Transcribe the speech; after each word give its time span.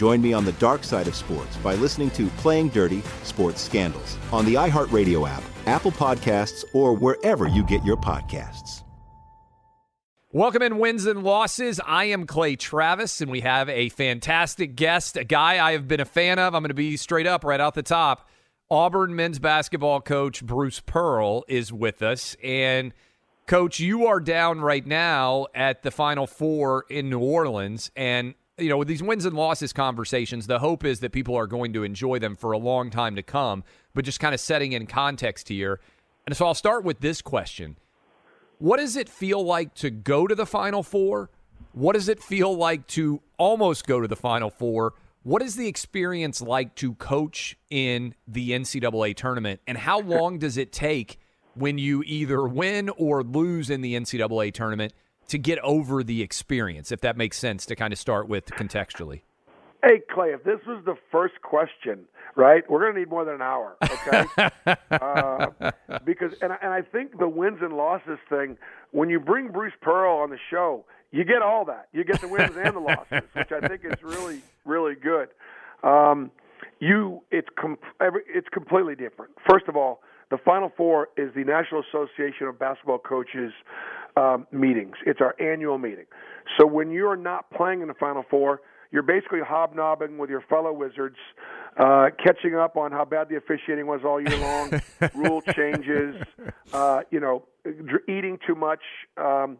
Join 0.00 0.22
me 0.22 0.32
on 0.32 0.46
the 0.46 0.52
dark 0.52 0.82
side 0.82 1.08
of 1.08 1.14
sports 1.14 1.58
by 1.58 1.74
listening 1.74 2.08
to 2.12 2.28
Playing 2.38 2.70
Dirty 2.70 3.02
Sports 3.22 3.60
Scandals 3.60 4.16
on 4.32 4.46
the 4.46 4.54
iHeartRadio 4.54 5.28
app, 5.28 5.42
Apple 5.66 5.92
Podcasts, 5.92 6.64
or 6.72 6.94
wherever 6.94 7.46
you 7.46 7.62
get 7.66 7.84
your 7.84 7.98
podcasts. 7.98 8.82
Welcome 10.32 10.62
in 10.62 10.78
wins 10.78 11.04
and 11.04 11.22
losses. 11.22 11.82
I 11.84 12.04
am 12.04 12.24
Clay 12.24 12.56
Travis, 12.56 13.20
and 13.20 13.30
we 13.30 13.42
have 13.42 13.68
a 13.68 13.90
fantastic 13.90 14.74
guest, 14.74 15.18
a 15.18 15.24
guy 15.24 15.62
I 15.62 15.72
have 15.72 15.86
been 15.86 16.00
a 16.00 16.06
fan 16.06 16.38
of. 16.38 16.54
I'm 16.54 16.62
going 16.62 16.68
to 16.68 16.74
be 16.74 16.96
straight 16.96 17.26
up 17.26 17.44
right 17.44 17.60
out 17.60 17.74
the 17.74 17.82
top. 17.82 18.26
Auburn 18.70 19.14
men's 19.14 19.38
basketball 19.38 20.00
coach 20.00 20.42
Bruce 20.42 20.80
Pearl 20.80 21.44
is 21.46 21.74
with 21.74 22.00
us. 22.00 22.38
And, 22.42 22.94
coach, 23.46 23.80
you 23.80 24.06
are 24.06 24.20
down 24.20 24.62
right 24.62 24.86
now 24.86 25.48
at 25.54 25.82
the 25.82 25.90
Final 25.90 26.26
Four 26.26 26.86
in 26.88 27.10
New 27.10 27.20
Orleans. 27.20 27.90
And 27.94 28.32
you 28.60 28.68
know, 28.68 28.76
with 28.76 28.88
these 28.88 29.02
wins 29.02 29.24
and 29.24 29.34
losses 29.36 29.72
conversations, 29.72 30.46
the 30.46 30.58
hope 30.58 30.84
is 30.84 31.00
that 31.00 31.12
people 31.12 31.36
are 31.36 31.46
going 31.46 31.72
to 31.72 31.82
enjoy 31.82 32.18
them 32.18 32.36
for 32.36 32.52
a 32.52 32.58
long 32.58 32.90
time 32.90 33.16
to 33.16 33.22
come, 33.22 33.64
but 33.94 34.04
just 34.04 34.20
kind 34.20 34.34
of 34.34 34.40
setting 34.40 34.72
in 34.72 34.86
context 34.86 35.48
here. 35.48 35.80
And 36.26 36.36
so 36.36 36.46
I'll 36.46 36.54
start 36.54 36.84
with 36.84 37.00
this 37.00 37.22
question 37.22 37.76
What 38.58 38.78
does 38.78 38.96
it 38.96 39.08
feel 39.08 39.42
like 39.44 39.74
to 39.76 39.90
go 39.90 40.26
to 40.26 40.34
the 40.34 40.46
Final 40.46 40.82
Four? 40.82 41.30
What 41.72 41.94
does 41.94 42.08
it 42.08 42.22
feel 42.22 42.54
like 42.56 42.86
to 42.88 43.20
almost 43.38 43.86
go 43.86 44.00
to 44.00 44.08
the 44.08 44.16
Final 44.16 44.50
Four? 44.50 44.94
What 45.22 45.42
is 45.42 45.54
the 45.54 45.68
experience 45.68 46.40
like 46.40 46.74
to 46.76 46.94
coach 46.94 47.56
in 47.68 48.14
the 48.26 48.50
NCAA 48.50 49.14
tournament? 49.16 49.60
And 49.66 49.76
how 49.76 50.00
long 50.00 50.38
does 50.38 50.56
it 50.56 50.72
take 50.72 51.18
when 51.54 51.78
you 51.78 52.02
either 52.06 52.46
win 52.46 52.88
or 52.90 53.22
lose 53.22 53.68
in 53.70 53.82
the 53.82 53.94
NCAA 53.94 54.54
tournament 54.54 54.94
to 55.30 55.38
get 55.38 55.58
over 55.60 56.02
the 56.02 56.22
experience, 56.22 56.90
if 56.90 57.00
that 57.00 57.16
makes 57.16 57.36
sense 57.36 57.64
to 57.66 57.76
kind 57.76 57.92
of 57.92 57.98
start 57.98 58.28
with 58.28 58.46
contextually? 58.46 59.22
Hey, 59.82 60.02
Clay, 60.12 60.30
if 60.30 60.44
this 60.44 60.58
was 60.66 60.82
the 60.84 60.96
first 61.10 61.40
question, 61.40 62.00
right, 62.36 62.68
we're 62.68 62.80
going 62.80 62.94
to 62.94 63.00
need 63.00 63.08
more 63.08 63.24
than 63.24 63.36
an 63.36 63.42
hour, 63.42 63.76
okay? 63.82 64.24
uh, 64.90 65.46
because, 66.04 66.32
and, 66.42 66.52
and 66.60 66.72
I 66.72 66.82
think 66.82 67.18
the 67.18 67.28
wins 67.28 67.58
and 67.62 67.72
losses 67.72 68.18
thing, 68.28 68.58
when 68.90 69.08
you 69.08 69.20
bring 69.20 69.52
Bruce 69.52 69.72
Pearl 69.80 70.18
on 70.18 70.30
the 70.30 70.38
show, 70.50 70.84
you 71.12 71.24
get 71.24 71.42
all 71.42 71.64
that. 71.64 71.88
You 71.92 72.04
get 72.04 72.20
the 72.20 72.28
wins 72.28 72.56
and 72.56 72.74
the 72.74 72.80
losses, 72.80 73.22
which 73.32 73.52
I 73.52 73.66
think 73.66 73.84
is 73.84 74.02
really, 74.02 74.42
really 74.64 74.96
good. 74.96 75.28
Um, 75.82 76.30
you, 76.80 77.22
it's 77.30 77.48
com- 77.58 77.78
every, 78.00 78.22
it's 78.26 78.48
completely 78.48 78.96
different. 78.96 79.32
First 79.48 79.66
of 79.68 79.76
all, 79.76 80.02
the 80.30 80.38
Final 80.38 80.70
Four 80.76 81.08
is 81.16 81.32
the 81.34 81.44
National 81.44 81.82
Association 81.88 82.46
of 82.46 82.58
Basketball 82.58 82.98
Coaches 82.98 83.52
um, 84.16 84.46
meetings. 84.52 84.96
It's 85.06 85.20
our 85.20 85.34
annual 85.40 85.78
meeting. 85.78 86.06
So 86.58 86.66
when 86.66 86.90
you're 86.90 87.16
not 87.16 87.50
playing 87.50 87.82
in 87.82 87.88
the 87.88 87.94
Final 87.94 88.24
Four, 88.30 88.60
you're 88.90 89.02
basically 89.02 89.40
hobnobbing 89.46 90.18
with 90.18 90.30
your 90.30 90.42
fellow 90.42 90.72
wizards, 90.72 91.16
uh, 91.76 92.10
catching 92.24 92.56
up 92.56 92.76
on 92.76 92.90
how 92.90 93.04
bad 93.04 93.28
the 93.28 93.36
officiating 93.36 93.86
was 93.86 94.00
all 94.04 94.20
year 94.20 94.36
long, 94.38 94.80
rule 95.14 95.42
changes, 95.42 96.16
uh, 96.72 97.02
you 97.10 97.20
know, 97.20 97.44
eating 98.08 98.38
too 98.46 98.54
much, 98.54 98.80
um, 99.16 99.58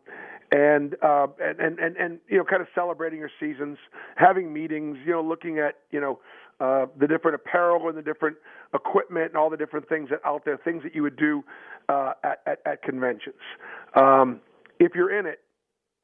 and, 0.53 0.97
uh, 1.03 1.27
and 1.41 1.61
and 1.61 1.79
and 1.79 1.97
and 1.97 2.19
you 2.29 2.39
know, 2.39 2.45
kind 2.45 2.63
of 2.63 2.69
celebrating 2.75 3.19
your 3.19 3.31
seasons, 3.39 3.79
having 4.17 4.53
meetings, 4.53 4.99
you 5.05 5.13
know, 5.13 5.23
looking 5.23 5.59
at 5.59 5.77
you 5.91 6.01
know 6.01 6.19
uh, 6.61 6.87
the 6.99 7.07
different 7.07 7.35
apparel 7.35 7.89
and 7.89 7.97
the 7.97 8.03
different 8.03 8.37
equipment 8.75 9.27
and 9.27 9.37
all 9.37 9.51
the 9.51 9.57
different 9.57 9.89
things 9.89 10.11
that 10.11 10.21
out 10.25 10.45
there, 10.45 10.59
things 10.59 10.83
that 10.83 10.95
you 10.95 11.03
would 11.03 11.17
do 11.17 11.43
uh, 11.89 12.13
at, 12.23 12.41
at, 12.47 12.59
at 12.67 12.83
conventions. 12.83 13.37
Um, 13.95 14.41
if 14.79 14.93
you're 14.95 15.19
in 15.19 15.27
it, 15.27 15.41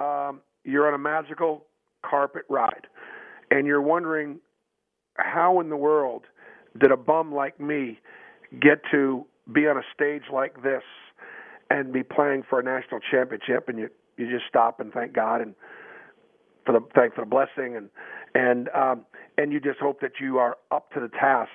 um, 0.00 0.40
you're 0.64 0.88
on 0.88 0.94
a 0.94 0.98
magical 0.98 1.66
carpet 2.04 2.42
ride, 2.48 2.86
and 3.50 3.66
you're 3.66 3.82
wondering 3.82 4.38
how 5.16 5.60
in 5.60 5.68
the 5.68 5.76
world 5.76 6.24
did 6.80 6.90
a 6.90 6.96
bum 6.96 7.34
like 7.34 7.58
me 7.60 7.98
get 8.60 8.80
to 8.90 9.26
be 9.52 9.66
on 9.66 9.76
a 9.76 9.82
stage 9.94 10.22
like 10.32 10.62
this 10.62 10.82
and 11.70 11.92
be 11.92 12.02
playing 12.02 12.44
for 12.48 12.60
a 12.60 12.62
national 12.62 13.00
championship, 13.10 13.68
and 13.68 13.78
you 13.78 13.88
you 14.16 14.30
just 14.30 14.46
stop 14.48 14.80
and 14.80 14.92
thank 14.92 15.12
God 15.12 15.40
and 15.40 15.54
for 16.64 16.72
the 16.72 16.80
thank 16.94 17.14
for 17.14 17.22
the 17.22 17.30
blessing 17.30 17.76
and 17.76 17.88
and 18.34 18.68
um, 18.70 19.06
and 19.38 19.52
you 19.52 19.60
just 19.60 19.78
hope 19.78 20.00
that 20.00 20.12
you 20.20 20.38
are 20.38 20.56
up 20.70 20.90
to 20.92 21.00
the 21.00 21.08
task 21.08 21.50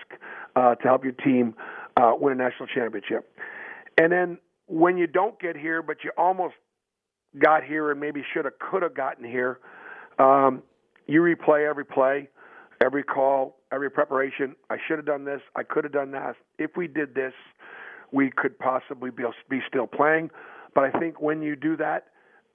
uh, 0.55 0.75
to 0.75 0.83
help 0.83 1.03
your 1.03 1.13
team 1.13 1.53
uh, 1.97 2.13
win 2.19 2.33
a 2.33 2.35
national 2.35 2.67
championship. 2.67 3.31
And 3.97 4.11
then 4.11 4.37
when 4.67 4.97
you 4.97 5.07
don't 5.07 5.39
get 5.39 5.57
here, 5.57 5.81
but 5.81 5.97
you 6.03 6.11
almost 6.17 6.55
got 7.39 7.63
here 7.63 7.91
and 7.91 7.99
maybe 7.99 8.23
should 8.33 8.45
have, 8.45 8.57
could 8.59 8.83
have 8.83 8.95
gotten 8.95 9.23
here, 9.23 9.59
um, 10.19 10.63
you 11.07 11.21
replay 11.21 11.67
every 11.67 11.85
play, 11.85 12.29
every 12.83 13.03
call, 13.03 13.57
every 13.71 13.89
preparation. 13.89 14.55
I 14.69 14.77
should 14.87 14.97
have 14.97 15.05
done 15.05 15.25
this. 15.25 15.41
I 15.55 15.63
could 15.63 15.83
have 15.83 15.93
done 15.93 16.11
that. 16.11 16.35
If 16.57 16.71
we 16.77 16.87
did 16.87 17.13
this, 17.13 17.33
we 18.11 18.31
could 18.31 18.57
possibly 18.59 19.09
be, 19.09 19.23
be 19.49 19.61
still 19.67 19.87
playing. 19.87 20.29
But 20.73 20.83
I 20.83 20.99
think 20.99 21.21
when 21.21 21.41
you 21.41 21.55
do 21.55 21.75
that, 21.77 22.07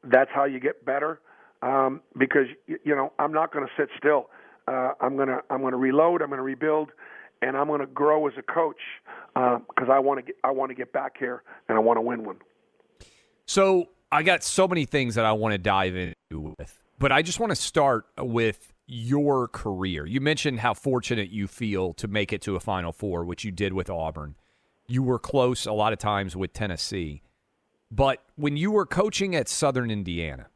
that's 0.05 0.31
how 0.35 0.45
you 0.45 0.61
get 0.61 0.85
better. 0.85 1.21
Um, 1.63 2.01
because 2.19 2.47
you 2.67 2.95
know 2.95 3.13
I'm 3.19 3.33
not 3.33 3.53
going 3.53 3.67
to 3.67 3.73
sit 3.77 3.89
still. 3.97 4.29
Uh, 4.69 4.93
I'm 5.01 5.17
gonna 5.17 5.41
I'm 5.49 5.63
gonna 5.63 5.77
reload. 5.77 6.23
I'm 6.23 6.31
gonna 6.31 6.43
rebuild, 6.43 6.91
and 7.41 7.57
I'm 7.57 7.69
gonna 7.69 7.87
grow 7.87 8.27
as 8.27 8.35
a 8.39 8.43
coach 8.43 8.81
because 9.35 9.89
uh, 9.89 9.93
I 9.93 9.99
want 9.99 10.27
to 10.27 10.33
I 10.45 10.51
want 10.51 10.71
to 10.71 10.75
get 10.75 10.93
back 10.93 11.17
here 11.19 11.43
and 11.69 11.77
I 11.77 11.81
want 11.81 11.97
to 11.97 12.01
win 12.03 12.25
one. 12.25 12.37
So 13.47 13.89
I 14.13 14.23
got 14.23 14.43
so 14.43 14.67
many 14.69 14.85
things 14.85 15.15
that 15.15 15.25
I 15.25 15.33
want 15.33 15.53
to 15.53 15.59
dive 15.59 15.97
into 15.97 16.55
with, 16.59 16.83
but 16.99 17.13
I 17.13 17.23
just 17.23 17.41
want 17.41 17.51
to 17.51 17.57
start 17.57 18.07
with 18.19 18.73
your 18.87 19.49
career. 19.49 20.05
You 20.07 20.21
mentioned 20.21 20.61
how 20.61 20.75
fortunate 20.75 21.31
you 21.31 21.47
feel 21.47 21.93
to 21.95 22.09
make 22.09 22.33
it 22.33 22.43
to 22.43 22.57
a 22.57 22.61
Final 22.61 22.93
Four, 22.93 23.25
which 23.25 23.45
you 23.45 23.51
did 23.51 23.73
with 23.73 23.89
Auburn. 23.89 24.35
You 24.89 25.03
were 25.03 25.19
close 25.19 25.67
a 25.67 25.73
lot 25.73 25.93
of 25.93 25.99
times 25.99 26.37
with 26.37 26.53
Tennessee. 26.53 27.23
But 27.91 28.23
when 28.37 28.57
you 28.57 28.71
were 28.71 28.87
coaching 28.87 29.35
at 29.35 29.49
Southern 29.49 29.91
Indiana, 29.91 30.49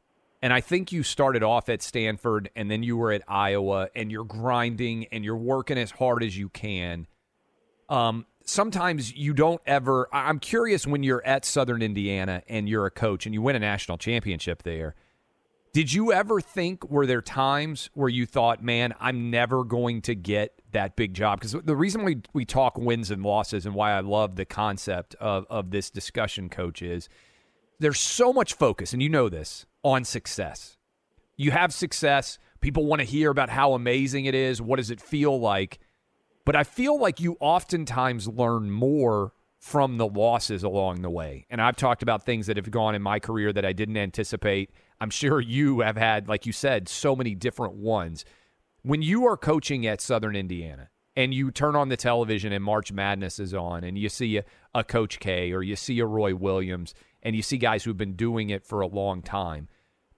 and 0.42 0.52
I 0.52 0.60
think 0.60 0.90
you 0.90 1.02
started 1.02 1.42
off 1.42 1.68
at 1.68 1.82
Stanford 1.82 2.50
and 2.56 2.70
then 2.70 2.82
you 2.82 2.96
were 2.96 3.12
at 3.12 3.22
Iowa 3.28 3.88
and 3.94 4.10
you're 4.10 4.24
grinding 4.24 5.06
and 5.06 5.24
you're 5.24 5.36
working 5.36 5.78
as 5.78 5.90
hard 5.90 6.22
as 6.22 6.36
you 6.36 6.48
can. 6.48 7.06
Um, 7.88 8.24
sometimes 8.44 9.14
you 9.14 9.34
don't 9.34 9.60
ever. 9.66 10.08
I'm 10.12 10.38
curious 10.38 10.86
when 10.86 11.02
you're 11.02 11.24
at 11.26 11.44
Southern 11.44 11.82
Indiana 11.82 12.42
and 12.48 12.68
you're 12.68 12.86
a 12.86 12.90
coach 12.90 13.26
and 13.26 13.34
you 13.34 13.42
win 13.42 13.56
a 13.56 13.58
national 13.58 13.98
championship 13.98 14.62
there. 14.62 14.94
Did 15.72 15.92
you 15.92 16.12
ever 16.12 16.40
think, 16.40 16.90
were 16.90 17.06
there 17.06 17.22
times 17.22 17.90
where 17.94 18.08
you 18.08 18.26
thought, 18.26 18.62
man, 18.62 18.92
I'm 18.98 19.30
never 19.30 19.62
going 19.62 20.02
to 20.02 20.16
get 20.16 20.60
that 20.72 20.96
big 20.96 21.14
job? 21.14 21.38
Because 21.38 21.52
the 21.52 21.76
reason 21.76 22.02
we, 22.02 22.22
we 22.32 22.44
talk 22.44 22.76
wins 22.76 23.12
and 23.12 23.22
losses 23.22 23.66
and 23.66 23.74
why 23.74 23.92
I 23.92 24.00
love 24.00 24.34
the 24.34 24.44
concept 24.44 25.14
of, 25.20 25.46
of 25.48 25.70
this 25.70 25.88
discussion, 25.88 26.48
coach, 26.48 26.82
is 26.82 27.08
there's 27.78 28.00
so 28.00 28.32
much 28.32 28.54
focus, 28.54 28.92
and 28.92 29.00
you 29.00 29.08
know 29.08 29.28
this, 29.28 29.64
on 29.84 30.04
success. 30.04 30.76
You 31.36 31.52
have 31.52 31.72
success, 31.72 32.40
people 32.60 32.84
want 32.84 33.00
to 33.00 33.06
hear 33.06 33.30
about 33.30 33.48
how 33.48 33.74
amazing 33.74 34.24
it 34.24 34.34
is. 34.34 34.60
What 34.60 34.76
does 34.76 34.90
it 34.90 35.00
feel 35.00 35.38
like? 35.38 35.78
But 36.44 36.56
I 36.56 36.64
feel 36.64 36.98
like 36.98 37.20
you 37.20 37.36
oftentimes 37.38 38.26
learn 38.26 38.72
more 38.72 39.34
from 39.60 39.98
the 39.98 40.06
losses 40.06 40.64
along 40.64 41.02
the 41.02 41.10
way. 41.10 41.46
And 41.48 41.60
I've 41.60 41.76
talked 41.76 42.02
about 42.02 42.24
things 42.24 42.46
that 42.46 42.56
have 42.56 42.70
gone 42.70 42.94
in 42.94 43.02
my 43.02 43.20
career 43.20 43.52
that 43.52 43.64
I 43.64 43.72
didn't 43.72 43.98
anticipate. 43.98 44.70
I'm 45.00 45.10
sure 45.10 45.40
you 45.40 45.80
have 45.80 45.96
had, 45.96 46.28
like 46.28 46.46
you 46.46 46.52
said, 46.52 46.88
so 46.88 47.16
many 47.16 47.34
different 47.34 47.74
ones. 47.74 48.24
When 48.82 49.02
you 49.02 49.26
are 49.26 49.36
coaching 49.36 49.86
at 49.86 50.00
Southern 50.00 50.36
Indiana 50.36 50.90
and 51.16 51.32
you 51.32 51.50
turn 51.50 51.74
on 51.74 51.88
the 51.88 51.96
television 51.96 52.52
and 52.52 52.62
March 52.62 52.92
Madness 52.92 53.38
is 53.38 53.54
on 53.54 53.84
and 53.84 53.98
you 53.98 54.08
see 54.08 54.38
a, 54.38 54.44
a 54.74 54.84
Coach 54.84 55.18
K 55.18 55.52
or 55.52 55.62
you 55.62 55.76
see 55.76 55.98
a 56.00 56.06
Roy 56.06 56.34
Williams 56.34 56.94
and 57.22 57.34
you 57.34 57.42
see 57.42 57.58
guys 57.58 57.84
who've 57.84 57.96
been 57.96 58.14
doing 58.14 58.50
it 58.50 58.64
for 58.64 58.80
a 58.80 58.86
long 58.86 59.22
time, 59.22 59.68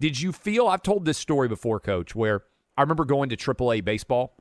did 0.01 0.21
you 0.21 0.33
feel? 0.33 0.67
I've 0.67 0.83
told 0.83 1.05
this 1.05 1.19
story 1.19 1.49
before, 1.49 1.79
Coach, 1.79 2.15
where 2.15 2.43
I 2.77 2.83
remember 2.83 3.05
going 3.05 3.29
to 3.29 3.37
AAA 3.37 3.85
baseball 3.85 4.35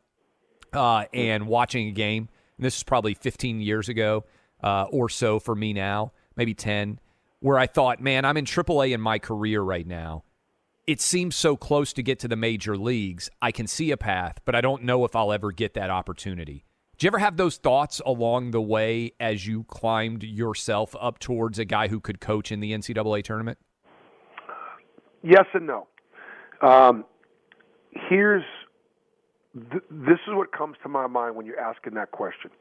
uh, 0.73 1.05
and 1.13 1.47
watching 1.47 1.87
a 1.87 1.91
game. 1.91 2.29
And 2.57 2.65
this 2.65 2.77
is 2.77 2.83
probably 2.83 3.13
15 3.13 3.61
years 3.61 3.89
ago 3.89 4.25
uh, 4.63 4.85
or 4.91 5.09
so 5.09 5.39
for 5.39 5.55
me 5.55 5.73
now, 5.73 6.13
maybe 6.35 6.53
10, 6.53 6.99
where 7.39 7.57
I 7.57 7.67
thought, 7.67 8.01
man, 8.01 8.25
I'm 8.25 8.37
in 8.37 8.45
AAA 8.45 8.91
in 8.93 9.01
my 9.01 9.19
career 9.19 9.61
right 9.61 9.85
now. 9.85 10.23
It 10.87 10.99
seems 10.99 11.35
so 11.35 11.55
close 11.55 11.93
to 11.93 12.03
get 12.03 12.19
to 12.19 12.27
the 12.27 12.35
major 12.35 12.75
leagues. 12.75 13.29
I 13.41 13.51
can 13.51 13.67
see 13.67 13.91
a 13.91 13.97
path, 13.97 14.39
but 14.45 14.55
I 14.55 14.61
don't 14.61 14.83
know 14.83 15.05
if 15.05 15.15
I'll 15.15 15.31
ever 15.31 15.51
get 15.51 15.73
that 15.75 15.89
opportunity. 15.89 16.65
Do 16.97 17.05
you 17.05 17.09
ever 17.09 17.19
have 17.19 17.37
those 17.37 17.57
thoughts 17.57 18.01
along 18.05 18.51
the 18.51 18.61
way 18.61 19.13
as 19.19 19.47
you 19.47 19.63
climbed 19.63 20.23
yourself 20.23 20.95
up 20.99 21.19
towards 21.19 21.59
a 21.59 21.65
guy 21.65 21.87
who 21.87 21.99
could 21.99 22.19
coach 22.19 22.51
in 22.51 22.59
the 22.59 22.73
NCAA 22.73 23.23
tournament? 23.23 23.57
Yes 25.23 25.45
and 25.53 25.67
no. 25.67 25.87
Um, 26.61 27.05
here's 27.91 28.43
th- 29.71 29.83
this 29.89 30.19
is 30.27 30.33
what 30.33 30.51
comes 30.51 30.77
to 30.83 30.89
my 30.89 31.07
mind 31.07 31.35
when 31.35 31.45
you're 31.45 31.59
asking 31.59 31.93
that 31.95 32.11
question 32.11 32.51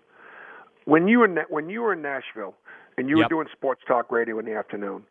when 0.84 1.06
you 1.06 1.20
were 1.20 1.24
in, 1.26 1.36
when 1.48 1.68
you 1.68 1.82
were 1.82 1.92
in 1.92 2.02
Nashville 2.02 2.54
and 2.96 3.08
you 3.08 3.18
Yep. 3.18 3.24
were 3.24 3.28
doing 3.28 3.48
sports 3.52 3.82
talk 3.86 4.10
radio 4.10 4.38
in 4.38 4.44
the 4.44 4.54
afternoon, 4.54 5.04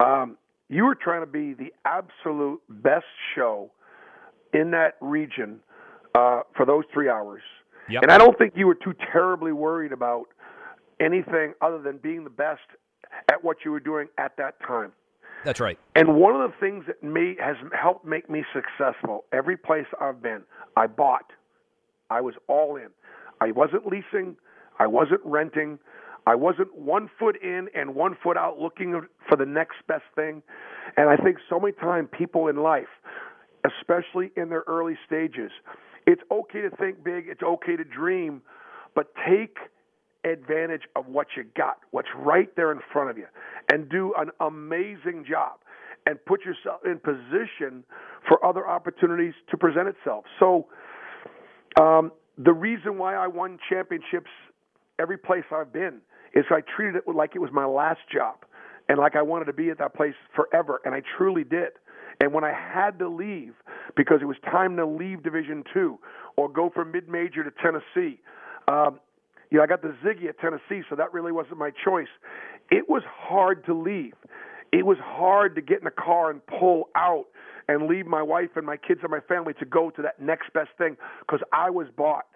um, 0.00 0.36
you 0.68 0.84
were 0.84 0.94
trying 0.94 1.22
to 1.22 1.26
be 1.26 1.54
the 1.54 1.72
absolute 1.84 2.60
best 2.68 3.04
show 3.34 3.70
in 4.52 4.70
that 4.72 4.94
region 5.00 5.60
uh, 6.14 6.40
for 6.56 6.66
those 6.66 6.84
three 6.92 7.08
hours. 7.08 7.42
Yep. 7.88 8.02
And 8.02 8.12
I 8.12 8.18
don't 8.18 8.36
think 8.36 8.54
you 8.56 8.66
were 8.66 8.74
too 8.74 8.94
terribly 9.12 9.52
worried 9.52 9.92
about 9.92 10.26
anything 11.00 11.54
other 11.60 11.80
than 11.80 11.98
being 11.98 12.24
the 12.24 12.30
best 12.30 12.62
at 13.30 13.44
what 13.44 13.58
you 13.64 13.70
were 13.70 13.80
doing 13.80 14.08
at 14.18 14.36
that 14.38 14.54
time. 14.66 14.92
That's 15.44 15.60
right. 15.60 15.78
And 15.94 16.16
one 16.16 16.34
of 16.34 16.50
the 16.50 16.56
things 16.58 16.84
that 16.86 17.02
may, 17.02 17.36
has 17.40 17.56
helped 17.72 18.04
make 18.04 18.28
me 18.28 18.44
successful, 18.52 19.24
every 19.32 19.56
place 19.56 19.86
I've 20.00 20.22
been, 20.22 20.42
I 20.76 20.86
bought. 20.86 21.32
I 22.10 22.20
was 22.20 22.34
all 22.48 22.76
in. 22.76 22.88
I 23.40 23.52
wasn't 23.52 23.86
leasing. 23.86 24.36
I 24.78 24.86
wasn't 24.86 25.20
renting. 25.24 25.78
I 26.26 26.34
wasn't 26.34 26.76
one 26.76 27.08
foot 27.18 27.40
in 27.40 27.68
and 27.74 27.94
one 27.94 28.16
foot 28.20 28.36
out 28.36 28.58
looking 28.58 29.00
for 29.28 29.36
the 29.36 29.46
next 29.46 29.76
best 29.86 30.04
thing. 30.16 30.42
And 30.96 31.08
I 31.08 31.16
think 31.16 31.38
so 31.48 31.60
many 31.60 31.72
times 31.72 32.08
people 32.16 32.48
in 32.48 32.56
life, 32.56 32.88
especially 33.64 34.32
in 34.36 34.48
their 34.48 34.64
early 34.66 34.98
stages, 35.06 35.52
it's 36.06 36.22
okay 36.30 36.62
to 36.62 36.70
think 36.70 37.04
big, 37.04 37.26
it's 37.28 37.42
okay 37.42 37.76
to 37.76 37.84
dream, 37.84 38.42
but 38.94 39.12
take 39.28 39.56
advantage 40.24 40.82
of 40.96 41.06
what 41.06 41.28
you 41.36 41.44
got, 41.56 41.78
what's 41.92 42.08
right 42.16 42.54
there 42.56 42.72
in 42.72 42.80
front 42.92 43.10
of 43.10 43.16
you, 43.16 43.26
and 43.70 43.88
do 43.88 44.12
an 44.18 44.30
amazing 44.40 45.24
job 45.28 45.58
and 46.06 46.24
put 46.24 46.44
yourself 46.44 46.80
in 46.84 46.98
position 46.98 47.84
for 48.26 48.44
other 48.44 48.66
opportunities 48.66 49.34
to 49.50 49.56
present 49.56 49.88
itself. 49.88 50.24
So, 50.40 50.66
um, 51.80 52.10
the 52.38 52.52
reason 52.52 52.98
why 52.98 53.14
I 53.14 53.26
won 53.26 53.58
championships 53.68 54.30
every 54.98 55.18
place 55.18 55.44
I've 55.52 55.72
been 55.72 56.00
is 56.34 56.44
I 56.50 56.60
treated 56.76 56.96
it 56.96 57.14
like 57.14 57.34
it 57.34 57.40
was 57.40 57.50
my 57.52 57.66
last 57.66 58.00
job 58.12 58.36
and 58.88 58.98
like 58.98 59.16
I 59.16 59.22
wanted 59.22 59.46
to 59.46 59.52
be 59.52 59.70
at 59.70 59.78
that 59.78 59.94
place 59.94 60.14
forever, 60.34 60.80
and 60.84 60.94
I 60.94 61.02
truly 61.16 61.44
did. 61.44 61.70
And 62.20 62.32
when 62.32 62.44
I 62.44 62.52
had 62.52 62.98
to 63.00 63.08
leave 63.08 63.54
because 63.96 64.20
it 64.22 64.26
was 64.26 64.36
time 64.44 64.76
to 64.76 64.86
leave 64.86 65.22
Division 65.22 65.64
Two 65.74 65.98
or 66.36 66.48
go 66.48 66.70
from 66.70 66.92
mid-major 66.92 67.44
to 67.44 67.50
Tennessee, 67.62 68.20
um, 68.68 69.00
you 69.50 69.58
know, 69.58 69.64
I 69.64 69.66
got 69.66 69.82
the 69.82 69.94
Ziggy 70.04 70.28
at 70.28 70.38
Tennessee, 70.38 70.84
so 70.88 70.96
that 70.96 71.12
really 71.12 71.32
wasn't 71.32 71.58
my 71.58 71.70
choice. 71.84 72.08
It 72.70 72.88
was 72.88 73.02
hard 73.06 73.64
to 73.66 73.74
leave. 73.74 74.14
It 74.72 74.84
was 74.84 74.98
hard 75.00 75.54
to 75.56 75.60
get 75.60 75.80
in 75.80 75.86
a 75.86 75.90
car 75.90 76.30
and 76.30 76.44
pull 76.46 76.88
out 76.96 77.26
and 77.68 77.86
leave 77.86 78.06
my 78.06 78.22
wife 78.22 78.50
and 78.56 78.66
my 78.66 78.76
kids 78.76 79.00
and 79.02 79.10
my 79.10 79.20
family 79.20 79.52
to 79.54 79.64
go 79.64 79.90
to 79.90 80.02
that 80.02 80.20
next 80.20 80.52
best 80.52 80.70
thing 80.78 80.96
because 81.20 81.40
I 81.52 81.70
was 81.70 81.86
bought 81.96 82.26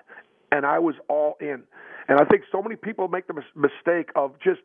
and 0.52 0.64
I 0.66 0.78
was 0.78 0.94
all 1.08 1.37
in. 1.40 1.62
And 2.10 2.18
I 2.18 2.24
think 2.24 2.42
so 2.50 2.60
many 2.60 2.74
people 2.74 3.06
make 3.06 3.28
the 3.28 3.34
mis- 3.34 3.44
mistake 3.54 4.10
of 4.16 4.32
just 4.42 4.60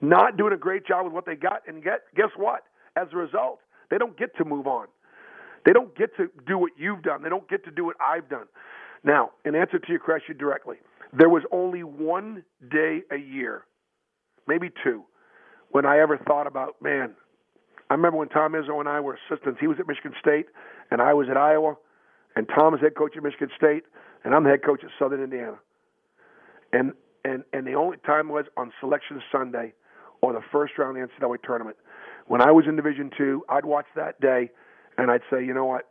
not 0.00 0.36
doing 0.36 0.52
a 0.52 0.56
great 0.56 0.84
job 0.84 1.04
with 1.04 1.14
what 1.14 1.26
they 1.26 1.36
got, 1.36 1.62
and 1.68 1.82
get 1.82 2.02
guess 2.16 2.30
what? 2.36 2.64
As 2.96 3.06
a 3.12 3.16
result, 3.16 3.60
they 3.88 3.98
don't 3.98 4.18
get 4.18 4.36
to 4.38 4.44
move 4.44 4.66
on. 4.66 4.88
They 5.64 5.72
don't 5.72 5.96
get 5.96 6.16
to 6.16 6.28
do 6.46 6.58
what 6.58 6.72
you've 6.76 7.02
done. 7.02 7.22
They 7.22 7.28
don't 7.28 7.48
get 7.48 7.64
to 7.66 7.70
do 7.70 7.84
what 7.84 7.96
I've 8.00 8.28
done. 8.28 8.46
Now, 9.04 9.30
in 9.44 9.54
answer 9.54 9.78
to 9.78 9.88
your 9.88 10.00
question 10.00 10.36
directly, 10.38 10.78
there 11.16 11.28
was 11.28 11.44
only 11.52 11.84
one 11.84 12.44
day 12.68 13.02
a 13.12 13.16
year, 13.16 13.62
maybe 14.48 14.70
two, 14.82 15.04
when 15.70 15.86
I 15.86 16.00
ever 16.00 16.18
thought 16.18 16.48
about, 16.48 16.82
man, 16.82 17.14
I 17.90 17.94
remember 17.94 18.18
when 18.18 18.28
Tom 18.28 18.54
Izzo 18.54 18.80
and 18.80 18.88
I 18.88 18.98
were 18.98 19.16
assistants. 19.30 19.58
He 19.60 19.68
was 19.68 19.78
at 19.78 19.86
Michigan 19.86 20.14
State, 20.20 20.46
and 20.90 21.00
I 21.00 21.14
was 21.14 21.28
at 21.30 21.36
Iowa, 21.36 21.76
and 22.34 22.48
Tom 22.58 22.74
is 22.74 22.80
head 22.80 22.96
coach 22.96 23.16
at 23.16 23.22
Michigan 23.22 23.50
State, 23.56 23.84
and 24.24 24.34
I'm 24.34 24.42
the 24.42 24.50
head 24.50 24.64
coach 24.64 24.82
at 24.82 24.90
Southern 24.98 25.22
Indiana. 25.22 25.58
And 26.72 26.92
and 27.24 27.44
and 27.52 27.66
the 27.66 27.74
only 27.74 27.96
time 27.98 28.28
was 28.28 28.46
on 28.56 28.72
Selection 28.80 29.20
Sunday, 29.32 29.74
or 30.20 30.32
the 30.32 30.42
first 30.52 30.78
round 30.78 30.98
of 30.98 31.08
the 31.08 31.26
NCAA 31.26 31.42
tournament. 31.42 31.76
When 32.26 32.42
I 32.42 32.50
was 32.50 32.66
in 32.68 32.76
Division 32.76 33.10
Two, 33.16 33.44
I'd 33.48 33.64
watch 33.64 33.86
that 33.96 34.20
day, 34.20 34.50
and 34.96 35.10
I'd 35.10 35.22
say, 35.30 35.44
you 35.44 35.54
know 35.54 35.64
what, 35.64 35.88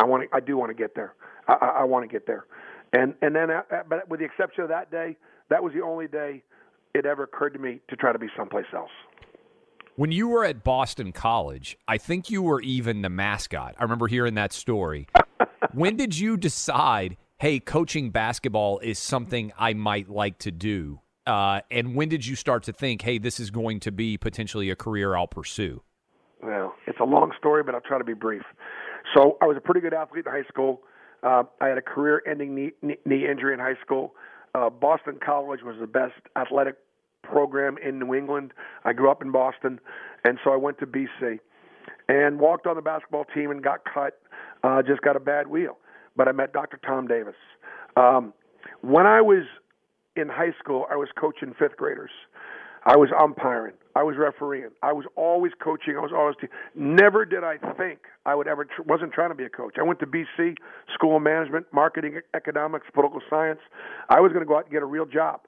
I 0.00 0.04
want 0.04 0.28
to, 0.28 0.36
I 0.36 0.40
do 0.40 0.56
want 0.56 0.70
to 0.70 0.74
get 0.74 0.94
there. 0.94 1.14
I, 1.46 1.54
I, 1.54 1.66
I 1.80 1.84
want 1.84 2.08
to 2.08 2.12
get 2.12 2.26
there. 2.26 2.46
And 2.92 3.14
and 3.20 3.34
then, 3.34 3.50
uh, 3.50 3.62
uh, 3.70 3.82
but 3.88 4.08
with 4.08 4.20
the 4.20 4.26
exception 4.26 4.62
of 4.62 4.68
that 4.70 4.90
day, 4.90 5.16
that 5.50 5.62
was 5.62 5.72
the 5.74 5.82
only 5.82 6.08
day 6.08 6.42
it 6.94 7.04
ever 7.04 7.24
occurred 7.24 7.50
to 7.50 7.58
me 7.58 7.80
to 7.88 7.96
try 7.96 8.12
to 8.12 8.18
be 8.18 8.28
someplace 8.36 8.66
else. 8.74 8.90
When 9.96 10.12
you 10.12 10.28
were 10.28 10.44
at 10.44 10.62
Boston 10.62 11.12
College, 11.12 11.76
I 11.88 11.98
think 11.98 12.30
you 12.30 12.40
were 12.40 12.60
even 12.62 13.02
the 13.02 13.08
mascot. 13.08 13.74
I 13.78 13.82
remember 13.82 14.06
hearing 14.06 14.34
that 14.34 14.52
story. 14.52 15.08
when 15.72 15.96
did 15.96 16.16
you 16.16 16.36
decide, 16.36 17.16
hey, 17.38 17.60
coaching 17.60 18.10
basketball 18.10 18.80
is 18.80 18.98
something 18.98 19.52
I 19.56 19.72
might 19.74 20.08
like 20.08 20.38
to 20.38 20.50
do? 20.50 21.00
Uh, 21.24 21.60
and 21.70 21.94
when 21.94 22.08
did 22.08 22.26
you 22.26 22.34
start 22.34 22.64
to 22.64 22.72
think, 22.72 23.02
hey, 23.02 23.18
this 23.18 23.38
is 23.38 23.50
going 23.50 23.80
to 23.80 23.92
be 23.92 24.16
potentially 24.16 24.70
a 24.70 24.76
career 24.76 25.14
I'll 25.14 25.28
pursue? 25.28 25.82
Well, 26.42 26.74
it's 26.86 26.98
a 27.00 27.04
long 27.04 27.32
story, 27.38 27.62
but 27.62 27.74
I'll 27.74 27.80
try 27.80 27.98
to 27.98 28.04
be 28.04 28.14
brief. 28.14 28.42
So 29.14 29.38
I 29.40 29.46
was 29.46 29.56
a 29.56 29.60
pretty 29.60 29.80
good 29.80 29.94
athlete 29.94 30.26
in 30.26 30.32
high 30.32 30.48
school. 30.48 30.82
Uh, 31.22 31.44
I 31.60 31.68
had 31.68 31.78
a 31.78 31.82
career-ending 31.82 32.54
knee, 32.54 32.70
knee, 32.82 33.26
injury 33.28 33.52
in 33.54 33.60
high 33.60 33.78
school. 33.84 34.14
Uh, 34.54 34.70
Boston 34.70 35.18
College 35.24 35.60
was 35.62 35.76
the 35.80 35.86
best 35.86 36.14
athletic 36.36 36.76
program 37.22 37.76
in 37.78 37.98
New 37.98 38.14
England. 38.14 38.52
I 38.84 38.92
grew 38.92 39.10
up 39.10 39.22
in 39.22 39.30
Boston, 39.30 39.80
and 40.24 40.38
so 40.42 40.52
I 40.52 40.56
went 40.56 40.78
to 40.78 40.86
BC 40.86 41.38
and 42.08 42.40
walked 42.40 42.66
on 42.66 42.76
the 42.76 42.82
basketball 42.82 43.24
team 43.34 43.50
and 43.50 43.62
got 43.62 43.80
cut. 43.84 44.20
Uh, 44.64 44.82
just 44.82 45.02
got 45.02 45.14
a 45.14 45.20
bad 45.20 45.48
wheel, 45.48 45.78
but 46.18 46.28
I 46.28 46.32
met 46.32 46.52
Dr. 46.52 46.78
Tom 46.84 47.06
Davis. 47.06 47.36
Um, 47.96 48.34
when 48.82 49.06
I 49.06 49.22
was 49.22 49.44
in 50.16 50.28
high 50.28 50.52
school, 50.58 50.84
I 50.90 50.96
was 50.96 51.08
coaching 51.18 51.54
fifth 51.58 51.76
graders. 51.78 52.10
I 52.84 52.96
was 52.96 53.08
umpiring. 53.18 53.74
I 53.94 54.02
was 54.02 54.16
refereeing. 54.18 54.70
I 54.82 54.92
was 54.92 55.04
always 55.16 55.52
coaching. 55.62 55.96
I 55.96 56.00
was 56.00 56.12
always. 56.14 56.36
Te- 56.40 56.48
Never 56.74 57.24
did 57.24 57.44
I 57.44 57.58
think 57.76 58.00
I 58.26 58.34
would 58.34 58.46
ever. 58.48 58.64
Tr- 58.64 58.82
wasn't 58.86 59.12
trying 59.12 59.30
to 59.30 59.34
be 59.34 59.44
a 59.44 59.48
coach. 59.48 59.74
I 59.78 59.82
went 59.82 60.00
to 60.00 60.06
BC 60.06 60.56
School 60.94 61.16
of 61.16 61.22
Management, 61.22 61.66
Marketing, 61.72 62.20
Economics, 62.34 62.86
Political 62.92 63.20
Science. 63.30 63.60
I 64.08 64.20
was 64.20 64.32
going 64.32 64.44
to 64.44 64.48
go 64.48 64.56
out 64.56 64.64
and 64.64 64.72
get 64.72 64.82
a 64.82 64.86
real 64.86 65.06
job. 65.06 65.40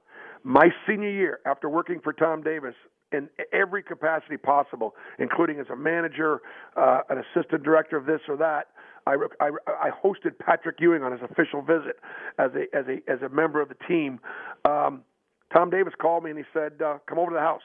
My 0.43 0.69
senior 0.87 1.11
year, 1.11 1.41
after 1.47 1.69
working 1.69 2.01
for 2.03 2.13
Tom 2.13 2.43
Davis 2.43 2.75
in 3.13 3.29
every 3.53 3.83
capacity 3.83 4.37
possible, 4.37 4.95
including 5.19 5.59
as 5.61 5.67
a 5.73 5.77
manager, 5.77 6.41
uh, 6.77 7.01
an 7.09 7.19
assistant 7.19 7.63
director 7.63 7.97
of 7.97 8.07
this 8.07 8.21
or 8.29 8.37
that, 8.37 8.69
I, 9.07 9.17
I, 9.41 9.51
I 9.67 9.91
hosted 9.91 10.39
Patrick 10.39 10.81
Ewing 10.81 11.03
on 11.03 11.13
his 11.13 11.21
official 11.23 11.63
visit 11.63 11.99
as 12.39 12.51
a 12.55 12.77
as 12.77 12.87
a 12.87 13.11
as 13.11 13.23
a 13.23 13.29
member 13.29 13.61
of 13.61 13.69
the 13.69 13.77
team. 13.89 14.21
Um, 14.65 15.03
Tom 15.53 15.71
Davis 15.71 15.95
called 16.01 16.25
me 16.25 16.31
and 16.31 16.39
he 16.39 16.45
said, 16.53 16.81
uh, 16.85 16.99
"Come 17.07 17.19
over 17.19 17.31
to 17.31 17.35
the 17.35 17.41
house." 17.41 17.63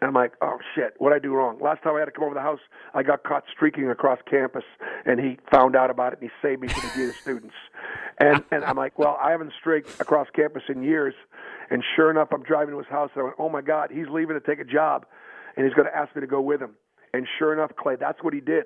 And 0.00 0.08
I'm 0.08 0.14
like, 0.14 0.32
oh 0.42 0.58
shit, 0.74 0.94
what 0.98 1.12
I 1.12 1.20
do 1.20 1.32
wrong? 1.32 1.60
Last 1.60 1.84
time 1.84 1.94
I 1.94 2.00
had 2.00 2.06
to 2.06 2.10
come 2.10 2.24
over 2.24 2.34
to 2.34 2.38
the 2.38 2.42
house, 2.42 2.58
I 2.92 3.04
got 3.04 3.22
caught 3.22 3.44
streaking 3.54 3.88
across 3.88 4.18
campus, 4.28 4.64
and 5.06 5.20
he 5.20 5.38
found 5.48 5.76
out 5.76 5.90
about 5.90 6.12
it 6.12 6.18
and 6.20 6.28
he 6.28 6.46
saved 6.46 6.60
me 6.60 6.66
from 6.66 6.82
the 6.88 6.94
dean 6.96 7.08
of 7.10 7.14
students. 7.14 7.54
And 8.18 8.42
and 8.50 8.64
I'm 8.64 8.76
like, 8.76 8.98
well, 8.98 9.16
I 9.22 9.30
haven't 9.30 9.52
streaked 9.60 10.00
across 10.00 10.26
campus 10.34 10.64
in 10.68 10.82
years. 10.82 11.14
And 11.70 11.84
sure 11.94 12.10
enough, 12.10 12.28
I'm 12.32 12.42
driving 12.42 12.74
to 12.74 12.78
his 12.78 12.88
house, 12.88 13.10
and 13.14 13.22
I 13.22 13.24
went, 13.26 13.36
oh 13.38 13.48
my 13.48 13.62
god, 13.62 13.90
he's 13.92 14.08
leaving 14.10 14.34
to 14.34 14.44
take 14.44 14.58
a 14.58 14.64
job, 14.64 15.06
and 15.56 15.64
he's 15.64 15.74
going 15.74 15.86
to 15.86 15.96
ask 15.96 16.14
me 16.16 16.20
to 16.20 16.26
go 16.26 16.40
with 16.40 16.60
him. 16.60 16.74
And 17.14 17.26
sure 17.38 17.52
enough, 17.52 17.70
Clay, 17.76 17.94
that's 17.94 18.22
what 18.24 18.34
he 18.34 18.40
did. 18.40 18.64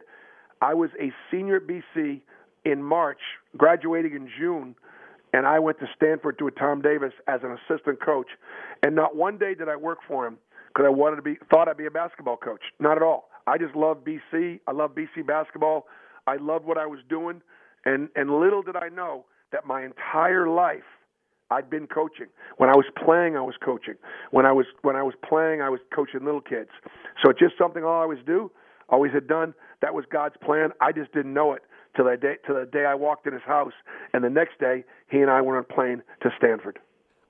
I 0.60 0.74
was 0.74 0.90
a 1.00 1.12
senior 1.30 1.56
at 1.56 1.62
BC 1.66 2.20
in 2.64 2.82
March, 2.82 3.20
graduating 3.56 4.12
in 4.14 4.28
June, 4.38 4.74
and 5.32 5.46
I 5.46 5.58
went 5.58 5.78
to 5.80 5.86
Stanford 5.94 6.38
to 6.38 6.46
a 6.46 6.50
Tom 6.50 6.80
Davis 6.82 7.12
as 7.28 7.40
an 7.42 7.56
assistant 7.56 8.00
coach. 8.04 8.28
And 8.82 8.94
not 8.94 9.16
one 9.16 9.38
day 9.38 9.54
did 9.54 9.68
I 9.68 9.76
work 9.76 9.98
for 10.08 10.26
him 10.26 10.38
because 10.68 10.86
I 10.86 10.90
wanted 10.90 11.16
to 11.16 11.22
be 11.22 11.36
thought 11.50 11.68
I'd 11.68 11.76
be 11.76 11.86
a 11.86 11.90
basketball 11.90 12.36
coach. 12.36 12.62
Not 12.80 12.96
at 12.96 13.02
all. 13.02 13.28
I 13.46 13.58
just 13.58 13.74
love 13.76 13.98
BC. 14.04 14.60
I 14.66 14.72
love 14.72 14.94
BC 14.94 15.26
basketball. 15.26 15.86
I 16.26 16.36
loved 16.36 16.64
what 16.64 16.78
I 16.78 16.86
was 16.86 17.00
doing, 17.08 17.40
and 17.84 18.08
and 18.16 18.30
little 18.30 18.62
did 18.62 18.76
I 18.76 18.88
know 18.88 19.26
that 19.52 19.66
my 19.66 19.84
entire 19.84 20.48
life 20.48 20.82
I'd 21.50 21.70
been 21.70 21.86
coaching. 21.86 22.26
When 22.56 22.68
I 22.68 22.74
was 22.74 22.86
playing, 23.04 23.36
I 23.36 23.40
was 23.40 23.54
coaching. 23.64 23.94
When 24.32 24.46
I 24.46 24.52
was 24.52 24.66
when 24.82 24.96
I 24.96 25.02
was 25.02 25.14
playing, 25.28 25.62
I 25.62 25.70
was 25.70 25.80
coaching 25.94 26.24
little 26.24 26.40
kids. 26.40 26.70
So 27.22 27.30
it's 27.30 27.38
just 27.38 27.54
something 27.56 27.84
I 27.84 27.86
always 27.86 28.18
do, 28.26 28.50
always 28.88 29.12
had 29.12 29.26
done. 29.26 29.54
That 29.82 29.94
was 29.94 30.04
God's 30.10 30.36
plan. 30.44 30.70
I 30.80 30.92
just 30.92 31.12
didn't 31.12 31.34
know 31.34 31.52
it 31.52 31.62
till 31.94 32.04
the 32.06 32.16
day 32.16 32.36
till 32.46 32.54
the 32.56 32.66
day 32.66 32.84
I 32.84 32.94
walked 32.94 33.26
in 33.26 33.32
his 33.32 33.42
house, 33.42 33.72
and 34.12 34.22
the 34.24 34.30
next 34.30 34.58
day 34.60 34.84
he 35.10 35.18
and 35.20 35.30
I 35.30 35.40
went 35.40 35.56
on 35.58 35.64
a 35.68 35.74
plane 35.74 36.02
to 36.22 36.30
Stanford. 36.38 36.78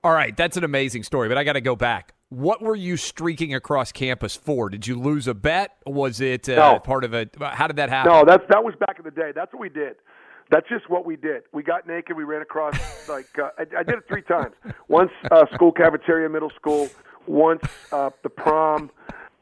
All 0.05 0.13
right, 0.13 0.37
that's 0.37 0.57
an 0.57 0.65
amazing 0.65 1.03
story, 1.03 1.29
but 1.29 1.37
I 1.37 1.45
got 1.45 1.55
to 1.55 1.61
go 1.61 1.75
back. 1.75 2.13
What 2.29 2.61
were 2.61 2.77
you 2.77 2.97
streaking 2.97 3.55
across 3.55 3.93
campus 3.93 4.35
for? 4.37 4.69
Did 4.69 4.87
you 4.87 4.99
lose 4.99 5.27
a 5.29 5.35
bet? 5.35 5.77
Was 5.87 6.21
it 6.21 6.49
uh, 6.49 6.73
No. 6.75 6.79
part 6.81 7.05
of 7.05 7.15
a? 7.15 7.29
How 7.41 7.67
did 7.67 7.77
that 7.77 7.89
happen? 7.89 8.13
No, 8.13 8.25
that's 8.27 8.45
that 8.51 8.63
was 8.65 8.75
back 8.81 8.99
in 8.99 9.05
the 9.05 9.11
day. 9.11 9.33
That's 9.35 9.53
what 9.53 9.61
we 9.61 9.69
did. 9.69 9.97
That's 10.51 10.69
just 10.69 10.89
what 10.89 11.05
we 11.05 11.17
did. 11.17 11.43
We 11.53 11.63
got 11.65 11.89
naked. 11.89 12.17
We 12.17 12.23
ran 12.25 12.43
across 12.43 12.75
like 13.09 13.27
uh, 13.39 13.51
I, 13.59 13.63
I 13.79 13.83
did 13.83 13.97
it 13.97 14.05
three 14.09 14.23
times. 14.23 14.55
Once 14.89 15.11
uh, 15.31 15.47
school 15.55 15.73
cafeteria, 15.73 16.29
middle 16.29 16.51
school. 16.51 16.89
Once 17.27 17.63
uh, 17.93 18.11
the 18.23 18.29
prom, 18.29 18.91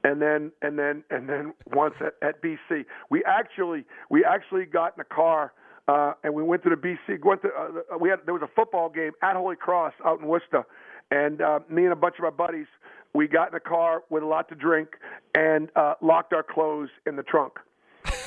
and 0.05 0.21
then 0.21 0.53
and 0.63 0.79
then 0.79 1.03
and 1.11 1.29
then 1.29 1.55
once 1.73 1.95
at, 2.01 2.15
at 2.23 2.43
BC. 2.43 2.85
We 3.11 3.25
actually 3.25 3.85
we 4.11 4.25
actually 4.25 4.67
got 4.67 4.95
in 4.97 5.01
a 5.01 5.15
car. 5.15 5.53
Uh, 5.87 6.15
and 6.23 6.33
we 6.33 6.43
went 6.43 6.63
to 6.63 6.71
the 6.71 6.77
BC. 6.77 7.23
Went 7.23 7.43
to, 7.43 7.49
uh, 7.49 7.99
we 8.01 8.09
had 8.09 8.21
there 8.25 8.33
was 8.33 8.43
a 8.43 8.49
football 8.57 8.89
game 8.89 9.13
at 9.23 9.37
Holy 9.37 9.55
Cross 9.55 9.93
out 10.03 10.19
in 10.19 10.27
Worcester, 10.27 10.65
and 11.11 11.43
uh, 11.43 11.61
me 11.69 11.85
and 11.85 11.93
a 11.93 11.97
bunch 11.97 12.15
of 12.19 12.25
our 12.25 12.31
buddies, 12.31 12.65
we 13.13 13.29
got 13.29 13.51
in 13.51 13.55
a 13.55 13.61
car 13.61 14.03
with 14.09 14.23
a 14.23 14.27
lot 14.27 14.49
to 14.49 14.55
drink 14.55 14.89
and 15.35 15.69
uh, 15.77 15.93
locked 16.01 16.33
our 16.33 16.43
clothes 16.43 16.89
in 17.07 17.17
the 17.17 17.23
trunk 17.23 17.59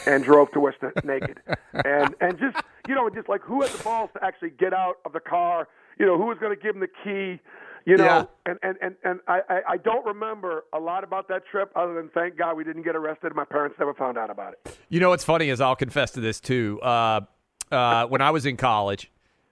and 0.06 0.24
drove 0.24 0.52
to 0.52 0.60
Worcester 0.60 0.94
naked. 1.04 1.40
And 1.74 2.14
and 2.22 2.38
just 2.38 2.58
you 2.88 2.94
know, 2.94 3.10
just 3.10 3.28
like 3.28 3.42
who 3.42 3.62
had 3.62 3.72
the 3.72 3.84
balls 3.84 4.12
to 4.14 4.24
actually 4.24 4.52
get 4.52 4.74
out 4.74 4.98
of 5.06 5.14
the 5.14 5.20
car? 5.20 5.68
You 5.98 6.06
know, 6.06 6.18
who 6.18 6.26
was 6.26 6.38
going 6.40 6.56
to 6.56 6.62
give 6.62 6.76
him 6.76 6.82
the 6.82 6.88
key? 7.04 7.42
You 7.88 7.96
know, 7.96 8.04
Yeah. 8.04 8.26
and 8.46 8.60
and 8.62 8.78
and 8.82 8.96
and 9.06 9.20
I, 9.30 9.40
I 9.50 9.62
I 9.70 9.78
don't 9.78 10.06
remember 10.06 10.66
a 10.74 10.80
lot 10.80 11.06
about 11.06 11.30
that 11.30 11.44
trip, 11.50 11.72
other 11.74 11.94
than 11.94 12.10
thank 12.10 12.38
God 12.38 12.58
we 12.58 12.66
didn't 12.66 12.84
get 12.84 12.98
arrested. 12.98 13.34
My 13.34 13.46
parents 13.46 13.78
never 13.80 13.94
found 13.94 14.18
out 14.18 14.30
about 14.30 14.54
it. 14.54 14.78
You 14.90 15.00
know 15.00 15.10
what's 15.10 15.24
funny 15.24 15.48
is 15.50 15.62
I'll 15.62 15.76
confess 15.78 16.12
to 16.12 16.20
this 16.20 16.42
too. 16.42 16.82
Uh, 16.82 17.22
uh, 17.72 18.06
when 18.08 18.22
I 18.22 18.32
was 18.32 18.46
in 18.46 18.58
college, 18.58 19.10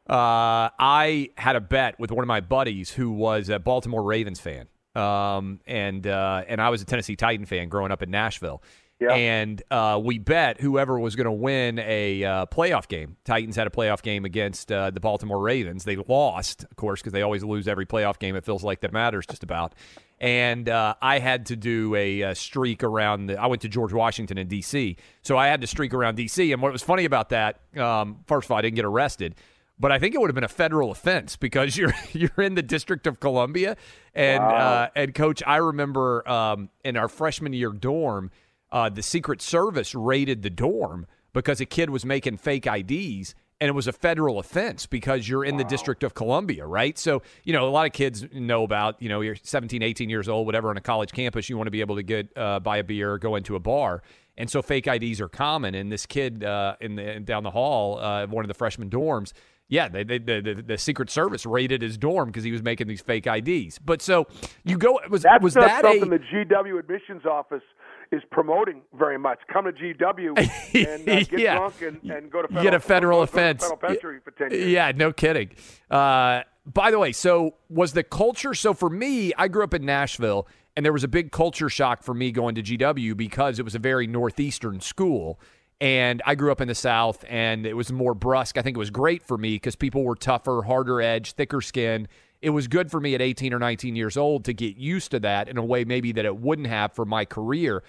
uh, 0.09 0.67
I 0.77 1.29
had 1.37 1.55
a 1.55 1.61
bet 1.61 1.97
with 1.97 2.11
one 2.11 2.23
of 2.23 2.27
my 2.27 2.41
buddies 2.41 2.91
who 2.91 3.09
was 3.11 3.47
a 3.47 3.57
Baltimore 3.57 4.03
Ravens 4.03 4.41
fan, 4.41 4.67
um, 4.95 5.61
and 5.65 6.05
uh, 6.05 6.43
and 6.45 6.61
I 6.61 6.69
was 6.69 6.81
a 6.81 6.85
Tennessee 6.85 7.15
Titan 7.15 7.45
fan 7.45 7.69
growing 7.69 7.91
up 7.93 8.03
in 8.03 8.11
Nashville. 8.11 8.61
Yeah. 8.99 9.13
And 9.13 9.61
uh, 9.69 9.99
we 10.01 10.19
bet 10.19 10.61
whoever 10.61 10.97
was 10.97 11.17
going 11.17 11.25
to 11.25 11.31
win 11.31 11.79
a 11.79 12.23
uh, 12.23 12.45
playoff 12.45 12.87
game. 12.87 13.17
Titans 13.25 13.55
had 13.55 13.67
a 13.67 13.69
playoff 13.69 14.01
game 14.01 14.23
against 14.23 14.71
uh, 14.71 14.89
the 14.89 15.01
Baltimore 15.01 15.39
Ravens. 15.39 15.83
They 15.83 15.97
lost, 15.97 16.63
of 16.63 16.75
course, 16.77 17.01
because 17.01 17.11
they 17.11 17.21
always 17.21 17.43
lose 17.43 17.67
every 17.67 17.85
playoff 17.85 18.19
game. 18.19 18.35
It 18.37 18.45
feels 18.45 18.63
like 18.63 18.79
that 18.81 18.93
matters 18.93 19.25
just 19.25 19.43
about. 19.43 19.75
And 20.21 20.69
uh, 20.69 20.95
I 21.01 21.19
had 21.19 21.47
to 21.47 21.57
do 21.57 21.93
a, 21.93 22.23
uh 22.23 22.33
streak 22.33 22.83
around. 22.83 23.27
The, 23.27 23.37
I 23.37 23.47
went 23.47 23.61
to 23.63 23.67
George 23.67 23.91
Washington 23.91 24.37
in 24.37 24.47
D.C., 24.47 24.95
so 25.21 25.37
I 25.37 25.47
had 25.47 25.59
to 25.59 25.67
streak 25.67 25.93
around 25.93 26.15
D.C. 26.15 26.53
And 26.53 26.61
what 26.61 26.71
was 26.71 26.81
funny 26.81 27.03
about 27.03 27.29
that, 27.29 27.59
um, 27.77 28.19
first 28.25 28.45
of 28.45 28.51
all, 28.51 28.57
I 28.57 28.61
didn't 28.61 28.77
get 28.77 28.85
arrested, 28.85 29.35
but 29.77 29.91
I 29.91 29.99
think 29.99 30.15
it 30.15 30.21
would 30.21 30.29
have 30.29 30.35
been 30.35 30.45
a 30.45 30.47
federal 30.47 30.89
offense 30.89 31.35
because 31.35 31.75
you're 31.77 31.93
you're 32.13 32.41
in 32.41 32.55
the 32.55 32.63
District 32.63 33.05
of 33.07 33.19
Columbia, 33.19 33.75
and 34.13 34.41
uh, 34.41 34.89
and 34.95 35.13
Coach, 35.13 35.43
I 35.45 35.57
remember 35.57 36.27
um, 36.29 36.69
in 36.85 36.95
our 36.95 37.09
freshman 37.09 37.51
year 37.51 37.71
dorm, 37.71 38.31
uh, 38.71 38.89
the 38.89 39.03
Secret 39.03 39.41
Service 39.41 39.95
raided 39.95 40.41
the 40.41 40.49
dorm 40.49 41.07
because 41.33 41.61
a 41.61 41.65
kid 41.65 41.89
was 41.89 42.05
making 42.05 42.37
fake 42.37 42.65
IDs. 42.65 43.35
And 43.61 43.69
it 43.69 43.71
was 43.71 43.87
a 43.87 43.93
federal 43.93 44.37
offense 44.37 44.85
because 44.85 45.29
you're 45.29 45.45
in 45.45 45.55
the 45.55 45.63
District 45.63 46.03
of 46.03 46.13
Columbia, 46.13 46.65
right? 46.65 46.97
So, 46.97 47.21
you 47.45 47.53
know, 47.53 47.65
a 47.65 47.71
lot 47.71 47.85
of 47.85 47.93
kids 47.93 48.25
know 48.33 48.63
about, 48.63 49.01
you 49.01 49.07
know, 49.07 49.21
you're 49.21 49.37
17, 49.41 49.81
18 49.81 50.09
years 50.09 50.27
old, 50.27 50.45
whatever, 50.45 50.69
on 50.69 50.75
a 50.75 50.81
college 50.81 51.13
campus, 51.13 51.47
you 51.47 51.55
want 51.55 51.67
to 51.67 51.71
be 51.71 51.79
able 51.79 51.95
to 51.95 52.03
get, 52.03 52.37
uh, 52.37 52.59
buy 52.59 52.77
a 52.77 52.83
beer, 52.83 53.17
go 53.17 53.37
into 53.37 53.55
a 53.55 53.59
bar. 53.61 54.03
And 54.37 54.49
so 54.49 54.61
fake 54.61 54.87
IDs 54.87 55.21
are 55.21 55.29
common. 55.29 55.73
And 55.73 55.89
this 55.89 56.05
kid 56.05 56.43
uh, 56.43 56.75
in 56.81 56.95
the 56.95 57.21
down 57.21 57.43
the 57.43 57.51
hall, 57.51 57.97
uh, 57.97 58.27
one 58.27 58.43
of 58.43 58.49
the 58.49 58.53
freshman 58.53 58.89
dorms, 58.89 59.31
yeah, 59.67 59.87
they, 59.87 60.03
they, 60.03 60.19
the, 60.19 60.41
the, 60.41 60.61
the 60.61 60.77
Secret 60.77 61.09
Service 61.09 61.45
raided 61.45 61.81
his 61.81 61.97
dorm 61.97 62.29
because 62.29 62.43
he 62.43 62.51
was 62.51 62.61
making 62.61 62.87
these 62.87 63.01
fake 63.01 63.25
IDs. 63.25 63.79
But 63.79 64.01
so 64.01 64.27
you 64.63 64.77
go, 64.77 64.99
was, 65.09 65.23
That's 65.23 65.41
was 65.41 65.53
that 65.55 65.81
something 65.81 66.13
a, 66.13 66.17
the 66.17 66.23
GW 66.23 66.77
admissions 66.77 67.25
office 67.25 67.63
is 68.11 68.21
promoting 68.31 68.81
very 68.97 69.17
much. 69.17 69.39
Come 69.51 69.65
to 69.65 69.71
GW 69.71 70.37
and 70.73 71.09
uh, 71.09 71.23
get 71.23 71.39
Yeah. 71.39 71.55
drunk 71.57 71.81
and, 71.81 72.11
and 72.11 72.31
go 72.31 72.41
to 72.41 72.47
federal, 72.47 72.63
get 72.63 72.73
a 72.73 72.79
federal 72.79 73.21
offense. 73.21 73.61
Federal 73.63 73.77
penitentiary 73.77 74.19
for 74.23 74.31
ten 74.31 74.51
years. 74.51 74.67
Yeah, 74.67 74.91
no 74.95 75.11
kidding. 75.11 75.49
Uh, 75.89 76.41
by 76.65 76.91
the 76.91 76.99
way, 76.99 77.11
so 77.11 77.55
was 77.69 77.93
the 77.93 78.03
culture? 78.03 78.53
So 78.53 78.73
for 78.73 78.89
me, 78.89 79.33
I 79.37 79.47
grew 79.47 79.63
up 79.63 79.73
in 79.73 79.85
Nashville, 79.85 80.47
and 80.75 80.85
there 80.85 80.93
was 80.93 81.03
a 81.03 81.07
big 81.07 81.31
culture 81.31 81.69
shock 81.69 82.03
for 82.03 82.13
me 82.13 82.31
going 82.31 82.55
to 82.55 82.63
GW 82.63 83.15
because 83.15 83.59
it 83.59 83.63
was 83.65 83.75
a 83.75 83.79
very 83.79 84.07
northeastern 84.07 84.79
school. 84.81 85.39
And 85.81 86.21
I 86.25 86.35
grew 86.35 86.51
up 86.53 86.61
in 86.61 86.69
the 86.69 86.75
South, 86.75 87.25
and 87.27 87.65
it 87.65 87.73
was 87.73 87.91
more 87.91 88.13
brusque. 88.15 88.57
I 88.57 88.61
think 88.61 88.77
it 88.77 88.79
was 88.79 88.89
great 88.91 89.21
for 89.21 89.37
me 89.37 89.55
because 89.55 89.75
people 89.75 90.03
were 90.03 90.15
tougher, 90.15 90.61
harder 90.65 91.01
edge, 91.01 91.33
thicker 91.33 91.59
skin. 91.61 92.07
It 92.45 92.51
was 92.51 92.67
good 92.67 92.91
for 92.91 92.99
me 92.99 93.15
at 93.15 93.23
18 93.23 93.55
or 93.55 93.57
19 93.57 93.95
years 93.95 94.15
old 94.15 94.45
to 94.45 94.53
get 94.53 94.77
used 94.77 95.09
to 95.09 95.19
that 95.21 95.49
in 95.49 95.57
a 95.57 95.65
way 95.65 95.83
maybe 95.83 96.11
that 96.11 96.25
it 96.25 96.37
wouldn't 96.37 96.67
have 96.67 96.93
for 96.93 97.03
my 97.03 97.25
career. 97.25 97.81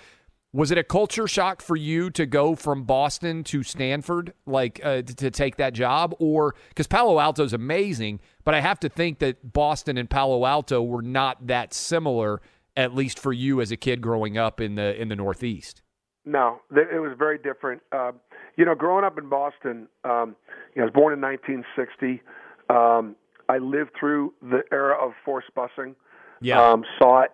Was 0.54 0.70
it 0.70 0.78
a 0.78 0.82
culture 0.82 1.28
shock 1.28 1.60
for 1.60 1.76
you 1.76 2.08
to 2.12 2.25
go 2.25 2.54
from 2.54 2.84
Boston 2.84 3.44
to 3.44 3.62
Stanford, 3.62 4.32
like 4.46 4.80
uh, 4.82 5.02
to, 5.02 5.30
take 5.30 5.56
that 5.56 5.75
job, 5.75 6.14
or 6.20 6.54
because 6.70 6.86
Palo 6.86 7.20
Alto 7.20 7.44
is 7.44 7.52
amazing, 7.52 8.18
but 8.44 8.54
I 8.54 8.62
have 8.62 8.80
to 8.80 8.88
think 8.88 9.18
that 9.18 9.52
Boston 9.52 9.98
and 9.98 10.08
Palo 10.08 10.46
Alto 10.46 10.82
were 10.82 11.02
not 11.02 11.48
that 11.48 11.75
similar, 11.75 12.40
at 12.78 12.94
least 12.94 13.18
for 13.18 13.34
you 13.34 13.60
as 13.60 13.70
a 13.70 13.76
kid 13.76 14.00
growing 14.00 14.38
up 14.38 14.58
in 14.58 14.76
the 14.76 14.98
in 14.98 15.08
the 15.08 15.16
Northeast. 15.16 15.82
No, 16.25 16.62
it 16.70 17.02
was 17.02 17.12
very 17.18 17.36
different. 17.36 17.82
Uh, 17.92 18.12
you 18.56 18.64
know, 18.64 18.75
growing 18.75 19.04
up 19.04 19.18
in 19.18 19.28
Boston, 19.28 19.86
um, 20.04 20.34
you 20.75 20.80
know, 20.80 20.84
I 20.84 20.86
was 20.86 20.94
born 20.94 21.12
in 21.12 21.20
1960. 21.20 22.22
Um, 22.70 23.16
I 23.48 23.58
lived 23.58 23.90
through 23.98 24.34
the 24.42 24.62
era 24.72 24.96
of 25.00 25.12
forced 25.24 25.54
busing. 25.56 25.94
Yeah. 26.40 26.62
Um, 26.62 26.84
saw 26.98 27.22
it, 27.22 27.32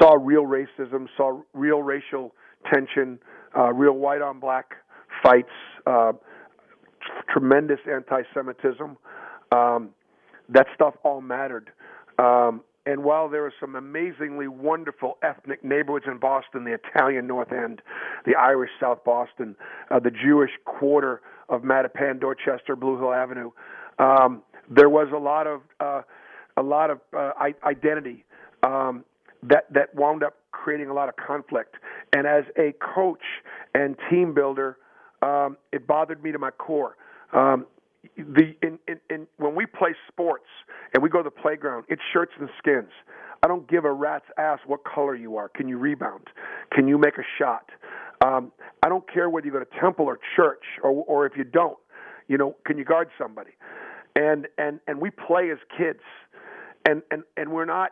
saw 0.00 0.14
real 0.14 0.44
racism, 0.44 1.06
saw 1.16 1.40
real 1.52 1.82
racial 1.82 2.34
tension, 2.72 3.18
uh, 3.56 3.72
real 3.72 3.92
white 3.92 4.22
on 4.22 4.40
black 4.40 4.74
fights, 5.22 5.48
uh, 5.86 6.12
tr- 6.12 7.32
tremendous 7.32 7.80
anti-Semitism. 7.90 8.96
Um, 9.52 9.90
that 10.48 10.66
stuff 10.74 10.94
all 11.02 11.20
mattered. 11.20 11.70
Um, 12.18 12.62
and 12.86 13.04
while 13.04 13.28
there 13.28 13.42
were 13.42 13.52
some 13.60 13.76
amazingly 13.76 14.48
wonderful 14.48 15.18
ethnic 15.22 15.62
neighborhoods 15.62 16.06
in 16.08 16.16
Boston, 16.16 16.64
the 16.64 16.72
Italian 16.72 17.26
North 17.26 17.52
End, 17.52 17.82
the 18.24 18.34
Irish 18.34 18.70
South 18.80 19.04
Boston, 19.04 19.56
uh, 19.90 20.00
the 20.00 20.10
Jewish 20.10 20.52
quarter 20.64 21.20
of 21.50 21.62
Mattapan, 21.62 22.18
Dorchester, 22.18 22.76
Blue 22.76 22.98
Hill 22.98 23.12
Avenue, 23.12 23.50
um, 23.98 24.42
there 24.70 24.88
was 24.88 25.08
a 25.14 25.18
lot 25.18 25.46
of 25.46 25.60
uh, 25.80 26.02
a 26.56 26.62
lot 26.62 26.90
of 26.90 27.00
uh, 27.16 27.32
identity 27.64 28.24
um, 28.62 29.04
that 29.42 29.72
that 29.72 29.94
wound 29.94 30.22
up 30.22 30.34
creating 30.52 30.88
a 30.88 30.94
lot 30.94 31.08
of 31.08 31.16
conflict. 31.16 31.76
And 32.12 32.26
as 32.26 32.44
a 32.58 32.74
coach 32.94 33.22
and 33.74 33.96
team 34.10 34.34
builder, 34.34 34.78
um, 35.22 35.56
it 35.72 35.86
bothered 35.86 36.22
me 36.22 36.32
to 36.32 36.38
my 36.38 36.50
core. 36.50 36.96
Um, 37.32 37.66
the 38.16 38.54
in, 38.62 38.78
in, 38.88 39.00
in 39.10 39.26
when 39.36 39.54
we 39.54 39.66
play 39.66 39.94
sports 40.08 40.46
and 40.94 41.02
we 41.02 41.08
go 41.08 41.18
to 41.18 41.24
the 41.24 41.30
playground, 41.30 41.84
it's 41.88 42.02
shirts 42.12 42.32
and 42.38 42.48
skins. 42.58 42.90
I 43.42 43.46
don't 43.46 43.68
give 43.68 43.84
a 43.84 43.92
rat's 43.92 44.24
ass 44.36 44.58
what 44.66 44.80
color 44.84 45.14
you 45.14 45.36
are. 45.36 45.48
Can 45.48 45.68
you 45.68 45.78
rebound? 45.78 46.26
Can 46.72 46.88
you 46.88 46.98
make 46.98 47.18
a 47.18 47.24
shot? 47.38 47.70
Um, 48.24 48.50
I 48.82 48.88
don't 48.88 49.04
care 49.12 49.30
whether 49.30 49.46
you 49.46 49.52
go 49.52 49.60
to 49.60 49.80
temple 49.80 50.06
or 50.06 50.18
church 50.34 50.64
or 50.82 50.90
or 50.90 51.26
if 51.26 51.36
you 51.36 51.44
don't. 51.44 51.78
You 52.26 52.36
know, 52.36 52.56
can 52.66 52.78
you 52.78 52.84
guard 52.84 53.08
somebody? 53.16 53.52
And 54.18 54.40
and 54.58 54.74
and 54.88 54.96
we 55.00 55.10
play 55.10 55.44
as 55.50 55.60
kids, 55.78 56.04
and 56.88 56.98
and 57.12 57.22
and 57.36 57.46
we're 57.56 57.70
not 57.76 57.90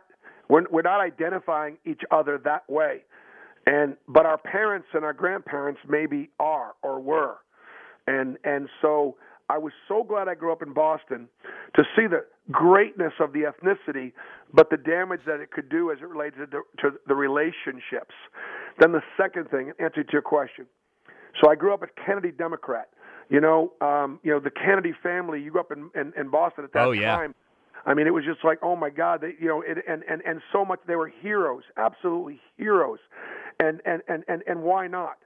We're, 0.48 0.66
we're 0.74 0.88
not 0.94 1.00
identifying 1.00 1.74
each 1.90 2.02
other 2.18 2.34
that 2.50 2.64
way. 2.68 2.94
And 3.66 3.88
but 4.16 4.24
our 4.26 4.38
parents 4.38 4.88
and 4.94 5.02
our 5.04 5.16
grandparents 5.22 5.80
maybe 5.96 6.20
are 6.38 6.70
or 6.82 6.94
were. 7.00 7.36
And 8.06 8.28
and 8.44 8.68
so 8.82 9.16
I 9.48 9.58
was 9.58 9.72
so 9.90 10.04
glad 10.10 10.24
I 10.28 10.34
grew 10.34 10.52
up 10.52 10.62
in 10.62 10.72
Boston 10.72 11.28
to 11.76 11.82
see 11.94 12.06
the 12.06 12.22
greatness 12.50 13.14
of 13.24 13.32
the 13.32 13.42
ethnicity, 13.50 14.12
but 14.52 14.70
the 14.70 14.76
damage 14.76 15.22
that 15.26 15.40
it 15.40 15.50
could 15.50 15.68
do 15.68 15.82
as 15.92 15.98
it 16.04 16.08
relates 16.14 16.36
to 16.36 16.46
the, 16.46 16.62
to 16.82 16.86
the 17.10 17.14
relationships. 17.26 18.14
Then 18.80 18.92
the 18.92 19.02
second 19.16 19.50
thing, 19.50 19.72
answer 19.78 20.02
to 20.04 20.12
your 20.12 20.22
question. 20.22 20.66
So 21.40 21.50
I 21.50 21.56
grew 21.56 21.72
up 21.74 21.82
a 21.82 21.90
Kennedy 22.06 22.32
Democrat. 22.32 22.88
You 23.28 23.40
know, 23.40 23.72
um, 23.80 24.20
you 24.22 24.32
know 24.32 24.40
the 24.40 24.50
Kennedy 24.50 24.92
family. 25.02 25.40
You 25.42 25.50
grew 25.50 25.60
up 25.60 25.72
in, 25.72 25.90
in, 26.00 26.12
in 26.18 26.30
Boston 26.30 26.64
at 26.64 26.72
that 26.74 26.86
Oh, 26.86 26.92
yeah. 26.92 27.16
time. 27.16 27.34
I 27.84 27.94
mean, 27.94 28.06
it 28.06 28.14
was 28.14 28.24
just 28.24 28.44
like, 28.44 28.58
oh 28.62 28.74
my 28.76 28.90
God, 28.90 29.20
they, 29.20 29.34
you 29.40 29.46
know, 29.48 29.62
it, 29.62 29.78
and 29.88 30.02
and 30.08 30.22
and 30.26 30.40
so 30.52 30.64
much. 30.64 30.80
They 30.86 30.96
were 30.96 31.12
heroes, 31.22 31.62
absolutely 31.76 32.40
heroes, 32.56 32.98
and 33.60 33.80
and 33.84 34.02
and 34.08 34.24
and, 34.28 34.42
and 34.46 34.62
why 34.62 34.86
not? 34.88 35.18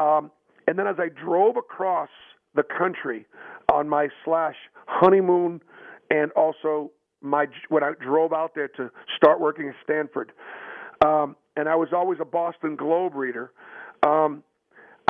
Um, 0.00 0.30
and 0.66 0.78
then 0.78 0.86
as 0.86 0.96
I 0.98 1.08
drove 1.08 1.56
across 1.56 2.10
the 2.54 2.62
country 2.62 3.26
on 3.72 3.88
my 3.88 4.08
slash 4.24 4.56
honeymoon, 4.86 5.60
and 6.10 6.30
also 6.32 6.90
my 7.20 7.46
when 7.68 7.82
I 7.82 7.92
drove 8.00 8.32
out 8.32 8.54
there 8.54 8.68
to 8.68 8.90
start 9.16 9.40
working 9.40 9.68
at 9.68 9.74
Stanford, 9.84 10.32
um, 11.04 11.36
and 11.56 11.68
I 11.68 11.74
was 11.74 11.88
always 11.92 12.18
a 12.20 12.24
Boston 12.24 12.76
Globe 12.76 13.14
reader. 13.14 13.52
Um, 14.06 14.42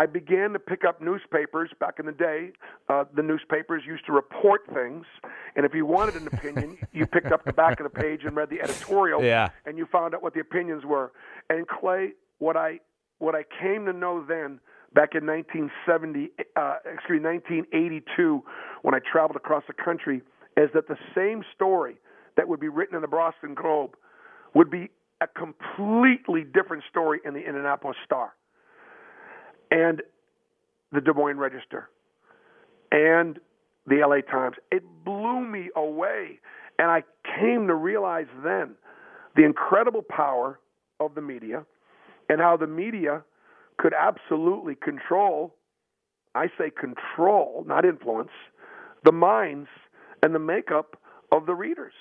I 0.01 0.07
began 0.07 0.53
to 0.53 0.61
pick 0.61 0.85
up 0.85 1.01
newspapers 1.03 1.71
back 1.81 1.95
in 1.99 2.07
the 2.07 2.13
day. 2.13 2.53
Uh, 2.89 3.05
the 3.17 3.23
newspapers 3.23 3.83
used 3.85 4.07
to 4.07 4.13
report 4.13 4.61
things, 4.73 5.05
and 5.57 5.67
if 5.67 5.75
you 5.75 5.85
wanted 5.87 6.15
an 6.15 6.29
opinion, 6.29 6.79
you 6.93 7.05
picked 7.05 7.33
up 7.33 7.45
the 7.45 7.53
back 7.53 7.81
of 7.81 7.85
the 7.93 8.01
page 8.01 8.21
and 8.25 8.37
read 8.37 8.49
the 8.49 8.61
editorial, 8.63 9.23
Yeah. 9.25 9.49
and 9.67 9.77
you 9.77 9.87
found 9.91 10.15
out 10.15 10.23
what 10.23 10.35
the 10.35 10.41
opinions 10.41 10.85
were. 10.85 11.11
And 11.51 11.67
Clay, 11.67 12.13
what 12.39 12.57
I 12.57 12.79
what 13.19 13.35
I 13.35 13.43
came 13.61 13.85
to 13.87 13.93
know 13.93 14.25
then, 14.25 14.61
back 14.95 15.17
in 15.17 15.27
1970, 15.27 16.31
uh, 16.55 16.77
excuse 16.95 17.21
me, 17.21 17.29
1982, 17.29 18.45
when 18.83 18.95
I 18.95 19.01
traveled 19.01 19.35
across 19.35 19.65
the 19.67 19.73
country, 19.75 20.23
is 20.57 20.71
that 20.75 20.87
the 20.87 20.97
same 21.17 21.43
story 21.53 21.97
that 22.37 22.47
would 22.47 22.61
be 22.61 22.69
written 22.69 22.95
in 22.95 23.03
the 23.03 23.09
Boston 23.09 23.55
Globe 23.55 23.97
would 24.55 24.71
be 24.71 24.91
a 25.21 25.27
completely 25.27 26.45
different 26.45 26.85
story 26.89 27.19
in 27.25 27.35
the 27.35 27.41
Indianapolis 27.41 27.97
Star 28.05 28.35
and 29.71 30.03
the 30.93 31.01
Des 31.01 31.13
Moines 31.13 31.39
Register 31.39 31.89
and 32.91 33.39
the 33.87 33.97
LA 34.07 34.21
Times. 34.21 34.57
It 34.71 34.83
blew 35.05 35.41
me 35.41 35.71
away. 35.77 36.41
And 36.79 36.91
I 36.91 37.03
came 37.39 37.67
to 37.67 37.75
realize 37.75 38.27
then 38.45 38.75
the 39.37 39.45
incredible 39.45 40.03
power 40.09 40.61
of 41.01 41.15
the 41.15 41.21
media 41.21 41.65
and 42.29 42.41
how 42.41 42.57
the 42.57 42.67
media 42.67 43.23
could 43.79 43.95
absolutely 43.95 44.75
control, 44.75 45.55
I 46.35 46.47
say 46.59 46.71
control, 46.71 47.65
not 47.67 47.85
influence, 47.85 48.31
the 49.05 49.13
minds 49.13 49.69
and 50.23 50.35
the 50.35 50.39
makeup 50.39 50.97
of 51.33 51.47
the 51.47 51.55
readers. 51.55 51.95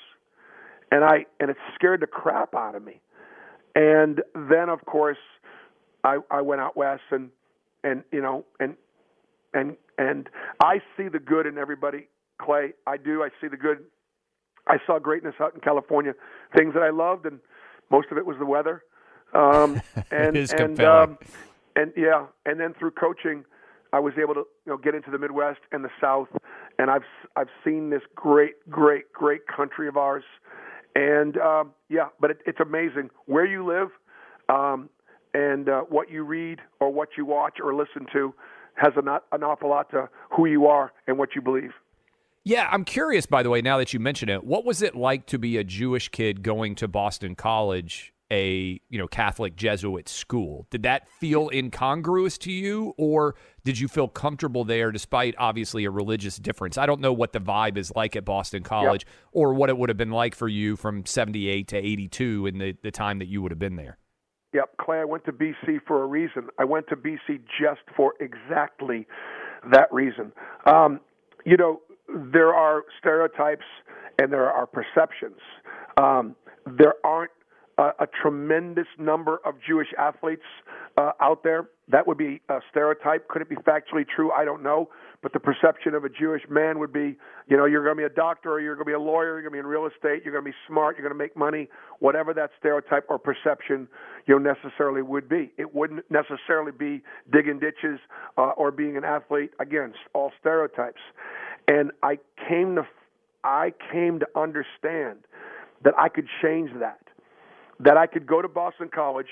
And 0.92 1.04
I 1.04 1.26
and 1.40 1.50
it 1.50 1.58
scared 1.76 2.02
the 2.02 2.08
crap 2.08 2.56
out 2.56 2.76
of 2.76 2.84
me. 2.84 3.02
And 3.76 4.22
then 4.34 4.70
of 4.70 4.86
course 4.86 5.18
I 6.04 6.20
I 6.32 6.42
went 6.42 6.62
out 6.62 6.78
west 6.78 7.04
and 7.12 7.30
and 7.88 8.04
you 8.12 8.22
know 8.22 8.46
and 8.60 8.76
and 9.54 9.76
and 9.98 10.30
I 10.62 10.80
see 10.96 11.08
the 11.08 11.20
good 11.20 11.46
in 11.46 11.58
everybody, 11.58 12.08
Clay. 12.42 12.74
I 12.86 12.98
do. 12.98 13.24
I 13.24 13.30
see 13.42 13.48
the 13.48 13.58
good. 13.58 13.80
I 14.68 14.78
saw 14.86 15.00
greatness 15.00 15.36
out 15.40 15.56
in 15.56 15.62
California, 15.62 16.14
things 16.56 16.74
that 16.74 16.84
I 16.84 16.90
loved, 16.90 17.26
and 17.26 17.40
most 17.90 18.08
of 18.12 18.18
it 18.18 18.26
was 18.26 18.38
the 18.38 18.46
weather. 18.46 18.84
Um, 19.34 19.82
and 20.12 20.36
is 20.36 20.52
and 20.52 20.80
um, 20.82 21.18
and 21.76 21.94
yeah, 21.96 22.26
and 22.46 22.60
then 22.60 22.74
through 22.78 22.92
coaching, 22.92 23.46
I 23.94 24.00
was 24.00 24.14
able 24.22 24.34
to 24.34 24.44
you 24.66 24.74
know 24.74 24.78
get 24.78 24.94
into 24.94 25.12
the 25.12 25.18
Midwest 25.18 25.60
and 25.72 25.84
the 25.84 25.92
South, 26.02 26.28
and 26.78 26.92
I've 26.92 27.08
I've 27.36 27.50
seen 27.64 27.90
this 27.90 28.02
great, 28.16 28.56
great, 28.70 29.12
great 29.14 29.48
country 29.48 29.88
of 29.88 29.98
ours, 29.98 30.24
and 30.96 31.38
um, 31.38 31.72
yeah, 31.90 32.10
but 32.20 32.32
it, 32.32 32.40
it's 32.46 32.60
amazing 32.60 33.10
where 33.26 33.46
you 33.46 33.66
live, 33.66 33.90
um, 34.50 34.90
and 35.38 35.70
uh, 35.70 35.82
what 35.82 36.10
you 36.10 36.24
read 36.24 36.60
or 36.80 36.92
what 36.92 37.10
you 37.16 37.26
watch 37.26 37.60
or 37.64 37.76
listen 37.76 38.08
to 38.12 38.34
has 38.76 38.94
an, 38.96 39.08
an 39.32 39.44
awful 39.44 39.70
lot 39.70 39.90
to 39.92 40.10
who 40.36 40.48
you 40.48 40.66
are 40.66 40.92
and 41.06 41.18
what 41.18 41.36
you 41.36 41.42
believe. 41.42 41.72
Yeah, 42.44 42.68
I'm 42.72 42.86
curious, 42.86 43.26
by 43.26 43.44
the 43.44 43.50
way, 43.50 43.62
now 43.62 43.78
that 43.78 43.94
you 43.94 44.00
mention 44.00 44.30
it, 44.30 44.44
what 44.44 44.66
was 44.66 44.82
it 44.82 44.96
like 44.96 45.28
to 45.28 45.38
be 45.38 45.58
a 45.58 45.64
Jewish 45.64 46.10
kid 46.10 46.42
going 46.42 46.76
to 46.76 46.88
Boston 46.88 47.36
College, 47.36 48.14
a 48.32 48.80
you 48.90 48.98
know 48.98 49.08
Catholic 49.08 49.56
Jesuit 49.56 50.08
school? 50.08 50.66
Did 50.70 50.84
that 50.84 51.10
feel 51.10 51.50
incongruous 51.54 52.38
to 52.40 52.52
you, 52.52 52.94
or 52.98 53.36
did 53.66 53.78
you 53.78 53.88
feel 53.90 54.08
comfortable 54.08 54.64
there 54.64 54.92
despite 54.92 55.36
obviously 55.38 55.84
a 55.84 55.92
religious 55.92 56.38
difference? 56.38 56.78
I 56.78 56.86
don't 56.86 57.02
know 57.02 57.14
what 57.14 57.34
the 57.34 57.40
vibe 57.40 57.78
is 57.78 57.92
like 57.96 58.16
at 58.16 58.24
Boston 58.24 58.64
College, 58.64 59.06
or 59.34 59.54
what 59.54 59.70
it 59.70 59.78
would 59.78 59.90
have 59.90 59.98
been 59.98 60.12
like 60.12 60.34
for 60.34 60.48
you 60.48 60.78
from 60.78 61.06
'78 61.06 61.68
to 61.68 61.78
'82 61.78 62.48
in 62.48 62.58
the, 62.60 62.78
the 62.82 62.92
time 62.92 63.20
that 63.20 63.28
you 63.28 63.42
would 63.42 63.52
have 63.52 63.60
been 63.60 63.76
there. 63.76 63.98
Yep, 64.58 64.78
Clay, 64.82 65.02
I 65.02 65.06
went 65.06 65.24
to 65.26 65.32
BC 65.32 65.82
for 65.86 66.02
a 66.02 66.08
reason. 66.08 66.48
I 66.58 66.64
went 66.64 66.88
to 66.88 66.96
BC 66.96 67.42
just 67.62 67.82
for 67.96 68.16
exactly 68.20 69.06
that 69.72 69.88
reason. 69.94 70.32
Um, 70.66 71.00
you 71.46 71.58
know, 71.58 71.82
there 72.10 72.56
are 72.56 72.82
stereotypes 72.98 73.66
and 74.18 74.34
there 74.34 74.50
are 74.50 74.66
perceptions. 74.66 75.38
Um, 75.98 76.36
there 76.66 76.96
aren't 77.04 77.30
a, 77.78 77.92
a 78.00 78.08
tremendous 78.22 78.88
number 78.98 79.40
of 79.46 79.56
Jewish 79.66 79.88
athletes 79.98 80.44
uh, 80.98 81.12
out 81.22 81.44
there. 81.44 81.70
That 81.90 82.08
would 82.08 82.18
be 82.18 82.42
a 82.50 82.60
stereotype. 82.70 83.28
Could 83.28 83.42
it 83.42 83.50
be 83.50 83.56
factually 83.56 84.06
true? 84.08 84.32
I 84.32 84.46
don't 84.46 84.64
know. 84.64 84.90
But 85.24 85.34
the 85.34 85.40
perception 85.40 85.96
of 85.96 86.04
a 86.04 86.10
Jewish 86.10 86.44
man 86.50 86.78
would 86.80 86.94
be, 86.94 87.18
you 87.48 87.58
know, 87.58 87.66
you're 87.66 87.84
going 87.84 87.96
to 87.96 88.02
be 88.02 88.06
a 88.06 88.16
doctor, 88.16 88.52
or 88.52 88.60
you're 88.60 88.76
going 88.76 88.86
to 88.86 88.90
be 88.90 88.94
a 88.94 89.00
lawyer, 89.00 89.40
you're 89.40 89.42
going 89.42 89.52
to 89.52 89.56
be 89.56 89.60
in 89.60 89.66
real 89.66 89.88
estate, 89.88 90.22
you're 90.24 90.32
going 90.32 90.46
to 90.46 90.52
be 90.52 90.58
smart, 90.68 90.96
you're 90.96 91.08
going 91.08 91.18
to 91.18 91.24
make 91.24 91.36
money, 91.36 91.68
whatever 92.00 92.34
that 92.36 92.52
stereotype 92.60 93.06
or 93.10 93.18
perception, 93.18 93.88
you 94.28 94.40
know, 94.40 94.54
necessarily 94.54 95.02
would 95.02 95.28
be. 95.28 95.52
It 95.58 95.74
wouldn't 95.74 96.06
necessarily 96.12 96.72
be 96.72 97.02
digging 97.32 97.60
ditches 97.60 98.00
uh, 98.38 98.52
or 98.58 98.70
being 98.70 98.96
an 98.96 99.04
athlete. 99.04 99.52
Again, 99.60 99.94
all 100.14 100.32
stereotypes. 100.40 101.02
And 101.68 101.92
I 102.04 102.20
came 102.48 102.76
to, 102.76 102.88
I 103.44 103.74
came 103.92 104.20
to 104.20 104.28
understand 104.36 105.20
that 105.84 105.94
I 105.98 106.10
could 106.10 106.28
change 106.42 106.70
that. 106.80 107.00
That 107.80 107.98
I 107.98 108.08
could 108.08 108.26
go 108.26 108.42
to 108.42 108.48
Boston 108.48 108.90
College 108.94 109.28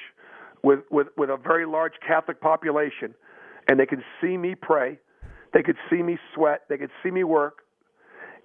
with, 0.64 0.80
with, 0.92 1.08
with 1.18 1.30
a 1.30 1.38
very 1.38 1.66
large 1.66 1.94
Catholic 2.06 2.40
population, 2.42 3.14
and 3.68 3.80
they 3.80 3.86
could 3.86 4.04
see 4.22 4.38
me 4.38 4.56
pray, 4.56 5.00
they 5.54 5.64
could 5.64 5.78
see 5.90 6.02
me 6.04 6.18
sweat, 6.34 6.62
they 6.70 6.78
could 6.78 6.92
see 7.04 7.12
me 7.12 7.24
work, 7.24 7.60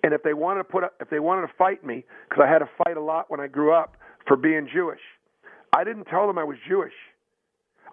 and 0.02 0.14
if 0.14 0.22
they 0.22 0.32
wanted 0.32 0.60
to 0.60 0.64
put, 0.64 0.84
up, 0.84 0.94
if 1.00 1.10
they 1.10 1.18
wanted 1.18 1.46
to 1.46 1.52
fight 1.58 1.84
me, 1.84 2.04
because 2.28 2.42
I 2.46 2.50
had 2.50 2.60
to 2.60 2.68
fight 2.84 2.96
a 2.96 3.00
lot 3.02 3.30
when 3.30 3.40
I 3.40 3.46
grew 3.46 3.74
up 3.74 3.96
for 4.26 4.36
being 4.36 4.68
Jewish, 4.72 5.00
I 5.74 5.84
didn't 5.84 6.04
tell 6.04 6.26
them 6.26 6.38
I 6.38 6.44
was 6.44 6.56
Jewish. 6.68 6.94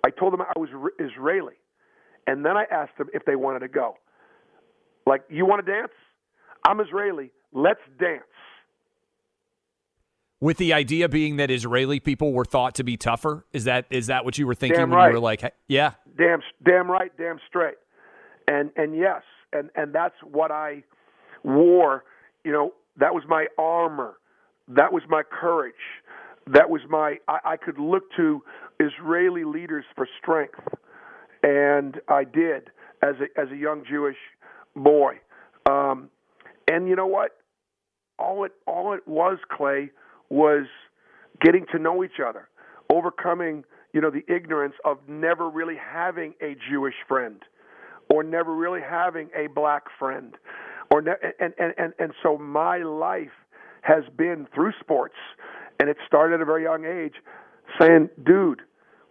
I 0.06 0.10
told 0.10 0.34
them 0.34 0.42
I 0.42 0.60
was 0.60 0.70
Israeli, 1.00 1.56
and 2.28 2.46
then 2.46 2.56
I 2.56 2.66
asked 2.72 2.98
them 2.98 3.08
if 3.14 3.26
they 3.26 3.36
wanted 3.36 3.60
to 3.60 3.68
go. 3.68 3.96
Like, 5.06 5.24
you 5.30 5.46
want 5.46 5.66
to 5.66 5.72
dance? 5.72 5.92
I'm 6.66 6.80
Israeli. 6.80 7.32
Let's 7.54 7.80
dance. 8.00 8.24
With 10.40 10.58
the 10.58 10.72
idea 10.74 11.10
being 11.10 11.38
that 11.38 11.50
Israeli 11.50 12.00
people 12.00 12.32
were 12.32 12.46
thought 12.46 12.76
to 12.76 12.84
be 12.84 12.96
tougher, 12.96 13.46
is 13.54 13.64
that 13.64 13.86
is 13.90 14.08
that 14.08 14.24
what 14.24 14.38
you 14.38 14.46
were 14.46 14.54
thinking 14.54 14.80
Damn 14.80 14.90
when 14.92 14.98
right. 14.98 15.08
you 15.08 15.14
were 15.14 15.20
like, 15.20 15.42
hey- 15.42 15.52
yeah, 15.68 15.94
damn 16.18 16.42
damn 16.64 16.90
right 16.90 17.12
damn 17.18 17.40
straight. 17.48 17.78
And 18.48 18.72
and 18.76 18.96
yes 18.96 19.24
and 19.54 19.70
and 19.76 19.94
that's 19.94 20.16
what 20.24 20.52
i 20.52 20.84
wore 21.44 22.04
you 22.44 22.52
know 22.52 22.74
that 22.98 23.14
was 23.14 23.24
my 23.28 23.48
armor. 23.58 24.18
That 24.68 24.92
was 24.92 25.04
my 25.08 25.22
courage. 25.24 25.74
That 26.48 26.70
was 26.70 26.82
my 26.90 27.18
i, 27.28 27.40
I 27.44 27.58
could 27.58 27.80
look 27.80 28.04
to 28.18 28.44
israeli 28.80 29.44
leaders 29.44 29.86
for 29.96 30.08
strength. 30.22 30.60
And 31.44 32.00
i 32.08 32.24
did 32.24 32.70
as 33.02 33.16
a 33.22 33.40
as 33.40 33.50
a 33.52 33.56
young 33.58 33.84
jewish 33.90 34.18
boy. 34.76 35.16
Um 35.66 36.10
and 36.68 36.88
you 36.88 36.96
know 36.96 37.08
what? 37.08 37.32
All 38.20 38.44
it 38.44 38.52
all 38.66 38.94
it 38.94 39.08
was 39.08 39.38
clay 39.50 39.92
was 40.30 40.66
getting 41.42 41.66
to 41.72 41.80
know 41.80 42.04
each 42.04 42.20
other 42.26 42.48
overcoming 42.94 43.64
you 43.94 44.02
know 44.02 44.10
the 44.10 44.24
ignorance 44.34 44.76
of 44.86 44.98
never 45.08 45.50
really 45.50 45.76
having 45.76 46.34
a 46.42 46.56
jewish 46.70 46.96
friend 47.08 47.44
or 48.10 48.24
never 48.24 48.56
really 48.56 48.82
having 48.82 49.30
a 49.36 49.48
black 49.48 49.84
friend 50.00 50.36
or 50.92 51.02
ne- 51.02 51.12
and, 51.40 51.54
and 51.60 51.74
and 51.78 51.94
and 52.00 52.14
so 52.24 52.38
my 52.38 52.78
life 52.78 53.32
has 53.82 54.04
been 54.18 54.48
through 54.54 54.72
sports 54.80 55.16
and 55.80 55.90
it 55.90 55.98
started 56.06 56.36
at 56.36 56.42
a 56.42 56.46
very 56.46 56.64
young 56.64 56.86
age 56.86 57.16
saying 57.80 58.10
dude 58.26 58.62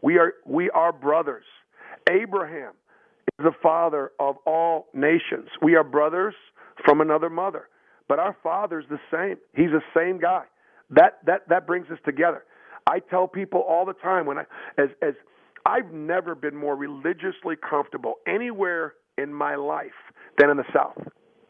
we 0.03 0.19
are 0.19 0.35
we 0.45 0.71
are 0.71 0.93
brothers. 0.93 1.45
Abraham 2.09 2.75
is 3.39 3.45
the 3.45 3.53
father 3.63 4.13
of 4.21 4.37
all 4.47 4.87
nations. 4.95 5.49
We 5.61 5.75
are 5.75 5.83
brothers 5.83 6.35
from 6.85 7.01
another 7.01 7.31
mother 7.31 7.69
but 8.09 8.19
our 8.21 8.37
father's 8.43 8.85
the 8.89 9.01
same. 9.13 9.37
He's 9.55 9.71
the 9.71 9.83
same 9.95 10.19
guy 10.21 10.45
that 10.91 11.19
that 11.27 11.49
that 11.49 11.67
brings 11.67 11.91
us 11.91 11.99
together 12.05 12.45
I 12.87 13.01
tell 13.01 13.27
people 13.27 13.61
all 13.61 13.85
the 13.85 13.95
time 13.95 14.27
when 14.27 14.39
I 14.39 14.45
as 14.79 14.89
as 15.03 15.15
I've 15.65 15.93
never 15.93 16.35
been 16.35 16.55
more 16.55 16.77
religiously 16.77 17.57
comfortable 17.69 18.15
anywhere 18.27 18.95
in 19.19 19.33
my 19.33 19.57
life 19.57 19.91
than 20.39 20.51
in 20.51 20.57
the 20.57 20.65
South. 20.73 20.97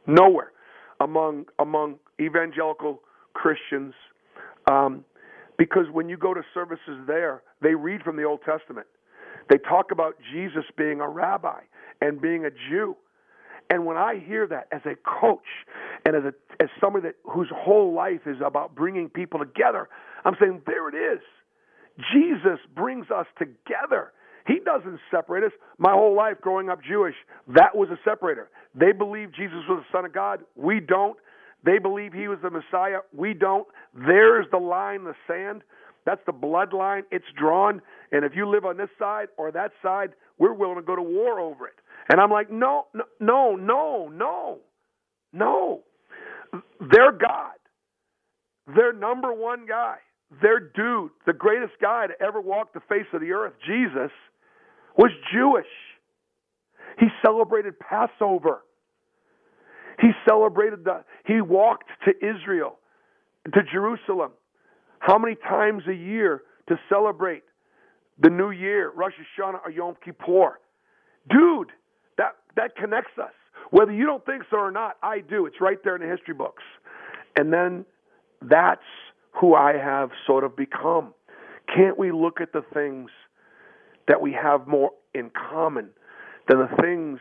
Nowhere 0.06 0.52
among 1.00 1.44
among 1.58 1.96
evangelical 2.20 3.02
Christians, 3.34 3.92
um, 4.70 5.04
because 5.58 5.86
when 5.92 6.08
you 6.08 6.16
go 6.16 6.32
to 6.32 6.40
services 6.54 7.00
there, 7.06 7.42
they 7.60 7.74
read 7.74 8.02
from 8.02 8.16
the 8.16 8.24
Old 8.24 8.40
Testament. 8.46 8.86
They 9.50 9.58
talk 9.58 9.92
about 9.92 10.14
Jesus 10.32 10.64
being 10.78 11.00
a 11.00 11.08
rabbi 11.08 11.60
and 12.00 12.20
being 12.20 12.46
a 12.46 12.50
Jew. 12.50 12.96
And 13.70 13.84
when 13.84 13.96
I 13.96 14.22
hear 14.24 14.46
that 14.46 14.68
as 14.72 14.82
a 14.84 14.94
coach 15.20 15.46
and 16.04 16.14
as 16.14 16.22
a 16.24 16.34
as 16.62 16.68
somebody 16.80 17.08
that 17.08 17.16
whose 17.24 17.50
whole 17.54 17.92
life 17.94 18.20
is 18.26 18.36
about 18.44 18.74
bringing 18.74 19.08
people 19.08 19.38
together, 19.40 19.88
I'm 20.24 20.34
saying 20.40 20.62
there 20.66 20.88
it 20.88 20.94
is. 20.94 21.20
Jesus 22.12 22.58
brings 22.74 23.10
us 23.10 23.26
together. 23.38 24.12
He 24.46 24.60
doesn't 24.64 25.00
separate 25.10 25.44
us. 25.44 25.52
My 25.78 25.92
whole 25.92 26.14
life 26.14 26.36
growing 26.40 26.68
up 26.70 26.78
Jewish, 26.82 27.14
that 27.48 27.74
was 27.74 27.88
a 27.90 27.98
separator. 28.04 28.50
They 28.74 28.92
believe 28.92 29.32
Jesus 29.34 29.58
was 29.68 29.82
the 29.82 29.96
Son 29.96 30.04
of 30.04 30.12
God. 30.12 30.40
We 30.54 30.80
don't. 30.80 31.16
They 31.64 31.78
believe 31.78 32.12
he 32.12 32.28
was 32.28 32.38
the 32.42 32.50
Messiah. 32.50 32.98
We 33.12 33.34
don't. 33.34 33.66
There's 33.92 34.46
the 34.52 34.58
line, 34.58 35.04
the 35.04 35.14
sand. 35.26 35.62
That's 36.06 36.20
the 36.24 36.32
bloodline. 36.32 37.02
It's 37.10 37.26
drawn. 37.38 37.82
And 38.12 38.24
if 38.24 38.32
you 38.34 38.48
live 38.48 38.64
on 38.64 38.76
this 38.76 38.88
side 38.98 39.26
or 39.36 39.50
that 39.52 39.72
side, 39.82 40.10
we're 40.38 40.54
willing 40.54 40.76
to 40.76 40.82
go 40.82 40.96
to 40.96 41.02
war 41.02 41.40
over 41.40 41.66
it. 41.66 41.74
And 42.08 42.20
I'm 42.20 42.30
like, 42.30 42.50
no, 42.50 42.86
no, 43.20 43.56
no, 43.56 44.08
no, 44.08 44.58
no. 45.32 45.82
Their 46.80 47.10
God, 47.12 47.56
their 48.74 48.92
number 48.92 49.32
one 49.32 49.66
guy, 49.66 49.96
their 50.40 50.60
dude, 50.60 51.10
the 51.26 51.32
greatest 51.32 51.74
guy 51.82 52.06
to 52.06 52.14
ever 52.24 52.40
walk 52.40 52.72
the 52.72 52.80
face 52.88 53.06
of 53.12 53.20
the 53.20 53.32
earth, 53.32 53.54
Jesus, 53.66 54.12
was 54.96 55.10
Jewish. 55.32 55.66
He 56.98 57.06
celebrated 57.24 57.74
Passover. 57.80 58.60
He 60.00 60.10
celebrated 60.28 60.84
the, 60.84 61.04
he 61.26 61.40
walked 61.40 61.88
to 62.04 62.12
Israel, 62.16 62.78
to 63.52 63.60
Jerusalem. 63.72 64.32
How 65.06 65.18
many 65.18 65.36
times 65.36 65.84
a 65.88 65.94
year 65.94 66.42
to 66.68 66.76
celebrate 66.88 67.44
the 68.18 68.28
new 68.28 68.50
year, 68.50 68.90
Rosh 68.92 69.12
Hashanah 69.12 69.60
or 69.64 69.70
Yom 69.70 69.94
Kippur? 70.04 70.58
Dude, 71.30 71.70
that, 72.18 72.34
that 72.56 72.74
connects 72.74 73.16
us. 73.16 73.30
Whether 73.70 73.92
you 73.92 74.04
don't 74.04 74.26
think 74.26 74.42
so 74.50 74.56
or 74.56 74.72
not, 74.72 74.96
I 75.04 75.20
do. 75.20 75.46
It's 75.46 75.60
right 75.60 75.78
there 75.84 75.94
in 75.94 76.02
the 76.02 76.08
history 76.08 76.34
books. 76.34 76.64
And 77.36 77.52
then 77.52 77.84
that's 78.42 78.82
who 79.40 79.54
I 79.54 79.74
have 79.76 80.10
sort 80.26 80.42
of 80.42 80.56
become. 80.56 81.14
Can't 81.72 81.96
we 81.96 82.10
look 82.10 82.40
at 82.40 82.52
the 82.52 82.64
things 82.74 83.10
that 84.08 84.20
we 84.20 84.32
have 84.32 84.66
more 84.66 84.90
in 85.14 85.30
common 85.30 85.90
than 86.48 86.58
the 86.58 86.82
things 86.82 87.20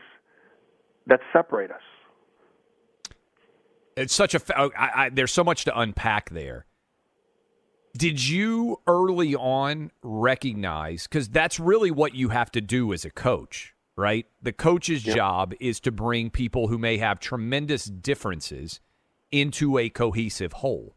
that 1.06 1.20
separate 1.32 1.70
us? 1.70 3.12
It's 3.96 4.14
such 4.14 4.34
a. 4.34 4.40
I, 4.58 5.04
I, 5.04 5.08
there's 5.08 5.32
so 5.32 5.44
much 5.44 5.64
to 5.66 5.78
unpack 5.78 6.30
there. 6.30 6.66
Did 7.96 8.28
you 8.28 8.80
early 8.86 9.34
on 9.34 9.90
recognize 10.02 11.04
because 11.04 11.28
that's 11.28 11.58
really 11.58 11.90
what 11.90 12.14
you 12.14 12.28
have 12.28 12.50
to 12.50 12.60
do 12.60 12.92
as 12.92 13.06
a 13.06 13.10
coach, 13.10 13.74
right? 13.96 14.26
The 14.42 14.52
coach's 14.52 15.06
yep. 15.06 15.16
job 15.16 15.54
is 15.60 15.80
to 15.80 15.90
bring 15.90 16.28
people 16.28 16.68
who 16.68 16.76
may 16.76 16.98
have 16.98 17.20
tremendous 17.20 17.86
differences 17.86 18.80
into 19.32 19.78
a 19.78 19.88
cohesive 19.88 20.54
whole. 20.54 20.94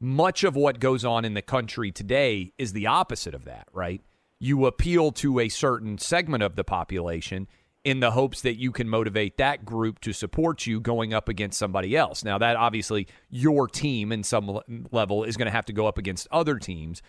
Much 0.00 0.44
of 0.44 0.54
what 0.54 0.78
goes 0.78 1.04
on 1.04 1.24
in 1.24 1.34
the 1.34 1.42
country 1.42 1.90
today 1.90 2.52
is 2.56 2.72
the 2.72 2.86
opposite 2.86 3.34
of 3.34 3.44
that, 3.46 3.66
right? 3.72 4.00
You 4.38 4.66
appeal 4.66 5.10
to 5.12 5.40
a 5.40 5.48
certain 5.48 5.98
segment 5.98 6.44
of 6.44 6.54
the 6.54 6.62
population 6.62 7.48
in 7.88 8.00
the 8.00 8.10
hopes 8.10 8.42
that 8.42 8.58
you 8.58 8.70
can 8.70 8.86
motivate 8.86 9.38
that 9.38 9.64
group 9.64 9.98
to 9.98 10.12
support 10.12 10.66
you 10.66 10.78
going 10.78 11.14
up 11.14 11.26
against 11.26 11.58
somebody 11.58 11.96
else. 11.96 12.22
Now, 12.22 12.36
that 12.36 12.54
obviously 12.54 13.06
your 13.30 13.66
team 13.66 14.12
in 14.12 14.22
some 14.22 14.60
level 14.92 15.24
is 15.24 15.38
going 15.38 15.46
to 15.46 15.52
have 15.52 15.64
to 15.64 15.72
go 15.72 15.86
up 15.86 15.96
against 15.96 16.28
other 16.30 16.58
teams. 16.58 17.00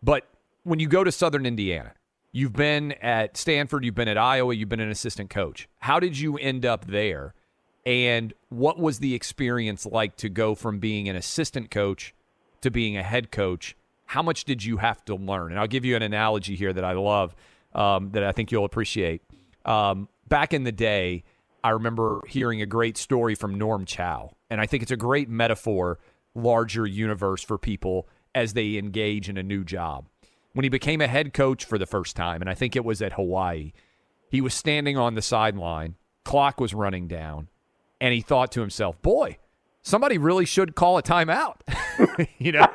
But 0.00 0.28
when 0.62 0.78
you 0.78 0.86
go 0.86 1.02
to 1.02 1.10
Southern 1.10 1.44
Indiana, 1.44 1.92
you've 2.30 2.52
been 2.52 2.92
at 2.92 3.36
Stanford, 3.36 3.84
you've 3.84 3.96
been 3.96 4.06
at 4.06 4.16
Iowa, 4.16 4.54
you've 4.54 4.68
been 4.68 4.78
an 4.78 4.92
assistant 4.92 5.28
coach. 5.28 5.68
How 5.80 5.98
did 5.98 6.16
you 6.16 6.38
end 6.38 6.64
up 6.64 6.86
there? 6.86 7.34
And 7.84 8.32
what 8.48 8.78
was 8.78 9.00
the 9.00 9.14
experience 9.16 9.86
like 9.86 10.14
to 10.18 10.28
go 10.28 10.54
from 10.54 10.78
being 10.78 11.08
an 11.08 11.16
assistant 11.16 11.72
coach 11.72 12.14
to 12.60 12.70
being 12.70 12.96
a 12.96 13.02
head 13.02 13.32
coach? 13.32 13.74
How 14.06 14.22
much 14.22 14.44
did 14.44 14.64
you 14.64 14.76
have 14.76 15.04
to 15.06 15.16
learn? 15.16 15.50
And 15.50 15.58
I'll 15.58 15.66
give 15.66 15.84
you 15.84 15.96
an 15.96 16.02
analogy 16.02 16.54
here 16.54 16.72
that 16.72 16.84
I 16.84 16.92
love 16.92 17.34
um, 17.74 18.10
that 18.12 18.22
I 18.22 18.30
think 18.30 18.52
you'll 18.52 18.64
appreciate. 18.64 19.20
Um, 19.64 20.08
back 20.28 20.52
in 20.52 20.64
the 20.64 20.72
day, 20.72 21.24
I 21.62 21.70
remember 21.70 22.22
hearing 22.28 22.62
a 22.62 22.66
great 22.66 22.96
story 22.96 23.34
from 23.34 23.56
Norm 23.56 23.84
Chow, 23.84 24.36
and 24.50 24.60
I 24.60 24.66
think 24.66 24.82
it's 24.82 24.92
a 24.92 24.96
great 24.96 25.28
metaphor, 25.28 25.98
larger 26.34 26.86
universe 26.86 27.42
for 27.42 27.58
people 27.58 28.08
as 28.34 28.52
they 28.52 28.76
engage 28.76 29.28
in 29.28 29.36
a 29.36 29.42
new 29.42 29.64
job. 29.64 30.06
When 30.52 30.64
he 30.64 30.68
became 30.68 31.00
a 31.00 31.08
head 31.08 31.32
coach 31.34 31.64
for 31.64 31.78
the 31.78 31.86
first 31.86 32.16
time, 32.16 32.40
and 32.40 32.50
I 32.50 32.54
think 32.54 32.76
it 32.76 32.84
was 32.84 33.02
at 33.02 33.14
Hawaii, 33.14 33.72
he 34.30 34.40
was 34.40 34.54
standing 34.54 34.96
on 34.96 35.14
the 35.14 35.22
sideline, 35.22 35.96
clock 36.24 36.60
was 36.60 36.74
running 36.74 37.08
down, 37.08 37.48
and 38.00 38.14
he 38.14 38.20
thought 38.20 38.52
to 38.52 38.60
himself, 38.60 39.00
"Boy, 39.02 39.38
somebody 39.82 40.18
really 40.18 40.44
should 40.44 40.74
call 40.74 40.98
a 40.98 41.02
timeout. 41.02 41.56
you 42.38 42.52
know? 42.52 42.66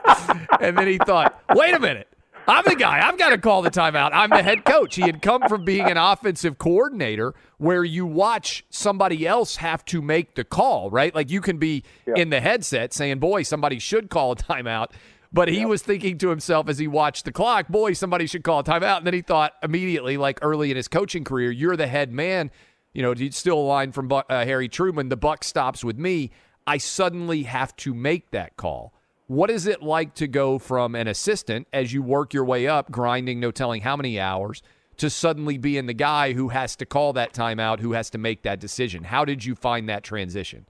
and 0.60 0.78
then 0.78 0.88
he 0.88 0.98
thought, 0.98 1.42
wait 1.54 1.74
a 1.74 1.80
minute. 1.80 2.08
I'm 2.48 2.64
the 2.66 2.76
guy. 2.76 3.08
I've 3.08 3.18
got 3.18 3.30
to 3.30 3.38
call 3.38 3.62
the 3.62 3.72
timeout. 3.72 4.12
I'm 4.14 4.30
the 4.30 4.44
head 4.44 4.66
coach. 4.66 4.96
He 4.96 5.04
had 5.04 5.22
come 5.22 5.44
from 5.48 5.64
being 5.64 5.90
an 5.90 5.98
offensive 5.98 6.58
coordinator 6.58 7.34
where 7.58 7.84
you 7.84 8.06
watch 8.06 8.66
somebody 8.70 9.26
else 9.26 9.58
have 9.58 9.86
to 9.86 10.02
make 10.02 10.36
the 10.36 10.44
call, 10.44 10.90
right? 10.90 11.14
Like 11.16 11.30
you 11.30 11.42
can 11.42 11.58
be 11.58 11.84
yeah. 12.06 12.16
in 12.18 12.30
the 12.30 12.42
headset 12.42 12.94
saying, 12.94 13.20
boy, 13.20 13.44
somebody 13.44 13.80
should 13.80 14.10
call 14.10 14.34
a 14.34 14.36
timeout. 14.36 14.88
But 15.32 15.48
he 15.48 15.60
yeah. 15.60 15.66
was 15.66 15.82
thinking 15.82 16.18
to 16.20 16.30
himself 16.30 16.70
as 16.70 16.78
he 16.78 16.88
watched 16.88 17.26
the 17.26 17.32
clock, 17.32 17.68
boy, 17.68 17.94
somebody 17.94 18.28
should 18.28 18.44
call 18.44 18.60
a 18.60 18.64
timeout. 18.64 18.98
And 18.98 19.08
then 19.08 19.14
he 19.14 19.22
thought 19.22 19.54
immediately, 19.64 20.18
like 20.18 20.40
early 20.42 20.70
in 20.70 20.78
his 20.78 20.88
coaching 20.88 21.24
career, 21.24 21.50
you're 21.50 21.78
the 21.78 21.88
head 21.88 22.12
man. 22.12 22.52
You 22.94 23.02
know, 23.02 23.14
you 23.14 23.32
still 23.32 23.58
a 23.58 23.60
line 23.60 23.92
from 23.92 24.12
uh, 24.12 24.24
Harry 24.30 24.70
Truman, 24.70 25.10
the 25.10 25.18
buck 25.18 25.44
stops 25.44 25.84
with 25.84 25.98
me. 25.98 26.30
I 26.68 26.78
suddenly 26.78 27.44
have 27.44 27.76
to 27.78 27.94
make 27.94 28.32
that 28.32 28.58
call. 28.58 28.94
What 29.28 29.50
is 29.50 29.68
it 29.68 29.82
like 29.82 30.16
to 30.16 30.28
go 30.28 30.60
from 30.60 30.96
an 30.96 31.08
assistant 31.08 31.68
as 31.72 31.94
you 31.94 32.04
work 32.04 32.34
your 32.34 32.44
way 32.44 32.68
up, 32.68 32.92
grinding 32.92 33.40
no 33.40 33.52
telling 33.52 33.82
how 33.82 33.96
many 33.96 34.20
hours, 34.20 34.62
to 34.98 35.10
suddenly 35.10 35.58
being 35.58 35.86
the 35.86 35.94
guy 35.94 36.34
who 36.34 36.50
has 36.50 36.76
to 36.78 36.86
call 36.86 37.14
that 37.14 37.34
timeout, 37.34 37.80
who 37.80 37.94
has 37.94 38.10
to 38.12 38.18
make 38.18 38.44
that 38.44 38.60
decision? 38.60 39.06
How 39.06 39.24
did 39.24 39.46
you 39.46 39.56
find 39.56 39.88
that 39.88 40.04
transition? 40.04 40.66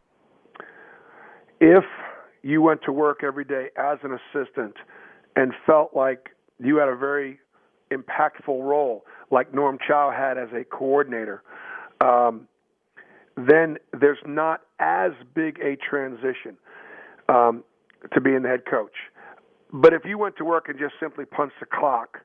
If 1.60 1.84
you 2.44 2.62
went 2.62 2.82
to 2.86 2.92
work 2.92 3.24
every 3.24 3.44
day 3.44 3.70
as 3.76 3.98
an 4.04 4.12
assistant 4.14 4.76
and 5.36 5.52
felt 5.66 5.96
like 5.96 6.30
you 6.60 6.78
had 6.78 6.90
a 6.90 6.96
very 6.96 7.40
impactful 7.92 8.64
role, 8.64 9.04
like 9.32 9.52
Norm 9.52 9.80
Chow 9.88 10.14
had 10.16 10.38
as 10.38 10.50
a 10.54 10.64
coordinator, 10.64 11.42
um, 12.02 12.48
then 13.36 13.78
there's 14.00 14.20
not 14.28 14.62
as 14.80 15.12
big 15.34 15.60
a 15.60 15.76
transition 15.78 16.56
um, 17.30 17.64
to 18.14 18.22
being 18.22 18.42
the 18.42 18.50
head 18.50 18.66
coach. 18.70 18.96
But 19.72 19.94
if 19.94 20.04
you 20.06 20.18
went 20.18 20.38
to 20.38 20.46
work 20.46 20.70
and 20.70 20.78
just 20.78 20.94
simply 21.00 21.26
punched 21.26 21.56
the 21.60 21.66
clock 21.66 22.20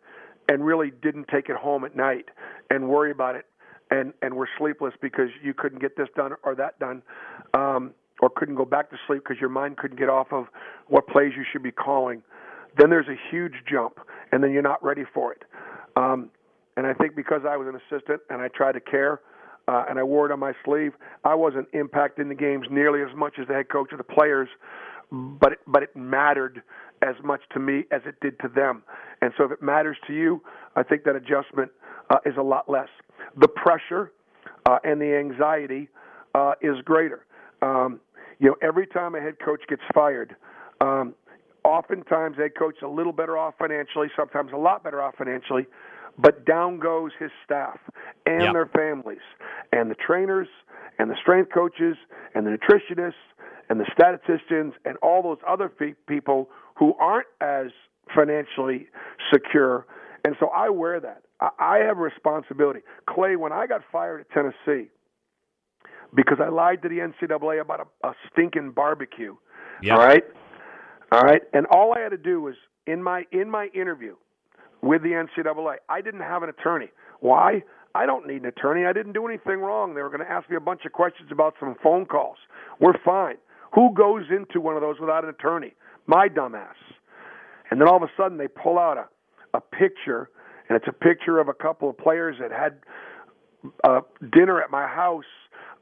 and 0.49 0.65
really 0.65 0.93
didn't 1.03 1.29
take 1.29 1.49
it 1.49 1.57
home 1.57 1.85
at 1.85 1.97
night 1.97 2.27
and 2.71 2.89
worry 2.89 3.11
about 3.11 3.37
it 3.37 3.47
and, 3.91 4.13
and 4.23 4.35
were 4.35 4.49
sleepless 4.59 4.95
because 5.01 5.29
you 5.43 5.55
couldn't 5.55 5.81
get 5.81 5.97
this 5.97 6.09
done 6.15 6.33
or 6.43 6.55
that 6.55 6.79
done, 6.79 7.03
um, 7.55 7.93
or 8.21 8.29
couldn't 8.29 8.57
go 8.57 8.65
back 8.65 8.91
to 8.91 8.97
sleep 9.07 9.23
because 9.27 9.41
your 9.41 9.51
mind 9.51 9.77
couldn't 9.77 9.99
get 9.99 10.09
off 10.09 10.33
of 10.33 10.47
what 10.89 11.07
plays 11.07 11.33
you 11.37 11.45
should 11.51 11.63
be 11.63 11.71
calling, 11.71 12.23
then 12.77 12.91
there's 12.91 13.09
a 13.09 13.17
huge 13.31 13.55
jump, 13.71 13.99
and 14.33 14.43
then 14.43 14.53
you're 14.53 14.63
not 14.63 14.83
ready 14.85 15.05
for 15.15 15.33
it. 15.33 15.45
Um, 15.97 16.31
and 16.77 16.87
I 16.87 16.93
think 16.93 17.17
because 17.17 17.43
I 17.49 17.57
was 17.57 17.67
an 17.67 17.77
assistant 17.77 18.21
and 18.31 18.41
I 18.43 18.49
tried 18.49 18.73
to 18.73 18.81
care, 18.81 19.21
uh, 19.69 19.85
and 19.89 19.99
I 19.99 20.03
wore 20.03 20.27
it 20.27 20.33
on 20.33 20.41
my 20.41 20.53
sleeve. 20.65 20.93
I 21.25 21.35
wasn't 21.35 21.71
impacting 21.73 22.29
the 22.29 22.35
games 22.35 22.67
nearly 22.71 23.03
as 23.03 23.15
much 23.15 23.35
as 23.39 23.47
the 23.49 23.55
head 23.55 23.69
coach 23.69 23.93
or 23.93 23.99
the 23.99 24.05
players, 24.05 24.49
but 25.11 25.53
it, 25.53 25.59
but 25.67 25.83
it 25.83 25.95
mattered 25.97 26.63
as 27.03 27.15
much 27.23 27.41
to 27.53 27.61
me 27.61 27.85
as 27.91 28.03
it 28.07 28.17
did 28.21 28.39
to 28.41 28.49
them. 28.49 28.83
And 29.23 29.33
so, 29.37 29.45
if 29.45 29.53
it 29.53 29.63
matters 29.63 29.97
to 30.07 30.15
you, 30.15 30.43
I 30.77 30.83
think 30.83 31.05
that 31.05 31.17
adjustment 31.17 31.71
uh, 32.11 32.19
is 32.27 32.35
a 32.39 32.43
lot 32.43 32.69
less. 32.69 32.89
The 33.37 33.49
pressure 33.49 34.13
uh, 34.67 34.79
and 34.85 35.01
the 35.01 35.17
anxiety 35.17 35.89
uh, 36.35 36.53
is 36.61 36.77
greater. 36.85 37.27
Um, 37.63 38.01
you 38.39 38.49
know, 38.49 38.57
every 38.63 38.87
time 38.87 39.15
a 39.15 39.21
head 39.21 39.37
coach 39.45 39.61
gets 39.69 39.83
fired, 39.95 40.37
um, 40.81 41.15
oftentimes 41.65 42.37
head 42.37 42.53
coach 42.57 42.77
is 42.77 42.83
a 42.83 42.89
little 42.89 43.13
better 43.13 43.37
off 43.37 43.55
financially, 43.59 44.09
sometimes 44.17 44.53
a 44.53 44.57
lot 44.57 44.85
better 44.85 45.03
off 45.03 45.15
financially, 45.17 45.67
but 46.19 46.45
down 46.45 46.79
goes 46.79 47.11
his 47.19 47.31
staff 47.45 47.79
and 48.27 48.43
yep. 48.43 48.53
their 48.53 48.67
families, 48.67 49.19
and 49.73 49.91
the 49.91 49.95
trainers, 49.95 50.49
and 50.99 51.11
the 51.11 51.17
strength 51.21 51.51
coaches, 51.53 51.97
and 52.35 52.47
the 52.47 52.51
nutritionists, 52.51 53.13
and 53.71 53.79
the 53.81 53.87
statisticians, 53.93 54.75
and 54.85 54.97
all 55.03 55.23
those 55.23 55.39
other 55.49 55.69
people 56.07 56.49
who 56.77 56.95
aren't 57.01 57.27
as 57.41 57.67
financially 58.15 58.87
secure. 59.33 59.87
And 60.25 60.35
so 60.41 60.49
I 60.49 60.69
wear 60.71 61.01
that. 61.01 61.23
I, 61.41 61.49
I 61.59 61.79
have 61.79 61.99
a 61.99 62.01
responsibility. 62.03 62.81
Clay, 63.09 63.37
when 63.37 63.53
I 63.53 63.67
got 63.67 63.83
fired 63.93 64.21
at 64.23 64.31
Tennessee 64.31 64.91
because 66.15 66.39
I 66.43 66.49
lied 66.49 66.83
to 66.83 66.89
the 66.89 66.97
NCAA 66.99 67.61
about 67.61 67.89
a, 68.03 68.09
a 68.09 68.13
stinking 68.33 68.73
barbecue, 68.73 69.37
Yep. 69.83 69.97
all 69.97 70.05
right, 70.05 70.25
all 71.13 71.21
right, 71.21 71.43
and 71.53 71.67
all 71.67 71.95
I 71.95 72.01
had 72.01 72.09
to 72.09 72.17
do 72.17 72.41
was 72.41 72.55
in 72.87 73.01
my 73.03 73.25
in 73.31 73.49
my 73.49 73.69
interview 73.75 74.17
with 74.83 75.03
the 75.03 75.11
NCAA, 75.11 75.77
I 75.89 76.01
didn't 76.01 76.21
have 76.23 76.43
an 76.43 76.49
attorney. 76.49 76.89
Why? 77.21 77.63
I 77.95 78.07
don't 78.07 78.27
need 78.27 78.43
an 78.43 78.47
attorney. 78.47 78.87
I 78.87 78.93
didn't 78.93 79.13
do 79.13 79.27
anything 79.27 79.61
wrong. 79.61 79.95
They 79.95 80.03
were 80.03 80.11
going 80.11 80.25
to 80.25 80.31
ask 80.31 80.49
me 80.51 80.57
a 80.57 80.61
bunch 80.61 80.85
of 80.85 80.93
questions 80.93 81.31
about 81.33 81.55
some 81.59 81.75
phone 81.83 82.07
calls. 82.07 82.37
We're 82.81 82.99
fine. 83.05 83.37
Who 83.75 83.93
goes 83.95 84.25
into 84.31 84.61
one 84.61 84.77
of 84.77 84.83
those 84.83 84.97
without 85.01 85.25
an 85.25 85.31
attorney? 85.31 85.75
My 86.07 86.29
dumbass. 86.29 86.75
And 87.71 87.81
then 87.81 87.89
all 87.89 87.97
of 87.97 88.03
a 88.03 88.11
sudden 88.17 88.39
they 88.39 88.49
pull 88.49 88.79
out 88.79 88.97
a, 88.97 89.57
a 89.57 89.61
picture, 89.61 90.31
and 90.69 90.77
it's 90.77 90.89
a 90.89 90.93
picture 90.93 91.39
of 91.39 91.49
a 91.49 91.55
couple 91.55 91.91
of 91.91 91.99
players 91.99 92.37
that 92.41 92.51
had 92.51 92.79
uh, 93.85 94.01
dinner 94.33 94.63
at 94.63 94.71
my 94.71 94.87
house 94.87 95.25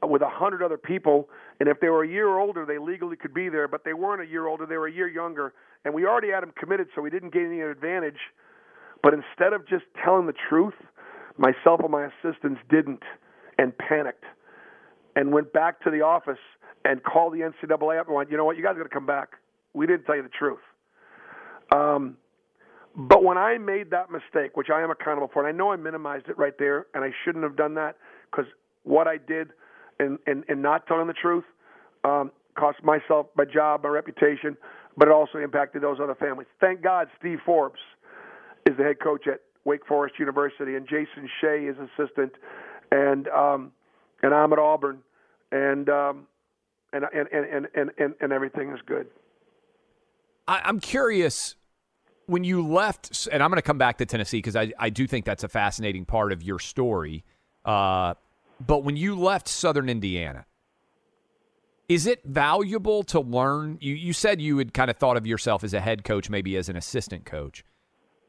with 0.03 0.21
a 0.21 0.29
hundred 0.29 0.63
other 0.63 0.77
people. 0.77 1.29
And 1.59 1.69
if 1.69 1.79
they 1.79 1.89
were 1.89 2.03
a 2.03 2.07
year 2.07 2.37
older, 2.37 2.65
they 2.65 2.77
legally 2.77 3.15
could 3.15 3.33
be 3.33 3.49
there, 3.49 3.67
but 3.67 3.83
they 3.83 3.93
weren't 3.93 4.21
a 4.21 4.27
year 4.27 4.47
older; 4.47 4.65
they 4.65 4.77
were 4.77 4.87
a 4.87 4.91
year 4.91 5.07
younger. 5.07 5.53
And 5.85 5.93
we 5.93 6.05
already 6.05 6.29
had 6.29 6.41
them 6.41 6.53
committed, 6.57 6.87
so 6.93 7.01
we 7.01 7.09
didn't 7.09 7.33
gain 7.33 7.47
any 7.47 7.61
advantage. 7.61 8.19
But 9.01 9.13
instead 9.13 9.53
of 9.53 9.67
just 9.67 9.85
telling 10.03 10.25
the 10.25 10.33
truth, 10.49 10.73
myself 11.37 11.81
and 11.81 11.91
my 11.91 12.07
assistants 12.07 12.61
didn't, 12.69 13.03
and 13.57 13.77
panicked, 13.77 14.25
and 15.15 15.31
went 15.31 15.51
back 15.53 15.81
to 15.83 15.91
the 15.91 16.01
office 16.01 16.39
and 16.85 17.03
called 17.03 17.33
the 17.33 17.39
NCAA 17.39 17.99
up 17.99 18.07
and 18.07 18.15
went, 18.15 18.31
"You 18.31 18.37
know 18.37 18.45
what? 18.45 18.57
You 18.57 18.63
guys 18.63 18.75
got 18.77 18.83
to 18.83 18.89
come 18.89 19.05
back. 19.05 19.29
We 19.73 19.87
didn't 19.87 20.05
tell 20.05 20.15
you 20.15 20.23
the 20.23 20.29
truth." 20.29 20.59
Um, 21.73 22.17
but 22.95 23.23
when 23.23 23.37
I 23.37 23.57
made 23.59 23.91
that 23.91 24.09
mistake, 24.09 24.57
which 24.57 24.69
I 24.73 24.81
am 24.81 24.89
accountable 24.89 25.29
for, 25.31 25.45
and 25.45 25.53
I 25.53 25.55
know 25.55 25.71
I 25.71 25.75
minimized 25.75 26.29
it 26.29 26.37
right 26.37 26.57
there, 26.57 26.87
and 26.95 27.03
I 27.03 27.11
shouldn't 27.23 27.43
have 27.43 27.55
done 27.55 27.75
that 27.75 27.95
because 28.31 28.45
what 28.83 29.07
I 29.07 29.17
did 29.17 29.49
in, 29.99 30.17
in, 30.25 30.43
in 30.49 30.61
not 30.61 30.87
telling 30.87 31.07
the 31.07 31.13
truth 31.13 31.43
um, 32.03 32.31
cost 32.57 32.83
myself 32.83 33.27
my 33.35 33.45
job, 33.45 33.83
my 33.83 33.89
reputation, 33.89 34.57
but 34.97 35.07
it 35.07 35.11
also 35.11 35.37
impacted 35.37 35.83
those 35.83 35.99
other 36.01 36.15
families. 36.15 36.47
Thank 36.59 36.81
God 36.81 37.07
Steve 37.19 37.37
Forbes 37.45 37.79
is 38.65 38.75
the 38.77 38.83
head 38.83 38.99
coach 38.99 39.27
at 39.27 39.41
Wake 39.67 39.85
Forest 39.85 40.15
University, 40.17 40.75
and 40.75 40.87
Jason 40.87 41.29
Shay 41.41 41.65
is 41.65 41.75
assistant, 41.77 42.31
and 42.89 43.27
um, 43.27 43.73
and 44.23 44.33
I'm 44.33 44.53
at 44.53 44.59
Auburn, 44.59 44.99
and 45.51 45.89
um, 45.89 46.27
and, 46.93 47.03
and, 47.13 47.27
and, 47.33 47.67
and, 47.75 47.91
and, 47.97 48.13
and 48.21 48.31
everything 48.31 48.71
is 48.71 48.79
good. 48.85 49.07
I, 50.47 50.61
I'm 50.63 50.79
curious 50.79 51.55
when 52.27 52.45
you 52.45 52.65
left, 52.65 53.27
and 53.29 53.43
I'm 53.43 53.49
going 53.49 53.57
to 53.57 53.61
come 53.61 53.77
back 53.77 53.97
to 53.97 54.05
Tennessee 54.05 54.37
because 54.37 54.55
I, 54.55 54.71
I 54.79 54.89
do 54.89 55.05
think 55.05 55.25
that's 55.25 55.43
a 55.43 55.49
fascinating 55.49 56.05
part 56.05 56.31
of 56.31 56.41
your 56.41 56.59
story. 56.59 57.25
Uh, 57.65 58.13
but 58.65 58.85
when 58.85 58.95
you 58.95 59.19
left 59.19 59.49
Southern 59.49 59.89
Indiana, 59.89 60.45
is 61.89 62.07
it 62.07 62.23
valuable 62.23 63.03
to 63.03 63.19
learn? 63.19 63.79
You, 63.81 63.95
you 63.95 64.13
said 64.13 64.41
you 64.41 64.57
had 64.59 64.73
kind 64.73 64.89
of 64.89 64.95
thought 64.95 65.17
of 65.17 65.27
yourself 65.27 65.65
as 65.65 65.73
a 65.73 65.81
head 65.81 66.05
coach, 66.05 66.29
maybe 66.29 66.55
as 66.55 66.69
an 66.69 66.77
assistant 66.77 67.25
coach. 67.25 67.65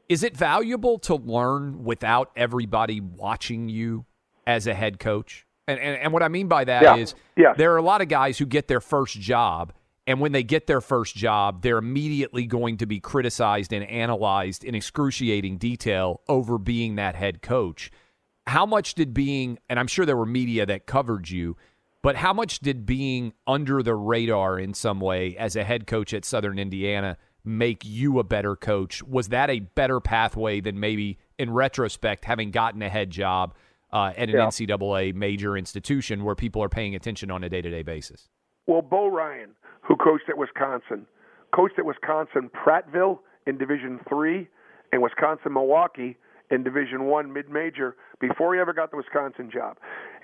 Is 0.09 0.23
it 0.23 0.35
valuable 0.35 0.97
to 0.99 1.15
learn 1.15 1.83
without 1.83 2.31
everybody 2.35 2.99
watching 2.99 3.69
you 3.69 4.05
as 4.47 4.65
a 4.65 4.73
head 4.73 4.99
coach? 4.99 5.45
And, 5.67 5.79
and, 5.79 6.01
and 6.01 6.11
what 6.11 6.23
I 6.23 6.27
mean 6.29 6.47
by 6.47 6.63
that 6.63 6.97
is, 6.97 7.13
Yeah. 7.37 7.53
There 7.55 7.71
are 7.73 7.77
a 7.77 7.83
lot 7.83 8.01
of 8.01 8.07
guys 8.07 8.39
who 8.39 8.47
get 8.47 8.67
their 8.67 8.81
first 8.81 9.19
job, 9.19 9.71
and 10.07 10.19
when 10.19 10.31
they 10.31 10.41
get 10.41 10.65
their 10.65 10.81
first 10.81 11.15
job, 11.15 11.61
they're 11.61 11.77
immediately 11.77 12.47
going 12.47 12.77
to 12.77 12.87
be 12.87 12.99
criticized 12.99 13.71
and 13.71 13.85
analyzed 13.85 14.63
in 14.63 14.73
excruciating 14.73 15.59
detail 15.59 16.21
over 16.27 16.57
being 16.57 16.95
that 16.95 17.13
head 17.13 17.43
coach. 17.43 17.91
How 18.47 18.65
much 18.65 18.95
did 18.95 19.13
being, 19.13 19.59
and 19.69 19.79
I'm 19.79 19.85
sure 19.85 20.07
there 20.07 20.17
were 20.17 20.25
media 20.25 20.65
that 20.65 20.87
covered 20.87 21.29
you, 21.29 21.55
but 22.01 22.15
how 22.15 22.33
much 22.33 22.61
did 22.61 22.87
being 22.87 23.33
under 23.45 23.83
the 23.83 23.93
radar 23.93 24.57
in 24.57 24.73
some 24.73 24.99
way 24.99 25.37
as 25.37 25.55
a 25.55 25.63
head 25.63 25.85
coach 25.85 26.15
at 26.15 26.25
Southern 26.25 26.57
Indiana 26.57 27.17
make 27.43 27.83
you 27.85 28.19
a 28.19 28.23
better 28.23 28.55
coach? 28.55 29.01
Was 29.03 29.29
that 29.29 29.49
a 29.49 29.59
better 29.59 29.99
pathway 29.99 30.59
than 30.61 30.79
maybe 30.79 31.17
in 31.37 31.51
retrospect 31.51 32.25
having 32.25 32.51
gotten 32.51 32.81
a 32.81 32.89
head 32.89 33.09
job 33.09 33.53
uh, 33.91 34.11
at 34.15 34.29
an 34.29 34.35
Yeah. 34.35 34.45
NCAA 34.47 35.13
major 35.15 35.57
institution 35.57 36.23
where 36.23 36.35
people 36.35 36.61
are 36.63 36.69
paying 36.69 36.95
attention 36.95 37.31
on 37.31 37.43
a 37.43 37.49
day 37.49 37.61
to 37.61 37.69
day 37.69 37.81
basis? 37.83 38.29
Well, 38.67 38.81
Bo 38.83 39.07
Ryan, 39.07 39.51
who 39.81 39.95
coached 39.95 40.29
at 40.29 40.37
Wisconsin, 40.37 41.07
coached 41.55 41.79
at 41.79 41.85
Wisconsin 41.85 42.51
Platteville 42.63 43.19
in 43.47 43.57
Division 43.57 43.99
Three, 44.07 44.47
and 44.91 45.01
Wisconsin 45.01 45.53
Milwaukee 45.53 46.17
in 46.51 46.63
Division 46.63 47.05
One 47.05 47.31
mid 47.33 47.49
major 47.49 47.95
before 48.19 48.53
he 48.53 48.59
ever 48.61 48.73
got 48.73 48.91
the 48.91 48.97
Wisconsin 48.97 49.49
job. 49.51 49.77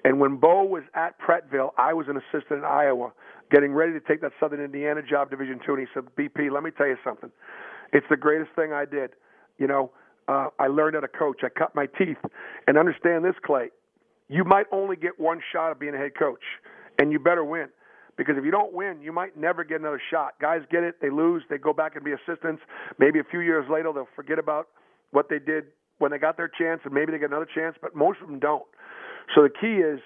And 0.03 0.19
when 0.19 0.35
Bo 0.37 0.63
was 0.63 0.83
at 0.93 1.15
Platteville, 1.19 1.71
I 1.77 1.93
was 1.93 2.07
an 2.07 2.17
assistant 2.17 2.59
in 2.59 2.65
Iowa, 2.65 3.13
getting 3.51 3.73
ready 3.73 3.93
to 3.93 3.99
take 3.99 4.21
that 4.21 4.31
Southern 4.39 4.63
Indiana 4.63 5.01
job, 5.01 5.29
Division 5.29 5.59
Two, 5.65 5.73
and 5.75 5.87
he 5.87 5.93
said, 5.93 6.05
"BP, 6.15 6.49
let 6.49 6.63
me 6.63 6.71
tell 6.71 6.87
you 6.87 6.97
something. 7.03 7.31
It's 7.93 8.07
the 8.09 8.17
greatest 8.17 8.51
thing 8.55 8.73
I 8.73 8.85
did. 8.85 9.11
You 9.57 9.67
know, 9.67 9.91
uh, 10.27 10.49
I 10.59 10.67
learned 10.67 10.95
how 10.95 11.01
to 11.01 11.07
coach. 11.07 11.41
I 11.43 11.49
cut 11.49 11.75
my 11.75 11.85
teeth, 11.85 12.17
and 12.67 12.77
understand 12.77 13.23
this, 13.23 13.35
Clay. 13.43 13.69
You 14.27 14.43
might 14.43 14.65
only 14.71 14.95
get 14.95 15.19
one 15.19 15.39
shot 15.51 15.71
of 15.71 15.79
being 15.79 15.93
a 15.93 15.97
head 15.97 16.15
coach, 16.17 16.43
and 16.99 17.11
you 17.11 17.19
better 17.19 17.43
win." 17.43 17.69
Because 18.17 18.37
if 18.37 18.45
you 18.45 18.51
don't 18.51 18.73
win, 18.73 19.01
you 19.01 19.11
might 19.11 19.35
never 19.35 19.63
get 19.63 19.81
another 19.81 20.01
shot. 20.09 20.35
Guys 20.39 20.61
get 20.71 20.83
it, 20.83 21.01
they 21.01 21.09
lose, 21.09 21.43
they 21.49 21.57
go 21.57 21.73
back 21.73 21.95
and 21.95 22.05
be 22.05 22.13
assistants. 22.13 22.61
Maybe 22.97 23.19
a 23.19 23.25
few 23.25 23.41
years 23.41 23.65
later, 23.69 23.91
they'll 23.93 24.07
forget 24.15 24.39
about 24.39 24.69
what 25.11 25.27
they 25.29 25.39
did 25.39 25.65
when 25.97 26.11
they 26.11 26.17
got 26.17 26.37
their 26.37 26.47
chance, 26.47 26.81
and 26.85 26.93
maybe 26.93 27.11
they 27.11 27.19
get 27.19 27.29
another 27.29 27.47
chance. 27.53 27.75
But 27.81 27.93
most 27.95 28.21
of 28.21 28.27
them 28.27 28.39
don't. 28.39 28.63
So 29.33 29.43
the 29.43 29.49
key 29.49 29.83
is 29.83 29.99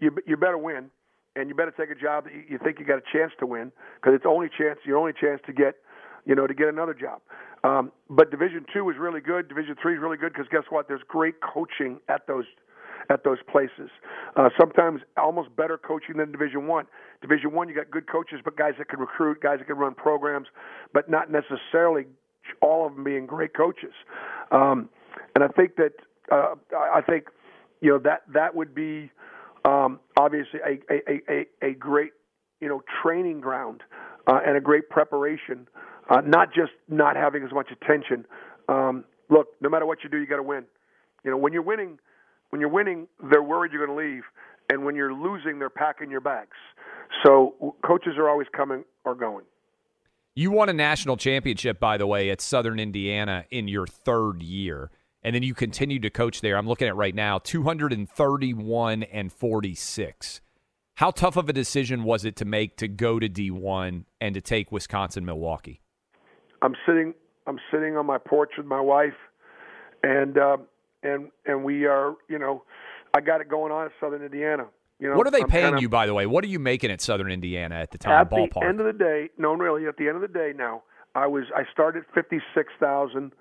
you 0.00 0.16
you 0.26 0.36
better 0.36 0.58
win, 0.58 0.90
and 1.36 1.48
you 1.48 1.54
better 1.54 1.70
take 1.70 1.90
a 1.90 1.94
job 1.94 2.24
that 2.24 2.32
you, 2.48 2.58
think 2.58 2.78
you 2.78 2.84
got 2.84 2.98
a 2.98 3.08
chance 3.12 3.32
to 3.38 3.46
win, 3.46 3.70
because 3.96 4.14
it's 4.14 4.26
only 4.26 4.48
chance 4.48 4.78
your 4.84 4.98
only 4.98 5.12
chance 5.12 5.40
to 5.46 5.52
get 5.52 5.76
you 6.24 6.34
know 6.34 6.46
to 6.46 6.54
get 6.54 6.68
another 6.68 6.94
job. 6.94 7.20
Um, 7.64 7.92
but 8.08 8.30
Division 8.30 8.64
two 8.72 8.88
is 8.90 8.96
really 8.98 9.20
good. 9.20 9.48
Division 9.48 9.76
three 9.80 9.94
is 9.94 10.00
really 10.00 10.16
good 10.16 10.32
because 10.32 10.46
guess 10.50 10.64
what? 10.70 10.88
There's 10.88 11.02
great 11.06 11.36
coaching 11.40 12.00
at 12.08 12.26
those 12.26 12.46
at 13.10 13.24
those 13.24 13.38
places. 13.50 13.90
Uh, 14.36 14.48
sometimes 14.58 15.00
almost 15.16 15.54
better 15.56 15.78
coaching 15.78 16.16
than 16.16 16.32
Division 16.32 16.66
One. 16.66 16.86
Division 17.22 17.52
One, 17.52 17.68
you 17.68 17.74
got 17.74 17.90
good 17.90 18.10
coaches, 18.10 18.40
but 18.44 18.56
guys 18.56 18.74
that 18.78 18.88
can 18.88 19.00
recruit, 19.00 19.40
guys 19.40 19.58
that 19.58 19.66
can 19.66 19.76
run 19.76 19.94
programs, 19.94 20.48
but 20.92 21.08
not 21.08 21.30
necessarily 21.30 22.06
all 22.60 22.86
of 22.86 22.94
them 22.94 23.04
being 23.04 23.26
great 23.26 23.54
coaches. 23.54 23.92
Um, 24.50 24.88
and 25.34 25.44
I 25.44 25.48
think 25.48 25.76
that 25.76 25.92
uh, 26.30 26.54
I 26.76 27.00
think 27.02 27.26
you 27.80 27.90
know 27.90 27.98
that 27.98 28.22
that 28.32 28.54
would 28.54 28.74
be 28.74 29.10
um, 29.66 30.00
obviously 30.16 30.60
a, 30.64 30.92
a, 30.92 31.22
a, 31.28 31.46
a 31.70 31.74
great 31.74 32.12
you 32.60 32.68
know 32.68 32.82
training 33.02 33.40
ground 33.40 33.82
uh, 34.26 34.38
and 34.46 34.56
a 34.56 34.60
great 34.60 34.88
preparation. 34.88 35.68
Uh, 36.08 36.20
not 36.24 36.54
just 36.54 36.70
not 36.88 37.16
having 37.16 37.42
as 37.42 37.52
much 37.52 37.68
attention. 37.72 38.24
Um, 38.68 39.04
look, 39.28 39.48
no 39.60 39.68
matter 39.68 39.86
what 39.86 39.98
you 40.04 40.08
do, 40.08 40.18
you 40.18 40.26
got 40.26 40.36
to 40.36 40.42
win. 40.42 40.64
You 41.24 41.32
know, 41.32 41.36
when 41.36 41.52
you're 41.52 41.62
winning, 41.62 41.98
when 42.50 42.60
you're 42.60 42.70
winning, 42.70 43.08
they're 43.30 43.42
worried 43.42 43.72
you're 43.72 43.84
going 43.84 43.98
to 43.98 44.14
leave, 44.14 44.22
and 44.70 44.84
when 44.84 44.94
you're 44.94 45.12
losing, 45.12 45.58
they're 45.58 45.68
packing 45.68 46.10
your 46.10 46.20
bags. 46.20 46.56
So 47.24 47.74
coaches 47.84 48.12
are 48.18 48.28
always 48.28 48.46
coming 48.56 48.84
or 49.04 49.16
going. 49.16 49.44
You 50.34 50.50
won 50.50 50.68
a 50.68 50.72
national 50.72 51.16
championship, 51.16 51.80
by 51.80 51.96
the 51.96 52.06
way, 52.06 52.30
at 52.30 52.40
Southern 52.40 52.78
Indiana 52.78 53.46
in 53.50 53.68
your 53.68 53.86
third 53.86 54.42
year. 54.42 54.90
And 55.26 55.34
then 55.34 55.42
you 55.42 55.54
continued 55.54 56.02
to 56.02 56.10
coach 56.10 56.40
there. 56.40 56.56
I'm 56.56 56.68
looking 56.68 56.86
at 56.86 56.94
right 56.94 57.12
now 57.14 57.38
231 57.40 59.02
and 59.02 59.32
46. 59.32 60.40
How 60.94 61.10
tough 61.10 61.36
of 61.36 61.48
a 61.48 61.52
decision 61.52 62.04
was 62.04 62.24
it 62.24 62.36
to 62.36 62.44
make 62.44 62.76
to 62.76 62.86
go 62.86 63.18
to 63.18 63.28
D1 63.28 64.04
and 64.20 64.34
to 64.36 64.40
take 64.40 64.70
Wisconsin 64.70 65.24
Milwaukee? 65.24 65.80
I'm 66.62 66.76
sitting 66.86 67.12
I'm 67.48 67.58
sitting 67.72 67.96
on 67.96 68.06
my 68.06 68.18
porch 68.18 68.52
with 68.56 68.66
my 68.66 68.80
wife, 68.80 69.16
and 70.04 70.38
uh, 70.38 70.58
and 71.02 71.30
and 71.44 71.64
we 71.64 71.86
are 71.86 72.14
you 72.28 72.38
know 72.38 72.62
I 73.12 73.20
got 73.20 73.40
it 73.40 73.48
going 73.48 73.72
on 73.72 73.86
at 73.86 73.92
Southern 74.00 74.22
Indiana. 74.22 74.66
You 75.00 75.10
know 75.10 75.16
What 75.16 75.26
are 75.26 75.32
they 75.32 75.42
I'm 75.42 75.48
paying 75.48 75.66
kinda- 75.66 75.80
you, 75.82 75.88
by 75.88 76.06
the 76.06 76.14
way? 76.14 76.26
What 76.26 76.44
are 76.44 76.48
you 76.48 76.60
making 76.60 76.92
at 76.92 77.00
Southern 77.00 77.32
Indiana 77.32 77.74
at 77.74 77.90
the 77.90 77.98
time? 77.98 78.12
At 78.12 78.30
the 78.30 78.36
ballpark. 78.36 78.64
end 78.68 78.78
of 78.78 78.86
the 78.86 78.92
day, 78.92 79.28
no, 79.38 79.54
really, 79.54 79.88
at 79.88 79.96
the 79.96 80.06
end 80.06 80.14
of 80.14 80.22
the 80.22 80.28
day, 80.28 80.52
now 80.56 80.84
I 81.16 81.26
was 81.26 81.46
I 81.54 81.64
started 81.72 82.04
fifty 82.14 82.40
six 82.54 82.72
thousand 82.78 83.32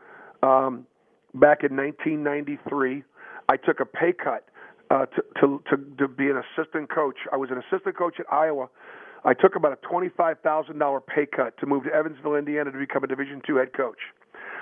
um, 0.41 0.87
back 1.35 1.63
in 1.63 1.75
1993. 1.75 3.03
I 3.47 3.57
took 3.57 3.79
a 3.79 3.85
pay 3.85 4.11
cut 4.13 4.47
uh, 4.89 5.05
to, 5.07 5.21
to 5.41 5.63
to 5.69 5.77
to 5.99 6.07
be 6.07 6.29
an 6.29 6.41
assistant 6.41 6.89
coach. 6.93 7.17
I 7.31 7.37
was 7.37 7.49
an 7.51 7.57
assistant 7.59 7.97
coach 7.97 8.15
at 8.19 8.25
Iowa. 8.31 8.69
I 9.23 9.33
took 9.33 9.55
about 9.55 9.73
a 9.73 9.77
twenty 9.87 10.09
five 10.09 10.39
thousand 10.41 10.79
dollar 10.79 10.99
pay 11.01 11.25
cut 11.25 11.57
to 11.59 11.65
move 11.65 11.83
to 11.83 11.93
Evansville, 11.93 12.35
Indiana, 12.35 12.71
to 12.71 12.77
become 12.77 13.03
a 13.03 13.07
Division 13.07 13.41
two 13.45 13.57
head 13.57 13.73
coach. 13.73 13.97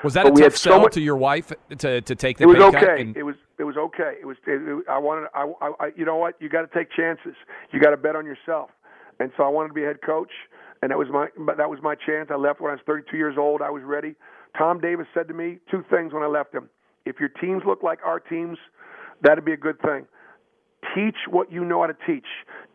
was 0.03 0.13
that 0.15 0.23
but 0.23 0.33
a 0.33 0.35
tough 0.35 0.43
had 0.43 0.57
so 0.57 0.69
sell 0.71 0.81
much- 0.81 0.93
to 0.93 1.01
your 1.01 1.15
wife 1.15 1.51
to, 1.77 2.01
to 2.01 2.15
take 2.15 2.37
the 2.37 2.43
it 2.43 2.47
was 2.47 2.57
pay 2.57 2.63
okay. 2.63 2.79
cut? 2.79 2.99
And- 2.99 3.15
It 3.17 3.23
was 3.23 3.35
it 3.59 3.63
was 3.63 3.77
okay. 3.77 4.15
It 4.21 4.25
was. 4.25 4.37
It, 4.47 4.61
it, 4.61 4.85
I 4.89 4.97
wanted. 4.97 5.27
I, 5.33 5.51
I, 5.61 5.71
I. 5.79 5.91
You 5.95 6.05
know 6.05 6.17
what? 6.17 6.35
You 6.41 6.49
got 6.49 6.69
to 6.69 6.77
take 6.77 6.91
chances. 6.91 7.35
You 7.71 7.79
got 7.79 7.91
to 7.91 7.97
bet 7.97 8.15
on 8.15 8.25
yourself. 8.25 8.69
And 9.19 9.31
so 9.37 9.43
I 9.43 9.47
wanted 9.47 9.69
to 9.69 9.73
be 9.75 9.83
a 9.83 9.87
head 9.87 10.01
coach, 10.01 10.31
and 10.81 10.91
that 10.91 10.97
was 10.97 11.07
my. 11.11 11.27
But 11.37 11.57
that 11.57 11.69
was 11.69 11.79
my 11.81 11.95
chance. 11.95 12.29
I 12.31 12.35
left 12.35 12.59
when 12.59 12.71
I 12.71 12.73
was 12.73 12.81
32 12.85 13.15
years 13.15 13.35
old. 13.37 13.61
I 13.61 13.69
was 13.69 13.83
ready 13.83 14.15
Tom 14.57 14.79
Davis 14.79 15.07
said 15.13 15.27
to 15.27 15.33
me 15.33 15.57
two 15.69 15.83
things 15.89 16.13
when 16.13 16.23
I 16.23 16.27
left 16.27 16.53
him. 16.53 16.69
If 17.05 17.19
your 17.19 17.29
teams 17.29 17.63
look 17.65 17.83
like 17.83 17.99
our 18.05 18.19
teams, 18.19 18.57
that'd 19.21 19.45
be 19.45 19.53
a 19.53 19.57
good 19.57 19.79
thing. 19.81 20.05
Teach 20.95 21.15
what 21.29 21.51
you 21.51 21.65
know 21.65 21.81
how 21.81 21.87
to 21.87 21.97
teach. 22.05 22.25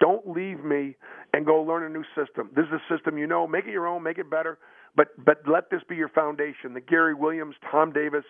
Don't 0.00 0.28
leave 0.28 0.64
me 0.64 0.96
and 1.34 1.44
go 1.44 1.60
learn 1.60 1.84
a 1.84 1.88
new 1.88 2.04
system. 2.16 2.50
This 2.56 2.64
is 2.66 2.72
a 2.72 2.94
system 2.94 3.18
you 3.18 3.26
know. 3.26 3.46
Make 3.46 3.66
it 3.66 3.72
your 3.72 3.86
own. 3.86 4.02
Make 4.02 4.18
it 4.18 4.30
better. 4.30 4.58
But 4.96 5.08
but 5.24 5.42
let 5.46 5.70
this 5.70 5.82
be 5.88 5.96
your 5.96 6.08
foundation. 6.08 6.74
The 6.74 6.80
Gary 6.80 7.14
Williams, 7.14 7.54
Tom 7.70 7.92
Davis 7.92 8.24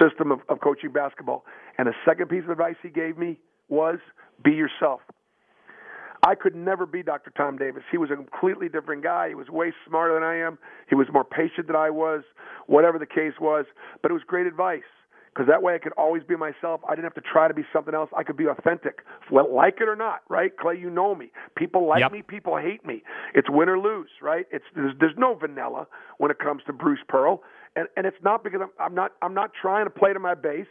system 0.00 0.30
of, 0.30 0.40
of 0.48 0.60
coaching 0.60 0.92
basketball. 0.92 1.44
And 1.76 1.88
the 1.88 1.94
second 2.06 2.28
piece 2.28 2.44
of 2.44 2.50
advice 2.50 2.76
he 2.82 2.88
gave 2.88 3.18
me 3.18 3.38
was 3.68 3.98
be 4.44 4.52
yourself. 4.52 5.00
I 6.22 6.34
could 6.34 6.54
never 6.54 6.86
be 6.86 7.02
Dr. 7.02 7.30
Tom 7.30 7.56
Davis. 7.56 7.82
He 7.90 7.98
was 7.98 8.10
a 8.10 8.16
completely 8.16 8.68
different 8.68 9.02
guy. 9.02 9.28
He 9.28 9.34
was 9.34 9.48
way 9.48 9.72
smarter 9.86 10.14
than 10.14 10.22
I 10.22 10.36
am. 10.36 10.58
He 10.88 10.94
was 10.94 11.06
more 11.12 11.24
patient 11.24 11.66
than 11.66 11.76
I 11.76 11.90
was, 11.90 12.22
whatever 12.66 12.98
the 12.98 13.06
case 13.06 13.34
was. 13.40 13.64
But 14.02 14.10
it 14.10 14.14
was 14.14 14.22
great 14.26 14.46
advice 14.46 14.82
because 15.32 15.46
that 15.48 15.62
way 15.62 15.74
I 15.74 15.78
could 15.78 15.92
always 15.96 16.22
be 16.24 16.36
myself. 16.36 16.80
I 16.88 16.94
didn't 16.94 17.04
have 17.04 17.14
to 17.14 17.20
try 17.22 17.48
to 17.48 17.54
be 17.54 17.64
something 17.72 17.94
else. 17.94 18.10
I 18.16 18.22
could 18.22 18.36
be 18.36 18.46
authentic, 18.46 19.00
well, 19.30 19.52
like 19.54 19.78
it 19.80 19.88
or 19.88 19.96
not, 19.96 20.22
right? 20.28 20.56
Clay, 20.56 20.76
you 20.76 20.90
know 20.90 21.14
me. 21.14 21.30
People 21.56 21.86
like 21.86 22.00
Yep. 22.00 22.12
me. 22.12 22.22
People 22.22 22.56
hate 22.56 22.84
me. 22.84 23.02
It's 23.34 23.48
win 23.48 23.68
or 23.68 23.78
lose, 23.78 24.10
right? 24.20 24.46
It's 24.50 24.64
there's, 24.74 24.92
there's 24.98 25.16
no 25.16 25.34
vanilla 25.34 25.86
when 26.18 26.30
it 26.30 26.38
comes 26.38 26.62
to 26.66 26.72
Bruce 26.72 27.00
Pearl, 27.08 27.42
and 27.76 27.86
and 27.96 28.06
it's 28.06 28.22
not 28.22 28.42
because 28.44 28.60
I'm, 28.60 28.70
I'm 28.78 28.94
not 28.94 29.12
I'm 29.22 29.34
not 29.34 29.52
trying 29.54 29.86
to 29.86 29.90
play 29.90 30.12
to 30.12 30.18
my 30.18 30.34
base, 30.34 30.66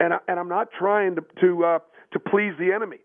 and 0.00 0.12
I, 0.14 0.18
and 0.28 0.38
I'm 0.40 0.48
not 0.48 0.68
trying 0.76 1.14
to 1.16 1.24
to 1.40 1.64
uh, 1.64 1.78
to 2.12 2.18
please 2.18 2.52
the 2.58 2.72
enemy. 2.72 2.98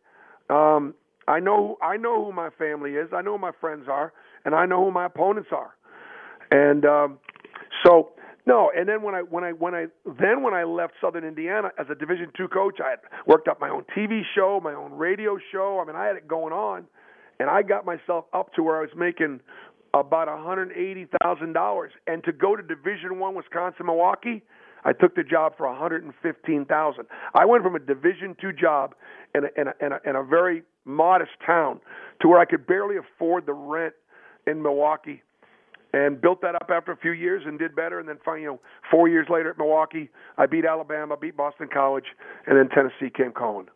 Um, 0.49 0.95
I 1.29 1.39
know 1.39 1.77
I 1.81 1.95
know 1.97 2.25
who 2.25 2.33
my 2.33 2.49
family 2.57 2.91
is. 2.93 3.09
I 3.13 3.21
know 3.21 3.33
who 3.33 3.37
my 3.37 3.51
friends 3.61 3.85
are, 3.87 4.11
and 4.43 4.55
I 4.55 4.65
know 4.65 4.83
who 4.83 4.91
my 4.91 5.05
opponents 5.05 5.51
are. 5.51 5.75
And 6.51 6.83
um, 6.85 7.19
so 7.85 8.13
no, 8.47 8.71
and 8.75 8.89
then 8.89 9.03
when 9.03 9.13
I 9.13 9.21
when 9.21 9.43
I 9.43 9.51
when 9.51 9.75
I 9.75 9.85
then 10.05 10.41
when 10.41 10.55
I 10.55 10.63
left 10.63 10.93
Southern 10.99 11.23
Indiana 11.23 11.69
as 11.77 11.85
a 11.91 11.95
Division 11.95 12.31
two 12.35 12.47
coach, 12.47 12.79
I 12.83 12.89
had 12.89 12.99
worked 13.27 13.47
up 13.47 13.61
my 13.61 13.69
own 13.69 13.85
TV 13.95 14.21
show, 14.35 14.59
my 14.63 14.73
own 14.73 14.93
radio 14.93 15.37
show. 15.51 15.79
I 15.79 15.85
mean, 15.85 15.95
I 15.95 16.05
had 16.05 16.15
it 16.15 16.27
going 16.27 16.51
on, 16.51 16.85
and 17.39 17.47
I 17.47 17.61
got 17.61 17.85
myself 17.85 18.25
up 18.33 18.51
to 18.55 18.63
where 18.63 18.77
I 18.77 18.81
was 18.81 18.95
making 18.97 19.39
about 19.93 20.27
one 20.27 20.43
hundred 20.43 20.71
eighty 20.71 21.07
thousand 21.21 21.53
dollars. 21.53 21.91
And 22.07 22.23
to 22.23 22.31
go 22.31 22.55
to 22.55 22.63
Division 22.63 23.19
one 23.19 23.35
Wisconsin 23.35 23.85
Milwaukee, 23.85 24.41
I 24.83 24.93
took 24.93 25.15
the 25.15 25.23
job 25.23 25.53
for 25.57 25.67
one 25.67 25.77
hundred 25.77 26.03
and 26.03 26.13
fifteen 26.23 26.65
thousand. 26.65 27.05
I 27.35 27.45
went 27.45 27.61
from 27.63 27.75
a 27.75 27.79
Division 27.79 28.35
two 28.41 28.51
job 28.51 28.95
and 29.35 29.45
a, 29.45 29.49
and 29.55 29.69
a, 29.69 29.85
in 29.85 29.91
a, 29.91 30.09
in 30.09 30.15
a 30.15 30.23
very 30.23 30.63
modest 30.89 31.31
town 31.45 31.79
to 32.21 32.27
where 32.27 32.39
I 32.39 32.45
could 32.45 32.67
barely 32.67 32.95
afford 32.97 33.45
the 33.45 33.53
rent 33.53 33.93
in 34.45 34.61
Milwaukee 34.61 35.21
and 35.93 36.21
built 36.21 36.41
that 36.41 36.55
up 36.55 36.69
after 36.69 36.91
a 36.91 36.97
few 36.97 37.11
years 37.11 37.43
and 37.45 37.57
did 37.57 37.75
better. 37.75 37.99
And 37.99 38.07
then, 38.07 38.17
you 38.39 38.45
know, 38.45 38.59
four 38.91 39.07
years 39.07 39.27
later 39.29 39.51
at 39.51 39.57
Milwaukee, 39.57 40.09
I 40.37 40.45
beat 40.45 40.65
Alabama, 40.65 41.17
beat 41.17 41.35
Boston 41.35 41.67
College, 41.71 42.05
and 42.45 42.57
then 42.57 42.69
Tennessee 42.69 43.11
came 43.15 43.31
calling. 43.31 43.67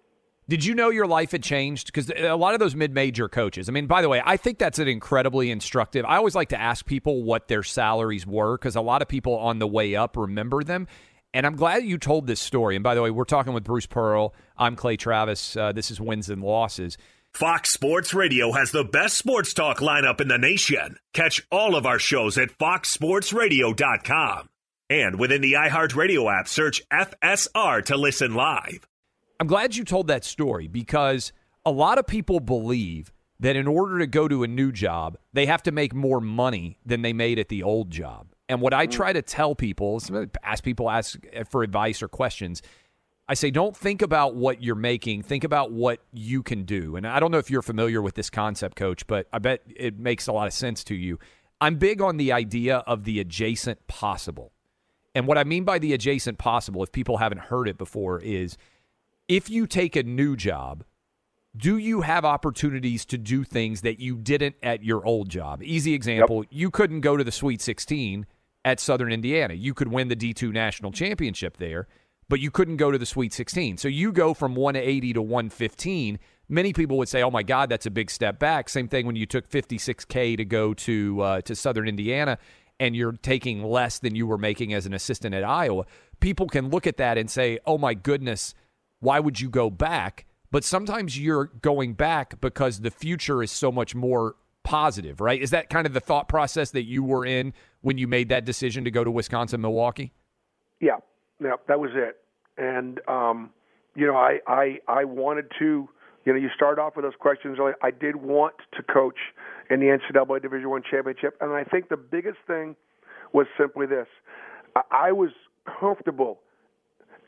Did 0.49 0.65
you 0.65 0.75
know 0.75 0.89
your 0.89 1.07
life 1.07 1.31
had 1.31 1.41
changed? 1.41 1.87
Because 1.87 2.09
a 2.09 2.35
lot 2.35 2.53
of 2.53 2.59
those 2.59 2.75
mid-major 2.75 3.29
coaches. 3.29 3.69
I 3.69 3.71
mean, 3.71 3.87
by 3.87 4.01
the 4.01 4.09
way, 4.09 4.21
I 4.25 4.35
think 4.35 4.59
that's 4.59 4.77
an 4.77 4.89
incredibly 4.89 5.49
instructive. 5.49 6.03
I 6.05 6.17
always 6.17 6.35
like 6.35 6.49
to 6.49 6.59
ask 6.59 6.85
people 6.85 7.23
what 7.23 7.47
their 7.47 7.63
salaries 7.63 8.27
were 8.27 8.57
because 8.57 8.75
a 8.75 8.81
lot 8.81 9.01
of 9.01 9.07
people 9.07 9.35
on 9.35 9.59
the 9.59 9.67
way 9.67 9.95
up 9.95 10.17
remember 10.17 10.61
them. 10.61 10.87
And 11.33 11.47
I'm 11.47 11.55
glad 11.55 11.83
you 11.83 11.97
told 11.97 12.27
this 12.27 12.39
story. 12.39 12.75
And 12.75 12.83
by 12.83 12.93
the 12.93 13.01
way, 13.01 13.09
we're 13.09 13.23
talking 13.23 13.53
with 13.53 13.63
Bruce 13.63 13.87
Pearl. 13.87 14.35
I'm 14.57 14.75
Clay 14.75 14.97
Travis. 14.97 15.57
Uh, 15.57 15.71
this 15.71 15.89
is 15.89 15.99
wins 15.99 16.29
and 16.29 16.43
losses. 16.43 16.97
Fox 17.33 17.71
Sports 17.71 18.13
Radio 18.13 18.51
has 18.51 18.69
the 18.71 18.83
best 18.83 19.17
sports 19.17 19.55
talk 19.55 19.79
lineup 19.79 20.21
in 20.21 20.27
the 20.27 20.37
nation. 20.37 20.97
Catch 21.13 21.41
all 21.51 21.75
of 21.75 21.87
our 21.87 21.97
shows 21.97 22.37
at 22.37 22.49
foxsportsradio.com. 22.59 24.49
And 24.91 25.19
within 25.19 25.41
the 25.41 25.53
iHeartRadio 25.53 26.31
app, 26.39 26.47
search 26.47 26.83
FSR 26.89 27.83
to 27.85 27.97
listen 27.97 28.35
live. 28.35 28.87
I'm 29.39 29.47
glad 29.47 29.75
you 29.75 29.83
told 29.83 30.05
that 30.07 30.23
story 30.23 30.67
because 30.67 31.33
a 31.65 31.71
lot 31.71 31.97
of 31.97 32.05
people 32.05 32.39
believe 32.39 33.11
that 33.39 33.55
in 33.55 33.67
order 33.67 33.97
to 33.97 34.05
go 34.05 34.27
to 34.27 34.43
a 34.43 34.47
new 34.47 34.71
job, 34.71 35.17
they 35.33 35.47
have 35.47 35.63
to 35.63 35.71
make 35.71 35.95
more 35.95 36.21
money 36.21 36.77
than 36.85 37.01
they 37.01 37.13
made 37.13 37.39
at 37.39 37.49
the 37.49 37.63
old 37.63 37.89
job. 37.89 38.27
And 38.49 38.61
what 38.61 38.73
I 38.73 38.85
mm-hmm. 38.85 38.91
try 38.91 39.13
to 39.13 39.21
tell 39.21 39.55
people, 39.55 40.01
ask 40.43 40.63
people 40.63 40.89
ask 40.89 41.17
eh, 41.31 41.43
for 41.43 41.63
advice 41.63 42.01
or 42.01 42.07
questions, 42.07 42.61
I 43.27 43.35
say 43.35 43.51
don't 43.51 43.75
think 43.75 44.01
about 44.01 44.35
what 44.35 44.61
you're 44.61 44.75
making, 44.75 45.23
think 45.23 45.43
about 45.43 45.71
what 45.71 46.01
you 46.11 46.43
can 46.43 46.63
do. 46.63 46.97
And 46.97 47.07
I 47.07 47.19
don't 47.19 47.31
know 47.31 47.37
if 47.37 47.49
you're 47.49 47.61
familiar 47.61 48.01
with 48.01 48.15
this 48.15 48.29
concept 48.29 48.75
coach, 48.75 49.07
but 49.07 49.27
I 49.31 49.39
bet 49.39 49.61
it 49.67 49.97
makes 49.97 50.27
a 50.27 50.33
lot 50.33 50.47
of 50.47 50.53
sense 50.53 50.83
to 50.85 50.95
you. 50.95 51.19
I'm 51.61 51.75
big 51.77 52.01
on 52.01 52.17
the 52.17 52.33
idea 52.33 52.77
of 52.79 53.05
the 53.05 53.21
adjacent 53.21 53.87
possible. 53.87 54.51
And 55.15 55.25
what 55.27 55.37
I 55.37 55.45
mean 55.45 55.63
by 55.63 55.79
the 55.79 55.93
adjacent 55.93 56.37
possible, 56.37 56.83
if 56.83 56.91
people 56.91 57.17
haven't 57.17 57.41
heard 57.41 57.69
it 57.69 57.77
before, 57.77 58.19
is 58.19 58.57
if 59.29 59.49
you 59.49 59.67
take 59.67 59.95
a 59.95 60.03
new 60.03 60.35
job, 60.35 60.83
do 61.55 61.77
you 61.77 62.01
have 62.01 62.25
opportunities 62.25 63.05
to 63.05 63.17
do 63.17 63.43
things 63.43 63.81
that 63.81 63.99
you 63.99 64.17
didn't 64.17 64.55
at 64.61 64.83
your 64.83 65.05
old 65.05 65.29
job? 65.29 65.61
Easy 65.63 65.93
example, 65.93 66.43
you 66.49 66.69
couldn't 66.69 67.01
go 67.01 67.15
to 67.15 67.23
the 67.23 67.31
Sweet 67.31 67.61
16 67.61 68.25
at 68.65 68.79
Southern 68.79 69.11
Indiana. 69.11 69.53
You 69.53 69.73
could 69.73 69.89
win 69.89 70.07
the 70.07 70.15
D2 70.15 70.51
national 70.51 70.91
championship 70.91 71.57
there, 71.57 71.87
but 72.29 72.39
you 72.39 72.51
couldn't 72.51 72.77
go 72.77 72.91
to 72.91 72.97
the 72.97 73.05
Sweet 73.05 73.33
16. 73.33 73.77
So 73.77 73.87
you 73.87 74.11
go 74.11 74.33
from 74.33 74.55
180 74.55 75.13
to 75.13 75.21
115. 75.21 76.19
Many 76.49 76.73
people 76.73 76.97
would 76.97 77.09
say, 77.09 77.23
"Oh 77.23 77.31
my 77.31 77.43
God, 77.43 77.69
that's 77.69 77.85
a 77.85 77.91
big 77.91 78.09
step 78.09 78.39
back." 78.39 78.69
Same 78.69 78.87
thing 78.87 79.05
when 79.05 79.15
you 79.15 79.25
took 79.25 79.49
56k 79.49 80.37
to 80.37 80.45
go 80.45 80.73
to 80.73 81.21
uh, 81.21 81.41
to 81.41 81.55
Southern 81.55 81.87
Indiana, 81.87 82.37
and 82.79 82.95
you're 82.95 83.13
taking 83.13 83.63
less 83.63 83.99
than 83.99 84.15
you 84.15 84.27
were 84.27 84.37
making 84.37 84.73
as 84.73 84.85
an 84.85 84.93
assistant 84.93 85.33
at 85.35 85.43
Iowa. 85.43 85.85
People 86.19 86.47
can 86.47 86.69
look 86.69 86.85
at 86.85 86.97
that 86.97 87.17
and 87.17 87.29
say, 87.29 87.59
"Oh 87.65 87.77
my 87.77 87.93
goodness, 87.93 88.53
why 88.99 89.19
would 89.19 89.39
you 89.39 89.49
go 89.49 89.69
back?" 89.69 90.25
But 90.51 90.63
sometimes 90.63 91.17
you're 91.17 91.45
going 91.45 91.93
back 91.93 92.39
because 92.39 92.81
the 92.81 92.91
future 92.91 93.41
is 93.41 93.51
so 93.51 93.71
much 93.71 93.95
more 93.95 94.35
positive, 94.63 95.21
right? 95.21 95.41
Is 95.41 95.51
that 95.51 95.69
kind 95.69 95.85
of 95.85 95.93
the 95.93 95.99
thought 95.99 96.27
process 96.27 96.71
that 96.71 96.83
you 96.83 97.03
were 97.03 97.25
in 97.25 97.53
when 97.81 97.97
you 97.97 98.07
made 98.07 98.29
that 98.29 98.45
decision 98.45 98.83
to 98.85 98.91
go 98.91 99.03
to 99.03 99.11
Wisconsin 99.11 99.61
Milwaukee? 99.61 100.13
Yeah, 100.79 100.97
yeah, 101.41 101.55
that 101.67 101.79
was 101.79 101.91
it. 101.93 102.17
And 102.57 102.99
um, 103.07 103.51
you 103.95 104.07
know, 104.07 104.15
I, 104.15 104.39
I 104.47 104.79
I 104.87 105.03
wanted 105.05 105.51
to. 105.59 105.89
You 106.25 106.31
know, 106.31 106.39
you 106.39 106.47
start 106.55 106.79
off 106.79 106.95
with 106.95 107.03
those 107.03 107.15
questions. 107.19 107.57
earlier. 107.59 107.75
I 107.83 107.91
did 107.91 108.15
want 108.15 108.53
to 108.77 108.83
coach 108.83 109.17
in 109.69 109.81
the 109.81 109.87
NCAA 109.87 110.41
Division 110.41 110.69
One 110.69 110.81
championship, 110.89 111.35
and 111.41 111.51
I 111.51 111.65
think 111.65 111.89
the 111.89 111.97
biggest 111.97 112.37
thing 112.47 112.77
was 113.33 113.45
simply 113.57 113.85
this: 113.85 114.07
I, 114.75 114.81
I 114.91 115.11
was 115.11 115.31
comfortable 115.79 116.39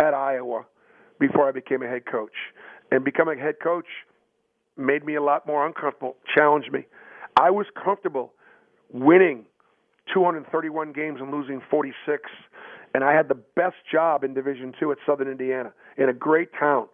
at 0.01 0.13
Iowa 0.13 0.65
before 1.19 1.47
I 1.47 1.51
became 1.51 1.81
a 1.81 1.87
head 1.87 2.05
coach, 2.05 2.31
and 2.91 3.03
becoming 3.03 3.39
a 3.39 3.41
head 3.41 3.55
coach 3.61 3.87
made 4.77 5.05
me 5.05 5.15
a 5.15 5.21
lot 5.21 5.45
more 5.47 5.65
uncomfortable, 5.65 6.15
challenged 6.33 6.71
me. 6.71 6.85
I 7.37 7.51
was 7.51 7.65
comfortable 7.81 8.33
winning 8.91 9.45
231 10.13 10.93
games 10.93 11.19
and 11.19 11.31
losing 11.31 11.61
46 11.69 12.29
and 12.95 13.03
I 13.03 13.13
had 13.13 13.27
the 13.27 13.35
best 13.35 13.75
job 13.91 14.23
in 14.23 14.33
Division 14.33 14.73
Two 14.79 14.89
at 14.93 14.97
Southern 15.05 15.27
Indiana 15.27 15.73
in 15.97 16.07
a 16.07 16.13
great 16.13 16.47
town. 16.57 16.87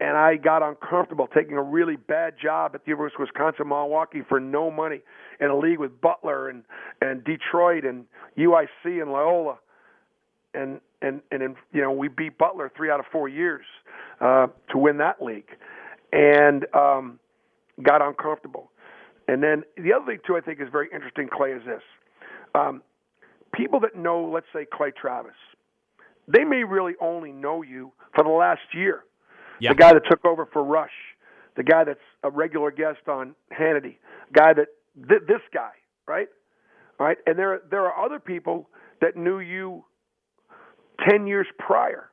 And 0.00 0.16
I 0.16 0.36
got 0.36 0.60
uncomfortable 0.60 1.28
taking 1.32 1.56
a 1.56 1.62
really 1.62 1.94
bad 1.94 2.34
job 2.42 2.72
at 2.74 2.84
the 2.84 2.90
University 2.90 3.22
of 3.22 3.28
Wisconsin 3.32 3.68
Milwaukee 3.68 4.22
for 4.28 4.40
no 4.40 4.68
money 4.72 5.02
in 5.40 5.50
a 5.50 5.56
league 5.56 5.78
with 5.78 6.00
Butler 6.00 6.48
and 6.48 6.64
and 7.00 7.22
Detroit 7.22 7.84
and 7.84 8.06
UIC 8.36 9.00
and 9.00 9.12
Loyola, 9.12 9.58
and 10.52 10.80
and 11.00 11.20
and 11.30 11.42
in, 11.44 11.54
you 11.72 11.80
know 11.80 11.92
we 11.92 12.08
beat 12.08 12.36
Butler 12.36 12.72
three 12.76 12.90
out 12.90 12.98
of 12.98 13.06
four 13.12 13.28
years 13.28 13.64
uh, 14.20 14.48
to 14.72 14.78
win 14.78 14.96
that 14.96 15.22
league, 15.22 15.48
and 16.12 16.66
um, 16.74 17.20
got 17.84 18.02
uncomfortable. 18.02 18.72
And 19.28 19.42
then 19.42 19.64
the 19.76 19.92
other 19.92 20.06
thing 20.06 20.18
too 20.26 20.36
I 20.36 20.40
think 20.40 20.60
is 20.60 20.68
very 20.70 20.88
interesting, 20.92 21.28
Clay, 21.32 21.50
is 21.52 21.62
this. 21.64 21.82
Um, 22.54 22.82
people 23.52 23.80
that 23.80 23.96
know, 23.96 24.30
let's 24.32 24.46
say, 24.52 24.66
Clay 24.72 24.92
Travis, 24.92 25.34
they 26.28 26.44
may 26.44 26.64
really 26.64 26.94
only 27.00 27.32
know 27.32 27.62
you 27.62 27.92
for 28.14 28.24
the 28.24 28.30
last 28.30 28.62
year. 28.72 29.04
Yeah. 29.60 29.70
The 29.70 29.76
guy 29.76 29.92
that 29.94 30.02
took 30.08 30.24
over 30.24 30.46
for 30.52 30.62
Rush, 30.62 30.90
the 31.56 31.62
guy 31.62 31.84
that's 31.84 31.98
a 32.22 32.30
regular 32.30 32.70
guest 32.70 33.08
on 33.08 33.34
Hannity, 33.58 33.96
guy 34.32 34.52
that 34.52 34.68
th- 35.08 35.22
this 35.26 35.40
guy, 35.52 35.70
right? 36.06 36.28
All 36.98 37.06
right, 37.06 37.18
and 37.26 37.38
there 37.38 37.60
there 37.70 37.84
are 37.86 38.04
other 38.04 38.18
people 38.18 38.68
that 39.00 39.16
knew 39.16 39.38
you 39.38 39.84
ten 41.08 41.26
years 41.26 41.46
prior. 41.58 42.10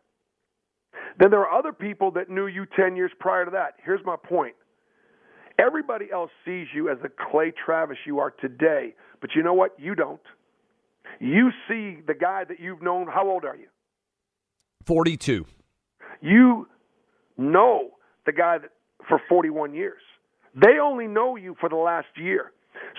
Then 1.19 1.31
there 1.31 1.41
are 1.41 1.57
other 1.57 1.73
people 1.73 2.11
that 2.11 2.29
knew 2.29 2.47
you 2.47 2.65
ten 2.75 2.95
years 2.95 3.11
prior 3.19 3.45
to 3.45 3.51
that. 3.51 3.75
Here's 3.83 4.03
my 4.05 4.15
point. 4.15 4.55
Everybody 5.59 6.07
else 6.11 6.31
sees 6.45 6.67
you 6.73 6.89
as 6.89 6.97
the 7.01 7.09
Clay 7.09 7.51
Travis 7.65 7.97
you 8.05 8.19
are 8.19 8.31
today, 8.31 8.95
but 9.21 9.31
you 9.35 9.43
know 9.43 9.53
what? 9.53 9.79
You 9.79 9.95
don't. 9.95 10.21
You 11.19 11.51
see 11.67 11.99
the 12.05 12.13
guy 12.15 12.43
that 12.45 12.59
you've 12.59 12.81
known. 12.81 13.07
How 13.07 13.29
old 13.29 13.45
are 13.45 13.55
you? 13.55 13.67
42. 14.85 15.45
You 16.21 16.67
know 17.37 17.91
the 18.25 18.31
guy 18.31 18.57
that 18.59 18.71
for 19.07 19.21
41 19.29 19.73
years. 19.73 20.01
They 20.55 20.79
only 20.81 21.07
know 21.07 21.35
you 21.35 21.55
for 21.59 21.69
the 21.69 21.75
last 21.75 22.07
year. 22.15 22.51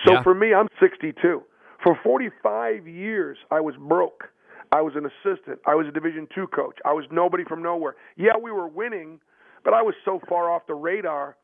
So 0.05 0.13
Yeah. 0.13 0.23
for 0.23 0.33
me, 0.33 0.53
I'm 0.53 0.67
62. 0.79 1.43
For 1.83 1.95
45 2.03 2.87
years, 2.87 3.37
I 3.51 3.59
was 3.59 3.75
broke. 3.77 4.29
I 4.71 4.81
was 4.81 4.95
an 4.95 5.05
assistant. 5.05 5.59
I 5.65 5.75
was 5.75 5.87
a 5.87 5.91
Division 5.91 6.27
two 6.33 6.47
coach. 6.47 6.77
I 6.85 6.93
was 6.93 7.05
nobody 7.11 7.43
from 7.43 7.61
nowhere. 7.61 7.95
Yeah, 8.15 8.37
we 8.37 8.51
were 8.51 8.67
winning, 8.67 9.21
but 9.63 9.73
I 9.73 9.81
was 9.81 9.95
so 10.03 10.19
far 10.27 10.51
off 10.51 10.65
the 10.67 10.73
radar. 10.73 11.37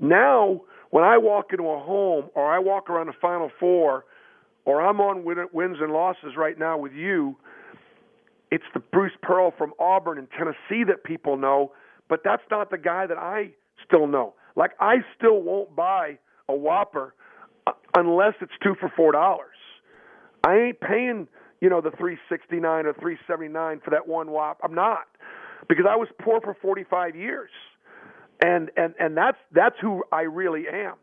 Now, 0.00 0.62
when 0.90 1.04
I 1.04 1.18
walk 1.18 1.46
into 1.52 1.64
a 1.64 1.78
home 1.78 2.30
or 2.34 2.52
I 2.52 2.58
walk 2.58 2.90
around 2.90 3.06
the 3.06 3.14
Final 3.20 3.50
Four, 3.58 4.04
or 4.64 4.80
I'm 4.80 5.00
on 5.00 5.24
wins 5.24 5.76
and 5.80 5.92
losses 5.92 6.36
right 6.36 6.58
now 6.58 6.78
with 6.78 6.92
you, 6.92 7.36
it's 8.50 8.64
the 8.72 8.80
Bruce 8.80 9.12
Pearl 9.22 9.52
from 9.58 9.72
Auburn 9.78 10.18
and 10.18 10.28
Tennessee 10.30 10.84
that 10.86 11.04
people 11.04 11.36
know, 11.36 11.72
but 12.08 12.20
that's 12.24 12.42
not 12.50 12.70
the 12.70 12.78
guy 12.78 13.06
that 13.06 13.18
I 13.18 13.50
still 13.84 14.06
know. 14.06 14.34
Like 14.56 14.70
I 14.80 14.96
still 15.16 15.42
won't 15.42 15.74
buy 15.74 16.18
a 16.48 16.54
Whopper 16.54 17.14
uh, 17.66 17.72
unless 17.96 18.34
it's 18.40 18.52
two 18.62 18.74
for 18.78 18.92
four 18.96 19.12
dollars. 19.12 19.56
I 20.44 20.56
ain't 20.56 20.80
paying 20.80 21.26
you 21.60 21.68
know 21.68 21.80
the 21.80 21.90
three 21.98 22.18
sixty 22.28 22.60
nine 22.60 22.86
or 22.86 22.94
three 22.94 23.18
seventy 23.26 23.48
nine 23.48 23.80
for 23.84 23.90
that 23.90 24.06
one 24.06 24.30
Whop. 24.30 24.60
I'm 24.62 24.74
not 24.74 25.06
because 25.68 25.86
I 25.90 25.96
was 25.96 26.08
poor 26.22 26.40
for 26.40 26.56
forty 26.62 26.84
five 26.88 27.16
years, 27.16 27.50
and 28.40 28.70
and 28.76 28.94
and 28.98 29.16
that's 29.16 29.38
that's 29.52 29.76
who 29.80 30.02
I 30.12 30.22
really 30.22 30.64
am, 30.68 30.94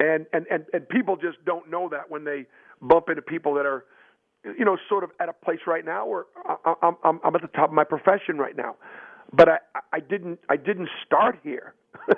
and 0.00 0.26
and 0.32 0.46
and 0.50 0.64
and 0.72 0.88
people 0.88 1.16
just 1.16 1.44
don't 1.44 1.70
know 1.70 1.88
that 1.90 2.10
when 2.10 2.24
they 2.24 2.46
bump 2.80 3.08
into 3.08 3.22
people 3.22 3.54
that 3.54 3.66
are 3.66 3.84
you 4.58 4.64
know, 4.64 4.76
sort 4.88 5.04
of 5.04 5.10
at 5.20 5.28
a 5.28 5.32
place 5.32 5.60
right 5.66 5.84
now 5.84 6.06
where 6.06 6.24
I, 6.44 6.74
I'm, 6.82 7.20
I'm 7.24 7.34
at 7.34 7.42
the 7.42 7.48
top 7.48 7.68
of 7.70 7.74
my 7.74 7.84
profession 7.84 8.38
right 8.38 8.56
now, 8.56 8.76
but 9.32 9.48
I, 9.48 9.58
I 9.92 10.00
didn't, 10.00 10.38
I 10.48 10.56
didn't 10.56 10.88
start 11.04 11.38
here. 11.42 11.74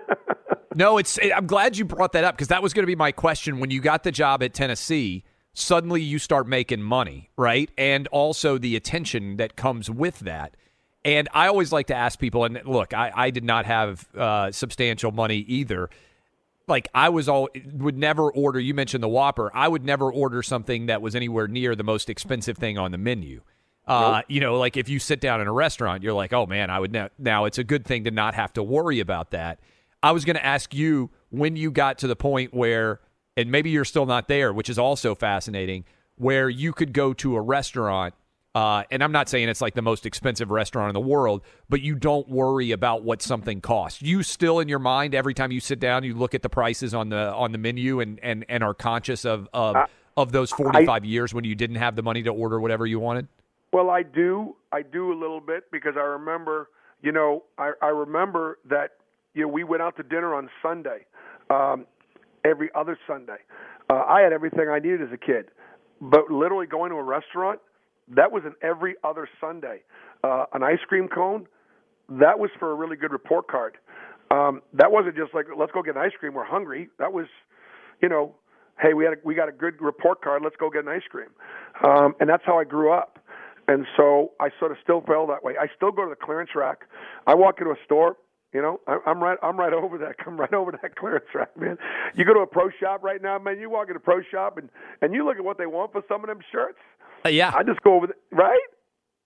no, 0.74 0.98
it's. 0.98 1.18
I'm 1.34 1.46
glad 1.46 1.76
you 1.76 1.84
brought 1.84 2.12
that 2.12 2.24
up 2.24 2.34
because 2.34 2.48
that 2.48 2.62
was 2.62 2.74
going 2.74 2.82
to 2.82 2.88
be 2.88 2.96
my 2.96 3.12
question 3.12 3.61
when 3.61 3.70
you 3.70 3.80
got 3.80 4.02
the 4.02 4.12
job 4.12 4.42
at 4.42 4.52
Tennessee. 4.52 5.24
Suddenly, 5.54 6.02
you 6.02 6.18
start 6.18 6.46
making 6.46 6.82
money, 6.82 7.30
right? 7.36 7.70
And 7.78 8.06
also 8.09 8.59
the 8.59 8.76
attention 8.76 9.36
that 9.38 9.56
comes 9.56 9.90
with 9.90 10.20
that. 10.20 10.56
And 11.05 11.28
I 11.32 11.46
always 11.46 11.72
like 11.72 11.86
to 11.86 11.94
ask 11.94 12.18
people, 12.18 12.44
and 12.44 12.61
look, 12.64 12.92
I, 12.92 13.12
I 13.14 13.30
did 13.30 13.44
not 13.44 13.66
have 13.66 14.07
uh, 14.16 14.53
substantial 14.53 15.12
money 15.12 15.38
either 15.38 15.88
like 16.68 16.88
I 16.94 17.09
was 17.09 17.28
all 17.28 17.49
would 17.72 17.96
never 17.96 18.30
order. 18.30 18.61
You 18.61 18.74
mentioned 18.74 19.03
the 19.03 19.09
Whopper. 19.09 19.51
I 19.55 19.66
would 19.66 19.84
never 19.84 20.12
order 20.12 20.42
something 20.42 20.86
that 20.86 21.03
was 21.03 21.14
anywhere 21.14 21.49
near 21.49 21.74
the 21.74 21.82
most 21.82 22.11
expensive 22.11 22.59
thing 22.59 22.78
on 22.78 22.92
the 22.92 22.99
menu. 22.99 23.40
Uh, 23.86 24.16
nope. 24.16 24.24
You 24.28 24.40
know, 24.40 24.59
like 24.59 24.76
if 24.76 24.88
you 24.88 24.99
sit 24.99 25.20
down 25.20 25.40
in 25.40 25.46
a 25.46 25.53
restaurant, 25.53 26.03
you're 26.03 26.12
like, 26.12 26.32
oh 26.32 26.46
man, 26.46 26.68
I 26.70 26.78
would 26.78 26.92
ne-. 26.92 27.09
now. 27.18 27.46
It's 27.46 27.59
a 27.59 27.64
good 27.64 27.86
thing 27.86 28.05
to 28.05 28.11
not 28.11 28.34
have 28.34 28.53
to 28.55 28.62
worry 28.62 29.01
about 29.01 29.30
that. 29.30 29.61
I 30.03 30.12
was 30.12 30.24
going 30.24 30.36
to 30.36 30.44
ask 30.44 30.74
you 30.74 31.11
when 31.30 31.57
you 31.57 31.70
got 31.70 31.99
to 31.99 32.07
the 32.07 32.14
point 32.14 32.53
where, 32.53 33.01
and 33.36 33.51
maybe 33.51 33.70
you're 33.70 33.86
still 33.86 34.07
not 34.07 34.28
there, 34.28 34.53
which 34.53 34.68
is 34.68 34.78
also 34.78 35.14
fascinating, 35.14 35.84
where 36.16 36.49
you 36.49 36.72
could 36.72 36.92
go 36.92 37.14
to 37.14 37.36
a 37.36 37.40
restaurant 37.40 38.14
uh, 38.59 38.82
and 38.90 39.04
I'm 39.04 39.12
not 39.12 39.28
saying 39.28 39.48
it's 39.48 39.61
like 39.61 39.74
the 39.74 39.82
most 39.82 40.04
expensive 40.04 40.50
restaurant 40.50 40.88
in 40.88 40.94
the 40.94 41.09
world, 41.09 41.42
but 41.68 41.80
you 41.80 41.94
don't 41.94 42.28
worry 42.28 42.72
about 42.72 43.04
what 43.04 43.22
something 43.22 43.61
costs. 43.61 44.02
You 44.02 44.24
still 44.24 44.59
in 44.59 44.68
your 44.68 44.80
mind 44.80 45.14
every 45.14 45.32
time 45.32 45.52
you 45.52 45.61
sit 45.61 45.78
down, 45.78 46.02
you 46.02 46.12
look 46.12 46.34
at 46.34 46.42
the 46.42 46.48
prices 46.48 46.92
on 46.92 47.09
the 47.09 47.32
on 47.34 47.52
the 47.52 47.59
menu 47.59 48.00
and 48.00 48.18
and, 48.20 48.44
and 48.48 48.64
are 48.64 48.74
conscious 48.74 49.24
of 49.24 49.48
of, 49.54 49.76
uh, 49.76 49.86
of 50.16 50.32
those 50.32 50.50
45 50.50 50.88
I, 50.88 51.06
years 51.06 51.32
when 51.32 51.44
you 51.44 51.54
didn't 51.54 51.76
have 51.76 51.94
the 51.94 52.02
money 52.02 52.20
to 52.24 52.30
order 52.30 52.59
whatever 52.59 52.84
you 52.84 52.98
wanted. 52.98 53.28
Well, 53.72 53.90
I 53.90 54.02
do. 54.02 54.56
I 54.72 54.82
do 54.82 55.12
a 55.12 55.16
little 55.16 55.40
bit 55.40 55.70
because 55.70 55.94
I 55.96 56.02
remember, 56.02 56.68
you 57.00 57.12
know, 57.12 57.44
I, 57.59 57.74
I 57.80 57.90
remember 57.90 58.59
that 58.68 58.94
you 59.34 59.42
know 59.42 59.48
we 59.48 59.62
went 59.62 59.82
out 59.82 59.96
to 59.98 60.02
dinner 60.02 60.34
on 60.34 60.50
Sunday, 60.61 61.06
um, 61.48 61.86
every 62.44 62.70
other 62.74 62.98
Sunday. 63.06 63.38
Uh, 63.88 64.02
I 64.09 64.22
had 64.22 64.32
everything 64.32 64.68
I 64.68 64.80
needed 64.80 65.00
as 65.00 65.12
a 65.12 65.16
kid, 65.16 65.52
but 66.00 66.28
literally 66.28 66.66
going 66.66 66.90
to 66.90 66.96
a 66.96 67.04
restaurant 67.04 67.61
that 68.14 68.32
was 68.32 68.42
an 68.44 68.54
every 68.62 68.94
other 69.04 69.28
Sunday. 69.40 69.82
Uh, 70.24 70.46
an 70.52 70.62
ice 70.62 70.80
cream 70.88 71.09
cone, 71.09 71.46
that 72.09 72.38
was 72.38 72.50
for 72.59 72.70
a 72.70 72.74
really 72.74 72.96
good 72.96 73.12
report 73.12 73.48
card. 73.48 73.76
Um, 74.30 74.62
that 74.74 74.90
wasn't 74.92 75.16
just 75.16 75.34
like 75.34 75.46
let's 75.56 75.72
go 75.72 75.82
get 75.82 75.96
an 75.96 76.02
ice 76.02 76.12
cream. 76.18 76.34
We're 76.34 76.44
hungry. 76.44 76.88
That 76.98 77.12
was, 77.12 77.26
you 78.02 78.09
know, 78.09 78.34
hey, 78.80 78.94
we 78.94 79.04
had 79.04 79.14
a, 79.14 79.16
we 79.24 79.34
got 79.34 79.48
a 79.48 79.52
good 79.52 79.80
report 79.80 80.22
card. 80.22 80.42
Let's 80.42 80.56
go 80.56 80.70
get 80.70 80.84
an 80.84 80.88
ice 80.88 81.02
cream. 81.11 81.28
Um, 81.84 82.14
and 82.20 82.28
that's 82.28 82.42
how 82.44 82.59
I 82.59 82.64
grew 82.64 82.92
up. 82.92 83.18
And 83.68 83.86
so 83.96 84.32
I 84.40 84.48
sort 84.59 84.72
of 84.72 84.78
still 84.82 85.02
feel 85.02 85.26
that 85.26 85.44
way. 85.44 85.54
I 85.61 85.66
still 85.76 85.92
go 85.92 86.04
to 86.04 86.11
the 86.11 86.16
clearance 86.16 86.50
rack. 86.54 86.84
I 87.26 87.34
walk 87.34 87.56
into 87.61 87.70
a 87.70 87.76
store. 87.84 88.16
You 88.55 88.62
know, 88.62 88.80
I'm 89.07 89.22
right. 89.22 89.36
I'm 89.42 89.59
right 89.59 89.72
over 89.72 89.99
that. 89.99 90.16
I'm 90.26 90.38
right 90.38 90.53
over 90.53 90.72
that 90.72 90.96
clearance 90.96 91.26
rack, 91.34 91.57
man. 91.57 91.76
You 92.14 92.24
go 92.24 92.34
to 92.34 92.40
a 92.40 92.46
pro 92.46 92.70
shop 92.80 93.03
right 93.03 93.20
now, 93.20 93.38
man. 93.38 93.59
You 93.59 93.68
walk 93.68 93.88
into 93.88 93.99
a 93.99 94.03
pro 94.03 94.22
shop 94.22 94.57
and 94.57 94.70
and 95.03 95.12
you 95.12 95.24
look 95.24 95.36
at 95.36 95.44
what 95.44 95.59
they 95.59 95.66
want 95.66 95.92
for 95.92 96.03
some 96.09 96.22
of 96.22 96.28
them 96.28 96.40
shirts. 96.51 96.78
Uh, 97.26 97.28
yeah, 97.28 97.53
I 97.55 97.62
just 97.62 97.82
go 97.82 97.94
over 97.94 98.07
the, 98.07 98.14
right. 98.32 98.59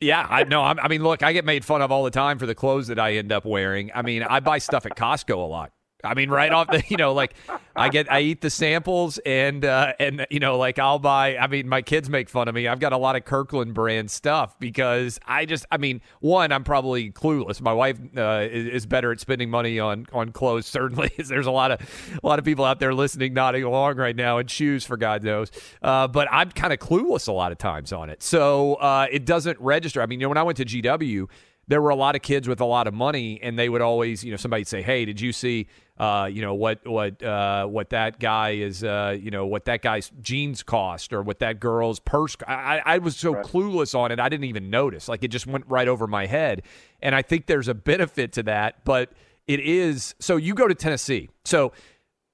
Yeah, 0.01 0.27
I 0.29 0.43
know. 0.43 0.63
I 0.63 0.89
mean, 0.89 1.05
look, 1.05 1.23
I 1.23 1.33
get 1.33 1.45
made 1.45 1.65
fun 1.65 1.81
of 1.81 1.93
all 1.93 2.03
the 2.03 2.11
time 2.11 2.41
for 2.41 2.47
the 2.47 2.57
clothes 2.57 2.89
that 2.89 2.99
I 2.99 3.13
end 3.15 3.31
up 3.31 3.45
wearing. 3.45 3.93
I 3.95 4.03
mean, 4.03 4.25
I 4.25 4.41
buy 4.41 4.59
stuff 4.59 4.85
at 4.85 4.97
Costco 4.97 5.37
a 5.37 5.47
lot. 5.47 5.71
I 6.05 6.15
mean, 6.15 6.31
right 6.31 6.53
off 6.53 6.69
the, 6.69 6.83
you 6.89 6.97
know, 6.97 7.13
like 7.13 7.35
I 7.77 7.89
get, 7.89 8.11
I 8.11 8.21
eat 8.21 8.41
the 8.41 8.51
samples 8.51 9.19
and, 9.19 9.65
uh, 9.65 9.93
and, 9.99 10.27
you 10.31 10.41
know, 10.41 10.59
like 10.59 10.79
I'll 10.79 10.99
buy, 10.99 11.37
I 11.37 11.47
mean, 11.47 11.69
my 11.69 11.83
kids 11.83 12.09
make 12.09 12.29
fun 12.29 12.49
of 12.49 12.55
me. 12.55 12.69
I've 12.69 12.81
got 12.81 12.93
a 12.93 12.97
lot 12.97 13.17
of 13.17 13.25
Kirkland 13.25 13.75
brand 13.75 14.11
stuff 14.11 14.59
because 14.59 15.21
I 15.27 15.47
just, 15.47 15.67
I 15.71 15.77
mean, 15.77 16.01
one, 16.21 16.53
I'm 16.53 16.65
probably 16.65 17.11
clueless. 17.11 17.61
My 17.61 17.73
wife 17.73 17.99
uh, 18.17 18.47
is, 18.51 18.67
is, 18.67 18.87
better 18.87 19.13
at 19.13 19.21
spending 19.21 19.49
money 19.49 19.79
on, 19.79 20.07
on 20.13 20.33
clothes, 20.33 20.67
certainly. 20.67 21.11
There's 21.19 21.47
a 21.47 21.51
lot 21.53 21.71
of, 21.71 22.19
a 22.23 22.27
lot 22.27 22.39
of 22.39 22.45
people 22.45 22.65
out 22.65 22.81
there 22.81 22.93
listening, 22.93 23.33
nodding 23.33 23.63
along 23.65 23.97
right 23.97 24.17
now 24.17 24.39
and 24.39 24.51
shoes 24.51 24.85
for 24.85 24.97
God 24.97 25.23
knows. 25.23 25.51
Uh, 25.81 26.09
but 26.09 26.29
I'm 26.31 26.51
kind 26.51 26.73
of 26.73 26.79
clueless 26.79 27.29
a 27.29 27.33
lot 27.33 27.53
of 27.53 27.59
times 27.59 27.93
on 27.93 28.11
it. 28.11 28.23
So 28.23 28.75
uh, 28.75 29.07
it 29.11 29.25
doesn't 29.25 29.59
register. 29.61 30.03
I 30.03 30.07
mean, 30.07 30.21
you 30.21 30.25
know, 30.25 30.31
when 30.31 30.39
I 30.39 30.43
went 30.43 30.59
to 30.59 30.65
GW, 30.65 31.29
there 31.69 31.81
were 31.81 31.91
a 31.91 31.97
lot 31.97 32.17
of 32.17 32.23
kids 32.23 32.49
with 32.49 32.61
a 32.61 32.65
lot 32.65 32.87
of 32.87 32.95
money, 32.95 33.41
and 33.43 33.59
they 33.59 33.69
would 33.69 33.83
always, 33.83 34.25
you 34.25 34.31
know, 34.31 34.37
somebody'd 34.37 34.69
say, 34.69 34.83
"Hey, 34.83 35.05
did 35.05 35.21
you 35.21 35.33
see 35.33 35.69
uh, 36.03 36.27
you 36.27 36.43
know 36.43 36.55
what 36.55 36.85
what 36.85 37.23
uh, 37.23 37.65
what 37.67 37.91
that 37.91 38.19
guy 38.19 38.51
is 38.51 38.83
uh, 38.83 39.17
you 39.21 39.31
know 39.31 39.47
what 39.47 39.67
that 39.67 39.83
guy's 39.83 40.11
jeans 40.21 40.63
cost 40.63 41.13
or 41.13 41.23
what 41.23 41.39
that 41.39 41.61
girl's 41.61 42.01
purse. 42.01 42.37
I, 42.47 42.81
I 42.85 42.99
was 42.99 43.17
so 43.17 43.35
right. 43.35 43.45
clueless 43.45 43.97
on 43.97 44.11
it, 44.11 44.19
I 44.19 44.29
didn't 44.29 44.47
even 44.47 44.69
notice. 44.69 45.09
Like 45.09 45.23
it 45.23 45.29
just 45.29 45.47
went 45.47 45.65
right 45.69 45.87
over 45.87 46.09
my 46.09 46.27
head. 46.27 46.63
And 47.03 47.15
I 47.15 47.23
think 47.23 47.47
there's 47.47 47.69
a 47.69 47.75
benefit 47.75 48.33
to 48.33 48.43
that, 48.45 48.85
but 48.85 49.13
it 49.47 49.61
is 49.61 50.17
so. 50.19 50.37
You 50.37 50.55
go 50.55 50.67
to 50.67 50.75
Tennessee, 50.75 51.31
so 51.45 51.73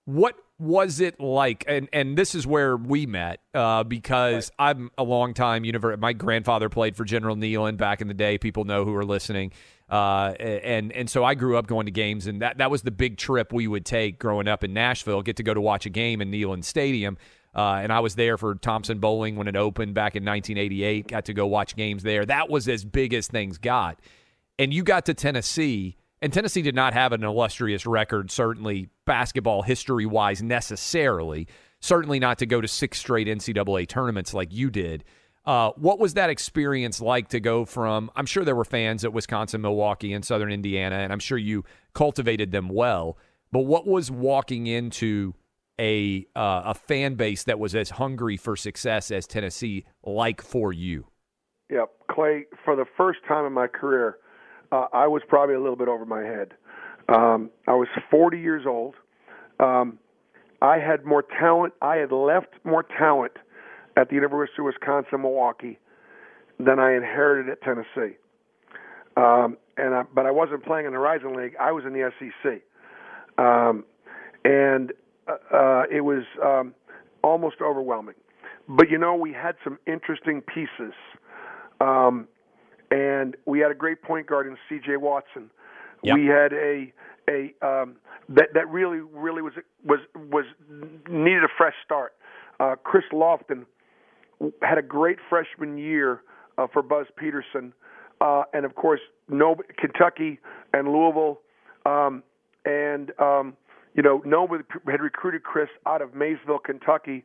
what 0.07 0.35
was 0.59 1.01
it 1.01 1.21
like? 1.21 1.65
And 1.69 1.89
and 1.93 2.17
this 2.17 2.35
is 2.35 2.47
where 2.47 2.77
we 2.77 3.07
met 3.07 3.41
uh, 3.55 3.85
because 3.85 4.51
right. 4.59 4.71
I'm 4.71 4.91
a 4.99 5.05
long 5.05 5.35
time 5.35 5.65
university. 5.65 6.01
My 6.01 6.13
grandfather 6.13 6.69
played 6.69 6.97
for 6.97 7.05
General 7.05 7.37
Neyland 7.37 7.77
back 7.77 8.01
in 8.01 8.09
the 8.09 8.15
day. 8.15 8.39
People 8.39 8.65
know 8.65 8.85
who 8.85 8.95
are 8.95 9.05
listening. 9.05 9.53
Uh, 9.89 10.35
and 10.41 10.93
and 10.93 11.09
so 11.09 11.25
I 11.25 11.35
grew 11.35 11.57
up 11.57 11.67
going 11.67 11.87
to 11.87 11.93
games, 11.93 12.27
and 12.27 12.43
that 12.43 12.59
that 12.59 12.71
was 12.71 12.83
the 12.83 12.91
big 12.91 13.17
trip 13.17 13.53
we 13.53 13.67
would 13.67 13.87
take 13.87 14.19
growing 14.19 14.49
up 14.49 14.65
in 14.65 14.75
Nashville. 14.75 15.23
Get 15.23 15.37
to 15.37 15.43
go 15.43 15.55
to 15.55 15.61
watch 15.61 15.87
a 15.87 15.91
game 15.91 16.21
in 16.21 16.31
Neyland 16.31 16.65
Stadium. 16.65 17.17
Uh, 17.55 17.81
and 17.83 17.93
I 17.93 18.01
was 18.01 18.15
there 18.15 18.37
for 18.37 18.55
Thompson 18.55 18.99
Boling 18.99 19.37
when 19.37 19.49
it 19.49 19.57
opened 19.57 19.95
back 19.95 20.15
in 20.15 20.25
1988. 20.25 21.09
Got 21.09 21.25
to 21.25 21.35
go 21.35 21.47
watch 21.47 21.75
games 21.75 22.03
there. 22.03 22.25
That 22.27 22.51
was 22.51 22.69
as 22.69 22.85
big 22.85 23.15
as 23.15 23.27
things 23.27 23.59
got. 23.59 23.99
And 24.59 24.73
you 24.73 24.83
got 24.83 25.07
to 25.07 25.15
Tennessee, 25.15 25.97
and 26.21 26.33
Tennessee 26.33 26.63
did 26.63 26.75
not 26.75 26.95
have 26.95 27.13
an 27.13 27.23
illustrious 27.23 27.87
record, 27.87 28.31
certainly 28.31 28.89
basketball 29.05 29.63
history 29.63 30.07
wise, 30.07 30.43
necessarily. 30.43 31.47
Certainly 31.81 32.19
not 32.19 32.39
to 32.39 32.47
go 32.47 32.61
to 32.61 32.67
six 32.67 32.99
straight 32.99 33.29
NCAA 33.29 33.87
tournaments 33.87 34.35
like 34.35 34.53
you 34.53 34.69
did. 34.71 35.05
Uh, 35.47 35.71
what 35.77 35.99
was 35.99 36.15
that 36.15 36.29
experience 36.29 37.01
like 37.01 37.29
to 37.29 37.41
go 37.41 37.65
from? 37.65 38.11
I'm 38.17 38.27
sure 38.27 38.45
there 38.45 38.57
were 38.57 38.65
fans 38.65 39.05
at 39.05 39.13
Wisconsin, 39.13 39.63
Milwaukee, 39.63 40.13
and 40.13 40.25
Southern 40.25 40.53
Indiana, 40.53 40.97
and 40.97 41.13
I'm 41.13 41.21
sure 41.21 41.39
you 41.39 41.65
cultivated 41.95 42.51
them 42.51 42.69
well. 42.69 43.17
But 43.51 43.61
what 43.61 43.87
was 43.87 44.11
walking 44.11 44.67
into 44.67 45.35
a 45.81 46.27
uh, 46.37 46.63
a 46.67 46.75
fan 46.75 47.15
base 47.15 47.45
that 47.45 47.59
was 47.59 47.75
as 47.75 47.91
hungry 47.91 48.37
for 48.37 48.57
success 48.57 49.11
as 49.11 49.27
Tennessee 49.27 49.87
like 50.03 50.43
for 50.43 50.73
you? 50.73 51.07
Yep, 51.71 51.91
Clay. 52.11 52.45
For 52.65 52.77
the 52.77 52.87
first 52.97 53.21
time 53.27 53.47
in 53.47 53.53
my 53.53 53.69
career, 53.69 54.19
uh, 54.73 54.87
I 54.93 55.07
was 55.07 55.23
probably 55.29 55.55
a 55.55 55.61
little 55.61 55.77
bit 55.77 55.89
over 55.89 56.05
my 56.05 56.23
head. 56.23 56.55
Um, 57.09 57.51
I 57.67 57.73
was 57.73 57.89
40 58.11 58.39
years 58.39 58.65
old. 58.67 58.95
Um, 59.61 59.99
I 60.61 60.79
had 60.79 61.05
more 61.05 61.25
talent. 61.41 61.75
I 61.81 61.97
had 61.97 62.13
left 62.13 62.49
more 62.65 62.85
talent 62.99 63.33
at 63.97 64.09
the 64.09 64.15
University 64.15 64.61
of 64.61 64.67
Wisconsin 64.67 65.23
Milwaukee 65.23 65.79
than 66.59 66.79
I 66.79 66.95
inherited 66.95 67.51
at 67.51 67.63
Tennessee. 67.63 68.17
Um, 69.17 69.57
and 69.77 69.95
I, 69.95 70.03
but 70.15 70.27
I 70.27 70.31
wasn't 70.31 70.65
playing 70.65 70.87
in 70.87 70.93
the 70.93 70.99
Horizon 70.99 71.35
League. 71.35 71.55
I 71.61 71.73
was 71.73 71.85
in 71.85 71.93
the 71.93 72.11
SEC, 72.19 72.63
um, 73.39 73.85
and 74.45 74.93
uh, 75.27 75.57
uh, 75.57 75.83
it 75.91 76.03
was 76.03 76.25
um, 76.45 76.75
almost 77.23 77.57
overwhelming. 77.61 78.15
But 78.69 78.91
you 78.91 78.99
know, 78.99 79.15
we 79.15 79.33
had 79.33 79.57
some 79.65 79.79
interesting 79.87 80.43
pieces, 80.43 80.95
um, 81.81 82.29
and 82.91 83.37
we 83.47 83.61
had 83.61 83.71
a 83.71 83.75
great 83.75 84.03
point 84.03 84.27
guard 84.27 84.47
in 84.47 84.57
C.J. 84.69 84.97
Watson. 84.97 85.51
Yep. 86.03 86.15
We 86.17 86.27
had 86.27 86.53
a 86.53 86.93
a 87.29 87.55
um, 87.67 87.97
that 88.29 88.49
that 88.55 88.69
really 88.69 89.01
really 89.01 89.43
was 89.43 89.53
was 89.85 90.01
was 90.15 90.45
needed 91.09 91.45
a 91.45 91.49
fresh 91.57 91.75
start. 91.85 92.15
Uh, 92.61 92.75
Chris 92.83 93.05
Lofton 93.13 93.67
had 94.63 94.79
a 94.79 94.83
great 94.83 95.19
freshman 95.29 95.79
year 95.79 96.23
uh, 96.57 96.67
for 96.73 96.83
Buzz 96.83 97.07
Peterson, 97.17 97.73
uh, 98.21 98.45
and 98.53 98.65
of 98.65 98.75
course, 98.75 99.01
no 99.29 99.57
Kentucky 99.79 100.39
and 100.73 100.89
Louisville, 100.89 101.41
um, 101.87 102.23
and 102.65 103.13
um, 103.21 103.57
you 103.95 104.03
know, 104.03 104.23
nobody 104.25 104.65
had 104.87 105.01
recruited 105.01 105.43
Chris 105.43 105.69
out 105.87 106.03
of 106.03 106.15
Maysville, 106.15 106.61
Kentucky, 106.61 107.25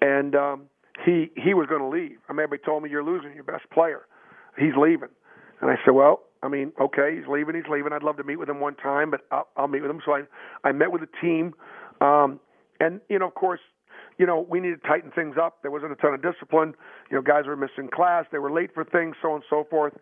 and 0.00 0.34
um, 0.34 0.62
he 1.04 1.30
he 1.36 1.54
was 1.54 1.66
going 1.68 1.82
to 1.82 1.88
leave. 1.88 2.18
I 2.28 2.32
mean, 2.32 2.40
everybody 2.40 2.62
told 2.64 2.82
me 2.82 2.90
you're 2.90 3.04
losing 3.04 3.34
your 3.34 3.44
best 3.44 3.68
player. 3.70 4.06
He's 4.58 4.74
leaving, 4.76 5.10
and 5.60 5.70
I 5.70 5.76
said, 5.84 5.92
well, 5.92 6.22
I 6.42 6.48
mean, 6.48 6.72
okay, 6.80 7.16
he's 7.16 7.26
leaving. 7.28 7.54
He's 7.54 7.70
leaving. 7.70 7.92
I'd 7.92 8.02
love 8.02 8.16
to 8.18 8.24
meet 8.24 8.36
with 8.36 8.48
him 8.48 8.60
one 8.60 8.74
time, 8.76 9.10
but 9.10 9.22
I'll, 9.30 9.48
I'll 9.56 9.68
meet 9.68 9.82
with 9.82 9.90
him. 9.90 10.00
So 10.04 10.12
I 10.12 10.22
I 10.64 10.72
met 10.72 10.92
with 10.92 11.00
the 11.00 11.08
team, 11.20 11.54
um, 12.00 12.40
and 12.78 13.00
you 13.08 13.18
know, 13.18 13.26
of 13.28 13.34
course, 13.34 13.60
you 14.18 14.26
know, 14.26 14.46
we 14.48 14.60
needed 14.60 14.82
to 14.82 14.88
tighten 14.88 15.10
things 15.10 15.36
up. 15.40 15.62
There 15.62 15.70
wasn't 15.70 15.92
a 15.92 15.96
ton 15.96 16.14
of 16.14 16.22
discipline. 16.22 16.74
You 17.10 17.16
know, 17.16 17.22
guys 17.22 17.46
were 17.46 17.56
missing 17.56 17.88
class. 17.92 18.26
They 18.32 18.38
were 18.38 18.52
late 18.52 18.72
for 18.74 18.84
things, 18.84 19.16
so 19.20 19.28
on 19.28 19.34
and 19.36 19.44
so 19.50 19.66
forth. 19.68 19.94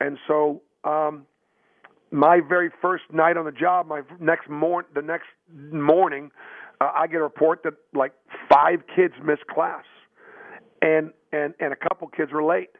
And 0.00 0.18
so, 0.26 0.62
um, 0.84 1.26
my 2.10 2.40
very 2.46 2.70
first 2.82 3.04
night 3.12 3.36
on 3.36 3.44
the 3.44 3.52
job, 3.52 3.86
my 3.86 4.02
next 4.20 4.48
morning, 4.48 4.90
the 4.94 5.02
next 5.02 5.28
morning, 5.72 6.30
uh, 6.80 6.90
I 6.94 7.06
get 7.06 7.16
a 7.16 7.22
report 7.22 7.62
that 7.64 7.74
like 7.94 8.12
five 8.52 8.80
kids 8.94 9.14
missed 9.24 9.46
class, 9.46 9.84
and 10.82 11.12
and 11.32 11.54
and 11.60 11.72
a 11.72 11.76
couple 11.76 12.08
kids 12.08 12.32
were 12.32 12.44
late. 12.44 12.70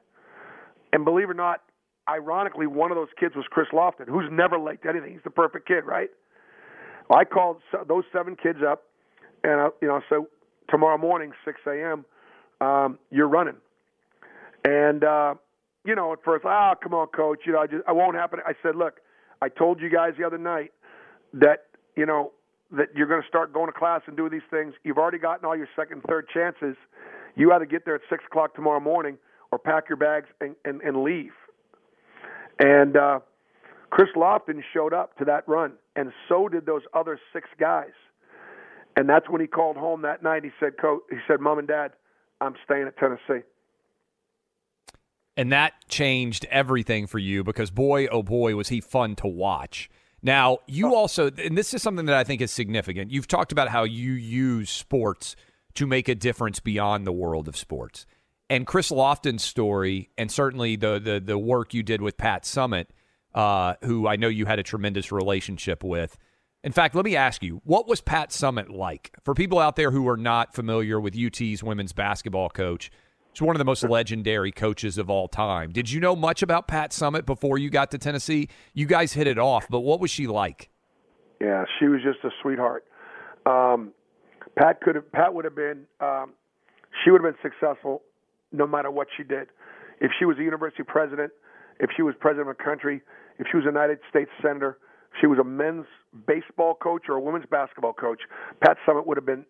And 0.95 1.05
believe 1.05 1.28
it 1.28 1.32
or 1.32 1.34
not, 1.34 1.61
ironically, 2.09 2.68
one 2.68 2.92
of 2.92 2.97
those 2.97 3.09
kids 3.18 3.34
was 3.34 3.45
Chris 3.51 3.66
Lofton, 3.72 4.09
who's 4.09 4.28
never 4.30 4.61
late 4.61 4.80
to 4.84 4.88
anything. 4.88 5.11
He's 5.11 5.24
the 5.24 5.30
perfect 5.30 5.66
kid, 5.66 5.84
right? 5.84 6.09
Well, 7.11 7.18
I 7.18 7.24
called 7.24 7.57
those 7.88 8.05
seven 8.12 8.36
kids 8.40 8.61
up, 8.66 8.84
and 9.42 9.61
I, 9.61 9.68
you 9.82 9.88
know, 9.88 10.01
so 10.09 10.28
tomorrow 10.70 10.97
morning, 10.97 11.32
6 11.45 11.61
a.m., 11.66 12.05
um, 12.61 13.01
you're 13.11 13.26
running. 13.26 13.57
And, 14.64 15.03
uh, 15.03 15.34
you 15.84 15.97
know, 15.97 16.12
at 16.12 16.20
first, 16.24 16.45
ah, 16.47 16.74
oh, 16.74 16.78
come 16.80 16.95
on, 16.95 17.09
coach, 17.09 17.40
you 17.45 17.53
know, 17.53 17.59
I 17.59 17.66
just, 17.66 17.82
I 17.88 17.92
won't 17.92 18.14
happen. 18.14 18.38
I 18.47 18.53
said, 18.62 18.76
look, 18.76 19.01
I 19.42 19.49
told 19.49 19.80
you 19.80 19.90
guys 19.90 20.12
the 20.16 20.24
other 20.24 20.38
night 20.38 20.70
that, 21.32 21.64
you 21.97 22.07
know, 22.07 22.30
that 22.70 22.95
you're 22.95 23.09
going 23.09 23.20
to 23.20 23.28
start 23.28 23.53
going 23.53 23.66
to 23.66 23.76
class 23.76 24.03
and 24.07 24.16
do 24.16 24.30
these 24.30 24.47
things. 24.49 24.74
You've 24.84 24.99
already 24.99 25.18
gotten 25.18 25.45
all 25.45 25.57
your 25.57 25.68
second, 25.74 26.03
third 26.09 26.28
chances. 26.32 26.76
You 27.34 27.53
either 27.53 27.66
get 27.66 27.84
there 27.84 27.97
at 27.97 28.03
six 28.09 28.22
o'clock 28.30 28.55
tomorrow 28.55 28.78
morning 28.78 29.18
or 29.55 29.59
pack 29.59 29.89
your 29.89 29.97
bags 29.97 30.27
and, 30.41 30.57
and, 30.65 30.81
and 30.83 31.05
leave. 31.05 31.31
And 32.59 32.97
uh, 32.97 33.21
Chris 33.91 34.09
Lofton 34.17 34.61
showed 34.73 34.93
up 34.93 35.17
to 35.19 35.25
that 35.27 35.49
run, 35.49 35.75
and 35.95 36.13
so 36.29 36.49
did 36.49 36.67
those 36.67 36.83
other 36.93 37.21
six 37.33 37.49
guys. 37.59 37.93
And 38.97 39.09
that's 39.09 39.29
when 39.31 39.41
he 39.41 39.47
called 39.47 39.77
home 39.77 40.03
that 40.03 40.25
night. 40.25 40.43
He 40.43 40.51
said, 40.59 40.77
"Coach," 40.81 41.03
he 41.09 41.19
said, 41.29 41.41
"Mom 41.41 41.59
and 41.59 41.69
Dad, 41.69 41.93
I'm 42.41 42.55
staying 42.65 42.87
at 42.89 42.97
Tennessee." 42.97 43.45
And 45.37 45.53
that 45.53 45.73
changed 45.89 46.47
everything 46.51 47.07
for 47.07 47.19
you 47.19 47.43
because 47.43 47.71
boy, 47.71 48.07
oh 48.09 48.23
boy, 48.23 48.55
was 48.57 48.69
he 48.69 48.81
fun 48.81 49.17
to 49.17 49.27
watch. 49.27 49.89
Now, 50.23 50.59
you 50.67 50.95
also, 50.95 51.31
and 51.31 51.59
this 51.59 51.75
is 51.75 51.83
something 51.83 52.07
that 52.07 52.17
I 52.17 52.25
think 52.25 52.41
is 52.41 52.51
significant. 52.51 53.11
You've 53.11 53.29
talked 53.29 53.53
about 53.53 53.69
how 53.69 53.85
you 53.85 54.13
use 54.13 54.71
sports 54.71 55.37
to 55.75 55.87
make 55.87 56.09
a 56.09 56.15
difference 56.15 56.61
beyond 56.61 57.07
the 57.07 57.13
world 57.13 57.47
of 57.49 57.57
sports. 57.57 58.07
And 58.51 58.66
Chris 58.66 58.90
Lofton's 58.90 59.42
story, 59.42 60.11
and 60.18 60.30
certainly 60.30 60.76
the 60.76 60.99
the, 60.99 61.20
the 61.20 61.38
work 61.38 61.74
you 61.74 61.82
did 61.82 62.03
with 62.03 62.16
Pat 62.16 62.45
Summitt, 62.45 62.86
uh, 63.34 63.74
who 63.84 64.07
I 64.07 64.16
know 64.16 64.28
you 64.28 64.47
had 64.47 64.59
a 64.59 64.62
tremendous 64.62 65.11
relationship 65.11 65.82
with, 65.82 66.16
in 66.64 66.72
fact, 66.72 66.95
let 66.95 67.05
me 67.05 67.14
ask 67.14 67.42
you, 67.42 67.61
what 67.64 67.86
was 67.86 68.01
Pat 68.01 68.30
Summitt 68.30 68.70
like? 68.70 69.14
For 69.22 69.34
people 69.34 69.59
out 69.59 69.76
there 69.76 69.90
who 69.90 70.09
are 70.09 70.16
not 70.16 70.55
familiar 70.55 70.99
with 70.99 71.14
UT's 71.14 71.62
women's 71.62 71.92
basketball 71.92 72.49
coach, 72.49 72.90
he's 73.32 73.42
one 73.42 73.55
of 73.55 73.59
the 73.59 73.66
most 73.66 73.84
legendary 73.84 74.51
coaches 74.51 74.97
of 74.97 75.11
all 75.11 75.28
time. 75.28 75.72
Did 75.72 75.90
you 75.90 76.01
know 76.01 76.16
much 76.16 76.42
about 76.42 76.66
Pat 76.66 76.90
Summitt 76.90 77.26
before 77.26 77.59
you 77.59 77.68
got 77.68 77.90
to 77.90 77.99
Tennessee? 77.99 78.49
You 78.72 78.86
guys 78.86 79.12
hit 79.12 79.26
it 79.26 79.38
off, 79.38 79.66
but 79.68 79.80
what 79.80 80.01
was 80.01 80.11
she 80.11 80.26
like? 80.26 80.70
Yeah, 81.38 81.64
she 81.78 81.86
was 81.86 82.01
just 82.03 82.24
a 82.24 82.30
sweetheart. 82.40 82.86
Um, 83.45 83.92
Pat 84.57 84.80
could 84.80 84.95
have, 84.95 85.12
Pat 85.12 85.34
would 85.34 85.45
have 85.45 85.55
been, 85.55 85.84
um, 86.01 86.32
she 87.05 87.11
would 87.11 87.22
have 87.22 87.34
been 87.34 87.51
successful 87.51 88.01
no 88.55 88.67
matter 88.67 88.91
what 88.91 89.09
she 89.17 89.25
did. 89.25 89.49
If 90.01 90.13
she 90.19 90.25
was 90.25 90.39
a 90.39 90.43
university 90.43 90.83
president, 90.83 91.33
if 91.81 91.91
she 91.97 92.03
was 92.03 92.15
president 92.21 92.49
of 92.49 92.57
a 92.61 92.65
country, 92.65 93.03
if 93.39 93.47
she 93.51 93.57
was 93.57 93.67
a 93.67 93.69
United 93.69 93.99
States 94.09 94.31
senator, 94.41 94.79
if 95.13 95.21
she 95.21 95.27
was 95.27 95.39
a 95.39 95.45
men's 95.45 95.87
baseball 96.27 96.75
coach 96.75 97.03
or 97.09 97.17
a 97.17 97.21
women's 97.21 97.47
basketball 97.51 97.93
coach, 97.93 98.21
Pat 98.65 98.77
Summitt 98.87 99.07
would 99.07 99.17
have 99.17 99.27
been 99.27 99.45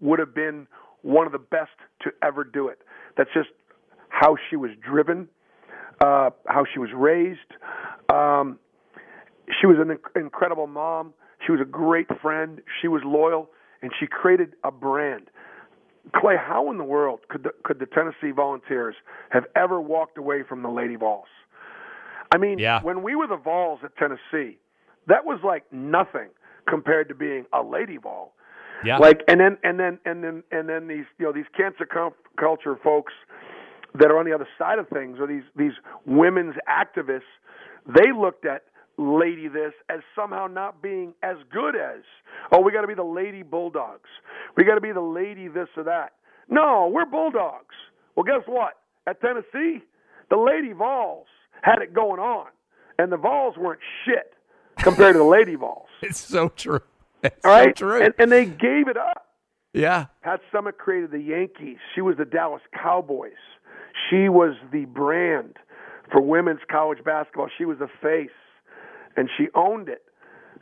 would 0.00 0.18
have 0.18 0.34
been 0.34 0.66
one 1.02 1.26
of 1.26 1.32
the 1.32 1.38
best 1.38 1.70
to 2.02 2.10
ever 2.22 2.44
do 2.44 2.68
it. 2.68 2.78
That's 3.16 3.30
just 3.32 3.48
how 4.08 4.36
she 4.50 4.56
was 4.56 4.70
driven, 4.86 5.28
uh, 6.04 6.30
how 6.46 6.64
she 6.72 6.78
was 6.78 6.90
raised. 6.94 7.38
Um, 8.12 8.58
she 9.60 9.66
was 9.66 9.76
an 9.78 9.98
incredible 10.20 10.66
mom. 10.66 11.14
She 11.46 11.52
was 11.52 11.60
a 11.60 11.64
great 11.64 12.08
friend. 12.20 12.60
She 12.82 12.88
was 12.88 13.02
loyal, 13.04 13.48
and 13.82 13.90
she 13.98 14.06
created 14.06 14.54
a 14.64 14.70
brand. 14.70 15.28
Clay, 16.14 16.36
how 16.36 16.70
in 16.70 16.78
the 16.78 16.84
world 16.84 17.20
could 17.28 17.42
the, 17.42 17.50
could 17.64 17.78
the 17.78 17.86
Tennessee 17.86 18.30
Volunteers 18.34 18.94
have 19.30 19.44
ever 19.56 19.80
walked 19.80 20.18
away 20.18 20.42
from 20.48 20.62
the 20.62 20.68
Lady 20.68 20.96
Vols? 20.96 21.26
I 22.32 22.38
mean, 22.38 22.58
yeah. 22.58 22.82
when 22.82 23.02
we 23.02 23.14
were 23.14 23.26
the 23.26 23.36
Vols 23.36 23.80
at 23.84 23.96
Tennessee, 23.96 24.58
that 25.06 25.24
was 25.24 25.40
like 25.44 25.64
nothing 25.72 26.28
compared 26.68 27.08
to 27.08 27.14
being 27.14 27.46
a 27.52 27.62
lady 27.62 27.96
Vol. 27.96 28.32
Yeah. 28.84 28.98
Like 28.98 29.22
and 29.28 29.40
then 29.40 29.56
and 29.62 29.80
then 29.80 29.98
and 30.04 30.22
then 30.22 30.42
and 30.50 30.68
then 30.68 30.86
these 30.86 31.06
you 31.18 31.24
know 31.26 31.32
these 31.32 31.46
cancer 31.56 31.86
culture 32.38 32.78
folks 32.82 33.12
that 33.94 34.10
are 34.10 34.18
on 34.18 34.26
the 34.26 34.34
other 34.34 34.48
side 34.58 34.78
of 34.78 34.88
things 34.88 35.18
or 35.18 35.26
these 35.26 35.44
these 35.56 35.72
women's 36.04 36.56
activists, 36.68 37.22
they 37.86 38.12
looked 38.12 38.44
at 38.44 38.62
lady 38.98 39.48
this 39.48 39.72
as 39.90 40.00
somehow 40.14 40.46
not 40.46 40.80
being 40.82 41.12
as 41.22 41.36
good 41.52 41.76
as 41.76 42.00
oh 42.52 42.60
we 42.60 42.72
got 42.72 42.80
to 42.80 42.86
be 42.86 42.94
the 42.94 43.02
lady 43.02 43.42
bulldogs. 43.42 44.08
We 44.56 44.64
got 44.64 44.76
to 44.76 44.80
be 44.80 44.92
the 44.92 45.00
lady 45.00 45.48
this 45.48 45.68
or 45.76 45.82
that. 45.84 46.12
No, 46.48 46.90
we're 46.92 47.04
bulldogs. 47.06 47.74
Well, 48.14 48.24
guess 48.24 48.46
what? 48.46 48.74
At 49.06 49.20
Tennessee, 49.20 49.82
the 50.30 50.36
lady 50.36 50.72
Vols 50.72 51.26
had 51.62 51.80
it 51.82 51.92
going 51.92 52.20
on, 52.20 52.46
and 52.98 53.12
the 53.12 53.16
Vols 53.16 53.56
weren't 53.58 53.80
shit 54.04 54.32
compared 54.78 55.14
to 55.14 55.18
the 55.18 55.24
Lady 55.24 55.54
Vols. 55.56 55.86
It's 56.02 56.18
so 56.18 56.48
true. 56.50 56.80
It's 57.22 57.44
All 57.44 57.50
right? 57.50 57.76
so 57.76 57.86
true. 57.86 58.02
And, 58.02 58.14
and 58.18 58.30
they 58.32 58.44
gave 58.46 58.88
it 58.88 58.96
up. 58.96 59.26
yeah. 59.72 60.06
Pat 60.22 60.40
Summitt 60.52 60.76
created 60.78 61.10
the 61.10 61.20
Yankees. 61.20 61.78
She 61.94 62.00
was 62.00 62.16
the 62.16 62.24
Dallas 62.24 62.62
Cowboys. 62.74 63.32
She 64.10 64.28
was 64.28 64.54
the 64.72 64.84
brand 64.84 65.56
for 66.12 66.20
women's 66.20 66.60
college 66.70 67.02
basketball. 67.04 67.48
She 67.58 67.64
was 67.64 67.78
the 67.78 67.88
face, 68.02 68.30
and 69.16 69.28
she 69.36 69.46
owned 69.54 69.88
it. 69.88 70.02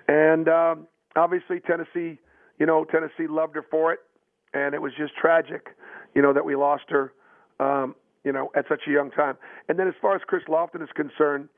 And 0.08 0.48
um, 0.48 0.86
obviously, 1.16 1.60
Tennessee, 1.60 2.18
you 2.58 2.66
know, 2.66 2.84
Tennessee 2.84 3.26
loved 3.28 3.54
her 3.56 3.64
for 3.70 3.92
it, 3.92 4.00
and 4.52 4.74
it 4.74 4.82
was 4.82 4.92
just 4.96 5.14
tragic, 5.16 5.68
you 6.14 6.22
know, 6.22 6.32
that 6.32 6.44
we 6.44 6.54
lost 6.54 6.84
her, 6.88 7.12
um, 7.60 7.94
you 8.24 8.32
know, 8.32 8.50
at 8.54 8.66
such 8.68 8.82
a 8.86 8.90
young 8.90 9.10
time. 9.10 9.36
And 9.68 9.78
then, 9.78 9.88
as 9.88 9.94
far 10.00 10.14
as 10.14 10.22
Chris 10.26 10.42
Lofton 10.48 10.82
is 10.82 10.88
concerned, 10.94 11.48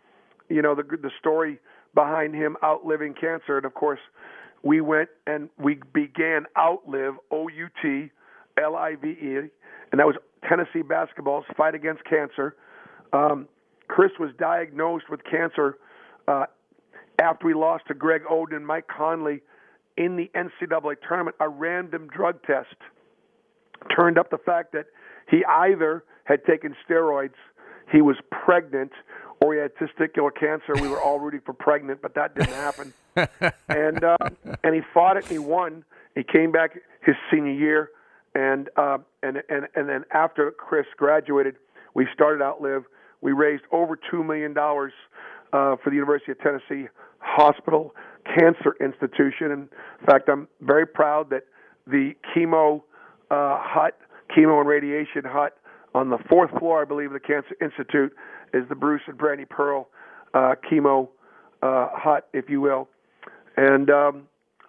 you 0.48 0.62
know, 0.62 0.74
the 0.74 0.82
the 0.82 1.10
story 1.18 1.58
behind 1.94 2.34
him 2.34 2.56
outliving 2.62 3.14
cancer, 3.14 3.56
and 3.56 3.66
of 3.66 3.74
course, 3.74 4.00
we 4.62 4.80
went 4.80 5.08
and 5.26 5.48
we 5.58 5.80
began 5.92 6.46
Outlive 6.58 7.14
O 7.30 7.48
U 7.48 7.68
T 7.82 8.10
L 8.62 8.76
I 8.76 8.94
V 8.96 9.08
E, 9.08 9.36
and 9.90 10.00
that 10.00 10.06
was 10.06 10.16
Tennessee 10.48 10.82
basketball's 10.82 11.44
fight 11.56 11.74
against 11.74 12.04
cancer. 12.04 12.56
Um, 13.12 13.48
Chris 13.88 14.10
was 14.18 14.30
diagnosed 14.38 15.04
with 15.10 15.20
cancer 15.24 15.78
uh, 16.28 16.46
after 17.20 17.46
we 17.46 17.54
lost 17.54 17.86
to 17.88 17.94
Greg 17.94 18.22
Oden 18.30 18.56
and 18.56 18.66
Mike 18.66 18.86
Conley 18.88 19.42
in 19.96 20.16
the 20.16 20.30
NCAA 20.34 20.96
tournament. 21.06 21.36
A 21.40 21.48
random 21.48 22.08
drug 22.08 22.42
test 22.42 22.76
turned 23.94 24.18
up 24.18 24.30
the 24.30 24.38
fact 24.38 24.72
that 24.72 24.86
he 25.30 25.44
either 25.44 26.04
had 26.24 26.44
taken 26.44 26.74
steroids, 26.88 27.34
he 27.92 28.02
was 28.02 28.16
pregnant, 28.30 28.92
or 29.40 29.54
he 29.54 29.60
had 29.60 29.72
testicular 29.76 30.34
cancer. 30.34 30.74
We 30.80 30.88
were 30.88 31.00
all 31.00 31.20
rooting 31.20 31.40
for 31.44 31.52
pregnant, 31.52 32.02
but 32.02 32.14
that 32.14 32.34
didn't 32.34 32.54
happen. 32.54 32.92
and 33.68 34.04
uh, 34.04 34.16
and 34.64 34.74
he 34.74 34.80
fought 34.92 35.16
it. 35.16 35.24
and 35.24 35.32
He 35.32 35.38
won. 35.38 35.84
He 36.14 36.22
came 36.22 36.52
back 36.52 36.78
his 37.02 37.14
senior 37.30 37.52
year, 37.52 37.90
and 38.34 38.68
uh, 38.76 38.98
and 39.22 39.42
and 39.48 39.68
and 39.74 39.88
then 39.88 40.04
after 40.12 40.50
Chris 40.50 40.86
graduated, 40.96 41.56
we 41.94 42.06
started 42.12 42.42
Outlive. 42.42 42.84
We 43.20 43.32
raised 43.32 43.64
over 43.72 43.98
two 44.10 44.22
million 44.24 44.52
dollars 44.52 44.92
uh, 45.52 45.76
for 45.82 45.90
the 45.90 45.96
University 45.96 46.32
of 46.32 46.40
Tennessee 46.40 46.88
Hospital 47.18 47.94
Cancer 48.24 48.74
Institution. 48.80 49.52
And 49.52 49.68
in 50.00 50.06
fact, 50.06 50.28
I'm 50.28 50.48
very 50.60 50.86
proud 50.86 51.30
that 51.30 51.44
the 51.86 52.12
chemo 52.34 52.82
uh, 53.30 53.58
hut, 53.60 53.98
chemo 54.36 54.60
and 54.60 54.68
radiation 54.68 55.22
hut 55.24 55.56
on 55.94 56.10
the 56.10 56.18
fourth 56.28 56.50
floor, 56.58 56.82
I 56.82 56.84
believe, 56.84 57.08
of 57.08 57.14
the 57.14 57.20
Cancer 57.20 57.56
Institute 57.60 58.12
is 58.52 58.68
the 58.68 58.74
Bruce 58.74 59.02
and 59.06 59.16
Brandy 59.16 59.44
Pearl 59.44 59.88
uh, 60.34 60.54
chemo 60.70 61.08
uh, 61.62 61.88
hut, 61.92 62.28
if 62.32 62.50
you 62.50 62.60
will. 62.60 62.88
And 63.56 63.88
um, 63.90 64.22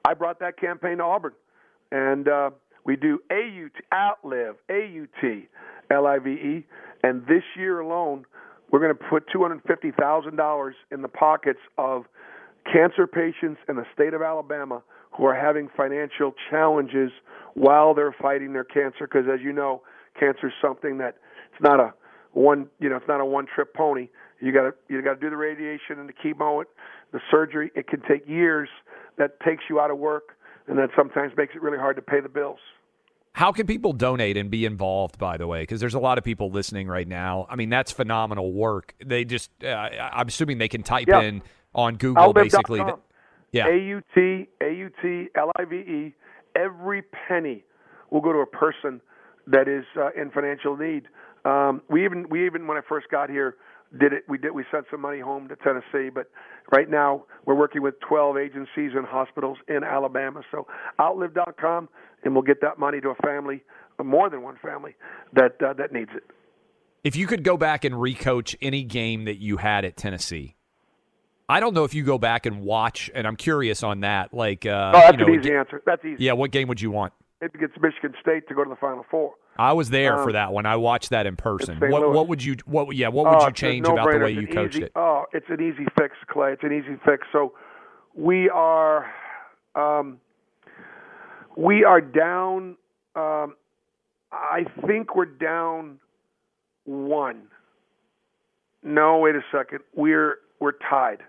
I 0.05 0.13
brought 0.13 0.39
that 0.39 0.57
campaign 0.59 0.97
to 0.97 1.03
Auburn, 1.03 1.33
and 1.91 2.27
uh, 2.27 2.51
We 2.87 2.95
do 2.95 3.19
AUT, 3.29 3.71
Outlive, 3.93 4.55
A-U-T, 4.69 5.47
L-I-V-E. 5.91 6.65
And 7.03 7.21
this 7.27 7.43
year 7.57 7.81
alone, 7.81 8.25
we're 8.71 8.79
going 8.79 8.95
to 8.95 9.03
put 9.09 9.27
$250,000 9.29 10.71
in 10.91 11.01
the 11.01 11.07
pockets 11.07 11.59
of 11.77 12.05
cancer 12.71 13.07
patients 13.07 13.59
in 13.69 13.75
the 13.75 13.85
state 13.93 14.13
of 14.13 14.21
Alabama 14.21 14.81
who 15.11 15.25
are 15.25 15.35
having 15.35 15.69
financial 15.75 16.33
challenges 16.49 17.11
while 17.53 17.93
they're 17.93 18.15
fighting 18.21 18.53
their 18.53 18.63
cancer. 18.63 19.07
Because 19.07 19.25
as 19.31 19.39
you 19.41 19.53
know, 19.53 19.81
cancer 20.19 20.47
is 20.47 20.53
something 20.61 20.97
that 20.97 21.15
it's 21.53 21.61
not 21.61 21.79
a 21.79 21.93
one, 22.33 22.67
you 22.79 22.89
know, 22.89 22.97
it's 22.97 23.07
not 23.07 23.21
a 23.21 23.25
one-trip 23.25 23.73
pony. 23.73 24.09
You 24.39 24.51
got 24.51 24.63
to 24.63 24.73
you 24.89 25.01
got 25.01 25.15
to 25.15 25.19
do 25.19 25.29
the 25.29 25.37
radiation 25.37 25.97
and 25.97 26.07
the 26.07 26.13
chemo, 26.13 26.61
it, 26.61 26.67
the 27.11 27.19
surgery. 27.31 27.71
It 27.73 27.87
can 27.87 28.01
take 28.01 28.27
years. 28.27 28.69
That 29.17 29.39
takes 29.39 29.63
you 29.67 29.79
out 29.79 29.89
of 29.89 29.97
work, 29.97 30.35
and 30.67 30.77
that 30.77 30.89
sometimes 30.95 31.33
makes 31.35 31.55
it 31.55 31.61
really 31.63 31.79
hard 31.79 31.95
to 31.95 32.03
pay 32.03 32.19
the 32.19 32.29
bills. 32.29 32.59
How 33.37 33.51
can 33.51 33.67
people 33.67 33.93
donate 33.93 34.35
and 34.35 34.49
be 34.49 34.65
involved, 34.65 35.19
by 35.19 35.37
the 35.37 35.45
way? 35.45 35.61
Because 35.61 35.79
there's 35.79 35.93
a 35.93 35.99
lot 35.99 36.17
of 36.17 36.23
people 36.23 36.49
listening 36.49 36.87
right 36.87 37.07
now. 37.07 37.45
I 37.47 37.55
mean, 37.55 37.69
that's 37.69 37.91
phenomenal 37.91 38.51
work. 38.51 38.95
They 39.05 39.25
just, 39.25 39.51
uh, 39.63 39.67
I'm 39.67 40.27
assuming 40.27 40.57
they 40.57 40.67
can 40.67 40.81
type 40.81 41.07
Yeah. 41.07 41.21
in 41.21 41.43
on 41.75 41.97
Google 41.97 42.33
basically. 42.33 42.81
Yeah. 43.51 43.67
A 43.67 43.77
U 43.77 44.01
T 44.15 44.47
A 44.59 44.71
U 44.71 44.89
T 45.03 45.27
L 45.35 45.51
I 45.55 45.65
V 45.65 45.75
E. 45.75 46.15
Every 46.55 47.03
penny 47.03 47.63
will 48.09 48.21
go 48.21 48.33
to 48.33 48.39
a 48.39 48.47
person 48.47 49.01
that 49.45 49.67
is 49.67 49.85
uh, 49.95 50.09
in 50.19 50.31
financial 50.31 50.75
need. 50.75 51.03
Um, 51.45 51.83
we 51.91 52.05
even 52.05 52.27
we 52.29 52.43
even 52.47 52.65
when 52.65 52.75
I 52.75 52.81
first 52.89 53.07
got 53.11 53.29
here 53.29 53.57
did 53.99 54.13
it. 54.13 54.23
We 54.27 54.37
did 54.37 54.51
we 54.51 54.65
sent 54.71 54.85
some 54.91 55.01
money 55.01 55.19
home 55.19 55.47
to 55.49 55.55
Tennessee, 55.55 56.09
but 56.13 56.29
right 56.71 56.89
now 56.89 57.25
we're 57.45 57.55
working 57.55 57.81
with 57.81 57.95
12 58.01 58.37
agencies 58.37 58.91
and 58.95 59.05
hospitals 59.05 59.57
in 59.67 59.83
Alabama. 59.83 60.41
So 60.51 60.67
Outlive.com, 60.99 61.89
and 62.23 62.33
we'll 62.33 62.43
get 62.43 62.61
that 62.61 62.79
money 62.79 62.99
to 63.01 63.09
a 63.09 63.15
family, 63.15 63.63
more 64.03 64.29
than 64.29 64.41
one 64.41 64.57
family 64.61 64.95
that 65.33 65.61
uh, 65.61 65.73
that 65.73 65.91
needs 65.91 66.11
it. 66.15 66.23
If 67.03 67.15
you 67.15 67.27
could 67.27 67.43
go 67.43 67.57
back 67.57 67.85
and 67.85 67.95
recoach 67.95 68.55
any 68.61 68.83
game 68.83 69.25
that 69.25 69.37
you 69.37 69.57
had 69.57 69.85
at 69.85 69.95
Tennessee, 69.95 70.55
I 71.47 71.59
don't 71.59 71.73
know 71.73 71.85
if 71.85 71.93
you 71.93 72.03
go 72.03 72.17
back 72.17 72.45
and 72.45 72.61
watch, 72.61 73.09
and 73.15 73.25
I'm 73.25 73.37
curious 73.37 73.83
on 73.83 74.01
that. 74.01 74.33
Like, 74.33 74.65
uh, 74.65 74.91
oh, 74.93 74.99
that's 74.99 75.11
you 75.13 75.25
know, 75.25 75.33
an 75.33 75.39
easy 75.39 75.53
answer. 75.53 75.81
That's 75.85 76.03
easy. 76.03 76.25
yeah, 76.25 76.33
what 76.33 76.51
game 76.51 76.67
would 76.67 76.81
you 76.81 76.91
want? 76.91 77.13
It 77.39 77.53
gets 77.59 77.73
Michigan 77.79 78.13
State 78.19 78.47
to 78.47 78.55
go 78.55 78.63
to 78.63 78.69
the 78.69 78.75
Final 78.75 79.05
Four. 79.11 79.33
I 79.59 79.73
was 79.73 79.89
there 79.89 80.17
for 80.17 80.29
Um, 80.29 80.33
that 80.33 80.51
one. 80.53 80.65
I 80.65 80.75
watched 80.75 81.11
that 81.11 81.25
in 81.27 81.35
person. 81.35 81.79
What, 81.79 82.01
Louis. 82.01 82.15
what 82.15 82.27
would 82.27 82.43
you? 82.43 82.55
What? 82.65 82.95
Yeah, 82.95 83.09
what 83.09 83.25
would 83.25 83.35
Oh, 83.37 83.41
you 83.43 83.47
a 83.47 83.51
change 83.51 83.87
about 83.87 84.11
the 84.11 84.19
way 84.19 84.31
you 84.31 84.47
coached 84.47 84.75
easy- 84.75 84.85
it? 84.85 84.91
Oh, 84.95 85.25
it's 85.33 85.49
an 85.49 85.61
easy 85.61 85.85
fix, 85.99 86.15
Clay. 86.27 86.53
It's 86.53 86.63
an 86.63 86.71
easy 86.73 86.95
fix. 87.05 87.27
So 87.31 87.53
we 88.15 88.49
are 88.49 89.05
um, 89.75 90.19
we 91.55 91.83
are 91.83 92.01
down. 92.01 92.77
Um, 93.15 93.55
I 94.31 94.65
think 94.87 95.15
we're 95.15 95.25
down 95.25 95.99
one. 96.85 97.43
No, 98.83 99.17
wait 99.19 99.35
a 99.35 99.43
second. 99.51 99.79
We're 99.95 100.37
we're 100.59 100.73
tied, 100.89 101.19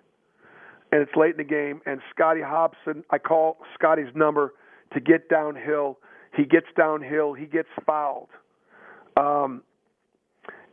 and 0.92 1.02
it's 1.02 1.14
late 1.16 1.32
in 1.32 1.36
the 1.38 1.44
game. 1.44 1.80
And 1.86 2.00
Scotty 2.14 2.40
Hopson, 2.42 3.04
I 3.10 3.18
call 3.18 3.58
Scotty's 3.74 4.14
number 4.14 4.54
to 4.92 5.00
get 5.00 5.28
downhill. 5.28 5.98
He 6.36 6.44
gets 6.44 6.66
downhill. 6.76 7.34
He 7.34 7.46
gets 7.46 7.68
fouled. 7.86 8.28
Um, 9.16 9.62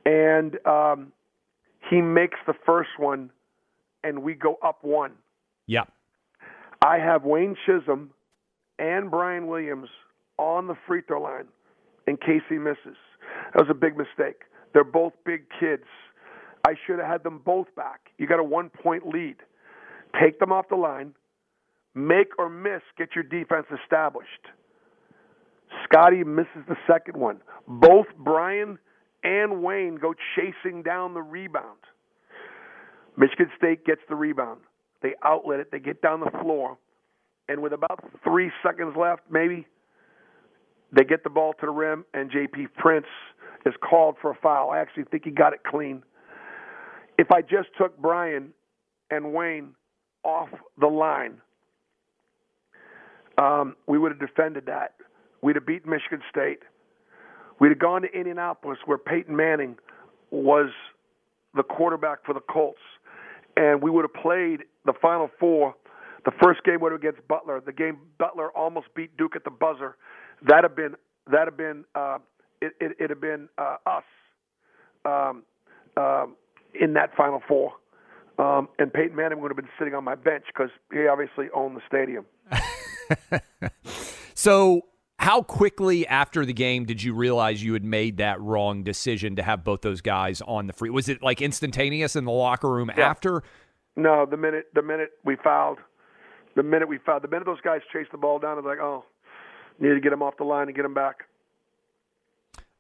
and 0.05 0.57
um, 0.65 1.11
he 1.89 2.01
makes 2.01 2.37
the 2.45 2.53
first 2.65 2.91
one, 2.97 3.31
and 4.03 4.21
we 4.21 4.33
go 4.33 4.57
up 4.63 4.83
one. 4.83 5.13
Yeah. 5.67 5.85
I 6.83 6.97
have 6.97 7.23
Wayne 7.23 7.55
Chism 7.67 8.09
and 8.77 9.09
Brian 9.09 9.47
Williams 9.47 9.89
on 10.37 10.67
the 10.67 10.75
free 10.87 11.01
throw 11.07 11.21
line 11.21 11.47
in 12.07 12.17
case 12.17 12.41
he 12.49 12.57
misses. 12.57 12.97
That 13.53 13.67
was 13.67 13.69
a 13.69 13.73
big 13.73 13.97
mistake. 13.97 14.41
They're 14.73 14.83
both 14.83 15.13
big 15.25 15.45
kids. 15.59 15.85
I 16.67 16.73
should 16.85 16.99
have 16.99 17.07
had 17.07 17.23
them 17.23 17.41
both 17.43 17.67
back. 17.75 18.11
You 18.17 18.27
got 18.27 18.39
a 18.39 18.43
one 18.43 18.69
point 18.69 19.07
lead. 19.07 19.37
Take 20.21 20.39
them 20.39 20.51
off 20.51 20.69
the 20.69 20.75
line. 20.75 21.13
Make 21.95 22.37
or 22.37 22.49
miss, 22.49 22.81
get 22.97 23.09
your 23.15 23.23
defense 23.23 23.65
established. 23.83 24.29
Scotty 25.85 26.23
misses 26.23 26.63
the 26.67 26.75
second 26.85 27.17
one. 27.17 27.41
Both 27.67 28.07
Brian 28.17 28.77
and 29.23 29.63
Wayne 29.63 29.95
go 29.95 30.13
chasing 30.35 30.83
down 30.83 31.13
the 31.13 31.21
rebound. 31.21 31.79
Michigan 33.17 33.49
State 33.57 33.85
gets 33.85 34.01
the 34.09 34.15
rebound. 34.15 34.59
They 35.01 35.13
outlet 35.23 35.59
it. 35.59 35.71
They 35.71 35.79
get 35.79 36.01
down 36.01 36.19
the 36.19 36.31
floor. 36.41 36.77
And 37.47 37.61
with 37.61 37.73
about 37.73 38.03
three 38.23 38.51
seconds 38.63 38.95
left, 38.97 39.21
maybe, 39.29 39.67
they 40.91 41.03
get 41.03 41.23
the 41.23 41.29
ball 41.29 41.53
to 41.53 41.65
the 41.65 41.71
rim, 41.71 42.05
and 42.13 42.29
JP 42.31 42.73
Prince 42.77 43.07
is 43.65 43.73
called 43.87 44.15
for 44.21 44.31
a 44.31 44.35
foul. 44.35 44.71
I 44.71 44.79
actually 44.79 45.03
think 45.05 45.23
he 45.25 45.31
got 45.31 45.53
it 45.53 45.59
clean. 45.65 46.03
If 47.17 47.31
I 47.31 47.41
just 47.41 47.69
took 47.77 47.97
Brian 47.97 48.49
and 49.09 49.33
Wayne 49.33 49.75
off 50.23 50.49
the 50.79 50.87
line, 50.87 51.41
um, 53.37 53.75
we 53.87 53.97
would 53.97 54.11
have 54.11 54.19
defended 54.19 54.65
that. 54.67 54.95
We'd 55.41 55.55
have 55.55 55.65
beaten 55.65 55.89
Michigan 55.89 56.21
State. 56.29 56.59
We'd 57.59 57.69
have 57.69 57.79
gone 57.79 58.01
to 58.01 58.11
Indianapolis 58.11 58.79
where 58.85 58.97
Peyton 58.97 59.35
Manning 59.35 59.77
was 60.31 60.69
the 61.55 61.63
quarterback 61.63 62.25
for 62.25 62.33
the 62.33 62.41
Colts, 62.41 62.79
and 63.55 63.81
we 63.81 63.89
would 63.89 64.03
have 64.03 64.21
played 64.21 64.63
the 64.85 64.93
Final 65.01 65.29
Four. 65.39 65.75
The 66.25 66.31
first 66.41 66.63
game 66.63 66.81
would 66.81 66.91
have 66.91 67.01
against 67.01 67.25
Butler. 67.27 67.61
The 67.65 67.71
game 67.71 67.99
Butler 68.17 68.49
almost 68.51 68.87
beat 68.95 69.15
Duke 69.17 69.35
at 69.35 69.43
the 69.43 69.51
buzzer. 69.51 69.95
That'd 70.41 70.63
have 70.63 70.75
been 70.75 70.95
that'd 71.31 71.47
have 71.47 71.57
been 71.57 71.85
uh, 71.93 72.17
it, 72.61 72.73
it 72.81 72.97
it'd 72.99 73.11
have 73.11 73.21
been 73.21 73.47
uh, 73.57 73.77
us 73.85 74.03
um, 75.05 75.43
um, 75.97 76.35
in 76.79 76.93
that 76.93 77.15
Final 77.15 77.41
Four. 77.47 77.73
Um, 78.37 78.67
and 78.79 78.91
Peyton 78.91 79.15
Manning 79.15 79.39
would 79.39 79.49
have 79.49 79.55
been 79.55 79.69
sitting 79.79 79.93
on 79.93 80.03
my 80.03 80.15
bench 80.15 80.43
because 80.47 80.69
he 80.91 81.07
obviously 81.07 81.47
owned 81.55 81.77
the 81.77 81.81
stadium. 81.87 82.25
So, 84.37 84.81
how 85.17 85.41
quickly 85.41 86.05
after 86.05 86.45
the 86.45 86.51
game 86.53 86.83
did 86.85 87.01
you 87.01 87.13
realize 87.13 87.63
you 87.63 87.71
had 87.71 87.85
made 87.85 88.17
that 88.17 88.39
wrong 88.41 88.83
decision 88.83 89.37
to 89.37 89.43
have 89.43 89.63
both 89.63 89.81
those 89.81 90.01
guys 90.01 90.41
on 90.41 90.67
the 90.67 90.73
free? 90.73 90.89
Was 90.89 91.07
it 91.07 91.21
like 91.23 91.41
instantaneous 91.41 92.17
in 92.17 92.25
the 92.25 92.31
locker 92.31 92.69
room 92.69 92.91
Yeah. 92.97 93.09
after? 93.09 93.43
No, 93.95 94.25
the 94.25 94.35
minute 94.35 94.65
the 94.73 94.81
minute 94.81 95.11
we 95.23 95.37
fouled, 95.37 95.77
the 96.55 96.63
minute 96.63 96.89
we 96.89 96.97
fouled, 96.97 97.23
the 97.23 97.29
minute 97.29 97.45
those 97.45 97.61
guys 97.61 97.79
chased 97.93 98.11
the 98.11 98.17
ball 98.17 98.39
down, 98.39 98.51
I 98.51 98.55
was 98.55 98.65
like, 98.65 98.79
oh, 98.79 99.05
need 99.79 99.93
to 99.93 100.01
get 100.01 100.09
them 100.09 100.21
off 100.21 100.35
the 100.37 100.43
line 100.43 100.67
and 100.67 100.75
get 100.75 100.83
them 100.83 100.93
back. 100.93 101.23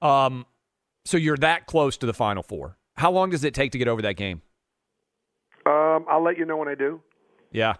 Um, 0.01 0.45
so 1.05 1.15
you're 1.15 1.37
that 1.37 1.67
close 1.67 1.95
to 1.97 2.05
the 2.05 2.13
Final 2.13 2.43
Four. 2.43 2.77
How 2.97 3.11
long 3.11 3.29
does 3.29 3.45
it 3.45 3.53
take 3.53 3.71
to 3.71 3.77
get 3.77 3.87
over 3.87 4.01
that 4.01 4.17
game? 4.17 4.41
Um, 5.65 6.05
I'll 6.09 6.21
let 6.21 6.37
you 6.37 6.45
know 6.45 6.57
when 6.57 6.67
I 6.67 6.75
do. 6.75 7.01
Yeah. 7.51 7.75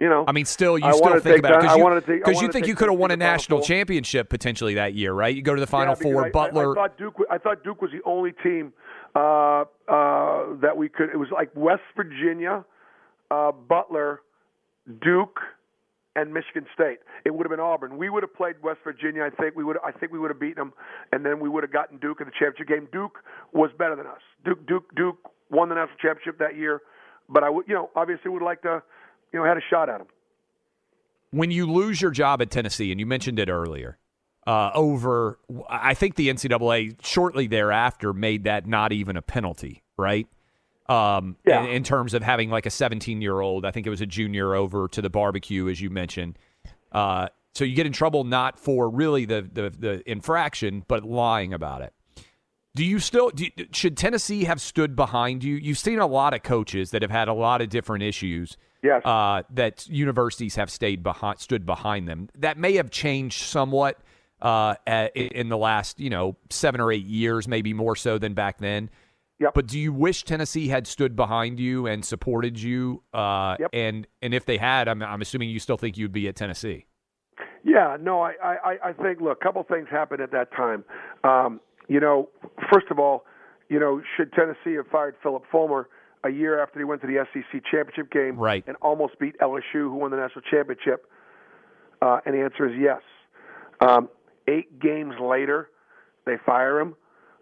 You 0.00 0.08
know, 0.08 0.24
I 0.26 0.32
mean, 0.32 0.44
still, 0.44 0.76
you 0.76 0.84
I 0.86 0.90
still 0.92 1.20
think 1.20 1.38
about 1.38 1.38
it 1.38 1.42
that- 1.42 1.60
because 1.62 1.76
you, 1.76 1.82
wanted 1.84 2.00
to 2.04 2.06
take- 2.12 2.22
I 2.26 2.32
'cause 2.32 2.42
you 2.42 2.48
think 2.50 2.66
you 2.66 2.74
could 2.74 2.88
have 2.90 2.98
won 2.98 3.10
a 3.12 3.16
national 3.16 3.62
championship 3.62 4.28
potentially 4.28 4.74
that 4.74 4.94
year, 4.94 5.12
right? 5.12 5.34
You 5.34 5.40
go 5.40 5.54
to 5.54 5.60
the 5.60 5.68
Final 5.68 5.94
Yeah, 5.96 6.02
Four. 6.12 6.24
I- 6.26 6.30
Butler. 6.30 6.68
I, 6.68 6.72
I 6.72 6.74
thought 6.74 6.98
Duke. 6.98 7.14
I 7.30 7.38
thought 7.38 7.62
Duke 7.64 7.80
was 7.80 7.92
the 7.92 8.02
only 8.04 8.32
team 8.32 8.72
uh, 9.14 9.64
uh, 9.88 10.54
that 10.60 10.76
we 10.76 10.88
could. 10.88 11.10
It 11.10 11.16
was 11.16 11.30
like 11.30 11.50
West 11.54 11.82
Virginia, 11.96 12.64
uh, 13.30 13.52
Butler, 13.52 14.20
Duke, 15.00 15.38
and 16.16 16.32
Michigan 16.34 16.66
State. 16.74 16.98
It 17.24 17.34
would 17.34 17.44
have 17.46 17.50
been 17.50 17.60
Auburn. 17.60 17.96
We 17.96 18.10
would 18.10 18.22
have 18.24 18.34
played 18.34 18.56
West 18.62 18.80
Virginia. 18.84 19.22
I 19.24 19.30
think 19.30 19.54
we 19.56 19.62
would. 19.64 19.78
I 19.84 19.92
think 19.92 20.12
we 20.12 20.18
would 20.18 20.30
have 20.30 20.40
beaten 20.40 20.56
them, 20.56 20.72
and 21.12 21.24
then 21.24 21.38
we 21.40 21.48
would 21.48 21.62
have 21.62 21.72
gotten 21.72 21.98
Duke 21.98 22.20
in 22.20 22.26
the 22.26 22.32
championship 22.32 22.66
game. 22.68 22.88
Duke 22.92 23.20
was 23.52 23.70
better 23.78 23.94
than 23.96 24.06
us. 24.06 24.20
Duke. 24.44 24.66
Duke. 24.66 24.92
Duke 24.96 25.18
won 25.50 25.68
the 25.68 25.76
national 25.76 25.98
championship 25.98 26.38
that 26.40 26.56
year, 26.56 26.82
but 27.28 27.44
I 27.44 27.50
would. 27.50 27.66
You 27.68 27.74
know, 27.74 27.90
obviously 27.94 28.30
would 28.32 28.42
like 28.42 28.62
to. 28.62 28.82
You 29.34 29.40
know, 29.40 29.46
had 29.46 29.56
a 29.56 29.60
shot 29.68 29.88
at 29.88 30.00
him. 30.00 30.06
when 31.32 31.50
you 31.50 31.68
lose 31.70 32.00
your 32.00 32.12
job 32.12 32.40
at 32.40 32.50
Tennessee, 32.52 32.92
and 32.92 33.00
you 33.00 33.06
mentioned 33.06 33.40
it 33.40 33.48
earlier, 33.48 33.98
uh, 34.46 34.70
over, 34.74 35.40
I 35.68 35.94
think 35.94 36.14
the 36.14 36.28
NCAA 36.28 36.96
shortly 37.04 37.48
thereafter 37.48 38.12
made 38.12 38.44
that 38.44 38.66
not 38.68 38.92
even 38.92 39.16
a 39.16 39.22
penalty, 39.22 39.82
right? 39.96 40.28
Um, 40.88 41.36
Yeah. 41.44 41.64
in, 41.64 41.70
in 41.70 41.82
terms 41.82 42.14
of 42.14 42.22
having 42.22 42.50
like 42.50 42.66
a 42.66 42.70
17 42.70 43.20
year 43.20 43.40
old, 43.40 43.64
I 43.64 43.72
think 43.72 43.86
it 43.88 43.90
was 43.90 44.00
a 44.00 44.06
junior 44.06 44.54
over 44.54 44.86
to 44.86 45.02
the 45.02 45.10
barbecue, 45.10 45.68
as 45.68 45.80
you 45.80 45.90
mentioned. 45.90 46.38
Uh, 46.92 47.28
so 47.54 47.64
you 47.64 47.74
get 47.74 47.86
in 47.86 47.92
trouble 47.92 48.22
not 48.22 48.60
for 48.60 48.88
really 48.88 49.24
the, 49.24 49.48
the, 49.52 49.70
the 49.76 50.08
infraction, 50.08 50.84
but 50.86 51.02
lying 51.04 51.52
about 51.52 51.82
it. 51.82 51.92
Do 52.76 52.84
you 52.84 52.98
still 53.00 53.30
do 53.30 53.46
should 53.72 53.96
Tennessee 53.96 54.44
have 54.44 54.60
stood 54.60 54.94
behind 54.94 55.42
you? 55.42 55.54
You've 55.56 55.78
seen 55.78 55.98
a 56.00 56.06
lot 56.06 56.34
of 56.34 56.42
coaches 56.42 56.90
that 56.90 57.02
have 57.02 57.10
had 57.10 57.26
a 57.28 57.32
lot 57.32 57.60
of 57.60 57.68
different 57.70 58.02
issues. 58.04 58.56
Yes. 58.84 59.00
Uh, 59.02 59.42
that 59.48 59.88
universities 59.88 60.56
have 60.56 60.70
stayed 60.70 61.02
behind, 61.02 61.38
stood 61.38 61.64
behind 61.64 62.06
them. 62.06 62.28
That 62.36 62.58
may 62.58 62.74
have 62.74 62.90
changed 62.90 63.44
somewhat 63.44 63.98
uh, 64.42 64.74
in 65.14 65.48
the 65.48 65.56
last, 65.56 65.98
you 65.98 66.10
know, 66.10 66.36
seven 66.50 66.82
or 66.82 66.92
eight 66.92 67.06
years, 67.06 67.48
maybe 67.48 67.72
more 67.72 67.96
so 67.96 68.18
than 68.18 68.34
back 68.34 68.58
then. 68.58 68.90
Yep. 69.40 69.54
But 69.54 69.66
do 69.68 69.78
you 69.78 69.90
wish 69.90 70.24
Tennessee 70.24 70.68
had 70.68 70.86
stood 70.86 71.16
behind 71.16 71.58
you 71.58 71.86
and 71.86 72.04
supported 72.04 72.60
you? 72.60 73.02
Uh, 73.14 73.56
Yep. 73.58 73.70
And 73.72 74.06
and 74.20 74.34
if 74.34 74.44
they 74.44 74.58
had, 74.58 74.86
I'm, 74.86 75.02
I'm 75.02 75.22
assuming 75.22 75.48
you 75.48 75.60
still 75.60 75.78
think 75.78 75.96
you'd 75.96 76.12
be 76.12 76.28
at 76.28 76.36
Tennessee. 76.36 76.84
Yeah, 77.64 77.96
no, 77.98 78.20
I, 78.20 78.34
I, 78.42 78.78
I 78.90 78.92
think 78.92 79.22
look, 79.22 79.38
a 79.40 79.44
couple 79.44 79.62
things 79.62 79.88
happened 79.90 80.20
at 80.20 80.30
that 80.32 80.52
time. 80.52 80.84
Um, 81.24 81.60
you 81.88 82.00
know, 82.00 82.28
first 82.70 82.88
of 82.90 82.98
all, 82.98 83.24
you 83.70 83.80
know, 83.80 84.02
should 84.16 84.32
Tennessee 84.34 84.74
have 84.74 84.88
fired 84.88 85.14
Phillip 85.22 85.44
Fulmer 85.50 85.88
a 86.24 86.30
year 86.30 86.62
after 86.62 86.78
he 86.78 86.84
went 86.84 87.00
to 87.02 87.06
the 87.06 87.24
SEC 87.32 87.62
championship 87.70 88.10
game 88.10 88.36
Right. 88.36 88.64
and 88.66 88.76
almost 88.82 89.18
beat 89.18 89.38
LSU, 89.40 89.62
who 89.72 89.94
won 89.94 90.10
the 90.10 90.16
national 90.16 90.42
championship? 90.50 91.06
Uh, 92.02 92.20
and 92.26 92.34
the 92.34 92.40
answer 92.40 92.66
is 92.68 92.74
yes. 92.78 93.00
Um, 93.80 94.08
eight 94.48 94.78
games 94.80 95.14
later, 95.20 95.70
they 96.26 96.36
fire 96.44 96.80
him, 96.80 96.94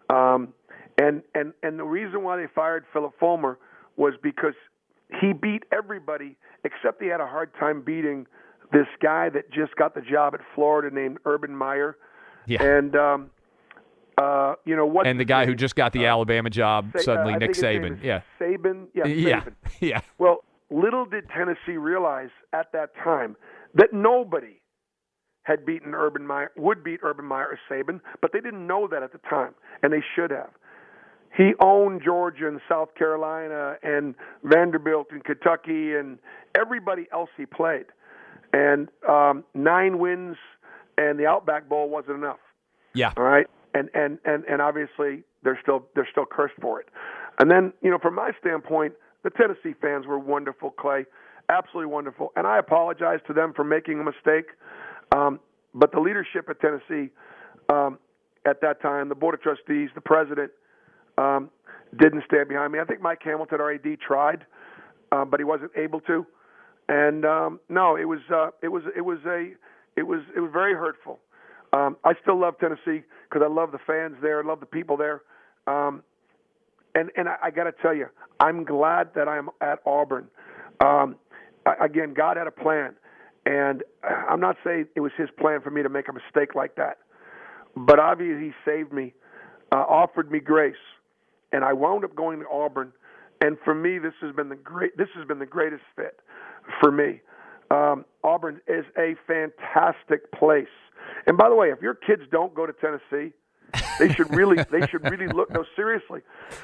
um, 0.09 0.53
and 0.97 1.21
and 1.35 1.53
and 1.63 1.79
the 1.79 1.83
reason 1.83 2.23
why 2.23 2.37
they 2.37 2.47
fired 2.53 2.85
Phillip 2.93 3.13
Fulmer 3.19 3.57
was 3.97 4.13
because 4.21 4.53
he 5.21 5.33
beat 5.33 5.63
everybody 5.71 6.35
except 6.63 7.01
he 7.01 7.07
had 7.07 7.21
a 7.21 7.27
hard 7.27 7.51
time 7.59 7.81
beating 7.81 8.25
this 8.71 8.87
guy 9.01 9.29
that 9.29 9.51
just 9.51 9.75
got 9.75 9.93
the 9.95 10.01
job 10.01 10.33
at 10.33 10.41
Florida 10.55 10.93
named 10.93 11.17
Urban 11.25 11.55
Meyer. 11.55 11.95
Yeah. 12.47 12.63
And 12.63 12.95
um, 12.95 13.29
uh, 14.17 14.55
you 14.65 14.75
know 14.75 14.85
what? 14.85 15.07
And 15.07 15.19
the 15.19 15.25
guy 15.25 15.45
who 15.45 15.55
just 15.55 15.75
got 15.75 15.93
the 15.93 16.05
Alabama 16.05 16.49
job 16.49 16.91
Sa- 16.93 16.99
uh, 16.99 17.01
suddenly, 17.01 17.33
I 17.33 17.37
Nick 17.37 17.51
Saban. 17.51 18.03
Yeah. 18.03 18.21
Saban. 18.39 18.87
Yeah. 18.93 19.07
Yeah. 19.07 19.41
Saban. 19.41 19.53
Yeah. 19.79 20.01
Well, 20.17 20.43
little 20.69 21.05
did 21.05 21.29
Tennessee 21.29 21.77
realize 21.77 22.29
at 22.53 22.71
that 22.73 22.95
time 23.03 23.35
that 23.75 23.91
nobody 23.91 24.61
had 25.43 25.65
beaten 25.65 25.93
Urban 25.93 26.25
Meyer, 26.25 26.51
would 26.55 26.83
beat 26.83 27.01
Urban 27.03 27.25
Meyer 27.25 27.47
or 27.47 27.59
Saban, 27.69 27.99
but 28.21 28.31
they 28.31 28.39
didn't 28.39 28.65
know 28.65 28.87
that 28.89 29.03
at 29.03 29.11
the 29.11 29.17
time, 29.29 29.53
and 29.81 29.91
they 29.91 30.01
should 30.15 30.31
have. 30.31 30.51
He 31.35 31.51
owned 31.59 32.01
Georgia 32.05 32.47
and 32.47 32.61
South 32.69 32.95
Carolina 32.95 33.75
and 33.83 34.15
Vanderbilt 34.43 35.07
and 35.11 35.23
Kentucky 35.23 35.95
and 35.95 36.19
everybody 36.55 37.07
else 37.11 37.29
he 37.35 37.45
played. 37.45 37.85
And 38.53 38.87
um, 39.09 39.43
nine 39.55 39.97
wins 39.97 40.37
and 40.97 41.19
the 41.19 41.25
Outback 41.25 41.67
Bowl 41.67 41.89
wasn't 41.89 42.17
enough. 42.17 42.37
Yeah. 42.93 43.11
All 43.17 43.23
right, 43.23 43.47
and 43.73 43.89
and 43.93 44.19
and 44.25 44.43
and 44.45 44.61
obviously 44.61 45.23
they're 45.43 45.59
still 45.61 45.85
they're 45.95 46.07
still 46.11 46.25
cursed 46.25 46.55
for 46.61 46.79
it. 46.79 46.87
And 47.39 47.49
then 47.49 47.73
you 47.81 47.89
know, 47.89 47.97
from 47.99 48.15
my 48.15 48.31
standpoint, 48.39 48.93
the 49.23 49.29
Tennessee 49.29 49.73
fans 49.81 50.05
were 50.05 50.19
wonderful, 50.19 50.71
Clay, 50.71 51.05
absolutely 51.49 51.91
wonderful. 51.91 52.31
And 52.35 52.45
I 52.45 52.59
apologize 52.59 53.19
to 53.27 53.33
them 53.33 53.53
for 53.55 53.63
making 53.63 53.99
a 53.99 54.03
mistake. 54.03 54.47
Um, 55.15 55.39
but 55.73 55.91
the 55.91 55.99
leadership 55.99 56.49
at 56.49 56.59
Tennessee 56.59 57.11
um, 57.69 57.97
at 58.45 58.61
that 58.61 58.81
time, 58.81 59.09
the 59.09 59.15
board 59.15 59.33
of 59.33 59.41
trustees, 59.41 59.89
the 59.95 60.01
president, 60.01 60.51
um, 61.17 61.49
didn't 61.97 62.23
stand 62.25 62.49
behind 62.49 62.73
me. 62.73 62.79
I 62.79 62.85
think 62.85 63.01
Mike 63.01 63.21
Hamilton, 63.23 63.61
our 63.61 63.73
AD, 63.73 63.99
tried, 64.05 64.45
um, 65.11 65.29
but 65.29 65.39
he 65.39 65.43
wasn't 65.43 65.71
able 65.75 66.01
to. 66.01 66.25
And 66.89 67.25
um, 67.25 67.59
no, 67.69 67.95
it 67.95 68.05
was 68.05 68.19
uh, 68.33 68.49
it 68.61 68.67
was 68.67 68.83
it 68.95 69.01
was 69.01 69.19
a 69.25 69.51
it 69.95 70.03
was 70.03 70.21
it 70.35 70.39
was 70.39 70.51
very 70.51 70.73
hurtful. 70.73 71.19
Um, 71.71 71.97
I 72.03 72.13
still 72.21 72.39
love 72.39 72.55
Tennessee 72.59 73.03
because 73.33 73.47
I 73.49 73.51
love 73.51 73.71
the 73.71 73.79
fans 73.87 74.15
there, 74.21 74.43
I 74.43 74.45
love 74.45 74.59
the 74.59 74.65
people 74.65 74.95
there. 74.97 75.21
Um, 75.65 76.03
and 76.95 77.09
and 77.17 77.27
I, 77.27 77.35
I 77.43 77.51
got 77.51 77.63
to 77.63 77.71
tell 77.81 77.93
you, 77.93 78.07
I'm 78.39 78.63
glad 78.63 79.09
that 79.15 79.27
I'm 79.27 79.49
at 79.61 79.79
Auburn. 79.85 80.27
Um, 80.79 81.15
I, 81.65 81.85
again, 81.85 82.13
God 82.13 82.37
had 82.37 82.45
a 82.45 82.51
plan, 82.51 82.93
and 83.45 83.83
I'm 84.03 84.39
not 84.39 84.57
saying 84.63 84.87
it 84.95 84.99
was 84.99 85.11
His 85.17 85.29
plan 85.39 85.61
for 85.61 85.71
me 85.71 85.81
to 85.81 85.89
make 85.89 86.07
a 86.09 86.13
mistake 86.13 86.53
like 86.53 86.75
that, 86.75 86.97
but 87.75 87.99
obviously 87.99 88.47
He 88.47 88.51
saved 88.65 88.93
me, 88.93 89.13
uh, 89.71 89.77
offered 89.77 90.31
me 90.31 90.39
grace, 90.39 90.75
and 91.51 91.63
I 91.63 91.73
wound 91.73 92.03
up 92.03 92.15
going 92.15 92.39
to 92.39 92.45
Auburn. 92.51 92.91
And 93.41 93.57
for 93.65 93.73
me, 93.75 93.97
this 93.97 94.13
has 94.21 94.33
been 94.35 94.47
the 94.49 94.55
great. 94.55 94.95
This 94.95 95.09
has 95.17 95.27
been 95.27 95.39
the 95.39 95.45
greatest 95.45 95.83
fit 95.95 96.19
for 96.79 96.91
me. 96.91 97.21
Um, 97.73 98.05
Auburn 98.23 98.61
is 98.67 98.85
a 98.97 99.15
fantastic 99.25 100.31
place. 100.31 100.67
And 101.25 101.37
by 101.37 101.49
the 101.49 101.55
way, 101.55 101.69
if 101.71 101.81
your 101.81 101.95
kids 101.95 102.21
don't 102.31 102.53
go 102.53 102.65
to 102.65 102.73
Tennessee, 102.73 103.33
they 103.99 104.13
should 104.13 104.33
really 104.35 104.63
they 104.71 104.85
should 104.91 105.03
really 105.09 105.27
look 105.27 105.49
no 105.51 105.65
seriously. 105.75 106.21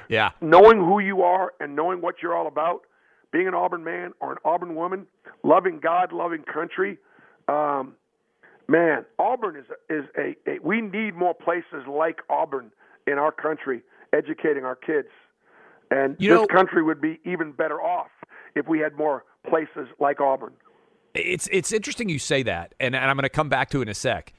Yeah. 0.08 0.32
Knowing 0.42 0.78
who 0.78 1.00
you 1.00 1.24
are 1.24 1.54
and 1.60 1.76
knowing 1.76 2.02
what 2.02 2.16
you're 2.22 2.36
all 2.36 2.48
about, 2.48 2.82
being 3.32 3.48
an 3.48 3.54
Auburn 3.56 3.84
man 3.84 4.12
or 4.20 4.32
an 4.34 4.38
Auburn 4.46 4.76
woman, 4.76 5.08
loving 5.44 5.80
God, 5.80 6.14
loving 6.14 6.44
country, 6.44 6.98
um, 7.48 7.94
man, 8.68 9.06
Auburn 9.18 9.56
is 9.56 9.66
a, 9.90 9.94
is 10.00 10.06
a, 10.18 10.50
a 10.50 10.60
we 10.64 10.82
need 10.82 11.16
more 11.16 11.34
places 11.34 11.88
like 11.88 12.20
Auburn 12.30 12.72
in 13.08 13.14
our 13.14 13.32
country 13.32 13.82
educating 14.14 14.64
our 14.64 14.76
kids. 14.76 15.08
And 15.90 16.16
You 16.20 16.30
this 16.32 16.42
know- 16.42 16.48
country 16.48 16.84
would 16.84 17.02
be 17.02 17.20
even 17.26 17.52
better 17.52 17.82
off 17.82 18.12
if 18.56 18.68
we 18.68 18.80
had 18.80 18.96
more 18.96 19.26
places 19.48 19.88
like 20.00 20.22
Auburn. 20.22 20.54
It's 21.14 21.48
it's 21.52 21.72
interesting 21.72 22.10
you 22.10 22.20
say 22.20 22.44
that, 22.44 22.76
and, 22.80 22.96
and 22.96 23.06
I'm 23.06 23.16
going 23.16 23.24
to 23.24 23.30
come 23.30 23.50
back 23.50 23.70
to 23.72 23.80
it 23.80 23.84
in 23.84 23.90
a 23.90 23.94
sec. 23.94 24.34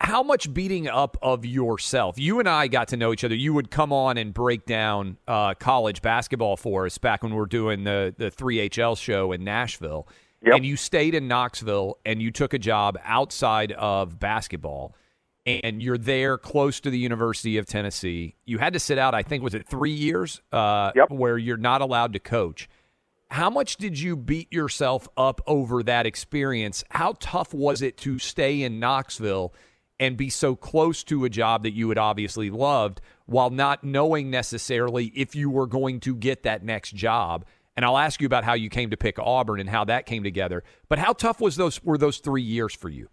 How 0.00 0.22
much 0.24 0.52
beating 0.52 0.88
up 0.88 1.16
of 1.22 1.46
yourself? 1.46 2.18
You 2.18 2.40
and 2.40 2.48
I 2.48 2.66
got 2.66 2.88
to 2.88 2.96
know 2.96 3.12
each 3.12 3.22
other. 3.22 3.36
You 3.36 3.54
would 3.54 3.70
come 3.70 3.92
on 3.92 4.18
and 4.18 4.34
break 4.34 4.66
down 4.66 5.16
uh, 5.28 5.54
college 5.54 6.02
basketball 6.02 6.56
for 6.56 6.86
us 6.86 6.98
back 6.98 7.22
when 7.22 7.32
we 7.32 7.38
were 7.38 7.46
doing 7.46 7.84
the 7.84 8.12
the 8.16 8.30
3HL 8.30 8.98
show 8.98 9.30
in 9.32 9.44
Nashville. 9.44 10.08
Yep. 10.44 10.56
And 10.56 10.66
you 10.66 10.76
stayed 10.76 11.14
in 11.14 11.28
Knoxville 11.28 11.98
and 12.04 12.20
you 12.20 12.32
took 12.32 12.52
a 12.52 12.58
job 12.58 12.98
outside 13.04 13.70
of 13.72 14.18
basketball. 14.18 14.94
And 15.44 15.82
you're 15.82 15.98
there 15.98 16.38
close 16.38 16.78
to 16.80 16.90
the 16.90 16.98
University 16.98 17.58
of 17.58 17.66
Tennessee. 17.66 18.36
You 18.44 18.58
had 18.58 18.72
to 18.74 18.78
sit 18.80 18.96
out, 18.96 19.12
I 19.12 19.22
think, 19.24 19.42
was 19.42 19.54
it 19.54 19.66
three 19.66 19.90
years 19.90 20.40
uh, 20.52 20.92
Yep. 20.94 21.10
where 21.10 21.36
you're 21.36 21.56
not 21.56 21.80
allowed 21.80 22.12
to 22.12 22.20
coach. 22.20 22.68
How 23.32 23.48
much 23.48 23.78
did 23.78 23.98
you 23.98 24.14
beat 24.14 24.52
yourself 24.52 25.08
up 25.16 25.40
over 25.46 25.82
that 25.84 26.04
experience? 26.04 26.84
How 26.90 27.14
tough 27.18 27.54
was 27.54 27.80
it 27.80 27.96
to 27.98 28.18
stay 28.18 28.60
in 28.60 28.78
Knoxville 28.78 29.54
and 29.98 30.18
be 30.18 30.28
so 30.28 30.54
close 30.54 31.02
to 31.04 31.24
a 31.24 31.30
job 31.30 31.62
that 31.62 31.72
you 31.72 31.88
had 31.88 31.96
obviously 31.96 32.50
loved 32.50 33.00
while 33.24 33.48
not 33.48 33.82
knowing 33.82 34.30
necessarily 34.30 35.06
if 35.16 35.34
you 35.34 35.48
were 35.48 35.66
going 35.66 35.98
to 36.00 36.14
get 36.14 36.42
that 36.42 36.62
next 36.62 36.94
job? 36.94 37.46
And 37.74 37.86
I'll 37.86 37.96
ask 37.96 38.20
you 38.20 38.26
about 38.26 38.44
how 38.44 38.52
you 38.52 38.68
came 38.68 38.90
to 38.90 38.98
pick 38.98 39.18
Auburn 39.18 39.60
and 39.60 39.70
how 39.70 39.86
that 39.86 40.04
came 40.04 40.22
together. 40.22 40.62
But 40.90 40.98
how 40.98 41.14
tough 41.14 41.40
was 41.40 41.56
those 41.56 41.82
were 41.82 41.96
those 41.96 42.18
3 42.18 42.42
years 42.42 42.74
for 42.74 42.90
you? 42.90 43.08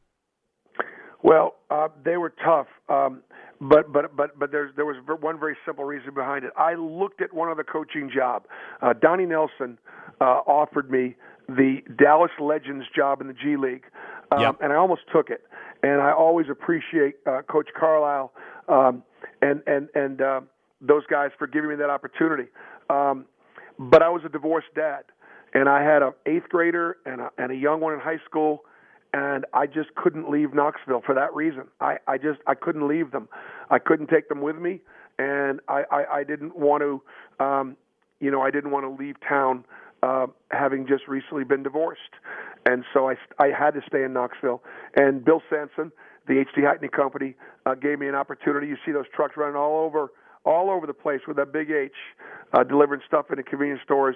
Well, 1.24 1.55
uh, 1.70 1.88
they 2.03 2.17
were 2.17 2.34
tough, 2.43 2.67
um, 2.89 3.22
but 3.62 3.91
but 3.91 4.16
but 4.16 4.38
but 4.39 4.51
there's 4.51 4.74
there 4.76 4.86
was 4.86 4.97
one 5.22 5.39
very 5.39 5.57
simple 5.66 5.84
reason 5.84 6.14
behind 6.14 6.45
it. 6.45 6.51
I 6.57 6.76
looked 6.76 7.22
at 7.22 7.34
one 7.34 7.49
other 7.49 7.64
coaching 7.64 8.10
job. 8.14 8.43
Uh, 8.82 8.93
Donnie 8.93 9.26
Nelson 9.26 9.78
uh, 10.22 10.41
offered 10.47 10.89
me 10.89 11.16
the 11.47 11.82
Dallas 11.97 12.32
Legends 12.39 12.86
job 12.95 13.22
in 13.22 13.28
the 13.28 13.34
G 13.34 13.57
League, 13.57 13.84
um, 14.32 14.41
Yep. 14.41 14.57
and 14.62 14.74
I 14.74 14.76
almost 14.76 15.01
took 15.12 15.30
it. 15.30 15.41
And 15.82 16.01
I 16.01 16.12
always 16.12 16.47
appreciate 16.49 17.16
uh, 17.26 17.41
Coach 17.49 17.70
Carlisle 17.78 18.32
um, 18.68 19.03
and 19.41 19.62
and 19.68 19.89
and 19.95 20.22
uh, 20.22 20.41
those 20.82 21.03
guys 21.10 21.32
for 21.38 21.47
giving 21.47 21.70
me 21.70 21.76
that 21.78 21.89
opportunity. 21.89 22.49
Um, 22.89 23.26
but 23.78 24.01
I 24.01 24.10
was 24.10 24.22
a 24.26 24.30
divorced 24.30 24.74
dad, 24.76 25.03
and 25.53 25.70
I 25.70 25.84
had 25.84 26.01
an 26.01 26.12
eighth 26.26 26.49
grader 26.49 26.97
and 27.05 27.22
a, 27.22 27.32
and 27.38 27.51
a 27.51 27.55
young 27.55 27.80
one 27.80 27.93
in 27.93 27.99
high 27.99 28.20
school, 28.26 28.64
and 29.14 29.45
I 29.53 29.66
just 29.66 29.95
couldn't 29.95 30.30
leave 30.30 30.53
Knoxville 30.53 31.01
for 31.05 31.16
that 31.16 31.34
reason. 31.34 31.64
I, 31.80 31.97
I 32.07 32.18
just 32.18 32.39
I 32.47 32.53
couldn't 32.55 32.88
leave 32.88 33.12
them. 33.12 33.28
I 33.70 33.80
couldn't 33.80 34.07
take 34.07 34.30
them 34.30 34.41
with 34.41 34.57
me, 34.57 34.82
and 35.18 35.60
I, 35.68 35.84
I, 35.91 36.05
I 36.20 36.24
didn't 36.24 36.55
want 36.55 36.84
to, 36.84 37.43
um, 37.43 37.78
you 38.20 38.30
know, 38.32 38.41
I 38.41 38.51
didn't 38.51 38.72
want 38.72 38.86
to 38.86 39.03
leave 39.03 39.16
town 39.28 39.66
uh, 40.03 40.28
having 40.51 40.88
just 40.88 41.07
recently 41.07 41.43
been 41.43 41.64
divorced, 41.64 42.01
and 42.66 42.84
so 42.93 43.10
I 43.10 43.16
I 43.39 43.47
had 43.47 43.72
to 43.72 43.82
stay 43.88 44.03
in 44.03 44.14
Knoxville. 44.14 44.62
And 44.95 45.26
Bill 45.26 45.41
Sansom, 45.49 45.91
the 46.28 46.39
H.T. 46.39 46.62
Hackney 46.62 46.89
Company, 46.89 47.36
uh, 47.66 47.76
gave 47.76 47.99
me 47.99 48.07
an 48.07 48.16
opportunity. 48.16 48.68
You 48.68 48.78
see 48.86 48.91
those 48.91 49.07
trucks 49.14 49.36
running 49.38 49.55
all 49.55 49.84
over 49.86 50.12
all 50.45 50.70
over 50.70 50.88
the 50.88 50.93
place 50.93 51.20
with 51.28 51.38
that 51.38 51.51
big 51.51 51.70
H, 51.70 51.91
uh, 52.53 52.64
delivering 52.64 53.01
stuff 53.05 53.26
into 53.30 53.43
convenience 53.43 53.82
stores. 53.84 54.16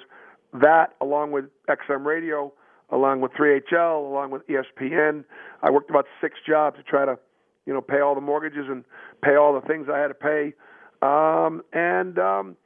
That, 0.54 0.94
along 1.02 1.32
with 1.32 1.46
XM 1.68 2.06
Radio, 2.06 2.54
along 2.90 3.22
with 3.22 3.32
3HL, 3.34 4.10
along 4.10 4.32
with 4.32 4.44
ESPN, 4.48 5.24
I 5.62 5.72
worked 5.72 5.90
about 5.90 6.06
six 6.22 6.36
jobs 6.48 6.78
to 6.78 6.84
try 6.84 7.06
to, 7.06 7.18
you 7.66 7.74
know, 7.74 7.82
pay 7.82 8.00
all 8.00 8.16
the 8.16 8.22
mortgages 8.22 8.66
and 8.70 8.84
pay 9.24 9.36
all 9.36 9.54
the 9.54 9.66
things 9.68 9.88
I 9.92 10.00
had 10.00 10.10
to 10.10 10.14
pay. 10.14 10.54
Um, 11.02 11.62
and 11.74 12.18
um, 12.20 12.58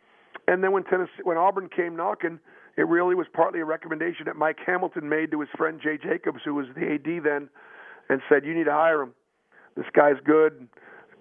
and 0.48 0.64
then 0.64 0.72
when 0.72 0.84
Tennessee, 0.84 1.24
when 1.24 1.38
Auburn 1.38 1.70
came 1.76 1.96
knocking, 1.96 2.40
it 2.78 2.88
really 2.88 3.16
was 3.16 3.28
partly 3.34 3.60
a 3.60 3.66
recommendation 3.66 4.26
that 4.26 4.36
Mike 4.36 4.60
Hamilton 4.66 5.10
made 5.10 5.32
to 5.32 5.40
his 5.40 5.50
friend 5.58 5.80
Jay 5.82 5.98
Jacobs, 5.98 6.40
who 6.46 6.54
was 6.54 6.68
the 6.76 6.94
AD 6.94 7.24
then, 7.24 7.50
and 8.10 8.22
said, 8.30 8.46
"You 8.46 8.54
need 8.54 8.66
to 8.66 8.74
hire 8.74 9.02
him. 9.02 9.14
This 9.76 9.88
guy's 9.94 10.18
good. 10.24 10.68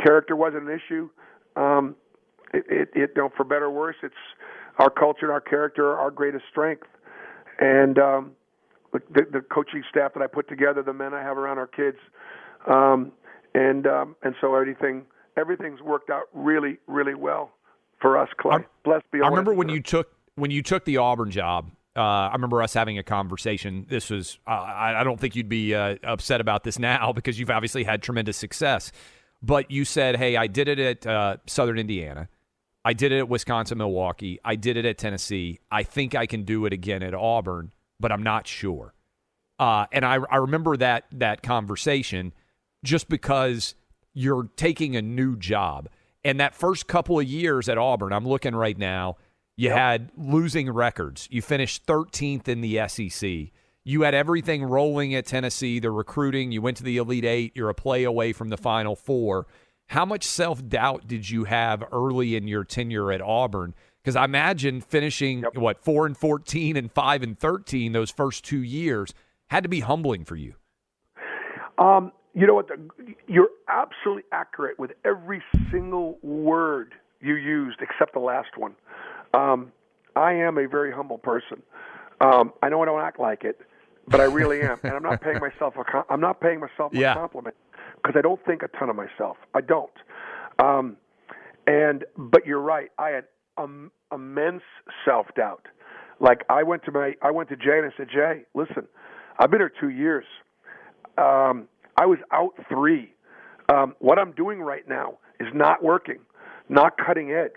Character 0.05 0.37
wasn't 0.37 0.69
an 0.69 0.79
issue. 0.79 1.09
Um, 1.57 1.97
it, 2.53 2.65
it, 2.69 2.89
it, 2.95 3.11
you 3.17 3.23
know, 3.23 3.31
for 3.37 3.45
better 3.45 3.67
or 3.67 3.71
worse, 3.71 3.97
it's 4.03 4.15
our 4.79 4.91
culture 4.91 5.25
and 5.27 5.33
our 5.33 5.41
character 5.41 5.97
our 5.97 6.11
greatest 6.11 6.45
strength. 6.51 6.87
And 7.59 7.99
um, 7.99 8.33
the, 8.99 9.21
the, 9.21 9.39
the 9.39 9.41
coaching 9.41 9.83
staff 9.91 10.15
that 10.15 10.23
I 10.23 10.27
put 10.27 10.49
together, 10.49 10.83
the 10.83 10.93
men 10.93 11.15
I 11.15 11.23
have 11.23 11.37
around 11.39 11.59
our 11.59 11.67
kids, 11.67 11.99
um, 12.67 13.13
and 13.55 13.87
um, 13.87 14.17
and 14.23 14.35
so 14.41 14.55
everything 14.55 15.05
everything's 15.37 15.81
worked 15.81 16.11
out 16.11 16.25
really 16.35 16.79
really 16.87 17.15
well 17.15 17.51
for 18.01 18.19
us, 18.19 18.29
Clay. 18.39 18.57
I- 18.57 18.67
Blessed 18.85 19.11
be. 19.13 19.21
I 19.23 19.29
remember 19.29 19.55
when 19.55 19.69
you 19.69 19.81
took 19.83 20.09
when 20.37 20.51
you 20.51 20.63
took 20.63 20.85
the 20.85 20.99
Auburn 20.99 21.31
job. 21.31 21.71
Uh, 21.97 22.29
I 22.29 22.33
remember 22.35 22.63
us 22.63 22.75
having 22.75 22.99
a 22.99 23.03
conversation. 23.03 23.87
This 23.89 24.11
was, 24.11 24.39
uh, 24.47 24.51
I, 24.51 25.01
I 25.01 25.03
don't 25.03 25.19
think 25.19 25.35
you'd 25.35 25.49
be 25.49 25.75
uh, 25.75 25.97
upset 26.05 26.43
about 26.43 26.63
this 26.63 26.79
now 26.93 27.15
because 27.15 27.41
you've 27.41 27.49
obviously 27.51 27.85
had 27.85 28.03
tremendous 28.03 28.37
success. 28.37 28.93
But 29.43 29.71
you 29.71 29.87
said, 29.87 30.17
hey, 30.17 30.37
I 30.37 30.47
did 30.47 30.69
it 30.69 30.79
at 30.79 31.07
uh, 31.07 31.37
Southern 31.47 31.79
Indiana. 31.79 32.29
I 32.85 32.93
did 32.93 33.13
it 33.13 33.19
at 33.19 33.29
Wisconsin, 33.31 33.79
Milwaukee. 33.79 34.39
I 34.45 34.57
did 34.57 34.77
it 34.77 34.85
at 34.85 34.99
Tennessee. 34.99 35.59
I 35.71 35.83
think 35.85 36.15
I 36.15 36.27
can 36.27 36.43
do 36.45 36.67
it 36.67 36.73
again 36.75 37.03
at 37.03 37.15
Auburn, 37.15 37.73
but 38.01 38.13
I'm 38.13 38.23
not 38.23 38.47
sure. 38.47 38.95
Uh, 39.59 39.87
and 39.93 40.05
I, 40.05 40.19
I 40.31 40.37
remember 40.37 40.77
that 40.77 41.05
that 41.13 41.43
conversation 41.43 42.33
just 42.85 43.09
because 43.09 43.75
you're 44.13 44.49
taking 44.57 44.97
a 44.97 45.03
new 45.03 45.37
job. 45.37 45.89
And 46.25 46.41
that 46.41 46.55
first 46.55 46.87
couple 46.87 47.19
of 47.19 47.27
years 47.27 47.69
at 47.69 47.79
Auburn, 47.79 48.13
I'm 48.13 48.27
looking 48.27 48.55
right 48.55 48.77
now, 48.77 49.17
you 49.57 49.69
Yep. 49.69 49.79
had 49.79 50.11
losing 50.17 50.71
records. 50.71 51.29
You 51.31 51.41
finished 51.41 51.87
13th 51.87 52.49
in 52.49 52.61
the 52.61 52.87
SEC. 52.89 53.53
You 53.85 54.03
had 54.03 54.15
everything 54.15 54.65
rolling 54.65 55.15
at 55.15 55.27
Tennessee, 55.27 55.79
the 55.79 55.91
recruiting. 55.91 56.53
You 56.53 56.61
went 56.61 56.77
to 56.79 56.83
the 56.83 56.97
Elite 56.99 57.25
Eight. 57.25 57.53
You're 57.55 57.71
a 57.71 57.75
play 57.75 58.05
away 58.05 58.33
from 58.33 58.49
the 58.51 58.57
Final 58.57 58.97
Four. 58.97 59.47
How 59.87 60.05
much 60.05 60.25
self 60.25 60.67
doubt 60.69 61.07
did 61.07 61.31
you 61.31 61.45
have 61.45 61.85
early 61.93 62.35
in 62.35 62.49
your 62.49 62.65
tenure 62.65 63.13
at 63.13 63.23
Auburn? 63.23 63.75
Because 64.07 64.15
I 64.15 64.25
imagine 64.25 64.83
finishing 64.83 65.43
what 65.57 65.83
four 65.83 66.07
and 66.07 66.17
fourteen 66.17 66.77
and 66.77 66.93
five 66.93 67.25
and 67.25 67.37
thirteen 67.37 67.91
those 67.91 68.09
first 68.09 68.45
two 68.45 68.63
years 68.63 69.13
had 69.49 69.65
to 69.65 69.69
be 69.69 69.81
humbling 69.81 70.25
for 70.25 70.37
you. 70.37 70.55
Um, 71.77 72.13
you 72.33 72.47
know 72.47 72.55
what? 72.55 72.69
The, 72.69 72.79
you're 73.27 73.49
absolutely 73.69 74.23
accurate 74.31 74.79
with 74.79 74.93
every 75.05 75.43
single 75.73 76.21
word 76.23 76.95
you 77.21 77.35
used, 77.35 77.79
except 77.81 78.13
the 78.13 78.21
last 78.21 78.57
one. 78.57 78.77
Um, 79.35 79.73
I 80.15 80.35
am 80.35 80.57
a 80.57 80.69
very 80.69 80.93
humble 80.93 81.19
person. 81.19 81.61
Um, 82.21 82.53
I 82.63 82.69
know 82.69 82.81
I 82.83 82.85
don't 82.85 83.03
act 83.03 83.19
like 83.19 83.43
it, 83.43 83.61
but 84.07 84.21
I 84.21 84.25
really 84.27 84.63
am, 84.63 84.79
and 84.85 84.93
I'm 84.93 85.03
not 85.03 85.21
paying 85.21 85.41
myself 85.41 85.75
a 85.77 85.83
com- 85.83 86.05
I'm 86.09 86.21
not 86.21 86.41
paying 86.41 86.61
myself 86.61 86.95
a 86.95 87.13
compliment 87.13 87.57
because 87.97 88.15
I 88.17 88.23
don't 88.23 88.43
think 88.47 88.63
a 88.63 88.69
ton 88.69 88.89
of 88.89 88.95
myself. 88.95 89.37
I 89.53 89.63
don't. 89.63 89.91
Um, 90.61 90.97
and 91.67 92.05
but 92.17 92.47
you're 92.47 92.61
right. 92.61 92.91
I 93.01 93.09
had 93.09 93.25
um, 93.59 93.91
immense 94.13 94.63
self 95.05 95.27
doubt. 95.37 95.67
Like 96.21 96.45
I 96.49 96.63
went 96.63 96.85
to 96.85 96.93
my 96.93 97.15
I 97.23 97.31
went 97.31 97.49
to 97.51 97.57
Jay 97.57 97.79
and 97.79 97.87
I 97.87 97.97
said, 97.97 98.09
Jay, 98.13 98.43
listen, 98.55 98.87
I've 99.39 99.51
been 99.51 99.61
here 99.61 99.73
two 99.81 99.91
years. 99.91 100.25
Um, 101.19 101.69
I 101.97 102.07
was 102.07 102.19
out 102.33 102.55
three. 102.69 103.13
Um, 103.69 103.95
what 103.99 104.19
I'm 104.19 104.33
doing 104.33 104.61
right 104.61 104.89
now 104.89 105.19
is 105.41 105.49
not 105.55 105.83
working, 105.83 106.19
not 106.69 106.95
cutting 106.99 107.33
edge. 107.33 107.51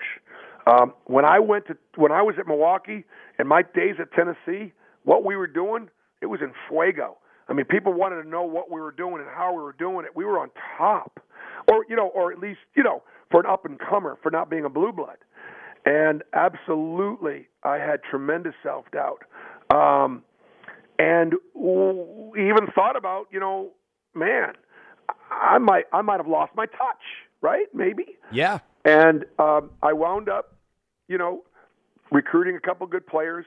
Um, 0.68 0.94
when 1.06 1.26
I 1.26 1.40
went 1.40 1.68
to 1.68 1.78
when 1.96 2.12
I 2.12 2.22
was 2.22 2.36
at 2.40 2.48
Milwaukee 2.48 3.06
and 3.38 3.48
my 3.48 3.62
days 3.62 3.96
at 4.00 4.12
Tennessee, 4.14 4.74
what 5.04 5.24
we 5.24 5.36
were 5.36 5.48
doing, 5.48 5.90
it 6.22 6.26
was 6.28 6.42
in 6.42 6.52
fuego. 6.68 7.18
I 7.48 7.54
mean, 7.54 7.66
people 7.66 7.94
wanted 7.94 8.22
to 8.22 8.28
know 8.28 8.44
what 8.44 8.70
we 8.70 8.80
were 8.80 8.92
doing 8.92 9.16
and 9.16 9.28
how 9.34 9.54
we 9.54 9.62
were 9.64 9.74
doing 9.74 10.06
it. 10.06 10.16
We 10.16 10.26
were 10.26 10.40
on 10.40 10.52
top, 10.78 11.20
or 11.68 11.86
you 11.90 11.96
know, 11.96 12.08
or 12.10 12.32
at 12.32 12.40
least 12.40 12.60
you 12.76 12.84
know, 12.84 13.04
for 13.32 13.40
an 13.40 13.46
up 13.46 13.66
and 13.66 13.80
comer 13.80 14.18
for 14.22 14.32
not 14.32 14.50
being 14.50 14.66
a 14.66 14.70
blue 14.70 14.92
blood. 14.92 15.18
And 15.86 16.24
absolutely, 16.34 17.48
I 17.64 17.78
had 17.78 18.02
tremendous 18.04 18.54
self 18.62 18.86
doubt, 18.92 19.24
um, 19.74 20.24
and 20.98 21.34
even 21.56 22.68
thought 22.76 22.98
about, 22.98 23.28
you 23.32 23.40
know, 23.40 23.72
man, 24.14 24.54
I 25.32 25.58
might 25.58 25.86
I 25.94 26.02
might 26.02 26.18
have 26.18 26.28
lost 26.28 26.52
my 26.56 26.66
touch, 26.66 27.02
right? 27.42 27.68
Maybe. 27.74 28.18
Yeah. 28.32 28.60
And 28.86 29.26
um, 29.40 29.72
I 29.82 29.94
wound 29.94 30.30
up, 30.30 30.56
you 31.08 31.18
know, 31.18 31.44
recruiting 32.12 32.56
a 32.56 32.60
couple 32.60 32.86
good 32.88 33.08
players, 33.08 33.46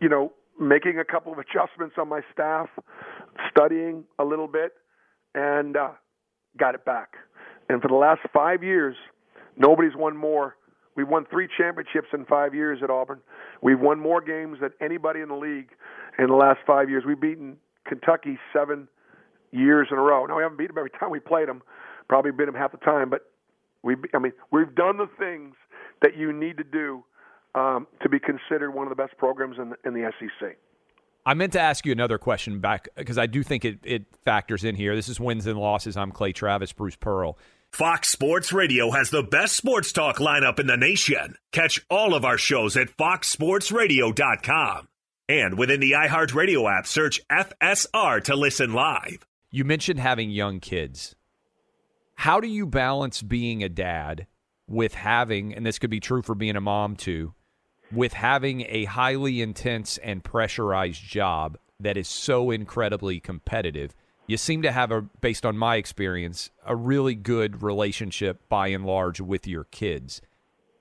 you 0.00 0.08
know, 0.08 0.32
making 0.60 0.98
a 0.98 1.04
couple 1.04 1.32
of 1.32 1.38
adjustments 1.38 1.96
on 1.98 2.08
my 2.08 2.20
staff, 2.32 2.68
studying 3.50 4.04
a 4.18 4.24
little 4.24 4.48
bit, 4.48 4.72
and 5.34 5.76
uh, 5.76 5.90
got 6.58 6.74
it 6.74 6.84
back. 6.84 7.14
And 7.68 7.82
for 7.82 7.88
the 7.88 7.94
last 7.94 8.20
five 8.32 8.62
years, 8.62 8.96
nobody's 9.56 9.94
won 9.94 10.16
more. 10.16 10.56
We've 10.98 11.08
won 11.08 11.26
three 11.30 11.46
championships 11.56 12.08
in 12.12 12.24
five 12.24 12.56
years 12.56 12.80
at 12.82 12.90
Auburn. 12.90 13.20
We've 13.62 13.78
won 13.78 14.00
more 14.00 14.20
games 14.20 14.58
than 14.60 14.70
anybody 14.80 15.20
in 15.20 15.28
the 15.28 15.36
league 15.36 15.68
in 16.18 16.26
the 16.26 16.34
last 16.34 16.58
five 16.66 16.90
years. 16.90 17.04
We've 17.06 17.20
beaten 17.20 17.56
Kentucky 17.86 18.36
seven 18.52 18.88
years 19.52 19.86
in 19.92 19.96
a 19.96 20.00
row. 20.00 20.26
Now 20.26 20.36
we 20.36 20.42
haven't 20.42 20.58
beat 20.58 20.66
them 20.66 20.76
every 20.76 20.90
time 20.98 21.10
we 21.10 21.20
played 21.20 21.48
them. 21.48 21.62
Probably 22.08 22.32
beat 22.32 22.46
them 22.46 22.56
half 22.56 22.72
the 22.72 22.78
time, 22.78 23.10
but 23.10 23.30
we. 23.84 23.94
I 24.12 24.18
mean, 24.18 24.32
we've 24.50 24.74
done 24.74 24.96
the 24.96 25.08
things 25.20 25.54
that 26.02 26.16
you 26.16 26.32
need 26.32 26.56
to 26.56 26.64
do 26.64 27.04
um, 27.54 27.86
to 28.02 28.08
be 28.08 28.18
considered 28.18 28.72
one 28.72 28.84
of 28.84 28.90
the 28.90 29.00
best 29.00 29.16
programs 29.18 29.56
in 29.56 29.70
the, 29.70 29.76
in 29.84 29.94
the 29.94 30.10
SEC. 30.18 30.58
I 31.24 31.34
meant 31.34 31.52
to 31.52 31.60
ask 31.60 31.86
you 31.86 31.92
another 31.92 32.18
question 32.18 32.58
back 32.58 32.88
because 32.96 33.18
I 33.18 33.26
do 33.26 33.44
think 33.44 33.64
it, 33.64 33.78
it 33.84 34.06
factors 34.24 34.64
in 34.64 34.74
here. 34.74 34.96
This 34.96 35.08
is 35.08 35.20
wins 35.20 35.46
and 35.46 35.60
losses. 35.60 35.96
I'm 35.96 36.10
Clay 36.10 36.32
Travis, 36.32 36.72
Bruce 36.72 36.96
Pearl. 36.96 37.38
Fox 37.72 38.08
Sports 38.08 38.52
Radio 38.52 38.90
has 38.90 39.10
the 39.10 39.22
best 39.22 39.54
sports 39.54 39.92
talk 39.92 40.16
lineup 40.18 40.58
in 40.58 40.66
the 40.66 40.76
nation. 40.76 41.36
Catch 41.52 41.84
all 41.88 42.14
of 42.14 42.24
our 42.24 42.38
shows 42.38 42.76
at 42.76 42.96
foxsportsradio.com. 42.96 44.88
And 45.28 45.58
within 45.58 45.78
the 45.80 45.92
iHeartRadio 45.92 46.78
app, 46.78 46.86
search 46.86 47.20
FSR 47.30 48.24
to 48.24 48.34
listen 48.34 48.72
live. 48.72 49.26
You 49.50 49.64
mentioned 49.64 50.00
having 50.00 50.30
young 50.30 50.58
kids. 50.58 51.14
How 52.14 52.40
do 52.40 52.48
you 52.48 52.66
balance 52.66 53.22
being 53.22 53.62
a 53.62 53.68
dad 53.68 54.26
with 54.66 54.94
having, 54.94 55.54
and 55.54 55.64
this 55.64 55.78
could 55.78 55.90
be 55.90 56.00
true 56.00 56.22
for 56.22 56.34
being 56.34 56.56
a 56.56 56.60
mom 56.60 56.96
too, 56.96 57.34
with 57.92 58.12
having 58.12 58.62
a 58.68 58.86
highly 58.86 59.40
intense 59.40 59.98
and 59.98 60.24
pressurized 60.24 61.02
job 61.02 61.58
that 61.78 61.96
is 61.96 62.08
so 62.08 62.50
incredibly 62.50 63.20
competitive? 63.20 63.94
You 64.28 64.36
seem 64.36 64.62
to 64.62 64.70
have 64.70 64.92
a, 64.92 65.02
based 65.20 65.44
on 65.44 65.56
my 65.58 65.76
experience, 65.76 66.50
a 66.64 66.76
really 66.76 67.14
good 67.14 67.62
relationship 67.62 68.46
by 68.48 68.68
and 68.68 68.84
large 68.84 69.20
with 69.20 69.48
your 69.48 69.64
kids. 69.64 70.20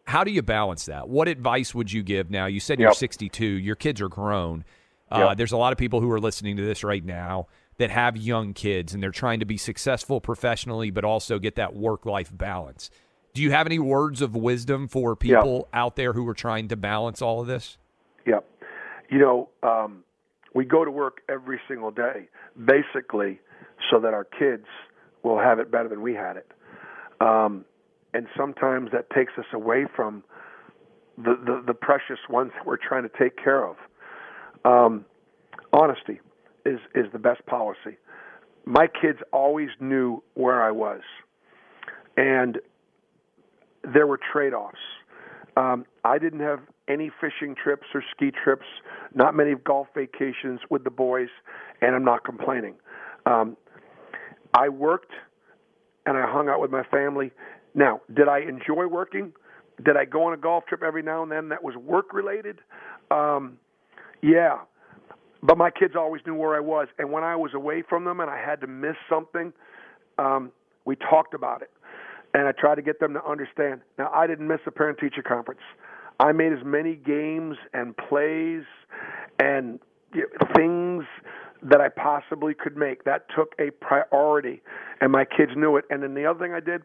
How 0.06 0.24
do 0.24 0.32
you 0.32 0.42
balance 0.42 0.86
that? 0.86 1.10
What 1.10 1.28
advice 1.28 1.74
would 1.74 1.92
you 1.92 2.04
give 2.04 2.30
now? 2.30 2.46
You 2.46 2.60
said 2.60 2.78
you're 2.80 2.94
62, 2.94 3.46
your 3.46 3.76
kids 3.76 4.02
are 4.02 4.10
grown. 4.10 4.66
Uh, 5.10 5.28
Yep. 5.30 5.38
There's 5.38 5.52
a 5.54 5.58
lot 5.58 5.72
of 5.72 5.78
people 5.78 6.02
who 6.02 6.12
are 6.12 6.20
listening 6.20 6.58
to 6.58 6.66
this 6.66 6.84
right 6.84 7.04
now 7.04 7.48
that 7.78 7.90
have 7.90 8.18
young 8.18 8.54
kids 8.54 8.94
and 8.94 9.02
they're 9.02 9.12
trying 9.12 9.40
to 9.40 9.46
be 9.46 9.58
successful 9.58 10.20
professionally, 10.20 10.92
but 10.92 11.06
also 11.06 11.40
get 11.40 11.56
that 11.56 11.74
work 11.74 12.06
life 12.06 12.30
balance. 12.36 12.90
Do 13.34 13.42
you 13.42 13.52
have 13.52 13.66
any 13.66 13.80
words 13.80 14.22
of 14.22 14.36
wisdom 14.36 14.88
for 14.90 15.16
people 15.16 15.70
out 15.72 15.96
there 15.96 16.12
who 16.12 16.28
are 16.28 16.34
trying 16.34 16.68
to 16.70 16.76
balance 16.76 17.22
all 17.22 17.40
of 17.40 17.48
this? 17.48 17.78
Yep. 18.26 18.46
You 19.10 19.20
know, 19.20 19.50
um, 19.64 20.04
we 20.58 20.66
go 20.66 20.84
to 20.84 20.90
work 20.90 21.22
every 21.30 21.60
single 21.68 21.92
day, 21.92 22.28
basically, 22.66 23.40
so 23.92 24.00
that 24.00 24.12
our 24.16 24.24
kids 24.24 24.66
will 25.22 25.38
have 25.38 25.60
it 25.60 25.70
better 25.70 25.88
than 25.88 26.02
we 26.02 26.16
had 26.16 26.36
it. 26.36 26.52
Um, 27.22 27.64
and 28.16 28.26
sometimes 28.36 28.90
that 28.92 29.08
takes 29.12 29.34
us 29.38 29.46
away 29.54 29.86
from 29.96 30.24
the, 31.16 31.36
the, 31.46 31.64
the 31.68 31.74
precious 31.76 32.18
ones 32.28 32.52
that 32.56 32.66
we're 32.66 32.78
trying 32.78 33.04
to 33.04 33.12
take 33.20 33.38
care 33.38 33.68
of. 33.68 33.76
Um, 34.66 35.06
honesty 35.74 36.22
is, 36.66 36.80
is 36.96 37.06
the 37.14 37.20
best 37.20 37.46
policy. 37.46 37.98
My 38.66 38.88
kids 38.88 39.20
always 39.32 39.70
knew 39.80 40.24
where 40.34 40.64
I 40.64 40.72
was. 40.72 41.02
And 42.18 42.58
there 43.84 44.08
were 44.08 44.20
trade 44.34 44.54
offs. 44.54 44.80
Um, 45.56 45.86
I 46.04 46.18
didn't 46.18 46.40
have 46.40 46.62
any 46.88 47.12
fishing 47.22 47.56
trips 47.62 47.88
or 47.94 48.04
ski 48.16 48.32
trips, 48.32 48.66
not 49.14 49.36
many 49.36 49.56
golf 49.56 49.88
vacations 49.96 50.60
with 50.70 50.84
the 50.84 50.90
boys, 50.90 51.30
and 51.82 51.96
I'm 51.96 52.06
not 52.06 52.24
complaining. 52.24 52.76
Um, 53.26 53.58
I 54.54 54.70
worked 54.70 55.12
and 56.06 56.18
I 56.18 56.32
hung 56.32 56.50
out 56.50 56.62
with 56.62 56.72
my 56.72 56.84
family. 56.84 57.32
Now, 57.76 58.02
did 58.16 58.28
I 58.28 58.40
enjoy 58.40 58.88
working? 58.88 59.34
Did 59.84 59.98
I 59.98 60.06
go 60.06 60.24
on 60.24 60.34
a 60.34 60.38
golf 60.38 60.66
trip 60.66 60.82
every 60.82 61.04
now 61.04 61.22
and 61.22 61.32
then 61.32 61.50
that 61.50 61.64
was 61.64 61.76
work 61.76 62.14
related? 62.14 62.60
Um, 63.12 63.58
yeah. 64.22 64.60
But 65.44 65.58
my 65.58 65.70
kids 65.70 65.94
always 65.96 66.22
knew 66.26 66.34
where 66.34 66.56
I 66.56 66.60
was. 66.60 66.88
And 66.98 67.12
when 67.12 67.24
I 67.24 67.36
was 67.36 67.54
away 67.54 67.84
from 67.88 68.06
them 68.06 68.20
and 68.20 68.30
I 68.30 68.42
had 68.44 68.62
to 68.62 68.68
miss 68.68 68.96
something, 69.10 69.54
um, 70.18 70.52
we 70.86 70.96
talked 70.96 71.34
about 71.34 71.62
it 71.62 71.70
and 72.34 72.48
I 72.48 72.52
tried 72.52 72.76
to 72.76 72.82
get 72.82 73.00
them 73.00 73.14
to 73.14 73.26
understand. 73.26 73.82
Now, 73.98 74.12
I 74.14 74.28
didn't 74.28 74.48
miss 74.48 74.60
a 74.66 74.72
parent 74.72 75.00
teacher 75.00 75.22
conference. 75.22 75.62
I 76.20 76.32
made 76.32 76.52
as 76.52 76.64
many 76.66 76.96
games 76.96 77.58
and 77.74 77.96
plays 77.96 78.64
and 79.40 79.80
things 80.56 81.04
that 81.64 81.82
I 81.82 81.90
possibly 81.90 82.54
could 82.54 82.78
make. 82.78 83.04
That 83.04 83.26
took 83.36 83.54
a 83.60 83.72
priority, 83.72 84.62
and 85.02 85.12
my 85.12 85.26
kids 85.26 85.52
knew 85.56 85.78
it. 85.78 85.86
And 85.90 86.02
then 86.02 86.14
the 86.14 86.26
other 86.26 86.40
thing 86.40 86.54
I 86.54 86.60
did, 86.60 86.84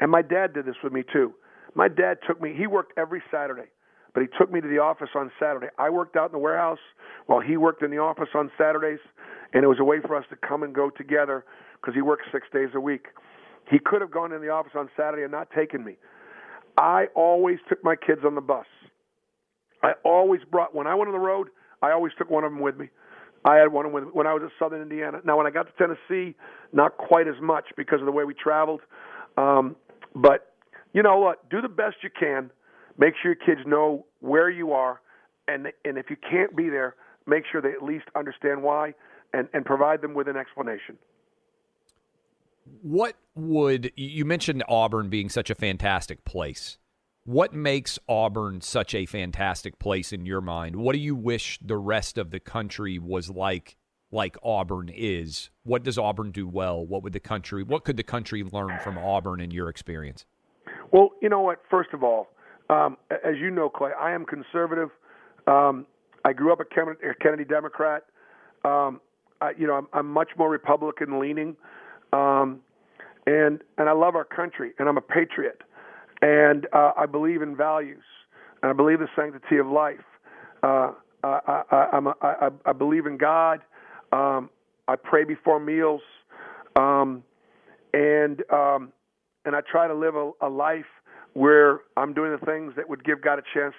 and 0.00 0.10
my 0.10 0.22
dad 0.22 0.52
did 0.54 0.66
this 0.66 0.76
with 0.82 0.92
me 0.92 1.02
too. 1.12 1.34
My 1.74 1.88
dad 1.88 2.18
took 2.26 2.40
me, 2.40 2.54
he 2.56 2.66
worked 2.66 2.92
every 2.98 3.22
Saturday, 3.30 3.68
but 4.14 4.22
he 4.22 4.28
took 4.38 4.52
me 4.52 4.60
to 4.60 4.68
the 4.68 4.78
office 4.78 5.08
on 5.14 5.30
Saturday. 5.40 5.68
I 5.78 5.90
worked 5.90 6.16
out 6.16 6.26
in 6.26 6.32
the 6.32 6.38
warehouse 6.38 6.78
while 7.26 7.40
he 7.40 7.56
worked 7.56 7.82
in 7.82 7.90
the 7.90 7.98
office 7.98 8.28
on 8.34 8.50
Saturdays, 8.58 9.00
and 9.54 9.64
it 9.64 9.66
was 9.66 9.78
a 9.80 9.84
way 9.84 10.00
for 10.00 10.16
us 10.16 10.24
to 10.30 10.36
come 10.36 10.62
and 10.62 10.74
go 10.74 10.90
together 10.90 11.44
because 11.80 11.94
he 11.94 12.02
worked 12.02 12.24
six 12.30 12.46
days 12.52 12.68
a 12.74 12.80
week. 12.80 13.06
He 13.70 13.78
could 13.78 14.00
have 14.00 14.10
gone 14.10 14.32
in 14.32 14.42
the 14.42 14.50
office 14.50 14.72
on 14.76 14.90
Saturday 14.96 15.22
and 15.22 15.32
not 15.32 15.48
taken 15.50 15.84
me. 15.84 15.96
I 16.76 17.06
always 17.14 17.58
took 17.68 17.82
my 17.84 17.96
kids 17.96 18.22
on 18.24 18.34
the 18.34 18.40
bus. 18.40 18.66
I 19.82 19.92
always 20.04 20.40
brought 20.50 20.74
when 20.74 20.86
I 20.86 20.94
went 20.94 21.08
on 21.08 21.12
the 21.12 21.18
road. 21.18 21.48
I 21.82 21.90
always 21.90 22.12
took 22.16 22.30
one 22.30 22.44
of 22.44 22.52
them 22.52 22.60
with 22.60 22.76
me. 22.76 22.88
I 23.44 23.56
had 23.56 23.72
one 23.72 23.92
with 23.92 24.04
when 24.12 24.26
I 24.26 24.34
was 24.34 24.42
at 24.44 24.50
Southern 24.58 24.82
Indiana. 24.82 25.18
Now, 25.24 25.36
when 25.36 25.46
I 25.46 25.50
got 25.50 25.64
to 25.64 25.72
Tennessee, 25.76 26.36
not 26.72 26.96
quite 26.96 27.26
as 27.26 27.34
much 27.42 27.64
because 27.76 28.00
of 28.00 28.06
the 28.06 28.12
way 28.12 28.24
we 28.24 28.34
traveled. 28.34 28.80
Um, 29.36 29.76
but 30.14 30.54
you 30.92 31.02
know 31.02 31.18
what? 31.18 31.48
Do 31.50 31.60
the 31.60 31.68
best 31.68 31.96
you 32.02 32.10
can. 32.18 32.50
Make 32.98 33.14
sure 33.20 33.32
your 33.32 33.56
kids 33.56 33.66
know 33.66 34.06
where 34.20 34.48
you 34.48 34.72
are, 34.72 35.00
and 35.48 35.66
and 35.84 35.98
if 35.98 36.06
you 36.08 36.16
can't 36.30 36.54
be 36.54 36.68
there, 36.68 36.94
make 37.26 37.44
sure 37.50 37.60
they 37.60 37.72
at 37.72 37.82
least 37.82 38.04
understand 38.14 38.62
why, 38.62 38.94
and 39.32 39.48
and 39.52 39.64
provide 39.64 40.02
them 40.02 40.14
with 40.14 40.28
an 40.28 40.36
explanation. 40.36 40.96
What 42.80 43.16
would 43.34 43.92
you 43.96 44.24
mentioned 44.24 44.64
Auburn 44.68 45.10
being 45.10 45.28
such 45.28 45.50
a 45.50 45.54
fantastic 45.54 46.24
place? 46.24 46.78
What 47.24 47.52
makes 47.52 47.98
Auburn 48.08 48.60
such 48.62 48.94
a 48.94 49.06
fantastic 49.06 49.78
place 49.78 50.12
in 50.12 50.26
your 50.26 50.40
mind? 50.40 50.76
What 50.76 50.94
do 50.94 50.98
you 50.98 51.14
wish 51.14 51.58
the 51.62 51.76
rest 51.76 52.18
of 52.18 52.30
the 52.30 52.40
country 52.40 52.98
was 52.98 53.30
like 53.30 53.76
like 54.10 54.36
Auburn 54.42 54.90
is? 54.92 55.50
What 55.62 55.82
does 55.82 55.98
Auburn 55.98 56.32
do 56.32 56.48
well? 56.48 56.84
What 56.84 57.02
would 57.02 57.12
the 57.12 57.20
country 57.20 57.62
what 57.62 57.84
could 57.84 57.96
the 57.96 58.02
country 58.02 58.42
learn 58.42 58.78
from 58.80 58.98
Auburn 58.98 59.40
in 59.40 59.50
your 59.50 59.68
experience? 59.68 60.24
Well, 60.90 61.10
you 61.20 61.28
know 61.28 61.40
what? 61.40 61.60
First 61.70 61.90
of 61.92 62.02
all, 62.02 62.28
um, 62.70 62.96
as 63.10 63.36
you 63.38 63.50
know, 63.50 63.68
Clay, 63.68 63.90
I 63.98 64.12
am 64.12 64.24
conservative. 64.24 64.90
Um, 65.46 65.86
I 66.24 66.32
grew 66.32 66.52
up 66.52 66.60
a 66.60 66.64
Kennedy 66.64 67.44
Democrat. 67.44 68.04
Um, 68.64 69.00
I, 69.40 69.52
you 69.58 69.66
know, 69.66 69.74
I'm, 69.74 69.88
I'm 69.92 70.06
much 70.08 70.30
more 70.38 70.48
Republican 70.48 71.18
leaning, 71.18 71.56
um, 72.12 72.60
and 73.26 73.60
and 73.78 73.88
I 73.88 73.92
love 73.92 74.14
our 74.14 74.24
country, 74.24 74.72
and 74.78 74.88
I'm 74.88 74.96
a 74.96 75.02
patriot. 75.02 75.62
And 76.20 76.66
uh, 76.72 76.92
I 76.96 77.06
believe 77.06 77.42
in 77.42 77.56
values, 77.56 78.04
and 78.62 78.70
I 78.70 78.72
believe 78.72 79.00
the 79.00 79.08
sanctity 79.16 79.58
of 79.58 79.66
life. 79.66 79.98
Uh, 80.62 80.92
I, 81.24 81.62
I, 81.70 81.88
I'm 81.92 82.06
a, 82.06 82.14
I, 82.22 82.48
I 82.64 82.72
believe 82.72 83.06
in 83.06 83.16
God. 83.16 83.60
Um, 84.12 84.50
I 84.88 84.96
pray 84.96 85.24
before 85.24 85.58
meals, 85.58 86.02
um, 86.76 87.22
and 87.92 88.42
um, 88.52 88.92
and 89.44 89.56
I 89.56 89.60
try 89.60 89.88
to 89.88 89.94
live 89.94 90.14
a, 90.14 90.30
a 90.40 90.48
life 90.48 90.84
where 91.34 91.80
I'm 91.96 92.12
doing 92.12 92.32
the 92.32 92.44
things 92.44 92.74
that 92.76 92.88
would 92.88 93.04
give 93.04 93.22
God 93.22 93.38
a 93.38 93.42
chance 93.54 93.74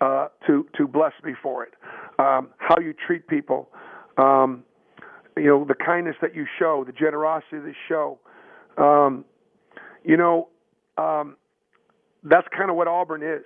uh, 0.00 0.28
to 0.46 0.66
to 0.76 0.86
bless 0.86 1.12
me 1.24 1.32
for 1.42 1.64
it. 1.64 1.74
Um, 2.18 2.48
how 2.58 2.76
you 2.78 2.94
treat 3.06 3.26
people, 3.26 3.70
um, 4.18 4.64
you 5.36 5.46
know, 5.46 5.64
the 5.64 5.74
kindness 5.74 6.16
that 6.20 6.34
you 6.34 6.46
show, 6.58 6.84
the 6.84 6.92
generosity 6.92 7.58
that 7.58 7.66
you 7.66 7.74
show. 7.88 8.18
Um, 8.76 9.24
you 10.04 10.16
know, 10.16 10.48
um, 10.98 11.36
that's 12.22 12.46
kind 12.56 12.70
of 12.70 12.76
what 12.76 12.88
Auburn 12.88 13.22
is. 13.22 13.44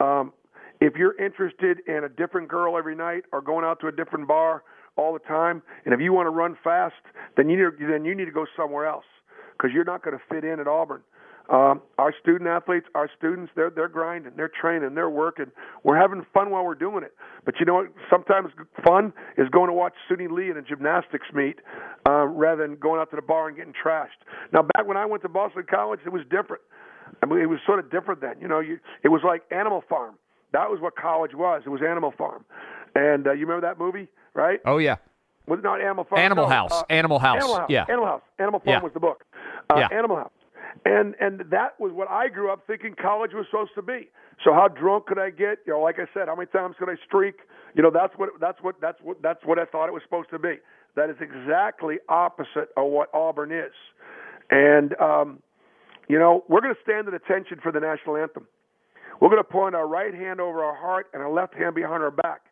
Um, 0.00 0.32
if 0.80 0.94
you're 0.96 1.20
interested 1.22 1.78
in 1.86 2.04
a 2.04 2.08
different 2.08 2.48
girl 2.48 2.76
every 2.76 2.94
night 2.94 3.24
or 3.32 3.42
going 3.42 3.64
out 3.64 3.80
to 3.80 3.88
a 3.88 3.92
different 3.92 4.28
bar 4.28 4.62
all 4.96 5.12
the 5.12 5.18
time, 5.20 5.62
and 5.84 5.92
if 5.92 6.00
you 6.00 6.12
want 6.12 6.26
to 6.26 6.30
run 6.30 6.56
fast, 6.62 6.94
then 7.36 7.48
you 7.48 7.56
need 7.56 7.90
then 7.90 8.04
you 8.04 8.14
need 8.14 8.26
to 8.26 8.30
go 8.30 8.46
somewhere 8.56 8.86
else 8.86 9.04
because 9.52 9.72
you're 9.74 9.84
not 9.84 10.04
going 10.04 10.16
to 10.16 10.22
fit 10.32 10.44
in 10.44 10.60
at 10.60 10.68
Auburn. 10.68 11.02
Um, 11.48 11.80
our 11.96 12.12
student 12.20 12.46
athletes, 12.46 12.86
our 12.94 13.08
students, 13.16 13.50
they're 13.56 13.70
they're 13.70 13.88
grinding, 13.88 14.32
they're 14.36 14.50
training, 14.60 14.94
they're 14.94 15.08
working. 15.08 15.46
We're 15.82 15.96
having 15.96 16.26
fun 16.34 16.50
while 16.50 16.62
we're 16.62 16.74
doing 16.74 17.04
it. 17.04 17.14
But 17.46 17.54
you 17.58 17.64
know 17.64 17.74
what? 17.74 17.86
Sometimes 18.10 18.50
fun 18.84 19.14
is 19.38 19.48
going 19.48 19.68
to 19.68 19.72
watch 19.72 19.94
Suni 20.10 20.30
Lee 20.30 20.50
in 20.50 20.58
a 20.58 20.62
gymnastics 20.62 21.26
meet 21.32 21.60
uh, 22.06 22.26
rather 22.26 22.66
than 22.66 22.76
going 22.76 23.00
out 23.00 23.08
to 23.10 23.16
the 23.16 23.22
bar 23.22 23.48
and 23.48 23.56
getting 23.56 23.72
trashed. 23.72 24.20
Now, 24.52 24.60
back 24.62 24.86
when 24.86 24.98
I 24.98 25.06
went 25.06 25.22
to 25.22 25.28
Boston 25.30 25.64
College, 25.68 26.00
it 26.04 26.12
was 26.12 26.22
different. 26.30 26.62
I 27.22 27.26
mean, 27.26 27.40
it 27.40 27.46
was 27.46 27.60
sort 27.64 27.78
of 27.78 27.90
different 27.90 28.20
then. 28.20 28.34
You 28.42 28.48
know, 28.48 28.60
you, 28.60 28.78
it 29.02 29.08
was 29.08 29.22
like 29.24 29.42
Animal 29.50 29.82
Farm. 29.88 30.16
That 30.52 30.68
was 30.70 30.80
what 30.82 30.96
college 30.96 31.34
was. 31.34 31.62
It 31.64 31.70
was 31.70 31.80
Animal 31.80 32.12
Farm. 32.16 32.44
And 32.94 33.26
uh, 33.26 33.32
you 33.32 33.46
remember 33.46 33.66
that 33.66 33.78
movie, 33.78 34.08
right? 34.34 34.60
Oh 34.66 34.76
yeah. 34.76 34.96
Was 35.46 35.60
it 35.60 35.62
not 35.62 35.80
Animal 35.80 36.04
Farm? 36.04 36.20
Animal 36.20 36.44
no, 36.44 36.50
House. 36.50 36.72
Uh, 36.72 36.82
Animal 36.90 37.18
House. 37.18 37.36
Animal 37.36 37.56
House. 37.56 37.70
Yeah. 37.70 37.84
Animal 37.88 38.06
House. 38.06 38.22
Animal 38.38 38.60
Farm 38.60 38.74
Yeah. 38.74 38.82
was 38.82 38.92
the 38.92 39.00
book. 39.00 39.24
Uh, 39.70 39.78
Yeah. 39.78 39.88
Animal 39.96 40.16
House. 40.16 40.30
And 40.84 41.14
and 41.20 41.44
that 41.50 41.78
was 41.78 41.92
what 41.92 42.08
I 42.08 42.28
grew 42.28 42.52
up 42.52 42.66
thinking 42.66 42.94
college 43.00 43.32
was 43.34 43.46
supposed 43.50 43.72
to 43.74 43.82
be. 43.82 44.08
So 44.44 44.52
how 44.52 44.68
drunk 44.68 45.06
could 45.06 45.18
I 45.18 45.30
get? 45.30 45.58
You 45.66 45.74
know, 45.74 45.80
like 45.80 45.96
I 45.98 46.06
said, 46.14 46.28
how 46.28 46.36
many 46.36 46.46
times 46.46 46.76
could 46.78 46.88
I 46.88 46.94
streak? 47.06 47.36
You 47.74 47.82
know, 47.82 47.90
that's 47.90 48.12
what 48.16 48.30
that's 48.40 48.58
what 48.62 48.80
that's 48.80 48.98
what 49.02 49.20
that's 49.22 49.44
what 49.44 49.58
I 49.58 49.64
thought 49.64 49.88
it 49.88 49.92
was 49.92 50.02
supposed 50.04 50.30
to 50.30 50.38
be. 50.38 50.54
That 50.94 51.10
is 51.10 51.16
exactly 51.20 51.96
opposite 52.08 52.68
of 52.76 52.90
what 52.90 53.08
Auburn 53.12 53.52
is. 53.52 53.72
And 54.50 54.94
um, 55.00 55.42
you 56.08 56.18
know, 56.18 56.44
we're 56.48 56.60
going 56.60 56.74
to 56.74 56.80
stand 56.82 57.08
at 57.08 57.14
attention 57.14 57.58
for 57.62 57.72
the 57.72 57.80
national 57.80 58.16
anthem. 58.16 58.46
We're 59.20 59.28
going 59.28 59.42
to 59.42 59.48
point 59.48 59.74
our 59.74 59.86
right 59.86 60.14
hand 60.14 60.40
over 60.40 60.62
our 60.62 60.76
heart 60.76 61.08
and 61.12 61.22
our 61.22 61.30
left 61.30 61.54
hand 61.54 61.74
behind 61.74 62.02
our 62.02 62.10
back, 62.10 62.42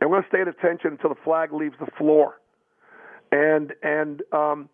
and 0.00 0.10
we're 0.10 0.16
going 0.16 0.24
to 0.24 0.28
stay 0.28 0.40
at 0.40 0.48
attention 0.48 0.92
until 0.92 1.10
the 1.10 1.20
flag 1.24 1.52
leaves 1.52 1.76
the 1.78 1.90
floor. 1.96 2.40
And 3.32 3.72
and 3.82 4.22
um, 4.32 4.68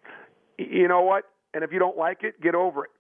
you 0.59 0.89
know 0.89 1.03
what? 1.03 1.24
And 1.57 1.64
if 1.64 1.72
you 1.72 1.78
don't 1.78 1.96
like 1.96 2.22
it, 2.22 2.38
get 2.42 2.54
over 2.54 2.84
it. 2.84 2.90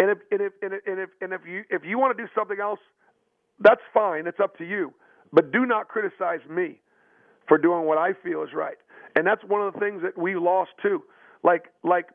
And 0.00 0.10
if 0.10 0.18
and 0.30 0.40
if 0.40 0.52
and 0.62 0.72
if 0.72 0.80
and 0.86 0.98
if, 0.98 1.10
and 1.20 1.32
if 1.34 1.42
you 1.46 1.62
if 1.68 1.82
you 1.84 1.98
want 1.98 2.16
to 2.16 2.22
do 2.22 2.26
something 2.34 2.56
else, 2.58 2.80
that's 3.60 3.82
fine. 3.92 4.26
It's 4.26 4.40
up 4.40 4.56
to 4.56 4.64
you. 4.64 4.94
But 5.30 5.52
do 5.52 5.66
not 5.66 5.88
criticize 5.88 6.40
me 6.48 6.80
for 7.46 7.58
doing 7.58 7.84
what 7.84 7.98
I 7.98 8.14
feel 8.24 8.42
is 8.42 8.48
right. 8.54 8.78
And 9.14 9.26
that's 9.26 9.42
one 9.44 9.60
of 9.60 9.74
the 9.74 9.78
things 9.78 10.00
that 10.02 10.16
we 10.16 10.36
lost 10.36 10.70
too. 10.80 11.02
Like 11.44 11.66
like 11.84 12.06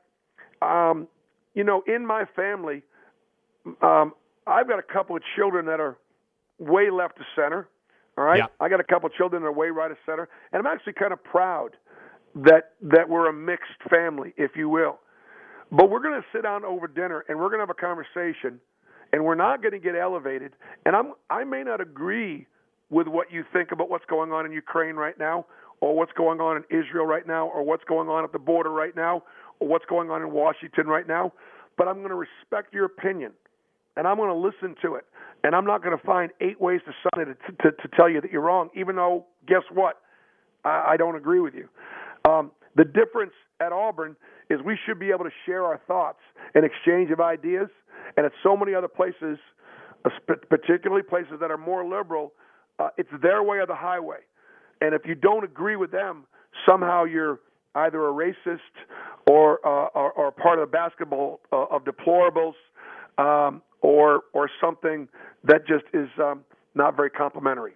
um, 0.64 1.08
you 1.54 1.64
know, 1.64 1.84
in 1.86 2.08
my 2.08 2.26
family, 2.36 2.82
um, 3.84 4.14
I've 4.48 4.68
got 4.68 4.80
a 4.80 4.94
couple 4.94 5.16
of 5.16 5.22
children 5.36 5.68
that 5.68 5.80
are 5.80 5.96
way 6.58 6.90
left 6.90 7.20
of 7.20 7.26
center. 7.36 7.68
All 8.18 8.24
right, 8.24 8.40
Yeah. 8.40 8.48
I 8.60 8.68
got 8.68 8.80
a 8.80 8.84
couple 8.84 9.08
of 9.08 9.14
children 9.14 9.44
that 9.44 9.48
are 9.48 9.54
way 9.54 9.70
right 9.70 9.92
of 9.92 9.98
center, 10.08 10.28
and 10.52 10.60
I'm 10.60 10.74
actually 10.74 10.94
kind 10.94 11.14
of 11.14 11.24
proud 11.24 11.78
that 12.34 12.72
that 12.82 13.08
we're 13.08 13.30
a 13.30 13.34
mixed 13.34 13.82
family, 13.92 14.34
if 14.38 14.56
you 14.56 14.68
will. 14.68 15.00
But 15.72 15.90
we're 15.90 16.02
going 16.02 16.20
to 16.20 16.28
sit 16.34 16.44
down 16.44 16.66
over 16.66 16.88
dinner 16.88 17.24
and 17.30 17.40
we're 17.40 17.48
going 17.48 17.60
to 17.60 17.66
have 17.66 17.70
a 17.70 17.74
conversation, 17.74 18.60
and 19.14 19.24
we're 19.24 19.36
not 19.36 19.62
going 19.62 19.72
to 19.74 19.80
get 19.80 19.96
elevated. 19.96 20.54
And 20.86 20.96
I'm 20.96 21.14
I 21.30 21.44
may 21.44 21.64
not 21.64 21.82
agree 21.82 22.48
with 22.90 23.08
what 23.08 23.32
you 23.32 23.46
think 23.54 23.72
about 23.72 23.90
what's 23.90 24.06
going 24.06 24.32
on 24.34 24.46
in 24.46 24.52
Ukraine 24.52 24.96
right 24.96 25.18
now, 25.18 25.46
or 25.80 25.96
what's 25.96 26.12
going 26.12 26.42
on 26.42 26.58
in 26.58 26.64
Israel 26.70 27.06
right 27.06 27.26
now, 27.26 27.48
or 27.48 27.64
what's 27.64 27.86
going 27.86 28.10
on 28.10 28.24
at 28.26 28.34
the 28.34 28.40
border 28.40 28.70
right 28.70 28.96
now, 28.96 29.24
or 29.60 29.68
what's 29.68 29.86
going 29.86 30.10
on 30.10 30.22
in 30.22 30.32
Washington 30.32 30.88
right 30.88 31.08
now. 31.08 31.32
But 31.78 31.88
I'm 31.88 31.98
going 31.98 32.10
to 32.10 32.16
respect 32.16 32.74
your 32.74 32.86
opinion, 32.86 33.32
and 33.96 34.06
I'm 34.06 34.18
going 34.18 34.30
to 34.30 34.36
listen 34.36 34.76
to 34.82 34.96
it. 34.96 35.06
And 35.44 35.56
I'm 35.56 35.66
not 35.66 35.82
going 35.82 35.98
to 35.98 36.06
find 36.06 36.32
eight 36.42 36.62
ways 36.62 36.82
to 36.86 36.92
Sunday 37.16 37.32
to, 37.48 37.52
to, 37.64 37.72
to 37.72 37.88
tell 37.96 38.10
you 38.10 38.22
that 38.22 38.32
you're 38.32 38.42
wrong, 38.42 38.70
even 38.76 38.96
though 38.96 39.26
guess 39.48 39.64
what? 39.74 40.02
I, 40.64 40.92
I 40.92 40.98
don't 40.98 41.16
agree 41.16 41.40
with 41.40 41.56
you. 41.56 41.68
Um, 42.30 42.52
the 42.76 42.86
difference 42.86 43.34
at 43.60 43.72
Auburn 43.72 44.16
is 44.50 44.60
we 44.66 44.78
should 44.86 45.00
be 45.00 45.10
able 45.10 45.26
to 45.26 45.32
share 45.46 45.66
our 45.66 45.80
thoughts 45.88 46.20
and 46.56 46.66
exchange 46.66 47.12
of 47.12 47.20
ideas. 47.20 47.70
And 48.18 48.26
at 48.26 48.32
so 48.44 48.58
many 48.58 48.74
other 48.74 48.88
places, 48.88 49.38
uh, 50.06 50.10
particularly 50.50 51.04
places 51.04 51.34
that 51.40 51.52
are 51.52 51.58
more 51.58 51.86
liberal, 51.88 52.34
uh, 52.80 52.90
it's 52.98 53.10
their 53.22 53.44
way 53.44 53.58
or 53.58 53.66
the 53.66 53.76
highway. 53.76 54.18
And 54.82 54.96
if 54.96 55.04
you 55.06 55.16
don't 55.16 55.44
agree 55.44 55.76
with 55.76 55.92
them, 55.92 56.26
somehow 56.68 57.04
you're 57.04 57.40
either 57.76 58.10
a 58.10 58.12
racist 58.12 58.60
or 59.30 59.60
uh, 59.66 59.88
or, 59.94 60.12
or 60.14 60.32
part 60.32 60.60
of 60.60 60.68
the 60.68 60.72
basketball 60.72 61.40
uh, 61.52 61.66
of 61.66 61.84
deplorables, 61.84 62.54
um, 63.18 63.62
or 63.82 64.24
or 64.34 64.50
something 64.60 65.08
that 65.44 65.68
just 65.68 65.86
is 65.94 66.10
um, 66.20 66.44
not 66.76 66.96
very 66.96 67.10
complimentary. 67.10 67.74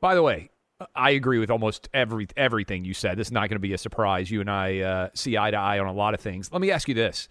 By 0.00 0.14
the 0.14 0.22
way, 0.22 0.50
I 0.94 1.10
agree 1.10 1.38
with 1.38 1.50
almost 1.50 1.88
every 1.92 2.28
everything 2.36 2.84
you 2.84 2.94
said. 2.94 3.18
This 3.18 3.28
is 3.28 3.32
not 3.32 3.48
going 3.48 3.56
to 3.56 3.60
be 3.60 3.72
a 3.72 3.78
surprise. 3.78 4.30
You 4.30 4.40
and 4.40 4.50
I 4.50 4.78
uh, 4.80 5.08
see 5.14 5.36
eye 5.36 5.50
to 5.50 5.56
eye 5.56 5.78
on 5.78 5.86
a 5.86 5.92
lot 5.92 6.14
of 6.14 6.20
things. 6.20 6.50
Let 6.52 6.60
me 6.60 6.70
ask 6.70 6.88
you 6.88 6.94
this: 6.94 7.28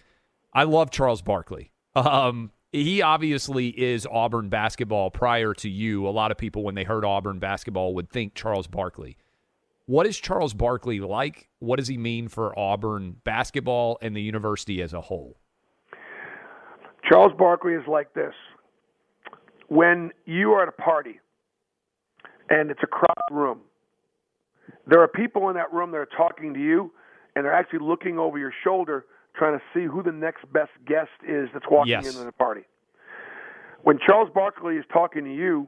I 0.54 0.64
love 0.64 0.91
Charles 0.91 1.22
Barkley. 1.22 1.72
Um, 1.95 2.52
he 2.72 3.02
obviously 3.02 3.70
is 3.70 4.08
Auburn 4.10 4.50
basketball 4.50 5.10
prior 5.10 5.54
to 5.56 5.70
you. 5.70 6.08
A 6.08 6.12
lot 6.12 6.32
of 6.32 6.38
people, 6.38 6.64
when 6.64 6.76
they 6.76 6.84
heard 6.84 7.04
Auburn 7.04 7.39
basketball, 7.39 7.95
would 7.95 8.10
think 8.10 8.36
Charles 8.36 8.68
Barkley. 8.68 9.18
What 9.88 10.06
is 10.06 10.20
Charles 10.20 10.54
Barkley 10.54 11.00
like? 11.00 11.50
What 11.58 11.78
does 11.78 11.88
he 11.88 11.97
mean 11.97 12.28
for 12.28 12.58
Auburn 12.58 13.16
basketball 13.24 13.97
and 14.04 14.16
the 14.16 14.22
university 14.22 14.84
as 14.84 14.93
a 14.93 15.02
whole? 15.02 15.38
Charles 17.10 17.32
Barkley 17.38 17.74
is 17.74 17.88
like 17.88 18.14
this. 18.14 18.36
When 19.68 20.12
you 20.26 20.52
are 20.52 20.62
at 20.62 20.70
a 20.70 20.82
party 20.82 21.20
and 22.50 22.72
it's 22.72 22.82
a 22.84 22.88
crowded 22.88 23.32
room, 23.32 23.60
there 24.88 25.02
are 25.02 25.08
people 25.08 25.50
in 25.50 25.56
that 25.56 25.72
room 25.74 25.91
that 25.91 25.97
are 25.97 26.10
talking 26.18 26.54
to 26.54 26.60
you 26.60 26.91
and 27.36 27.45
they're 27.45 27.54
actually 27.54 27.80
looking 27.80 28.20
over 28.20 28.38
your 28.38 28.54
shoulder 28.64 29.06
trying 29.36 29.58
to 29.58 29.64
see 29.74 29.86
who 29.86 30.04
the 30.04 30.12
next 30.12 30.52
best 30.52 30.72
guest 30.86 31.10
is 31.28 31.47
that's 31.54 31.66
walking 31.70 31.91
Yes. 31.91 32.08
into 32.08 32.24
the 32.26 32.32
party. 32.32 32.62
When 33.84 33.97
Charles 34.06 34.30
Barkley 34.34 34.76
is 34.76 34.86
talking 34.91 35.24
to 35.24 35.34
you, 35.34 35.68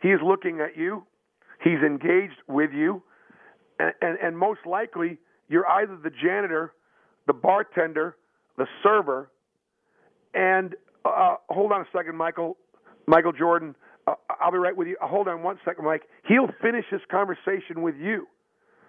he's 0.00 0.20
looking 0.22 0.60
at 0.60 0.76
you, 0.76 1.04
he's 1.62 1.78
engaged 1.78 2.36
with 2.48 2.72
you, 2.72 3.02
and, 3.78 3.92
and, 4.02 4.18
and 4.18 4.36
most 4.36 4.60
likely 4.66 5.18
you're 5.48 5.66
either 5.66 5.96
the 5.96 6.10
janitor, 6.10 6.74
the 7.26 7.32
bartender, 7.32 8.16
the 8.58 8.66
server, 8.82 9.30
and 10.34 10.74
uh, 11.04 11.36
hold 11.48 11.72
on 11.72 11.80
a 11.80 11.86
second, 11.96 12.16
Michael. 12.16 12.56
Michael 13.06 13.32
Jordan. 13.32 13.74
I'll 14.42 14.52
be 14.52 14.58
right 14.58 14.76
with 14.76 14.88
you. 14.88 14.96
Hold 15.00 15.28
on 15.28 15.42
one 15.42 15.58
second, 15.64 15.84
Mike. 15.84 16.02
He'll 16.26 16.48
finish 16.60 16.84
his 16.90 17.00
conversation 17.10 17.82
with 17.82 17.96
you 17.96 18.26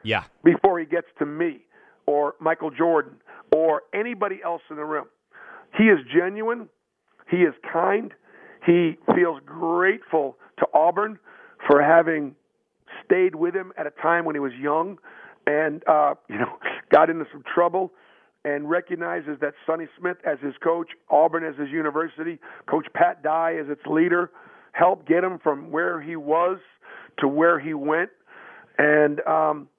Yeah. 0.03 0.23
before 0.43 0.79
he 0.79 0.85
gets 0.85 1.07
to 1.19 1.25
me 1.25 1.65
or 2.05 2.35
Michael 2.39 2.69
Jordan 2.71 3.13
or 3.55 3.83
anybody 3.93 4.41
else 4.43 4.61
in 4.69 4.75
the 4.75 4.85
room. 4.85 5.05
He 5.77 5.89
is 5.89 5.99
genuine. 6.13 6.69
He 7.29 7.43
is 7.43 7.53
kind. 7.71 8.13
He 8.65 8.97
feels 9.15 9.39
grateful 9.45 10.37
to 10.59 10.67
Auburn 10.73 11.19
for 11.67 11.81
having 11.81 12.35
stayed 13.05 13.35
with 13.35 13.55
him 13.55 13.71
at 13.77 13.87
a 13.87 13.91
time 13.91 14.25
when 14.25 14.35
he 14.35 14.39
was 14.39 14.53
young 14.53 14.97
and 15.47 15.83
uh, 15.87 16.15
you 16.29 16.37
know 16.37 16.57
got 16.89 17.09
into 17.09 17.25
some 17.31 17.43
trouble 17.53 17.91
and 18.45 18.69
recognizes 18.69 19.39
that 19.39 19.53
Sonny 19.65 19.87
Smith 19.97 20.17
as 20.25 20.37
his 20.39 20.53
coach, 20.61 20.89
Auburn 21.09 21.45
as 21.45 21.55
his 21.55 21.69
university, 21.69 22.39
Coach 22.65 22.87
Pat 22.93 23.23
Dye 23.23 23.55
as 23.55 23.69
its 23.69 23.85
leader, 23.85 24.31
helped 24.73 25.07
get 25.07 25.23
him 25.23 25.39
from 25.39 25.71
where 25.71 26.01
he 26.01 26.15
was 26.15 26.59
to 27.19 27.27
where 27.27 27.59
he 27.59 27.73
went. 27.73 28.09
And 28.77 29.21
um, 29.21 29.69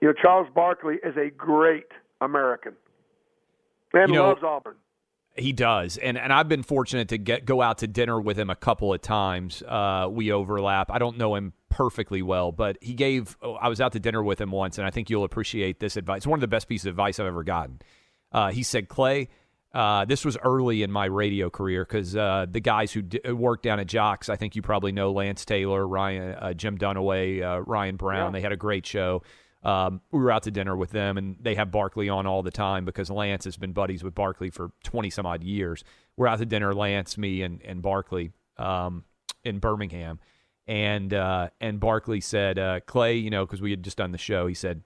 you 0.00 0.08
know, 0.08 0.14
Charles 0.20 0.48
Barkley 0.54 0.96
is 1.04 1.16
a 1.16 1.30
great 1.30 1.86
American 2.20 2.72
and 3.92 4.08
You 4.08 4.16
know- 4.16 4.28
loves 4.28 4.42
Auburn. 4.42 4.76
He 5.38 5.52
does, 5.52 5.98
and 5.98 6.16
and 6.16 6.32
I've 6.32 6.48
been 6.48 6.62
fortunate 6.62 7.08
to 7.10 7.18
get 7.18 7.44
go 7.44 7.60
out 7.60 7.76
to 7.78 7.86
dinner 7.86 8.18
with 8.18 8.38
him 8.38 8.48
a 8.48 8.56
couple 8.56 8.94
of 8.94 9.02
times. 9.02 9.62
Uh, 9.62 10.08
we 10.10 10.32
overlap. 10.32 10.90
I 10.90 10.98
don't 10.98 11.18
know 11.18 11.34
him 11.34 11.52
perfectly 11.68 12.22
well, 12.22 12.52
but 12.52 12.78
he 12.80 12.94
gave. 12.94 13.36
oh, 13.42 13.52
I 13.52 13.68
was 13.68 13.78
out 13.78 13.92
to 13.92 14.00
dinner 14.00 14.22
with 14.22 14.40
him 14.40 14.50
once, 14.50 14.78
and 14.78 14.86
I 14.86 14.90
think 14.90 15.10
you'll 15.10 15.24
appreciate 15.24 15.78
this 15.78 15.98
advice. 15.98 16.20
It's 16.20 16.26
one 16.26 16.38
of 16.38 16.40
the 16.40 16.48
best 16.48 16.68
pieces 16.68 16.86
of 16.86 16.92
advice 16.92 17.20
I've 17.20 17.26
ever 17.26 17.44
gotten. 17.44 17.80
Uh, 18.32 18.50
he 18.50 18.62
said, 18.62 18.88
"Clay, 18.88 19.28
uh, 19.76 20.06
this 20.06 20.24
was 20.24 20.38
early 20.38 20.82
in 20.82 20.90
my 20.90 21.04
radio 21.04 21.50
career 21.50 21.84
because 21.84 22.16
uh, 22.16 22.46
the 22.50 22.60
guys 22.60 22.92
who 22.92 23.02
d- 23.02 23.20
worked 23.30 23.62
down 23.62 23.78
at 23.78 23.86
JOX, 23.86 24.30
I 24.30 24.36
think 24.36 24.56
you 24.56 24.62
probably 24.62 24.90
know 24.90 25.12
Lance 25.12 25.44
Taylor, 25.44 25.86
Ryan, 25.86 26.34
uh, 26.34 26.54
Jim 26.54 26.78
Dunaway, 26.78 27.42
uh, 27.42 27.60
Ryan 27.60 27.96
Brown. 27.96 28.32
They 28.32 28.40
had 28.40 28.52
a 28.52 28.56
great 28.56 28.86
show. 28.86 29.22
Um, 29.62 30.00
we 30.10 30.20
were 30.20 30.32
out 30.32 30.44
to 30.44 30.50
dinner 30.50 30.74
with 30.74 30.92
them, 30.92 31.18
and 31.18 31.36
they 31.40 31.56
have 31.56 31.70
Barkley 31.70 32.08
on 32.08 32.26
all 32.26 32.42
the 32.42 32.50
time 32.50 32.86
because 32.86 33.10
Lance 33.10 33.44
has 33.44 33.58
been 33.58 33.72
buddies 33.72 34.02
with 34.02 34.14
Barkley 34.14 34.48
for 34.48 34.70
twenty 34.82 35.10
some 35.10 35.26
odd 35.26 35.44
years. 35.44 35.84
We're 36.16 36.28
out 36.28 36.38
to 36.38 36.46
dinner, 36.46 36.74
Lance, 36.74 37.18
me, 37.18 37.42
and 37.42 37.60
and 37.62 37.82
Barkley 37.82 38.30
um, 38.56 39.04
in 39.44 39.58
Birmingham, 39.58 40.20
and 40.66 41.12
uh, 41.12 41.50
and 41.60 41.80
Barkley 41.80 42.22
said, 42.22 42.58
uh, 42.58 42.80
Clay, 42.86 43.16
you 43.16 43.28
know, 43.28 43.44
because 43.44 43.60
we 43.60 43.72
had 43.72 43.82
just 43.82 43.98
done 43.98 44.12
the 44.12 44.18
show, 44.18 44.46
he 44.46 44.54
said, 44.54 44.80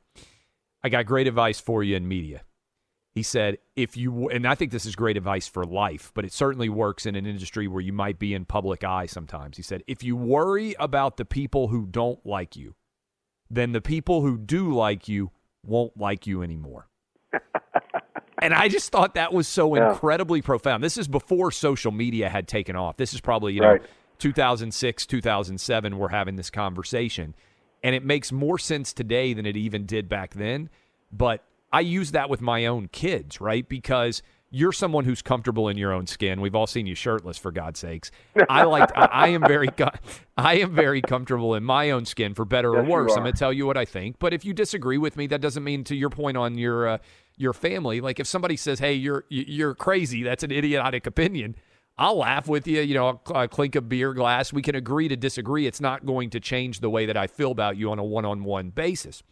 I 0.83 0.89
got 0.89 1.07
great 1.07 1.29
advice 1.29 1.61
for 1.61 1.85
you 1.85 1.95
in 1.95 2.09
media. 2.09 2.43
He 3.13 3.23
said, 3.25 3.59
if 3.75 3.97
you, 3.97 4.29
and 4.29 4.47
I 4.47 4.55
think 4.55 4.71
this 4.71 4.87
is 4.87 4.95
great 4.95 5.17
advice 5.17 5.49
for 5.49 5.65
life, 5.65 6.13
but 6.15 6.25
it 6.25 6.33
certainly 6.33 6.69
works 6.69 7.07
in 7.07 7.17
an 7.17 7.27
industry 7.27 7.67
where 7.67 7.81
you 7.81 7.93
might 7.93 8.19
be 8.21 8.35
in 8.35 8.45
public 8.45 8.85
eye 8.85 9.07
sometimes. 9.07 9.57
He 9.57 9.65
said, 9.65 9.83
if 9.89 10.05
you 10.05 10.17
worry 10.17 10.77
about 10.79 11.17
the 11.17 11.25
people 11.25 11.69
who 11.69 11.87
don't 11.87 12.25
like 12.25 12.55
you, 12.55 12.77
then 13.51 13.73
the 13.73 13.81
people 13.81 14.23
who 14.23 14.39
do 14.39 14.73
like 14.73 15.09
you 15.09 15.33
won't 15.67 15.97
like 15.97 16.25
you 16.27 16.43
anymore. 16.43 16.89
and 18.43 18.55
I 18.55 18.69
just 18.69 18.93
thought 18.93 19.15
that 19.15 19.33
was 19.33 19.49
so 19.49 19.75
Yeah. 19.75 19.91
incredibly 19.91 20.41
profound. 20.41 20.85
This 20.85 20.97
is 20.97 21.09
before 21.09 21.51
social 21.51 21.91
media 21.91 22.29
had 22.29 22.47
taken 22.47 22.77
off. 22.77 22.97
This 22.97 23.13
is 23.13 23.21
probably, 23.21 23.55
you 23.55 23.61
know, 23.61 23.79
2006, 24.19 25.07
2007, 25.07 25.99
we're 25.99 26.09
having 26.09 26.37
this 26.37 26.51
conversation. 26.51 27.35
And 27.83 27.95
it 27.95 28.05
makes 28.05 28.31
more 28.31 28.59
sense 28.59 28.93
today 28.93 29.33
than 29.33 29.47
it 29.47 29.57
even 29.57 29.85
did 29.87 30.09
back 30.09 30.35
then. 30.35 30.69
But 31.11 31.43
I 31.73 31.81
use 31.81 32.13
that 32.13 32.29
with 32.29 32.41
my 32.41 32.67
own 32.67 32.89
kids, 32.89 33.41
right? 33.41 33.69
Because 33.69 34.23
you're 34.51 34.73
someone 34.73 35.05
who's 35.05 35.23
comfortable 35.23 35.69
in 35.69 35.77
your 35.77 35.93
own 35.93 36.07
skin. 36.07 36.41
We've 36.41 36.55
all 36.55 36.67
seen 36.67 36.87
you 36.87 36.97
shirtless, 36.97 37.39
for 37.39 37.53
God's 37.53 37.79
sakes. 37.79 38.11
I 38.49 38.65
like. 38.65 38.91
I, 38.97 39.05
I 39.07 39.29
am 39.29 39.43
very. 39.43 39.69
I 40.37 40.59
am 40.59 40.75
very 40.75 41.01
comfortable 41.01 41.55
in 41.55 41.63
my 41.63 41.91
own 41.91 42.05
skin, 42.05 42.35
for 42.35 42.45
better 42.45 42.71
or 42.71 42.79
Yes, 42.79 42.87
you 42.87 42.91
worse. 42.91 43.13
I'm 43.13 43.23
going 43.23 43.33
to 43.33 43.39
tell 43.39 43.53
you 43.53 43.67
what 43.67 43.77
I 43.77 43.85
think. 43.85 44.19
But 44.19 44.35
if 44.35 44.45
you 44.45 44.53
disagree 44.53 44.99
with 44.99 45.17
me, 45.17 45.29
that 45.29 45.41
doesn't 45.41 45.63
mean 45.63 45.85
to 45.85 45.95
your 45.95 46.11
point 46.11 46.37
on 46.37 46.59
your 46.59 46.89
uh, 46.89 46.99
your 47.37 47.53
family. 47.53 48.01
Like 48.01 48.19
if 48.19 48.27
somebody 48.27 48.57
says, 48.57 48.81
"Hey, 48.81 48.95
you're 48.95 49.25
you're 49.29 49.75
crazy," 49.75 50.25
that's 50.25 50.43
an 50.43 50.51
idiotic 50.51 51.07
opinion. 51.07 51.55
I'll 51.97 52.17
laugh 52.17 52.49
with 52.49 52.67
you. 52.67 52.81
You 52.81 52.95
know, 52.95 53.21
I'll 53.33 53.49
clink 53.49 53.77
a 53.77 53.81
beer 53.81 54.15
glass. 54.15 54.53
We 54.53 54.63
can 54.63 54.75
agree 54.75 55.07
to 55.09 55.17
disagree. 55.17 55.67
It's 55.67 55.81
not 55.83 56.07
going 56.07 56.31
to 56.31 56.41
change 56.41 56.81
the 56.81 56.91
way 56.91 57.07
that 57.07 57.17
I 57.17 57.27
feel 57.27 57.51
about 57.53 57.77
you 57.77 57.91
on 57.91 57.99
a 57.99 58.05
one-on-one 58.05 58.71
basis. 58.71 59.23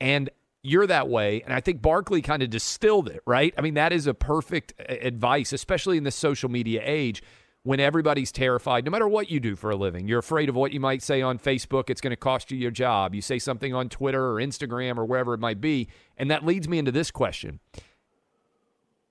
And 0.00 0.30
you're 0.68 0.86
that 0.86 1.08
way. 1.08 1.42
And 1.42 1.52
I 1.52 1.60
think 1.60 1.82
Barkley 1.82 2.22
kind 2.22 2.42
of 2.42 2.50
distilled 2.50 3.08
it, 3.08 3.22
right? 3.26 3.54
I 3.56 3.60
mean, 3.60 3.74
that 3.74 3.92
is 3.92 4.06
a 4.06 4.14
perfect 4.14 4.74
uh, 4.78 4.94
advice, 5.00 5.52
especially 5.52 5.96
in 5.96 6.04
the 6.04 6.10
social 6.10 6.50
media 6.50 6.82
age 6.84 7.22
when 7.62 7.80
everybody's 7.80 8.32
terrified, 8.32 8.84
no 8.84 8.90
matter 8.90 9.08
what 9.08 9.30
you 9.30 9.40
do 9.40 9.56
for 9.56 9.70
a 9.70 9.76
living. 9.76 10.08
You're 10.08 10.20
afraid 10.20 10.48
of 10.48 10.54
what 10.54 10.72
you 10.72 10.80
might 10.80 11.02
say 11.02 11.22
on 11.22 11.38
Facebook. 11.38 11.90
It's 11.90 12.00
going 12.00 12.12
to 12.12 12.16
cost 12.16 12.50
you 12.50 12.56
your 12.56 12.70
job. 12.70 13.14
You 13.14 13.20
say 13.20 13.38
something 13.38 13.74
on 13.74 13.88
Twitter 13.88 14.30
or 14.30 14.36
Instagram 14.36 14.96
or 14.96 15.04
wherever 15.04 15.34
it 15.34 15.40
might 15.40 15.60
be. 15.60 15.88
And 16.16 16.30
that 16.30 16.46
leads 16.46 16.68
me 16.68 16.78
into 16.78 16.92
this 16.92 17.10
question 17.10 17.60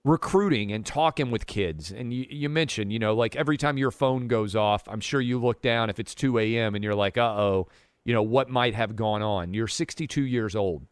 recruiting 0.08 0.72
and 0.72 0.86
talking 0.86 1.30
with 1.32 1.46
kids. 1.46 1.92
And 1.92 2.14
you, 2.14 2.26
you 2.30 2.50
mentioned, 2.50 2.94
you 2.94 3.00
know, 3.00 3.14
like 3.14 3.36
every 3.36 3.58
time 3.58 3.78
your 3.78 3.92
phone 3.92 4.28
goes 4.28 4.56
off, 4.56 4.84
I'm 4.88 5.02
sure 5.02 5.20
you 5.20 5.40
look 5.40 5.62
down 5.62 5.90
if 5.90 6.00
it's 6.00 6.16
2 6.16 6.40
a.m. 6.40 6.76
and 6.76 6.84
you're 6.84 6.96
like, 6.96 7.18
uh 7.18 7.36
oh, 7.38 7.68
you 8.06 8.14
know, 8.14 8.24
what 8.24 8.50
might 8.50 8.74
have 8.74 8.96
gone 8.96 9.22
on? 9.22 9.54
You're 9.54 9.68
62 9.68 10.22
years 10.22 10.56
old. 10.56 10.88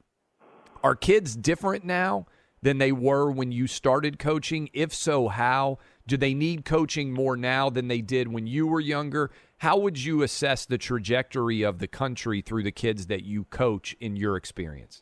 Are 0.85 0.95
kids 0.95 1.35
different 1.35 1.83
now 1.83 2.27
than 2.61 2.77
they 2.77 2.91
were 2.91 3.31
when 3.31 3.51
you 3.51 3.65
started 3.65 4.19
coaching? 4.19 4.69
If 4.71 4.93
so, 4.93 5.29
how? 5.29 5.79
Do 6.05 6.15
they 6.15 6.35
need 6.35 6.63
coaching 6.63 7.11
more 7.11 7.35
now 7.35 7.71
than 7.71 7.87
they 7.87 8.01
did 8.01 8.27
when 8.27 8.45
you 8.45 8.67
were 8.67 8.79
younger? 8.79 9.31
How 9.57 9.77
would 9.79 9.97
you 9.97 10.21
assess 10.21 10.63
the 10.63 10.77
trajectory 10.77 11.63
of 11.63 11.79
the 11.79 11.87
country 11.87 12.41
through 12.41 12.61
the 12.61 12.71
kids 12.71 13.07
that 13.07 13.23
you 13.23 13.45
coach 13.45 13.95
in 13.99 14.15
your 14.15 14.37
experience? 14.37 15.01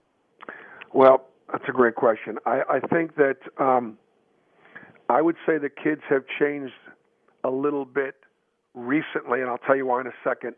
Well, 0.94 1.26
that's 1.52 1.66
a 1.68 1.74
great 1.74 1.96
question. 1.96 2.38
I, 2.46 2.62
I 2.70 2.80
think 2.80 3.18
that 3.18 3.40
um, 3.60 3.98
I 5.10 5.22
would 5.22 5.36
say 5.46 5.58
the 5.58 5.70
kids 5.70 6.00
have 6.10 6.24
changed 6.40 6.72
a 7.44 7.50
little 7.50 7.84
bit 7.84 8.16
recently, 8.74 9.42
and 9.42 9.50
I'll 9.50 9.58
tell 9.58 9.76
you 9.76 9.88
why 9.88 10.00
in 10.00 10.08
a 10.08 10.14
second. 10.24 10.56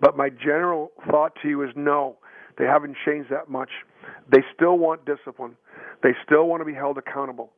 But 0.00 0.16
my 0.16 0.30
general 0.30 0.92
thought 1.10 1.34
to 1.42 1.48
you 1.50 1.62
is 1.62 1.68
no, 1.76 2.16
they 2.56 2.64
haven't 2.64 2.96
changed 3.04 3.28
that 3.28 3.50
much. 3.50 3.68
They 4.30 4.42
still 4.54 4.78
want 4.78 5.04
discipline. 5.04 5.56
They 6.02 6.14
still 6.24 6.46
want 6.46 6.60
to 6.60 6.64
be 6.64 6.74
held 6.74 6.98
accountable. 6.98 7.52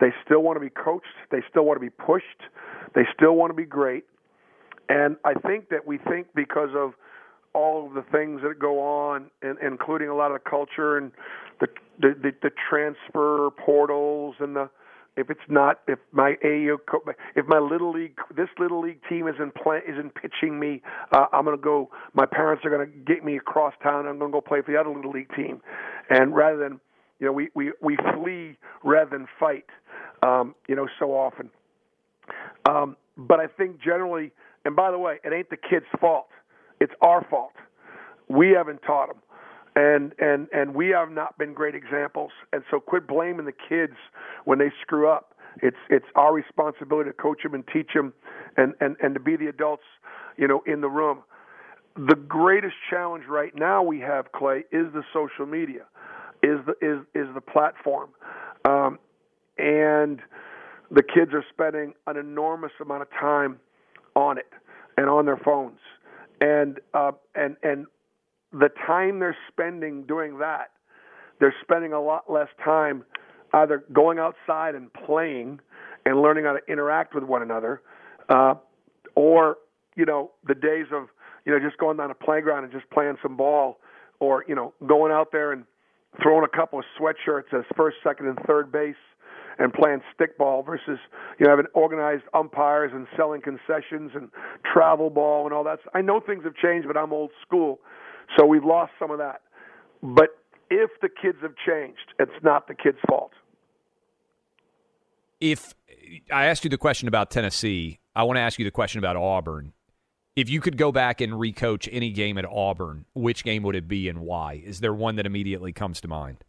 They 0.00 0.12
still 0.24 0.42
want 0.42 0.56
to 0.56 0.60
be 0.60 0.70
coached. 0.70 1.06
They 1.30 1.42
still 1.48 1.64
want 1.64 1.76
to 1.76 1.80
be 1.80 1.90
pushed. 1.90 2.42
They 2.94 3.02
still 3.14 3.34
want 3.34 3.50
to 3.50 3.54
be 3.54 3.64
great. 3.64 4.04
And 4.88 5.16
I 5.24 5.34
think 5.34 5.68
that 5.70 5.86
we 5.86 5.98
think 5.98 6.28
because 6.34 6.70
of 6.76 6.92
all 7.54 7.86
of 7.86 7.94
the 7.94 8.04
things 8.12 8.42
that 8.42 8.58
go 8.58 8.80
on, 8.80 9.30
and, 9.42 9.56
including 9.64 10.08
a 10.08 10.14
lot 10.14 10.30
of 10.30 10.42
the 10.44 10.50
culture 10.50 10.98
and 10.98 11.10
the, 11.60 11.68
the 12.00 12.14
the 12.22 12.32
the 12.42 12.50
transfer 12.68 13.50
portals 13.64 14.36
and 14.38 14.54
the 14.54 14.68
if 15.16 15.30
it's 15.30 15.40
not 15.48 15.80
if 15.88 15.98
my 16.12 16.36
AU 16.44 16.76
if 17.34 17.46
my 17.46 17.58
little 17.58 17.92
league 17.92 18.16
this 18.36 18.48
little 18.58 18.80
league 18.80 19.00
team 19.08 19.28
isn't 19.28 19.54
play, 19.54 19.80
isn't 19.88 20.14
pitching 20.14 20.58
me, 20.58 20.82
uh, 21.12 21.26
I'm 21.32 21.44
gonna 21.44 21.56
go. 21.56 21.90
My 22.14 22.26
parents 22.26 22.64
are 22.64 22.70
gonna 22.70 22.86
get 22.86 23.24
me 23.24 23.36
across 23.36 23.74
town. 23.82 24.06
I'm 24.06 24.18
gonna 24.18 24.32
go 24.32 24.40
play 24.40 24.60
for 24.62 24.72
the 24.72 24.78
other 24.78 24.90
little 24.90 25.10
league 25.10 25.34
team, 25.34 25.60
and 26.10 26.34
rather 26.34 26.58
than 26.58 26.80
you 27.18 27.26
know 27.26 27.32
we 27.32 27.48
we 27.54 27.72
we 27.80 27.96
flee 28.14 28.56
rather 28.84 29.10
than 29.10 29.26
fight, 29.40 29.66
um, 30.22 30.54
you 30.68 30.76
know 30.76 30.86
so 30.98 31.12
often. 31.12 31.50
Um, 32.68 32.96
but 33.16 33.40
I 33.40 33.46
think 33.46 33.80
generally, 33.80 34.32
and 34.64 34.76
by 34.76 34.90
the 34.90 34.98
way, 34.98 35.18
it 35.24 35.32
ain't 35.32 35.50
the 35.50 35.56
kid's 35.56 35.86
fault. 36.00 36.28
It's 36.80 36.92
our 37.00 37.26
fault. 37.30 37.52
We 38.28 38.50
haven't 38.50 38.80
taught 38.82 39.08
them, 39.08 39.18
and 39.76 40.14
and 40.18 40.48
and 40.52 40.74
we 40.74 40.88
have 40.88 41.10
not 41.10 41.38
been 41.38 41.52
great 41.52 41.74
examples. 41.74 42.32
And 42.52 42.62
so, 42.70 42.80
quit 42.80 43.06
blaming 43.06 43.44
the 43.44 43.52
kids 43.52 43.92
when 44.44 44.58
they 44.58 44.72
screw 44.82 45.08
up. 45.08 45.34
It's 45.62 45.76
it's 45.90 46.06
our 46.16 46.34
responsibility 46.34 47.10
to 47.10 47.14
coach 47.14 47.42
them 47.42 47.54
and 47.54 47.64
teach 47.72 47.90
them, 47.94 48.12
and 48.56 48.74
and 48.80 48.96
and 49.00 49.14
to 49.14 49.20
be 49.20 49.36
the 49.36 49.46
adults, 49.46 49.84
you 50.36 50.48
know, 50.48 50.62
in 50.66 50.80
the 50.80 50.88
room. 50.88 51.22
The 51.94 52.16
greatest 52.16 52.74
challenge 52.90 53.24
right 53.28 53.54
now 53.54 53.82
we 53.82 54.00
have, 54.00 54.32
Clay, 54.32 54.64
is 54.72 54.92
the 54.92 55.02
social 55.12 55.46
media, 55.46 55.84
is 56.42 56.58
the 56.66 56.72
is 56.80 57.04
is 57.14 57.32
the 57.34 57.40
platform, 57.40 58.10
um, 58.64 58.98
and 59.58 60.20
the 60.90 61.02
kids 61.02 61.32
are 61.32 61.44
spending 61.52 61.94
an 62.06 62.16
enormous 62.16 62.72
amount 62.80 63.02
of 63.02 63.10
time 63.10 63.58
on 64.14 64.38
it 64.38 64.50
and 64.96 65.08
on 65.08 65.26
their 65.26 65.38
phones, 65.38 65.78
and 66.40 66.80
uh, 66.94 67.12
and 67.34 67.56
and 67.62 67.86
the 68.52 68.68
time 68.86 69.18
they're 69.18 69.36
spending 69.48 70.04
doing 70.04 70.38
that, 70.38 70.70
they're 71.40 71.54
spending 71.62 71.92
a 71.92 72.00
lot 72.00 72.30
less 72.30 72.48
time 72.64 73.04
either 73.52 73.84
going 73.92 74.18
outside 74.18 74.74
and 74.74 74.92
playing 74.92 75.60
and 76.04 76.22
learning 76.22 76.44
how 76.44 76.52
to 76.52 76.60
interact 76.72 77.14
with 77.14 77.24
one 77.24 77.42
another, 77.42 77.82
uh, 78.28 78.54
or 79.14 79.56
you 79.96 80.04
know 80.04 80.30
the 80.46 80.54
days 80.54 80.86
of 80.92 81.08
you 81.44 81.52
know 81.52 81.58
just 81.58 81.78
going 81.78 81.96
down 81.96 82.10
a 82.10 82.14
playground 82.14 82.64
and 82.64 82.72
just 82.72 82.88
playing 82.90 83.16
some 83.22 83.36
ball, 83.36 83.78
or 84.20 84.44
you 84.48 84.54
know 84.54 84.72
going 84.86 85.12
out 85.12 85.32
there 85.32 85.52
and 85.52 85.64
throwing 86.22 86.44
a 86.44 86.56
couple 86.56 86.78
of 86.78 86.84
sweatshirts 86.98 87.52
as 87.52 87.64
first, 87.76 87.96
second, 88.02 88.26
and 88.26 88.38
third 88.46 88.72
base, 88.72 88.94
and 89.58 89.72
playing 89.72 90.00
stickball 90.18 90.64
versus 90.64 90.98
you 91.38 91.46
know 91.46 91.50
having 91.50 91.66
organized 91.74 92.24
umpires 92.34 92.92
and 92.94 93.06
selling 93.16 93.40
concessions 93.40 94.12
and 94.14 94.28
travel 94.72 95.10
ball 95.10 95.44
and 95.44 95.52
all 95.52 95.64
that. 95.64 95.78
I 95.94 96.00
know 96.00 96.20
things 96.20 96.44
have 96.44 96.54
changed, 96.54 96.86
but 96.86 96.96
I'm 96.96 97.12
old 97.12 97.30
school, 97.46 97.80
so 98.36 98.46
we've 98.46 98.64
lost 98.64 98.92
some 98.98 99.10
of 99.10 99.18
that. 99.18 99.42
But 100.02 100.30
if 100.70 100.90
the 101.00 101.08
kids 101.08 101.38
have 101.42 101.54
changed, 101.66 102.14
it's 102.18 102.42
not 102.42 102.68
the 102.68 102.74
kids' 102.74 102.98
fault. 103.08 103.32
If 105.40 105.74
I 106.32 106.46
asked 106.46 106.64
you 106.64 106.70
the 106.70 106.78
question 106.78 107.08
about 107.08 107.30
Tennessee, 107.30 108.00
I 108.14 108.22
want 108.22 108.36
to 108.36 108.40
ask 108.40 108.58
you 108.58 108.64
the 108.64 108.70
question 108.70 108.98
about 108.98 109.16
Auburn. 109.16 109.72
If 110.34 110.50
you 110.50 110.60
could 110.60 110.76
go 110.76 110.92
back 110.92 111.20
and 111.20 111.34
recoach 111.34 111.88
any 111.90 112.10
game 112.10 112.36
at 112.36 112.44
Auburn, 112.44 113.06
which 113.14 113.42
game 113.42 113.62
would 113.62 113.74
it 113.74 113.88
be 113.88 114.08
and 114.08 114.20
why? 114.20 114.62
Is 114.64 114.80
there 114.80 114.92
one 114.92 115.16
that 115.16 115.26
immediately 115.26 115.72
comes 115.72 116.00
to 116.02 116.08
mind? 116.08 116.44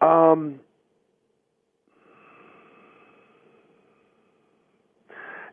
Um, 0.00 0.60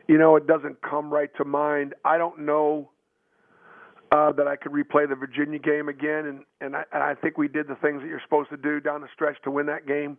you 0.08 0.18
know, 0.18 0.36
it 0.36 0.46
doesn't 0.46 0.80
come 0.82 1.10
right 1.12 1.30
to 1.36 1.44
mind. 1.44 1.94
I 2.04 2.18
don't 2.18 2.40
know 2.40 2.90
uh, 4.10 4.32
that 4.32 4.46
I 4.48 4.56
could 4.56 4.72
replay 4.72 5.08
the 5.08 5.14
Virginia 5.14 5.58
game 5.58 5.88
again, 5.88 6.26
and 6.26 6.44
and 6.60 6.74
I, 6.76 6.84
and 6.92 7.02
I 7.02 7.14
think 7.14 7.36
we 7.38 7.46
did 7.48 7.68
the 7.68 7.74
things 7.76 8.00
that 8.00 8.08
you're 8.08 8.22
supposed 8.24 8.50
to 8.50 8.56
do 8.56 8.80
down 8.80 9.02
the 9.02 9.08
stretch 9.14 9.36
to 9.44 9.50
win 9.50 9.66
that 9.66 9.86
game. 9.86 10.18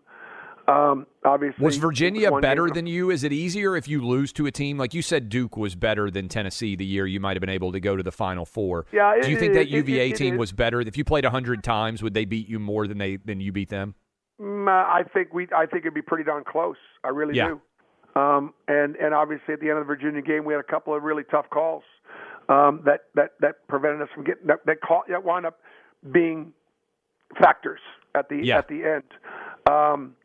Um, 0.67 1.07
obviously, 1.25 1.65
was 1.65 1.77
Virginia 1.77 2.29
better 2.39 2.67
game. 2.67 2.75
than 2.75 2.85
you? 2.85 3.09
Is 3.09 3.23
it 3.23 3.33
easier 3.33 3.75
if 3.75 3.87
you 3.87 4.05
lose 4.05 4.31
to 4.33 4.45
a 4.45 4.51
team 4.51 4.77
like 4.77 4.93
you 4.93 5.01
said? 5.01 5.27
Duke 5.27 5.57
was 5.57 5.73
better 5.73 6.11
than 6.11 6.27
Tennessee 6.29 6.75
the 6.75 6.85
year 6.85 7.07
you 7.07 7.19
might 7.19 7.35
have 7.35 7.41
been 7.41 7.49
able 7.49 7.71
to 7.71 7.79
go 7.79 7.95
to 7.95 8.03
the 8.03 8.11
Final 8.11 8.45
Four. 8.45 8.85
Yeah, 8.91 9.15
Do 9.19 9.31
you 9.31 9.37
it- 9.37 9.39
think 9.39 9.53
that 9.55 9.69
UVA 9.69 10.09
it- 10.09 10.11
it 10.11 10.17
team 10.17 10.37
was 10.37 10.51
better? 10.51 10.79
If 10.81 10.95
you 10.95 11.03
played 11.03 11.25
hundred 11.25 11.63
times, 11.63 12.03
would 12.03 12.13
they 12.13 12.25
beat 12.25 12.47
you 12.47 12.59
more 12.59 12.85
than 12.85 12.99
they 12.99 13.15
than 13.15 13.41
you 13.41 13.51
beat 13.51 13.69
them? 13.69 13.95
Mm, 14.39 14.69
I 14.69 15.01
think 15.11 15.33
we. 15.33 15.47
I 15.55 15.65
think 15.65 15.83
it'd 15.85 15.95
be 15.95 16.03
pretty 16.03 16.25
darn 16.25 16.43
close. 16.43 16.77
I 17.03 17.07
really 17.09 17.35
Yeah. 17.35 17.47
do. 17.47 17.61
Um, 18.15 18.53
and 18.67 18.95
and 18.95 19.13
obviously 19.13 19.53
at 19.53 19.59
the 19.59 19.69
end 19.69 19.77
of 19.77 19.85
the 19.85 19.93
Virginia 19.93 20.21
game, 20.21 20.45
we 20.45 20.53
had 20.53 20.59
a 20.59 20.71
couple 20.71 20.93
of 20.95 21.03
really 21.03 21.23
tough 21.23 21.49
calls 21.49 21.83
um, 22.49 22.81
that 22.85 23.05
that 23.15 23.33
that 23.39 23.67
prevented 23.67 24.01
us 24.01 24.09
from 24.13 24.23
getting 24.23 24.47
that 24.47 24.65
that, 24.65 24.81
call, 24.81 25.03
that 25.09 25.23
wound 25.23 25.45
up 25.45 25.59
being 26.11 26.53
factors 27.39 27.79
at 28.15 28.29
the 28.29 28.37
Yeah. 28.37 28.57
at 28.57 28.67
the 28.67 28.83
end. 28.83 29.03
Um, 29.69 30.15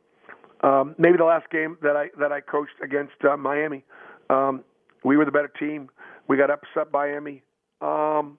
um, 0.62 0.94
maybe 0.98 1.19
the 1.19 1.24
last 1.24 1.51
game 1.51 1.77
that 1.82 1.97
I 1.97 2.09
that 2.19 2.32
I 2.32 2.40
coached 2.40 2.81
against 2.82 3.23
uh, 3.28 3.36
Miami, 3.36 3.85
um, 4.31 4.65
we 5.05 5.16
were 5.16 5.24
the 5.24 5.32
better 5.32 5.52
team. 5.59 5.90
We 6.27 6.39
got 6.39 6.51
upset 6.51 6.90
by 6.90 7.09
Miami, 7.09 7.43
um, 7.82 8.39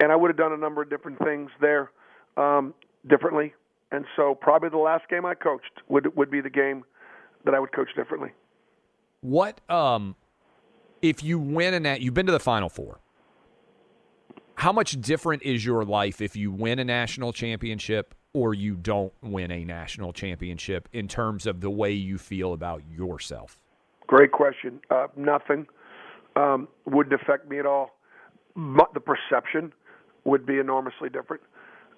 and 0.00 0.12
I 0.12 0.16
would 0.16 0.28
have 0.28 0.36
done 0.36 0.52
a 0.52 0.56
number 0.56 0.82
of 0.82 0.88
different 0.88 1.18
things 1.18 1.50
there 1.60 1.90
um, 2.36 2.74
differently. 3.08 3.54
And 3.90 4.04
so 4.14 4.34
probably 4.34 4.68
the 4.68 4.78
last 4.78 5.08
game 5.08 5.26
I 5.26 5.34
coached 5.34 5.82
would 5.88 6.16
would 6.16 6.30
be 6.30 6.40
the 6.40 6.50
game 6.50 6.84
that 7.44 7.54
I 7.54 7.58
would 7.58 7.72
coach 7.72 7.88
differently. 7.96 8.30
What 9.24 9.58
um 9.70 10.16
if 11.00 11.24
you 11.24 11.38
win 11.38 11.72
in 11.72 11.84
that 11.84 12.02
you've 12.02 12.12
been 12.12 12.26
to 12.26 12.32
the 12.32 12.38
final 12.38 12.68
four. 12.68 13.00
How 14.56 14.70
much 14.70 15.00
different 15.00 15.42
is 15.42 15.64
your 15.64 15.82
life 15.82 16.20
if 16.20 16.36
you 16.36 16.52
win 16.52 16.78
a 16.78 16.84
national 16.84 17.32
championship 17.32 18.14
or 18.34 18.52
you 18.52 18.74
don't 18.74 19.14
win 19.22 19.50
a 19.50 19.64
national 19.64 20.12
championship 20.12 20.90
in 20.92 21.08
terms 21.08 21.46
of 21.46 21.62
the 21.62 21.70
way 21.70 21.92
you 21.92 22.18
feel 22.18 22.52
about 22.52 22.82
yourself? 22.90 23.58
Great 24.06 24.30
question. 24.32 24.78
Uh, 24.90 25.06
nothing 25.16 25.66
um, 26.36 26.68
wouldn't 26.84 27.18
affect 27.18 27.48
me 27.48 27.58
at 27.58 27.64
all. 27.64 27.96
Mu- 28.54 28.84
The 28.92 29.00
perception 29.00 29.72
would 30.24 30.44
be 30.44 30.58
enormously 30.58 31.08
different. 31.08 31.42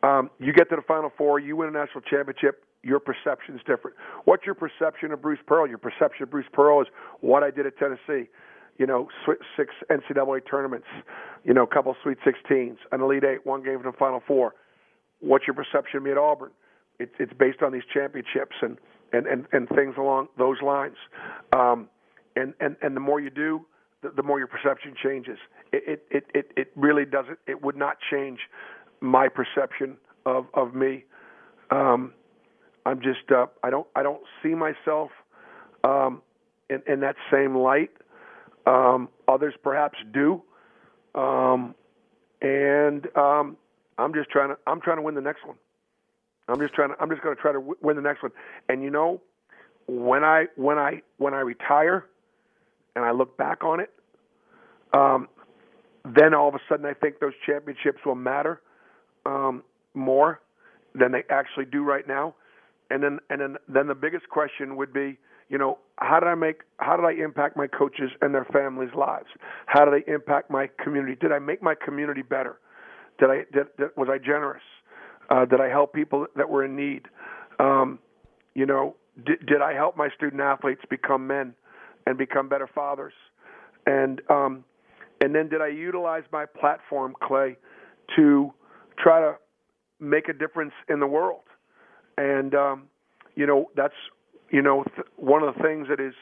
Um, 0.04 0.30
you 0.38 0.52
get 0.52 0.70
to 0.70 0.76
the 0.76 0.82
Final 0.82 1.10
Four, 1.18 1.40
you 1.40 1.56
win 1.56 1.70
a 1.70 1.72
national 1.72 2.02
championship, 2.02 2.64
your 2.86 3.00
perception 3.00 3.56
is 3.56 3.60
different. 3.66 3.96
What's 4.24 4.46
your 4.46 4.54
perception 4.54 5.10
of 5.10 5.20
Bruce 5.20 5.40
Pearl? 5.46 5.66
Your 5.66 5.78
perception 5.78 6.22
of 6.22 6.30
Bruce 6.30 6.46
Pearl 6.52 6.80
is 6.82 6.86
what 7.20 7.42
I 7.42 7.50
did 7.50 7.66
at 7.66 7.76
Tennessee. 7.78 8.28
You 8.78 8.86
know, 8.86 9.08
six 9.56 9.74
NCAA 9.90 10.42
tournaments, 10.48 10.86
you 11.44 11.52
know, 11.52 11.64
a 11.64 11.66
couple 11.66 11.96
Sweet 12.02 12.18
16s, 12.24 12.76
an 12.92 13.00
Elite 13.00 13.24
Eight, 13.24 13.44
one 13.44 13.64
game 13.64 13.80
from 13.80 13.90
the 13.90 13.96
Final 13.98 14.22
Four. 14.26 14.54
What's 15.20 15.46
your 15.46 15.54
perception 15.54 15.96
of 15.96 16.02
me 16.04 16.12
at 16.12 16.18
Auburn? 16.18 16.50
It, 16.98 17.10
it's 17.18 17.32
based 17.32 17.62
on 17.62 17.72
these 17.72 17.82
championships 17.92 18.54
and, 18.62 18.76
and, 19.12 19.26
and, 19.26 19.46
and 19.52 19.68
things 19.70 19.94
along 19.98 20.28
those 20.38 20.60
lines. 20.62 20.96
Um, 21.52 21.88
and, 22.36 22.54
and, 22.60 22.76
and 22.82 22.94
the 22.94 23.00
more 23.00 23.18
you 23.18 23.30
do, 23.30 23.66
the, 24.02 24.10
the 24.10 24.22
more 24.22 24.38
your 24.38 24.48
perception 24.48 24.94
changes. 25.02 25.38
It, 25.72 26.04
it, 26.10 26.26
it, 26.34 26.50
it 26.56 26.72
really 26.76 27.06
doesn't, 27.06 27.38
it 27.46 27.62
would 27.62 27.76
not 27.76 27.96
change 28.10 28.40
my 29.00 29.28
perception 29.28 29.96
of, 30.26 30.46
of 30.54 30.74
me. 30.74 31.04
Um, 31.70 32.12
I'm 32.86 33.00
just, 33.02 33.30
uh, 33.30 33.46
I 33.62 33.70
don't, 33.70 33.86
I 33.94 34.02
don't 34.02 34.22
see 34.42 34.54
myself 34.54 35.10
um, 35.84 36.22
in, 36.70 36.82
in 36.86 37.00
that 37.00 37.16
same 37.30 37.56
light. 37.56 37.90
Um, 38.66 39.08
others 39.28 39.54
perhaps 39.62 39.98
do. 40.12 40.42
Um, 41.14 41.74
and 42.40 43.06
um, 43.16 43.56
I'm 43.98 44.14
just 44.14 44.30
trying 44.30 44.50
to, 44.50 44.56
I'm 44.66 44.80
trying 44.80 44.96
to 44.96 45.02
win 45.02 45.14
the 45.14 45.20
next 45.20 45.46
one. 45.46 45.56
I'm 46.48 46.60
just 46.60 46.74
trying 46.74 46.90
to, 46.90 46.96
I'm 47.00 47.10
just 47.10 47.22
going 47.22 47.34
to 47.36 47.42
try 47.42 47.52
to 47.52 47.58
w- 47.58 47.76
win 47.82 47.96
the 47.96 48.02
next 48.02 48.22
one. 48.22 48.32
And 48.68 48.82
you 48.82 48.90
know, 48.90 49.20
when 49.86 50.24
I, 50.24 50.46
when 50.56 50.78
I, 50.78 51.02
when 51.18 51.34
I 51.34 51.40
retire, 51.40 52.06
and 52.96 53.04
I 53.04 53.10
look 53.12 53.36
back 53.36 53.62
on 53.62 53.78
it, 53.78 53.90
um, 54.94 55.28
then 56.04 56.34
all 56.34 56.48
of 56.48 56.54
a 56.54 56.60
sudden 56.68 56.86
I 56.86 56.94
think 56.94 57.20
those 57.20 57.34
championships 57.44 57.98
will 58.06 58.14
matter 58.14 58.62
um, 59.26 59.62
more 59.94 60.40
than 60.94 61.12
they 61.12 61.22
actually 61.28 61.66
do 61.66 61.84
right 61.84 62.08
now. 62.08 62.34
And 62.90 63.02
then 63.02 63.18
and 63.30 63.40
then 63.40 63.56
then 63.68 63.86
the 63.88 63.94
biggest 63.94 64.28
question 64.28 64.76
would 64.76 64.92
be, 64.92 65.18
you 65.48 65.58
know, 65.58 65.78
how 65.98 66.20
did 66.20 66.28
I 66.28 66.34
make 66.34 66.62
how 66.78 66.96
did 66.96 67.04
I 67.04 67.12
impact 67.22 67.56
my 67.56 67.66
coaches 67.66 68.10
and 68.20 68.34
their 68.34 68.46
families' 68.46 68.94
lives? 68.96 69.26
How 69.66 69.84
did 69.84 69.94
I 69.94 70.10
impact 70.10 70.50
my 70.50 70.68
community? 70.82 71.16
Did 71.20 71.32
I 71.32 71.38
make 71.38 71.62
my 71.62 71.74
community 71.74 72.22
better? 72.22 72.58
Did 73.18 73.30
I 73.30 73.36
did, 73.52 73.66
did 73.78 73.88
was 73.96 74.08
I 74.10 74.18
generous? 74.18 74.62
Uh, 75.28 75.44
did 75.44 75.60
I 75.60 75.68
help 75.68 75.92
people 75.92 76.26
that 76.36 76.48
were 76.48 76.64
in 76.64 76.76
need? 76.76 77.02
Um, 77.58 77.98
you 78.54 78.66
know, 78.66 78.94
did, 79.24 79.44
did 79.46 79.62
I 79.62 79.74
help 79.74 79.96
my 79.96 80.08
student 80.14 80.40
athletes 80.40 80.82
become 80.88 81.26
men 81.26 81.54
and 82.06 82.16
become 82.16 82.48
better 82.48 82.68
fathers? 82.72 83.14
And 83.86 84.20
um, 84.30 84.64
and 85.20 85.34
then 85.34 85.48
did 85.48 85.60
I 85.60 85.68
utilize 85.68 86.24
my 86.32 86.44
platform, 86.46 87.14
Clay, 87.22 87.56
to 88.16 88.52
try 88.98 89.20
to 89.20 89.34
make 89.98 90.28
a 90.28 90.32
difference 90.32 90.72
in 90.88 91.00
the 91.00 91.06
world? 91.06 91.40
And 92.18 92.54
um, 92.54 92.84
you 93.34 93.46
know, 93.46 93.70
that's 93.76 93.94
you 94.50 94.62
know 94.62 94.84
th- 94.94 95.06
one 95.16 95.42
of 95.42 95.54
the 95.54 95.62
things 95.62 95.88
that 95.88 96.00
is 96.00 96.14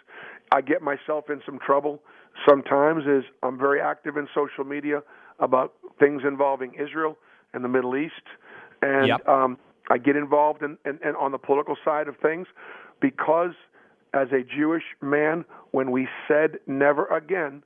I 0.52 0.60
get 0.60 0.82
myself 0.82 1.30
in 1.30 1.40
some 1.46 1.58
trouble 1.64 2.00
sometimes 2.48 3.04
is 3.06 3.24
I'm 3.42 3.58
very 3.58 3.80
active 3.80 4.16
in 4.16 4.28
social 4.34 4.64
media 4.64 5.02
about 5.38 5.72
things 5.98 6.22
involving 6.26 6.74
Israel 6.74 7.16
and 7.52 7.64
the 7.64 7.68
Middle 7.68 7.96
East, 7.96 8.14
and 8.82 9.08
Yep. 9.08 9.28
um, 9.28 9.58
I 9.90 9.98
get 9.98 10.16
involved 10.16 10.62
in, 10.62 10.78
in, 10.84 10.98
in 11.06 11.14
on 11.16 11.32
the 11.32 11.38
political 11.38 11.76
side 11.84 12.08
of 12.08 12.16
things 12.18 12.46
because 13.00 13.52
as 14.14 14.28
a 14.32 14.42
Jewish 14.42 14.84
man, 15.02 15.44
when 15.72 15.90
we 15.90 16.08
said 16.28 16.58
never 16.66 17.06
again, 17.06 17.62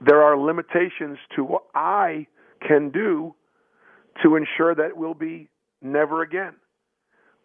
there 0.00 0.22
are 0.22 0.36
limitations 0.38 1.18
to 1.36 1.44
what 1.44 1.64
I 1.74 2.26
can 2.66 2.90
do 2.90 3.34
to 4.22 4.36
ensure 4.36 4.74
that 4.74 4.86
it 4.86 4.96
will 4.96 5.14
be 5.14 5.48
never 5.80 6.22
again. 6.22 6.54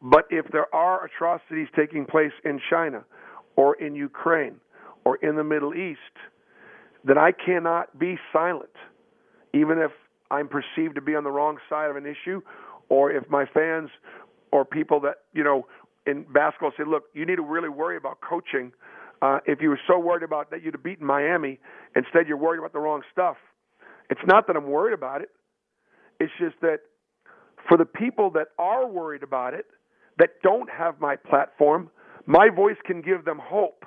But 0.01 0.25
if 0.29 0.45
there 0.51 0.73
are 0.73 1.05
atrocities 1.05 1.67
taking 1.75 2.05
place 2.05 2.31
in 2.45 2.59
China 2.69 3.03
or 3.55 3.75
in 3.75 3.95
Ukraine 3.95 4.57
or 5.05 5.17
in 5.17 5.35
the 5.35 5.43
Middle 5.43 5.73
East, 5.73 5.99
then 7.03 7.17
I 7.17 7.31
cannot 7.31 7.97
be 7.97 8.17
silent, 8.31 8.69
even 9.53 9.79
if 9.79 9.91
I'm 10.29 10.47
perceived 10.47 10.95
to 10.95 11.01
be 11.01 11.15
on 11.15 11.23
the 11.23 11.31
wrong 11.31 11.57
side 11.69 11.89
of 11.89 11.95
an 11.95 12.05
issue, 12.05 12.41
or 12.89 13.11
if 13.11 13.29
my 13.29 13.45
fans 13.45 13.89
or 14.51 14.65
people 14.65 14.99
that, 15.01 15.15
you 15.33 15.43
know, 15.43 15.65
in 16.05 16.25
basketball 16.33 16.71
say, 16.77 16.83
look, 16.87 17.03
you 17.13 17.25
need 17.25 17.35
to 17.35 17.41
really 17.41 17.69
worry 17.69 17.97
about 17.97 18.19
coaching. 18.21 18.71
Uh, 19.21 19.39
if 19.45 19.61
you 19.61 19.69
were 19.69 19.79
so 19.87 19.99
worried 19.99 20.23
about 20.23 20.51
that 20.51 20.63
you'd 20.63 20.73
have 20.73 20.83
beaten 20.83 21.05
Miami, 21.05 21.59
instead 21.95 22.27
you're 22.27 22.37
worried 22.37 22.59
about 22.59 22.73
the 22.73 22.79
wrong 22.79 23.01
stuff. 23.11 23.37
It's 24.09 24.21
not 24.25 24.47
that 24.47 24.55
I'm 24.55 24.67
worried 24.67 24.93
about 24.93 25.21
it. 25.21 25.29
It's 26.19 26.31
just 26.39 26.55
that 26.61 26.79
for 27.67 27.77
the 27.77 27.85
people 27.85 28.29
that 28.31 28.47
are 28.57 28.87
worried 28.87 29.23
about 29.23 29.53
it, 29.53 29.65
that 30.19 30.41
don't 30.44 30.69
have 30.69 30.99
my 30.99 31.15
platform, 31.15 31.89
my 32.26 32.49
voice 32.49 32.77
can 32.85 33.02
give 33.02 33.26
them 33.26 33.39
hope 33.41 33.85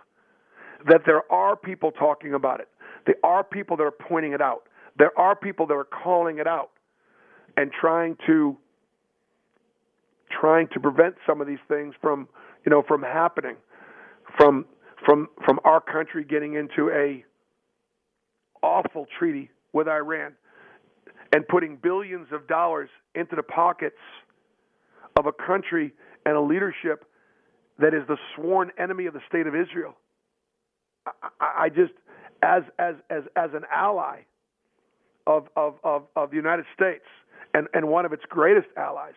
that 0.89 1.03
there 1.05 1.31
are 1.31 1.57
people 1.57 1.91
talking 1.91 2.35
about 2.35 2.61
it. 2.61 2.69
There 3.07 3.17
are 3.25 3.45
people 3.45 3.77
that 3.77 3.83
are 3.83 3.91
pointing 3.91 4.33
it 4.33 4.41
out. 4.41 4.63
There 4.99 5.17
are 5.19 5.37
people 5.37 5.67
that 5.67 5.75
are 5.75 5.85
calling 5.85 6.39
it 6.39 6.47
out 6.47 6.71
and 7.57 7.71
trying 7.73 8.17
to 8.27 8.57
trying 10.41 10.69
to 10.69 10.81
prevent 10.81 11.17
some 11.27 11.41
of 11.41 11.47
these 11.47 11.59
things 11.69 11.95
from, 12.01 12.29
you 12.65 12.71
know, 12.71 12.83
from 12.87 13.03
happening, 13.03 13.57
from 14.39 14.65
from 15.05 15.29
from 15.45 15.59
our 15.65 15.81
country 15.81 16.25
getting 16.25 16.55
into 16.55 16.91
a 16.91 17.25
awful 18.63 19.07
treaty 19.19 19.51
with 19.73 19.89
Iran 19.89 20.33
and 21.33 21.47
putting 21.49 21.77
billions 21.77 22.29
of 22.33 22.47
dollars 22.47 22.91
into 23.15 23.37
the 23.37 23.43
pockets 23.43 23.97
of 25.19 25.27
a 25.27 25.33
country 25.33 25.93
and 26.27 26.37
a 26.37 26.41
leadership 26.41 27.05
that 27.79 27.95
is 27.95 28.03
the 28.09 28.17
sworn 28.35 28.71
enemy 28.79 29.07
of 29.07 29.15
the 29.15 29.21
state 29.29 29.47
of 29.47 29.55
Israel. 29.55 29.95
I, 31.41 31.65
I, 31.65 31.69
just, 31.69 31.93
as 32.43 32.63
as 32.79 32.95
as 33.09 33.23
as 33.37 33.51
an 33.55 33.63
ally 33.73 34.21
of 35.27 35.49
of 35.57 35.75
of, 35.83 36.03
of 36.17 36.31
the 36.31 36.37
United 36.37 36.67
States 36.75 37.05
and 37.55 37.69
and 37.75 37.89
one 37.89 38.05
of 38.05 38.13
its 38.13 38.23
greatest 38.29 38.69
allies, 38.77 39.15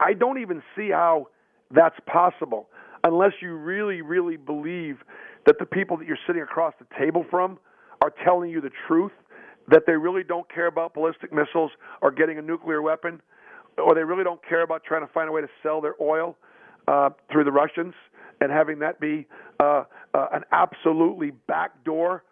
I 0.00 0.14
don't 0.14 0.38
even 0.38 0.62
see 0.74 0.90
how 0.90 1.28
that's 1.70 1.98
possible 2.06 2.68
unless 3.04 3.32
you 3.40 3.54
really 3.54 4.00
really 4.02 4.36
believe 4.36 4.98
that 5.46 5.58
the 5.58 5.66
people 5.66 5.96
that 5.96 6.06
you're 6.06 6.18
sitting 6.26 6.42
across 6.42 6.74
the 6.78 6.86
table 6.98 7.24
from 7.30 7.58
are 8.02 8.12
telling 8.24 8.50
you 8.50 8.60
the 8.60 8.70
truth, 8.86 9.12
that 9.68 9.84
they 9.86 9.94
really 9.94 10.22
don't 10.22 10.52
care 10.52 10.66
about 10.66 10.94
ballistic 10.94 11.32
missiles 11.32 11.70
or 12.02 12.10
getting 12.10 12.38
a 12.38 12.42
nuclear 12.42 12.82
weapon, 12.82 13.20
or 13.78 13.94
they 13.94 14.04
really 14.04 14.24
don't 14.24 14.40
care 14.46 14.62
about 14.62 14.84
trying 14.84 15.06
to 15.06 15.12
find 15.12 15.28
a 15.28 15.32
way 15.32 15.40
to 15.40 15.48
sell 15.62 15.80
their 15.80 15.94
oil 16.00 16.36
uh, 16.88 17.10
through 17.30 17.44
the 17.44 17.52
Russians 17.52 17.94
and 18.40 18.50
having 18.50 18.78
that 18.80 19.00
be 19.00 19.26
uh, 19.60 19.84
uh, 20.14 20.26
an 20.32 20.42
absolutely 20.52 21.32
back 21.46 21.84
door 21.84 22.24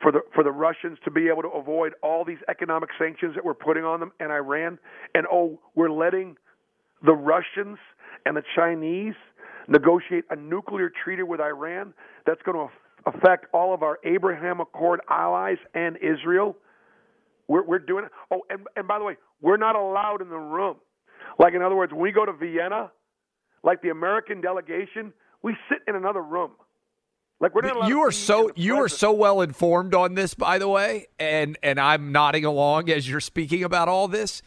for 0.00 0.12
the 0.12 0.20
for 0.34 0.44
the 0.44 0.52
Russians 0.52 0.98
to 1.04 1.10
be 1.10 1.28
able 1.28 1.42
to 1.42 1.48
avoid 1.48 1.94
all 2.02 2.24
these 2.24 2.38
economic 2.48 2.90
sanctions 2.98 3.34
that 3.34 3.44
we're 3.44 3.54
putting 3.54 3.84
on 3.84 4.00
them 4.00 4.12
and 4.20 4.30
Iran. 4.30 4.78
And 5.14 5.26
oh, 5.30 5.58
we're 5.74 5.90
letting 5.90 6.36
the 7.04 7.14
Russians 7.14 7.78
and 8.24 8.36
the 8.36 8.42
Chinese 8.54 9.14
negotiate 9.68 10.24
a 10.30 10.36
nuclear 10.36 10.90
treaty 11.04 11.22
with 11.22 11.40
Iran 11.40 11.94
that's 12.26 12.42
going 12.42 12.68
to 12.68 12.72
affect 13.10 13.46
all 13.52 13.72
of 13.72 13.82
our 13.82 13.98
Abraham 14.04 14.60
Accord 14.60 15.00
allies 15.08 15.58
and 15.74 15.96
Israel. 15.96 16.56
We're, 17.48 17.64
we're 17.64 17.78
doing 17.78 18.04
it. 18.04 18.10
Oh, 18.30 18.42
and, 18.50 18.66
and 18.74 18.88
by 18.88 18.98
the 18.98 19.04
way, 19.04 19.16
we're 19.40 19.56
not 19.56 19.76
allowed 19.76 20.20
in 20.20 20.28
the 20.28 20.36
room. 20.36 20.76
Like, 21.38 21.54
in 21.54 21.62
other 21.62 21.76
words, 21.76 21.92
when 21.92 22.02
we 22.02 22.12
go 22.12 22.24
to 22.24 22.32
Vienna, 22.32 22.90
like 23.62 23.82
the 23.82 23.90
American 23.90 24.40
delegation, 24.40 25.12
we 25.42 25.56
sit 25.68 25.78
in 25.86 25.96
another 25.96 26.22
room. 26.22 26.52
Like 27.38 27.54
we're 27.54 27.62
not 27.62 27.88
you 27.88 28.00
are 28.00 28.12
so 28.12 28.50
you 28.56 28.76
are 28.76 28.88
so 28.88 29.12
well 29.12 29.42
informed 29.42 29.94
on 29.94 30.14
this, 30.14 30.32
by 30.32 30.58
the 30.58 30.68
way, 30.68 31.08
and 31.18 31.58
and 31.62 31.78
I'm 31.78 32.10
nodding 32.10 32.46
along 32.46 32.88
as 32.88 33.06
you're 33.08 33.20
speaking 33.20 33.62
about 33.62 33.88
all 33.88 34.08
this. 34.08 34.40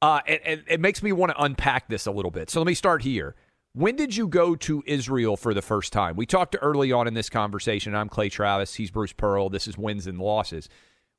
Uh, 0.00 0.20
and, 0.26 0.40
and 0.44 0.64
it 0.66 0.80
makes 0.80 1.02
me 1.02 1.12
want 1.12 1.30
to 1.30 1.42
unpack 1.42 1.88
this 1.88 2.06
a 2.06 2.10
little 2.10 2.30
bit. 2.30 2.50
So 2.50 2.58
let 2.58 2.66
me 2.66 2.74
start 2.74 3.02
here. 3.02 3.36
When 3.74 3.96
did 3.96 4.16
you 4.16 4.26
go 4.26 4.56
to 4.56 4.82
Israel 4.86 5.36
for 5.36 5.54
the 5.54 5.62
first 5.62 5.92
time? 5.92 6.16
We 6.16 6.26
talked 6.26 6.56
early 6.60 6.90
on 6.90 7.06
in 7.06 7.14
this 7.14 7.30
conversation. 7.30 7.94
I'm 7.94 8.08
Clay 8.08 8.28
Travis. 8.28 8.74
He's 8.74 8.90
Bruce 8.90 9.12
Pearl. 9.12 9.48
This 9.48 9.68
is 9.68 9.78
wins 9.78 10.06
and 10.06 10.18
losses. 10.18 10.68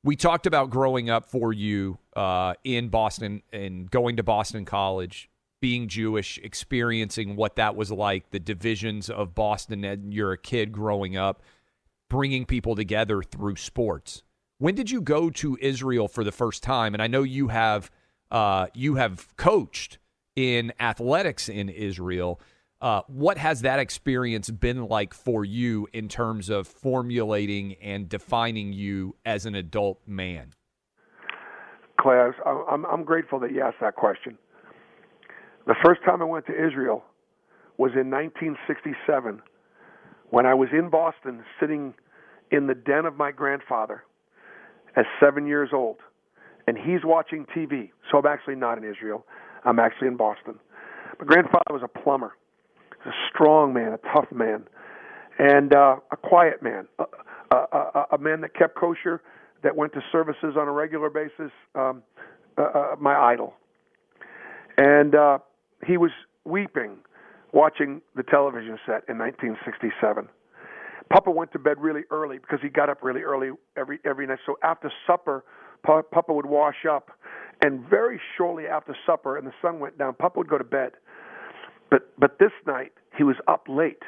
We 0.04 0.16
talked 0.16 0.46
about 0.46 0.68
growing 0.68 1.08
up 1.08 1.30
for 1.30 1.50
you 1.54 1.96
uh, 2.14 2.54
in 2.62 2.90
Boston 2.90 3.42
and 3.54 3.90
going 3.90 4.16
to 4.18 4.22
Boston 4.22 4.66
College, 4.66 5.30
being 5.62 5.88
Jewish, 5.88 6.38
experiencing 6.42 7.36
what 7.36 7.56
that 7.56 7.74
was 7.74 7.90
like, 7.90 8.28
the 8.28 8.38
divisions 8.38 9.08
of 9.08 9.34
Boston, 9.34 9.82
and 9.82 10.12
you're 10.12 10.32
a 10.32 10.38
kid 10.38 10.72
growing 10.72 11.16
up, 11.16 11.42
bringing 12.10 12.44
people 12.44 12.76
together 12.76 13.22
through 13.22 13.56
sports. 13.56 14.22
When 14.58 14.74
did 14.74 14.90
you 14.90 15.00
go 15.00 15.30
to 15.30 15.56
Israel 15.62 16.06
for 16.06 16.22
the 16.22 16.32
first 16.32 16.62
time? 16.62 16.92
And 16.92 17.02
I 17.02 17.06
know 17.06 17.22
you 17.22 17.48
have 17.48 17.90
uh, 18.30 18.66
you 18.74 18.96
have 18.96 19.34
coached 19.38 19.96
in 20.36 20.74
athletics 20.78 21.48
in 21.48 21.70
Israel. 21.70 22.38
Uh, 22.84 23.00
what 23.06 23.38
has 23.38 23.62
that 23.62 23.78
experience 23.78 24.50
been 24.50 24.86
like 24.88 25.14
for 25.14 25.42
you 25.42 25.88
in 25.94 26.06
terms 26.06 26.50
of 26.50 26.68
formulating 26.68 27.76
and 27.80 28.10
defining 28.10 28.74
you 28.74 29.16
as 29.24 29.46
an 29.46 29.54
adult 29.54 29.98
man? 30.06 30.52
Clay, 31.98 32.28
I'm, 32.44 32.84
I'm 32.84 33.02
grateful 33.02 33.40
that 33.40 33.52
you 33.52 33.62
asked 33.62 33.78
that 33.80 33.96
question. 33.96 34.36
The 35.66 35.74
first 35.82 36.02
time 36.04 36.20
I 36.20 36.26
went 36.26 36.44
to 36.44 36.52
Israel 36.52 37.02
was 37.78 37.92
in 37.92 38.10
1967 38.10 39.40
when 40.28 40.44
I 40.44 40.52
was 40.52 40.68
in 40.70 40.90
Boston 40.90 41.42
sitting 41.58 41.94
in 42.50 42.66
the 42.66 42.74
den 42.74 43.06
of 43.06 43.16
my 43.16 43.32
grandfather 43.32 44.04
at 44.94 45.06
seven 45.18 45.46
years 45.46 45.70
old. 45.72 45.96
And 46.66 46.76
he's 46.76 47.00
watching 47.02 47.46
TV. 47.56 47.92
So 48.12 48.18
I'm 48.18 48.26
actually 48.26 48.56
not 48.56 48.76
in 48.76 48.84
Israel. 48.84 49.24
I'm 49.64 49.78
actually 49.78 50.08
in 50.08 50.18
Boston. 50.18 50.56
My 51.18 51.24
grandfather 51.24 51.70
was 51.70 51.82
a 51.82 51.88
plumber, 51.88 52.34
a 53.06 53.12
strong 53.32 53.72
man, 53.72 53.92
a 53.92 53.98
tough 54.14 54.30
man, 54.32 54.64
and 55.38 55.74
uh, 55.74 55.96
a 56.10 56.16
quiet 56.16 56.62
man, 56.62 56.86
a, 56.98 57.04
a, 57.50 57.56
a 57.56 58.04
a 58.12 58.18
man 58.18 58.40
that 58.42 58.54
kept 58.54 58.76
kosher, 58.76 59.22
that 59.62 59.76
went 59.76 59.92
to 59.94 60.00
services 60.12 60.56
on 60.58 60.68
a 60.68 60.72
regular 60.72 61.10
basis. 61.10 61.52
Um, 61.74 62.02
uh, 62.56 62.62
uh, 62.62 62.96
my 63.00 63.16
idol, 63.16 63.54
and 64.76 65.14
uh, 65.14 65.38
he 65.84 65.96
was 65.96 66.12
weeping 66.44 66.98
watching 67.52 68.00
the 68.14 68.22
television 68.22 68.78
set 68.84 69.02
in 69.08 69.18
1967. 69.18 70.28
Papa 71.10 71.30
went 71.30 71.52
to 71.52 71.58
bed 71.58 71.76
really 71.80 72.02
early 72.10 72.38
because 72.38 72.58
he 72.62 72.68
got 72.68 72.88
up 72.88 72.98
really 73.02 73.22
early 73.22 73.50
every 73.76 73.98
every 74.04 74.26
night. 74.26 74.38
So 74.46 74.56
after 74.62 74.90
supper, 75.06 75.44
Papa 75.84 76.32
would 76.32 76.46
wash 76.46 76.86
up 76.90 77.10
and 77.64 77.88
very 77.88 78.20
shortly 78.36 78.66
after 78.66 78.96
supper 79.06 79.36
and 79.36 79.46
the 79.46 79.52
sun 79.62 79.78
went 79.80 79.98
down, 79.98 80.14
Papa 80.14 80.38
would 80.38 80.48
go 80.48 80.58
to 80.58 80.64
bed. 80.64 80.92
But 81.90 82.18
but 82.18 82.38
this 82.38 82.52
night 82.66 82.92
he 83.16 83.24
was 83.24 83.36
up 83.48 83.66
late 83.68 84.02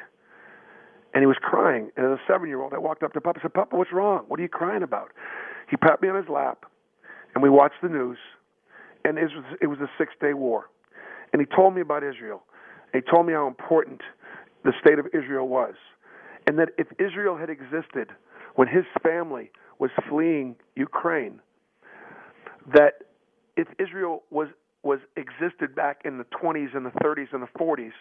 and 1.14 1.22
he 1.22 1.26
was 1.26 1.36
crying. 1.40 1.90
And 1.96 2.06
as 2.06 2.18
a 2.18 2.22
seven 2.30 2.48
year 2.48 2.60
old, 2.60 2.74
I 2.74 2.78
walked 2.78 3.02
up 3.02 3.12
to 3.14 3.20
Papa 3.20 3.38
and 3.38 3.42
said, 3.42 3.54
Papa, 3.54 3.76
what's 3.76 3.92
wrong? 3.92 4.24
What 4.28 4.38
are 4.38 4.42
you 4.42 4.48
crying 4.48 4.82
about? 4.82 5.12
He 5.70 5.76
pat 5.76 6.02
me 6.02 6.08
on 6.08 6.16
his 6.16 6.28
lap 6.28 6.66
and 7.34 7.42
we 7.42 7.50
watched 7.50 7.80
the 7.82 7.88
news. 7.88 8.18
And 9.04 9.18
it 9.18 9.24
was, 9.24 9.44
it 9.62 9.66
was 9.68 9.78
the 9.78 9.88
Six 9.98 10.12
Day 10.20 10.34
War. 10.34 10.68
And 11.32 11.40
he 11.40 11.46
told 11.54 11.74
me 11.74 11.80
about 11.80 12.02
Israel. 12.02 12.42
He 12.92 13.00
told 13.00 13.26
me 13.26 13.32
how 13.32 13.46
important 13.46 14.00
the 14.64 14.72
state 14.80 14.98
of 14.98 15.06
Israel 15.14 15.48
was. 15.48 15.74
And 16.46 16.58
that 16.58 16.70
if 16.78 16.86
Israel 16.98 17.36
had 17.36 17.50
existed 17.50 18.10
when 18.54 18.68
his 18.68 18.84
family 19.02 19.50
was 19.78 19.90
fleeing 20.08 20.56
Ukraine, 20.74 21.40
that 22.74 22.94
if 23.56 23.68
Israel 23.78 24.22
was 24.30 24.48
was 24.82 25.00
existed 25.16 25.74
back 25.74 26.02
in 26.04 26.18
the 26.18 26.24
20s 26.24 26.76
and 26.76 26.86
the 26.86 26.90
30s 27.02 27.32
and 27.32 27.42
the 27.42 27.58
40s, 27.58 27.92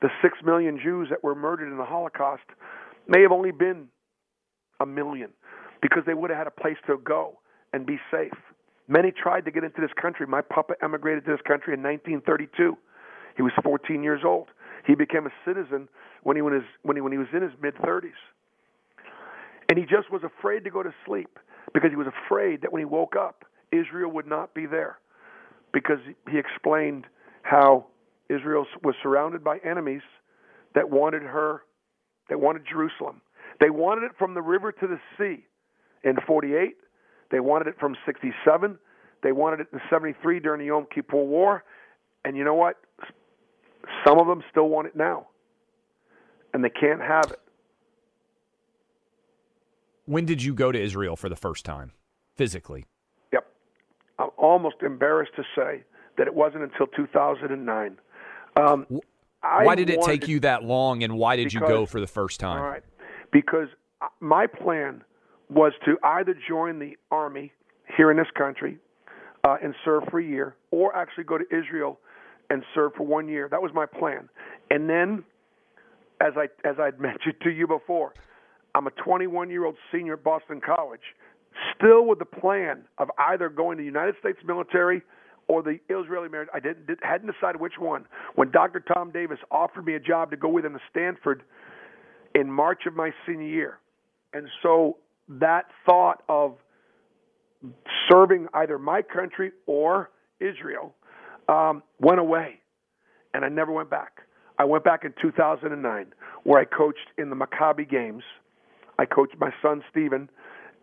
the 0.00 0.08
six 0.22 0.38
million 0.44 0.78
Jews 0.82 1.08
that 1.10 1.22
were 1.22 1.34
murdered 1.34 1.70
in 1.70 1.78
the 1.78 1.84
Holocaust 1.84 2.44
may 3.06 3.22
have 3.22 3.32
only 3.32 3.50
been 3.50 3.88
a 4.80 4.86
million 4.86 5.30
because 5.82 6.02
they 6.06 6.14
would 6.14 6.30
have 6.30 6.38
had 6.38 6.46
a 6.46 6.60
place 6.60 6.76
to 6.86 6.98
go 6.98 7.38
and 7.72 7.86
be 7.86 7.98
safe. 8.10 8.32
Many 8.88 9.12
tried 9.12 9.44
to 9.44 9.50
get 9.50 9.64
into 9.64 9.80
this 9.80 9.90
country. 10.00 10.26
My 10.26 10.40
papa 10.40 10.74
emigrated 10.82 11.24
to 11.26 11.32
this 11.32 11.40
country 11.46 11.74
in 11.74 11.82
1932. 11.82 12.76
He 13.36 13.42
was 13.42 13.52
14 13.62 14.02
years 14.02 14.22
old. 14.24 14.48
He 14.86 14.94
became 14.94 15.26
a 15.26 15.32
citizen 15.44 15.88
when 16.22 16.36
he, 16.36 16.42
was, 16.42 16.62
when 16.82 16.96
he, 16.96 17.00
when 17.00 17.12
he 17.12 17.18
was 17.18 17.28
in 17.32 17.42
his 17.42 17.52
mid 17.60 17.74
30s. 17.76 18.18
And 19.68 19.78
he 19.78 19.84
just 19.84 20.10
was 20.10 20.22
afraid 20.24 20.64
to 20.64 20.70
go 20.70 20.82
to 20.82 20.92
sleep 21.06 21.38
because 21.74 21.90
he 21.90 21.96
was 21.96 22.06
afraid 22.06 22.62
that 22.62 22.72
when 22.72 22.80
he 22.80 22.86
woke 22.86 23.14
up, 23.14 23.44
Israel 23.70 24.10
would 24.12 24.26
not 24.26 24.54
be 24.54 24.64
there 24.64 24.98
because 25.78 25.98
he 26.28 26.38
explained 26.38 27.06
how 27.42 27.86
Israel 28.28 28.66
was 28.82 28.96
surrounded 29.00 29.44
by 29.44 29.58
enemies 29.58 30.02
that 30.74 30.90
wanted 30.90 31.22
her, 31.22 31.62
that 32.28 32.40
wanted 32.40 32.62
Jerusalem. 32.68 33.20
They 33.60 33.70
wanted 33.70 34.04
it 34.04 34.12
from 34.18 34.34
the 34.34 34.42
river 34.42 34.72
to 34.72 34.86
the 34.88 34.98
sea 35.16 35.46
in 36.02 36.16
48. 36.26 36.74
They 37.30 37.38
wanted 37.38 37.68
it 37.68 37.74
from 37.78 37.96
67. 38.04 38.76
They 39.22 39.32
wanted 39.32 39.60
it 39.60 39.68
in 39.72 39.80
73 39.88 40.40
during 40.40 40.60
the 40.60 40.66
Yom 40.66 40.86
Kippur 40.92 41.22
War. 41.22 41.62
And 42.24 42.36
you 42.36 42.42
know 42.42 42.54
what? 42.54 42.76
Some 44.04 44.18
of 44.18 44.26
them 44.26 44.42
still 44.50 44.68
want 44.68 44.88
it 44.88 44.96
now. 44.96 45.28
And 46.52 46.64
they 46.64 46.70
can't 46.70 47.00
have 47.00 47.30
it. 47.30 47.40
When 50.06 50.24
did 50.24 50.42
you 50.42 50.54
go 50.54 50.72
to 50.72 50.80
Israel 50.80 51.14
for 51.16 51.28
the 51.28 51.36
first 51.36 51.64
time, 51.64 51.92
physically? 52.34 52.86
Almost 54.48 54.76
embarrassed 54.82 55.32
to 55.36 55.42
say 55.54 55.84
that 56.16 56.26
it 56.26 56.34
wasn't 56.34 56.62
until 56.62 56.86
2009. 56.86 57.98
Um, 58.56 58.86
why 59.42 59.74
did 59.74 59.90
it 59.90 60.00
take 60.00 60.26
you 60.26 60.40
that 60.40 60.64
long, 60.64 61.02
and 61.02 61.18
why 61.18 61.36
did 61.36 61.48
because, 61.48 61.52
you 61.52 61.60
go 61.60 61.84
for 61.84 62.00
the 62.00 62.06
first 62.06 62.40
time? 62.40 62.62
All 62.62 62.66
right, 62.66 62.82
because 63.30 63.68
uh, 64.00 64.06
my 64.20 64.46
plan 64.46 65.04
was 65.50 65.74
to 65.84 65.98
either 66.02 66.34
join 66.48 66.78
the 66.78 66.96
army 67.10 67.52
here 67.94 68.10
in 68.10 68.16
this 68.16 68.30
country 68.38 68.78
uh, 69.44 69.56
and 69.62 69.74
serve 69.84 70.04
for 70.10 70.18
a 70.18 70.24
year, 70.24 70.56
or 70.70 70.96
actually 70.96 71.24
go 71.24 71.36
to 71.36 71.44
Israel 71.54 72.00
and 72.48 72.62
serve 72.74 72.92
for 72.96 73.04
one 73.04 73.28
year. 73.28 73.48
That 73.50 73.60
was 73.60 73.72
my 73.74 73.84
plan. 73.84 74.30
And 74.70 74.88
then, 74.88 75.24
as 76.22 76.32
I 76.38 76.46
as 76.66 76.76
I'd 76.80 76.98
mentioned 77.08 77.34
to 77.42 77.50
you 77.50 77.66
before, 77.66 78.14
I'm 78.74 78.86
a 78.86 78.92
21 78.92 79.50
year 79.50 79.66
old 79.66 79.76
senior 79.92 80.14
at 80.14 80.24
Boston 80.24 80.62
College 80.64 81.02
still 81.76 82.06
with 82.06 82.18
the 82.18 82.24
plan 82.24 82.84
of 82.98 83.08
either 83.18 83.48
going 83.48 83.78
to 83.78 83.82
the 83.82 83.86
United 83.86 84.16
States 84.20 84.38
military 84.44 85.02
or 85.48 85.62
the 85.62 85.78
Israeli 85.88 86.28
military. 86.28 86.48
I 86.54 86.60
didn't 86.60 86.86
did, 86.86 86.98
hadn't 87.02 87.32
decided 87.32 87.60
which 87.60 87.78
one. 87.78 88.06
When 88.34 88.50
Dr. 88.50 88.80
Tom 88.80 89.10
Davis 89.10 89.38
offered 89.50 89.84
me 89.84 89.94
a 89.94 90.00
job 90.00 90.30
to 90.30 90.36
go 90.36 90.48
with 90.48 90.64
him 90.64 90.74
to 90.74 90.80
Stanford 90.90 91.42
in 92.34 92.50
March 92.50 92.82
of 92.86 92.94
my 92.94 93.10
senior 93.26 93.46
year, 93.46 93.78
and 94.32 94.48
so 94.62 94.98
that 95.28 95.66
thought 95.86 96.22
of 96.28 96.56
serving 98.10 98.46
either 98.54 98.78
my 98.78 99.02
country 99.02 99.52
or 99.66 100.10
Israel 100.40 100.94
um, 101.48 101.82
went 102.00 102.20
away, 102.20 102.60
and 103.34 103.44
I 103.44 103.48
never 103.48 103.72
went 103.72 103.90
back. 103.90 104.22
I 104.58 104.64
went 104.64 104.84
back 104.84 105.04
in 105.04 105.14
2009 105.20 106.12
where 106.44 106.60
I 106.60 106.64
coached 106.64 106.98
in 107.16 107.30
the 107.30 107.36
Maccabi 107.36 107.88
games. 107.88 108.22
I 108.98 109.06
coached 109.06 109.36
my 109.38 109.50
son 109.62 109.82
Stephen, 109.90 110.28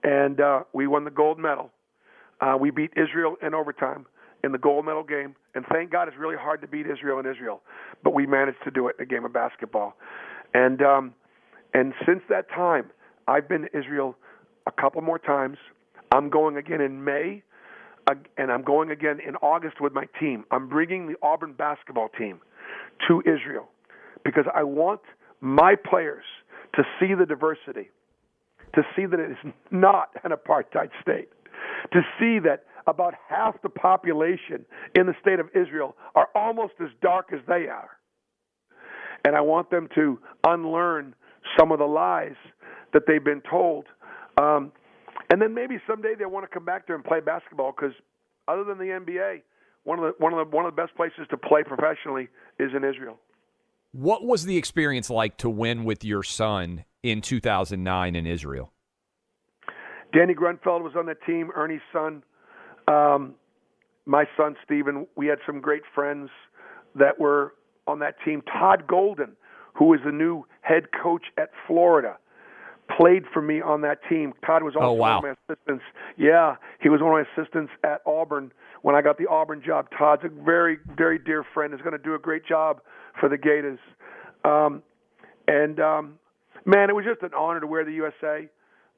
and 0.05 0.39
uh, 0.39 0.61
we 0.71 0.87
won 0.87 1.03
the 1.03 1.11
gold 1.11 1.39
medal. 1.39 1.71
Uh, 2.39 2.55
we 2.59 2.69
beat 2.69 2.91
Israel 2.95 3.35
in 3.41 3.53
overtime 3.53 4.05
in 4.43 4.51
the 4.51 4.57
gold 4.59 4.85
medal 4.85 5.03
game, 5.03 5.35
and 5.55 5.65
thank 5.73 5.91
God 5.91 6.07
it's 6.07 6.17
really 6.17 6.35
hard 6.37 6.61
to 6.61 6.67
beat 6.67 6.85
Israel 6.85 7.19
in 7.19 7.25
Israel, 7.25 7.61
but 8.03 8.13
we 8.13 8.27
managed 8.27 8.59
to 8.63 8.69
do 8.69 8.87
it 8.87 8.95
in 8.99 9.03
a 9.03 9.07
game 9.07 9.25
of 9.25 9.33
basketball. 9.33 9.95
And 10.53 10.81
um, 10.83 11.13
and 11.73 11.93
since 12.05 12.21
that 12.29 12.47
time, 12.49 12.91
I've 13.27 13.49
been 13.49 13.63
to 13.63 13.77
Israel 13.77 14.15
a 14.67 14.71
couple 14.71 15.01
more 15.01 15.17
times. 15.17 15.57
I'm 16.13 16.29
going 16.29 16.57
again 16.57 16.79
in 16.79 17.03
May, 17.03 17.41
and 18.37 18.51
I'm 18.51 18.61
going 18.61 18.91
again 18.91 19.19
in 19.27 19.35
August 19.37 19.81
with 19.81 19.93
my 19.93 20.05
team. 20.19 20.45
I'm 20.51 20.69
bringing 20.69 21.07
the 21.07 21.15
Auburn 21.23 21.53
basketball 21.53 22.09
team 22.09 22.39
to 23.07 23.21
Israel 23.21 23.67
because 24.23 24.45
I 24.53 24.63
want 24.63 25.01
my 25.41 25.73
players 25.75 26.23
to 26.75 26.83
see 26.99 27.15
the 27.17 27.25
diversity, 27.25 27.89
to 28.75 28.83
see 28.95 29.05
that 29.05 29.19
it 29.19 29.31
is 29.31 29.53
not 29.71 30.09
an 30.23 30.31
apartheid 30.31 30.89
state, 31.01 31.29
to 31.93 32.01
see 32.19 32.39
that 32.39 32.65
about 32.87 33.13
half 33.27 33.59
the 33.61 33.69
population 33.69 34.65
in 34.95 35.07
the 35.07 35.15
state 35.21 35.39
of 35.39 35.47
Israel 35.55 35.95
are 36.13 36.27
almost 36.35 36.73
as 36.81 36.89
dark 37.01 37.29
as 37.33 37.39
they 37.47 37.67
are. 37.67 37.89
And 39.23 39.35
I 39.35 39.41
want 39.41 39.71
them 39.71 39.89
to 39.95 40.19
unlearn 40.43 41.15
some 41.57 41.71
of 41.71 41.79
the 41.79 41.85
lies 41.85 42.35
that 42.93 43.03
they've 43.07 43.23
been 43.23 43.41
told. 43.49 43.85
Um, 44.39 44.71
and 45.31 45.41
then 45.41 45.53
maybe 45.53 45.79
someday 45.87 46.13
they 46.17 46.25
want 46.25 46.43
to 46.43 46.53
come 46.53 46.65
back 46.65 46.85
there 46.85 46.95
and 46.95 47.03
play 47.03 47.21
basketball 47.21 47.73
because 47.75 47.95
other 48.47 48.63
than 48.63 48.77
the 48.77 48.85
NBA, 48.85 49.41
one 49.83 49.99
of 49.99 50.05
the 50.05 50.23
one 50.23 50.33
of 50.33 50.39
the 50.39 50.55
one 50.55 50.65
of 50.65 50.75
the 50.75 50.81
best 50.81 50.95
places 50.95 51.27
to 51.29 51.37
play 51.37 51.63
professionally 51.63 52.27
is 52.59 52.71
in 52.75 52.83
Israel. 52.83 53.19
What 53.95 54.25
was 54.25 54.43
the 54.43 54.57
experience 54.57 55.09
like 55.09 55.37
to 55.37 55.49
win 55.49 55.85
with 55.85 56.03
your 56.03 56.21
son 56.21 56.83
in 57.01 57.21
2009 57.21 58.13
in 58.13 58.27
Israel? 58.27 58.73
Danny 60.11 60.33
Grunfeld 60.33 60.83
was 60.83 60.91
on 60.97 61.05
the 61.05 61.15
team, 61.25 61.49
Ernie's 61.55 61.79
son. 61.93 62.21
Um, 62.89 63.35
my 64.05 64.25
son 64.35 64.57
Stephen, 64.65 65.07
we 65.15 65.27
had 65.27 65.37
some 65.45 65.61
great 65.61 65.83
friends 65.93 66.29
that 66.95 67.21
were 67.21 67.53
on 67.87 67.99
that 67.99 68.15
team. 68.25 68.41
Todd 68.41 68.85
Golden, 68.85 69.37
who 69.75 69.93
is 69.93 70.01
the 70.03 70.11
new 70.11 70.45
head 70.59 70.87
coach 71.01 71.27
at 71.37 71.51
Florida, 71.65 72.17
played 72.97 73.23
for 73.33 73.41
me 73.41 73.61
on 73.61 73.79
that 73.81 73.99
team. 74.09 74.33
Todd 74.45 74.63
was 74.63 74.75
also 74.75 74.87
oh, 74.87 74.91
wow. 74.91 75.21
one 75.21 75.29
of 75.29 75.37
my 75.47 75.53
assistants. 75.53 75.85
Yeah, 76.17 76.55
he 76.85 76.89
was 76.89 77.01
one 77.01 77.19
of 77.19 77.25
my 77.25 77.41
assistants 77.41 77.71
at 77.83 78.01
Auburn 78.05 78.51
when 78.83 78.93
I 78.93 79.01
got 79.01 79.17
the 79.17 79.25
Auburn 79.25 79.63
job. 79.65 79.87
Todd's 79.97 80.21
a 80.23 80.29
very, 80.29 80.77
very 80.95 81.17
dear 81.17 81.43
friend. 81.51 81.73
Is 81.73 81.81
going 81.81 81.97
to 81.97 81.97
do 81.97 82.13
a 82.13 82.19
great 82.19 82.45
job 82.45 82.79
for 83.19 83.27
the 83.27 83.39
Gators. 83.39 83.79
Um, 84.43 84.83
and 85.47 85.79
um, 85.79 86.19
man, 86.63 86.91
it 86.91 86.93
was 86.93 87.03
just 87.03 87.23
an 87.23 87.31
honor 87.35 87.59
to 87.59 87.65
wear 87.65 87.85
the 87.85 87.93
USA. 87.93 88.47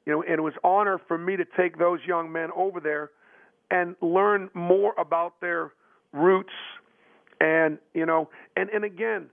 You 0.04 0.12
know, 0.12 0.22
and 0.22 0.34
it 0.34 0.42
was 0.42 0.52
honor 0.62 1.00
for 1.08 1.16
me 1.16 1.36
to 1.36 1.46
take 1.56 1.78
those 1.78 2.00
young 2.06 2.30
men 2.30 2.50
over 2.54 2.78
there 2.78 3.10
and 3.70 3.96
learn 4.02 4.50
more 4.52 4.92
about 4.98 5.40
their 5.40 5.72
roots 6.12 6.52
and 7.40 7.78
you 7.94 8.04
know 8.04 8.28
and 8.56 8.68
and 8.70 8.84
again 8.84 9.26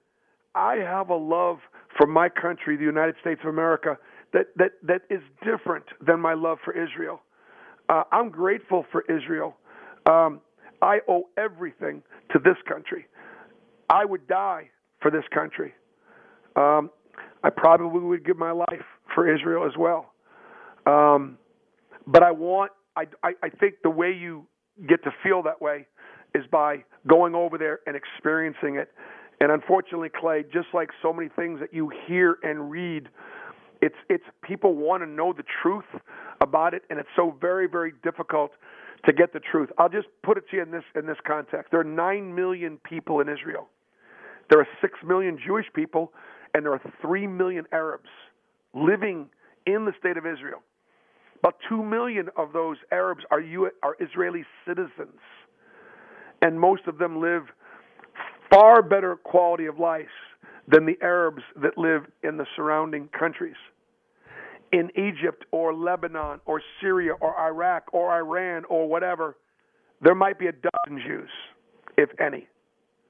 i 0.53 0.75
have 0.75 1.09
a 1.09 1.15
love 1.15 1.59
for 1.97 2.05
my 2.05 2.27
country 2.27 2.75
the 2.75 2.83
united 2.83 3.15
states 3.21 3.39
of 3.43 3.49
america 3.49 3.97
that 4.33 4.47
that 4.57 4.71
that 4.83 5.01
is 5.09 5.21
different 5.41 5.85
than 6.05 6.19
my 6.19 6.33
love 6.33 6.57
for 6.65 6.73
israel 6.73 7.21
uh, 7.89 8.03
i'm 8.11 8.29
grateful 8.29 8.85
for 8.91 9.03
israel. 9.09 9.55
Um, 10.05 10.41
i 10.81 10.99
owe 11.07 11.29
everything 11.37 12.03
to 12.31 12.39
this 12.39 12.57
country. 12.67 13.07
I 13.89 14.05
would 14.05 14.27
die 14.27 14.69
for 15.01 15.11
this 15.11 15.23
country. 15.33 15.73
Um, 16.55 16.89
i 17.43 17.49
probably 17.49 18.01
would 18.01 18.25
give 18.25 18.37
my 18.37 18.51
life 18.51 18.85
for 19.13 19.33
israel 19.33 19.65
as 19.65 19.77
well. 19.77 20.13
Um, 20.85 21.37
but 22.07 22.23
i 22.23 22.31
want 22.31 22.71
I, 22.95 23.05
I, 23.23 23.31
I 23.43 23.49
think 23.49 23.75
the 23.83 23.89
way 23.89 24.11
you 24.13 24.45
get 24.87 25.03
to 25.03 25.11
feel 25.23 25.43
that 25.43 25.61
way 25.61 25.87
is 26.33 26.43
by 26.51 26.83
going 27.07 27.35
over 27.35 27.57
there 27.57 27.79
and 27.87 27.95
experiencing 27.95 28.75
it. 28.75 28.89
And 29.41 29.51
unfortunately, 29.51 30.09
Clay, 30.09 30.43
just 30.43 30.67
like 30.73 30.89
so 31.01 31.11
many 31.11 31.29
things 31.35 31.59
that 31.59 31.73
you 31.73 31.91
hear 32.07 32.37
and 32.43 32.69
read, 32.71 33.09
it's 33.85 33.95
it's 34.09 34.23
people 34.41 34.75
want 34.75 35.03
to 35.03 35.07
know 35.07 35.31
the 35.31 35.43
truth 35.61 35.85
about 36.41 36.73
it, 36.73 36.81
and 36.89 36.99
it's 36.99 37.09
so 37.15 37.35
very 37.39 37.67
very 37.67 37.93
difficult 38.03 38.51
to 39.05 39.13
get 39.13 39.31
the 39.31 39.39
truth. 39.39 39.69
I'll 39.77 39.89
just 39.89 40.07
put 40.23 40.37
it 40.37 40.45
to 40.49 40.57
you 40.57 40.63
in 40.63 40.71
this 40.71 40.83
in 40.95 41.05
this 41.05 41.17
context. 41.25 41.71
There 41.71 41.79
are 41.79 41.83
nine 41.83 42.33
million 42.33 42.77
people 42.83 43.19
in 43.19 43.29
Israel. 43.29 43.67
There 44.49 44.59
are 44.59 44.67
six 44.81 44.93
million 45.05 45.37
Jewish 45.45 45.65
people, 45.73 46.11
and 46.53 46.65
there 46.65 46.73
are 46.73 46.81
three 47.01 47.27
million 47.27 47.65
Arabs 47.71 48.09
living 48.73 49.27
in 49.65 49.85
the 49.85 49.93
state 49.99 50.17
of 50.17 50.25
Israel. 50.25 50.61
About 51.39 51.55
two 51.69 51.83
million 51.83 52.29
of 52.37 52.53
those 52.53 52.77
Arabs 52.91 53.23
are, 53.29 53.39
U- 53.41 53.69
are 53.83 53.95
Israeli 53.99 54.43
citizens, 54.67 55.19
and 56.41 56.59
most 56.59 56.83
of 56.87 56.97
them 56.97 57.21
live 57.21 57.43
far 58.51 58.81
better 58.81 59.15
quality 59.15 59.65
of 59.65 59.79
life 59.79 60.05
than 60.67 60.85
the 60.85 60.97
Arabs 61.01 61.43
that 61.61 61.77
live 61.77 62.03
in 62.23 62.37
the 62.37 62.45
surrounding 62.55 63.09
countries. 63.09 63.55
In 64.71 64.89
Egypt 64.97 65.45
or 65.51 65.73
Lebanon 65.73 66.41
or 66.45 66.61
Syria 66.81 67.13
or 67.13 67.39
Iraq 67.39 67.93
or 67.93 68.11
Iran 68.11 68.63
or 68.69 68.87
whatever, 68.87 69.37
there 70.01 70.15
might 70.15 70.37
be 70.37 70.47
a 70.47 70.51
dozen 70.51 71.01
Jews, 71.05 71.29
if 71.97 72.09
any. 72.19 72.47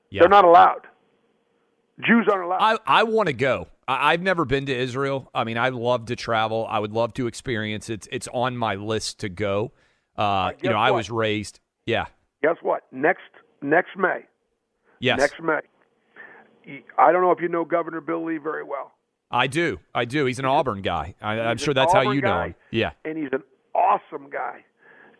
Yeah. 0.09 0.21
They're 0.21 0.29
not 0.29 0.45
allowed. 0.45 0.87
Jews 1.99 2.27
aren't 2.29 2.45
allowed. 2.45 2.79
I, 2.85 3.01
I 3.01 3.03
want 3.03 3.27
to 3.27 3.33
go. 3.33 3.67
I, 3.87 4.11
have 4.11 4.21
never 4.21 4.45
been 4.45 4.65
to 4.65 4.75
Israel. 4.75 5.29
I 5.33 5.43
mean, 5.43 5.57
I 5.57 5.69
love 5.69 6.05
to 6.07 6.15
travel. 6.15 6.65
I 6.69 6.79
would 6.79 6.91
love 6.91 7.13
to 7.15 7.27
experience 7.27 7.89
it. 7.89 8.07
It's 8.11 8.27
on 8.33 8.57
my 8.57 8.75
list 8.75 9.19
to 9.19 9.29
go. 9.29 9.71
Uh, 10.17 10.51
you 10.61 10.69
know, 10.69 10.75
what? 10.75 10.81
I 10.81 10.91
was 10.91 11.09
raised. 11.09 11.59
Yeah. 11.85 12.05
Guess 12.41 12.57
what? 12.61 12.83
Next 12.91 13.21
next 13.61 13.97
May. 13.97 14.21
Yes. 14.99 15.19
Next 15.19 15.41
May. 15.41 15.59
I 16.97 17.11
don't 17.11 17.21
know 17.21 17.31
if 17.31 17.41
you 17.41 17.47
know 17.47 17.63
Governor 17.63 18.01
Bill 18.01 18.25
Lee 18.25 18.37
very 18.37 18.63
well. 18.63 18.94
I 19.35 19.47
do. 19.47 19.79
I 19.93 20.05
do. 20.05 20.25
He's 20.25 20.39
an 20.39 20.45
Auburn 20.45 20.81
guy. 20.81 21.15
I, 21.21 21.35
am 21.35 21.57
sure 21.57 21.73
that's 21.73 21.93
Auburn 21.93 22.05
how 22.05 22.11
you 22.13 22.21
know 22.21 22.41
him. 22.41 22.55
Yeah. 22.71 22.91
And 23.03 23.17
he's 23.17 23.33
an 23.33 23.43
awesome 23.73 24.29
guy. 24.29 24.63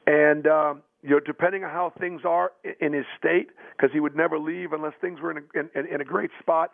And 0.08 0.48
um, 0.48 0.84
you 1.04 1.10
know, 1.10 1.20
depending 1.20 1.66
on 1.66 1.70
how 1.70 1.92
things 2.00 2.22
are 2.24 2.54
in 2.80 2.94
his 2.94 3.06
state, 3.20 3.50
because 3.76 3.92
he 3.92 4.00
would 4.00 4.16
never 4.16 4.40
leave 4.40 4.72
unless 4.72 4.94
things 5.02 5.20
were 5.20 5.32
in 5.32 5.38
a, 5.38 5.80
in, 5.80 5.94
in 5.94 6.02
a 6.02 6.06
great 6.06 6.32
spot. 6.40 6.72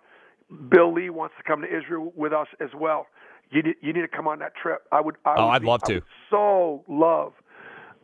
Bill 0.70 0.94
Lee 0.94 1.10
wants 1.10 1.34
to 1.38 1.44
come 1.44 1.62
to 1.62 1.68
Israel 1.68 2.14
with 2.16 2.32
us 2.32 2.48
as 2.60 2.70
well. 2.78 3.08
You 3.50 3.64
need, 3.64 3.76
you 3.82 3.92
need 3.92 4.02
to 4.02 4.08
come 4.08 4.28
on 4.28 4.40
that 4.40 4.54
trip. 4.56 4.84
I 4.92 5.02
would. 5.02 5.16
I 5.26 5.36
oh, 5.38 5.46
would 5.46 5.52
I'd 5.52 5.62
be, 5.62 5.68
love 5.68 5.82
to. 5.84 6.02
so 6.30 6.84
love 6.88 7.34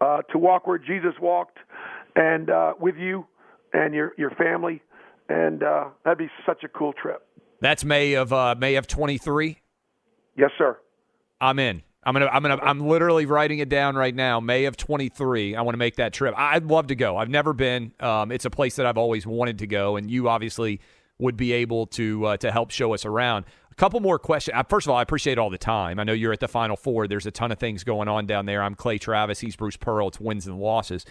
uh, 0.02 0.22
to 0.32 0.38
walk 0.38 0.66
where 0.66 0.80
Jesus 0.80 1.14
walked, 1.22 1.60
and 2.16 2.50
uh, 2.50 2.74
with 2.80 2.96
you 2.96 3.28
and 3.74 3.94
your 3.94 4.14
your 4.18 4.32
family, 4.32 4.82
and 5.30 5.62
uh, 5.62 5.90
that'd 6.04 6.18
be 6.18 6.30
such 6.46 6.64
a 6.64 6.68
cool 6.68 6.94
trip. 6.94 7.27
That's 7.60 7.84
May 7.84 8.14
of 8.14 8.32
uh, 8.32 8.56
May 8.58 8.76
of 8.76 8.88
23. 8.88 9.58
Yes, 10.36 10.52
sir. 10.58 10.78
I'm 11.42 11.60
in. 11.60 11.84
I'm 12.04 12.14
gonna. 12.14 12.28
I'm 12.28 12.42
gonna. 12.42 12.60
I'm 12.62 12.88
literally 12.88 13.26
writing 13.26 13.60
it 13.60 13.70
down 13.70 13.96
right 13.96 14.16
now. 14.16 14.40
May 14.40 14.66
of 14.66 14.78
23. 14.78 15.56
I 15.56 15.62
want 15.62 15.74
to 15.74 15.78
make 15.78 15.98
that 15.98 16.14
trip. 16.14 16.34
I'd 16.38 16.66
love 16.66 16.88
to 16.88 16.96
go. 16.96 17.18
I've 17.18 17.30
never 17.30 17.54
been. 17.54 17.92
Um, 18.00 18.32
it's 18.32 18.46
a 18.46 18.50
place 18.50 18.78
that 18.78 18.86
I've 18.86 18.98
always 18.98 19.28
wanted 19.28 19.60
to 19.60 19.68
go, 19.68 19.98
and 19.98 20.10
you 20.10 20.30
obviously 20.30 20.80
would 21.20 21.36
be 21.36 21.52
able 21.52 21.88
to 21.88 22.26
uh, 22.26 22.38
to 22.38 22.52
help 22.52 22.72
show 22.72 22.94
us 22.94 23.06
around. 23.06 23.46
A 23.72 23.76
couple 23.76 24.00
more 24.00 24.18
questions. 24.20 24.56
Uh, 24.58 24.64
first 24.64 24.88
of 24.88 24.92
all, 24.92 24.98
I 24.98 25.02
appreciate 25.02 25.38
all 25.38 25.50
the 25.50 25.58
time. 25.58 26.00
I 26.00 26.04
know 26.04 26.14
you're 26.14 26.32
at 26.34 26.40
the 26.40 26.48
Final 26.48 26.78
Four. 26.78 27.08
There's 27.08 27.26
a 27.26 27.32
ton 27.32 27.52
of 27.52 27.60
things 27.60 27.84
going 27.84 28.08
on 28.08 28.26
down 28.26 28.46
there. 28.46 28.64
I'm 28.64 28.76
Clay 28.76 28.98
Travis. 28.98 29.40
He's 29.40 29.56
Bruce 29.56 29.78
Pearl. 29.78 30.08
It's 30.08 30.20
wins 30.20 30.48
and 30.48 30.60
losses. 30.60 31.06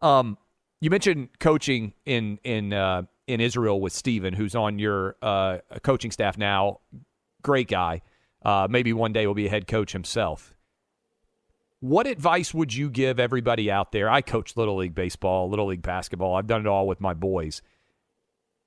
Um, 0.00 0.38
you 0.80 0.90
mentioned 0.90 1.30
coaching 1.40 1.92
in 2.04 2.38
in 2.44 2.72
uh, 2.72 3.02
in 3.26 3.40
Israel 3.40 3.80
with 3.80 3.92
Stephen, 3.92 4.34
who's 4.34 4.54
on 4.54 4.78
your 4.78 5.16
uh, 5.22 5.58
coaching 5.82 6.10
staff 6.10 6.38
now. 6.38 6.80
Great 7.42 7.68
guy. 7.68 8.02
Uh, 8.42 8.68
maybe 8.70 8.92
one 8.92 9.12
day 9.12 9.26
will 9.26 9.34
be 9.34 9.46
a 9.46 9.50
head 9.50 9.66
coach 9.66 9.92
himself. 9.92 10.54
What 11.80 12.06
advice 12.06 12.54
would 12.54 12.74
you 12.74 12.88
give 12.88 13.20
everybody 13.20 13.70
out 13.70 13.92
there? 13.92 14.08
I 14.08 14.20
coach 14.20 14.56
Little 14.56 14.76
League 14.76 14.94
Baseball, 14.94 15.50
Little 15.50 15.66
League 15.66 15.82
Basketball. 15.82 16.34
I've 16.34 16.46
done 16.46 16.60
it 16.62 16.66
all 16.66 16.86
with 16.86 17.00
my 17.00 17.14
boys. 17.14 17.62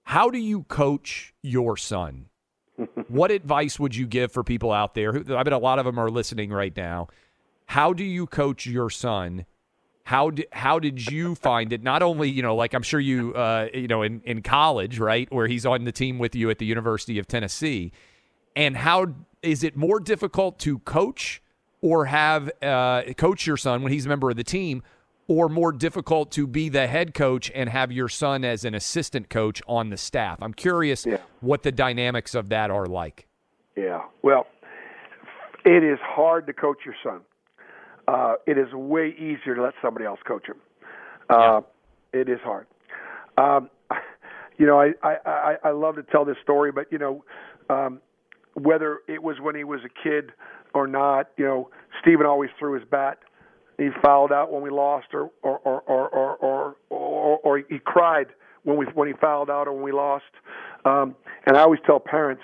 How 0.03 0.29
do 0.29 0.37
you 0.37 0.63
coach 0.63 1.33
your 1.41 1.75
son? 1.77 2.27
what 3.07 3.31
advice 3.31 3.79
would 3.79 3.95
you 3.95 4.07
give 4.07 4.31
for 4.31 4.43
people 4.43 4.71
out 4.71 4.93
there? 4.93 5.15
I 5.35 5.43
bet 5.43 5.53
a 5.53 5.57
lot 5.57 5.79
of 5.79 5.85
them 5.85 5.97
are 5.97 6.09
listening 6.09 6.51
right 6.51 6.75
now. 6.75 7.07
How 7.65 7.93
do 7.93 8.03
you 8.03 8.25
coach 8.25 8.65
your 8.65 8.89
son? 8.89 9.45
How 10.03 10.31
did 10.31 10.47
how 10.51 10.79
did 10.79 11.11
you 11.11 11.35
find 11.35 11.71
it? 11.71 11.83
Not 11.83 12.01
only 12.01 12.29
you 12.29 12.41
know, 12.41 12.55
like 12.55 12.73
I'm 12.73 12.81
sure 12.81 12.99
you 12.99 13.33
uh, 13.35 13.67
you 13.73 13.87
know 13.87 14.01
in 14.01 14.21
in 14.25 14.41
college, 14.41 14.97
right, 14.99 15.31
where 15.31 15.47
he's 15.47 15.65
on 15.65 15.83
the 15.83 15.91
team 15.91 16.17
with 16.17 16.35
you 16.35 16.49
at 16.49 16.57
the 16.57 16.65
University 16.65 17.19
of 17.19 17.27
Tennessee, 17.27 17.91
and 18.55 18.75
how 18.77 19.07
is 19.43 19.63
it 19.63 19.77
more 19.77 19.99
difficult 19.99 20.59
to 20.59 20.79
coach 20.79 21.41
or 21.81 22.05
have 22.05 22.49
uh, 22.61 23.03
coach 23.17 23.45
your 23.45 23.55
son 23.57 23.83
when 23.83 23.91
he's 23.91 24.05
a 24.05 24.09
member 24.09 24.29
of 24.29 24.35
the 24.35 24.43
team, 24.43 24.81
or 25.27 25.47
more 25.47 25.71
difficult 25.71 26.31
to 26.31 26.47
be 26.47 26.69
the 26.69 26.87
head 26.87 27.13
coach 27.13 27.51
and 27.53 27.69
have 27.69 27.91
your 27.91 28.09
son 28.09 28.43
as 28.43 28.65
an 28.65 28.73
assistant 28.73 29.29
coach 29.29 29.61
on 29.67 29.89
the 29.89 29.97
staff? 29.97 30.39
I'm 30.41 30.53
curious 30.53 31.05
Yeah. 31.05 31.17
what 31.41 31.61
the 31.63 31.71
dynamics 31.71 32.33
of 32.33 32.49
that 32.49 32.71
are 32.71 32.87
like. 32.87 33.27
Yeah. 33.77 34.01
Well, 34.23 34.47
it 35.65 35.83
is 35.83 35.99
hard 36.01 36.47
to 36.47 36.53
coach 36.53 36.79
your 36.83 36.95
son. 37.03 37.21
Uh, 38.09 38.33
it 38.47 38.57
is 38.57 38.73
way 38.73 39.13
easier 39.19 39.53
to 39.53 39.61
let 39.61 39.75
somebody 39.83 40.03
else 40.03 40.19
coach 40.27 40.47
him. 40.47 40.55
Uh, 41.29 41.61
It 42.11 42.27
is 42.27 42.39
hard. 42.43 42.65
Um, 43.37 43.69
you 44.57 44.65
know, 44.65 44.79
I, 44.81 44.93
I, 45.03 45.15
I, 45.25 45.55
I 45.65 45.71
love 45.71 45.95
to 45.95 46.03
tell 46.03 46.25
this 46.25 46.37
story, 46.41 46.71
but 46.71 46.91
you 46.91 46.97
know, 46.97 47.23
um, 47.69 48.01
whether 48.55 49.01
it 49.07 49.21
was 49.21 49.35
when 49.39 49.55
he 49.55 49.63
was 49.63 49.81
a 49.85 50.03
kid 50.03 50.31
or 50.73 50.87
not, 50.87 51.29
you 51.37 51.45
know, 51.45 51.69
Stephen 52.01 52.25
always 52.25 52.49
threw 52.57 52.73
his 52.73 52.83
bat. 52.89 53.19
He 53.77 53.89
fouled 54.03 54.31
out 54.31 54.51
when 54.51 54.63
we 54.63 54.71
lost, 54.71 55.07
or 55.13 55.29
or 55.43 55.59
or 55.59 55.81
or 55.81 56.09
or 56.09 56.35
or, 56.37 56.75
or, 56.89 57.37
or 57.43 57.57
he 57.69 57.77
cried 57.77 58.27
when 58.63 58.75
we 58.77 58.87
when 58.95 59.07
he 59.07 59.13
fouled 59.21 59.51
out 59.51 59.67
or 59.67 59.73
when 59.73 59.83
we 59.83 59.91
lost. 59.91 60.25
Um, 60.83 61.15
and 61.45 61.55
I 61.55 61.61
always 61.61 61.79
tell 61.85 61.99
parents, 61.99 62.41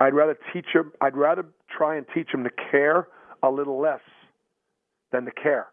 I'd 0.00 0.14
rather 0.14 0.38
teach 0.54 0.66
him. 0.72 0.92
I'd 1.02 1.16
rather 1.16 1.44
try 1.68 1.96
and 1.96 2.06
teach 2.14 2.30
him 2.32 2.44
to 2.44 2.50
care 2.70 3.08
a 3.42 3.50
little 3.50 3.78
less 3.78 4.00
than 5.16 5.24
to 5.24 5.32
care. 5.32 5.68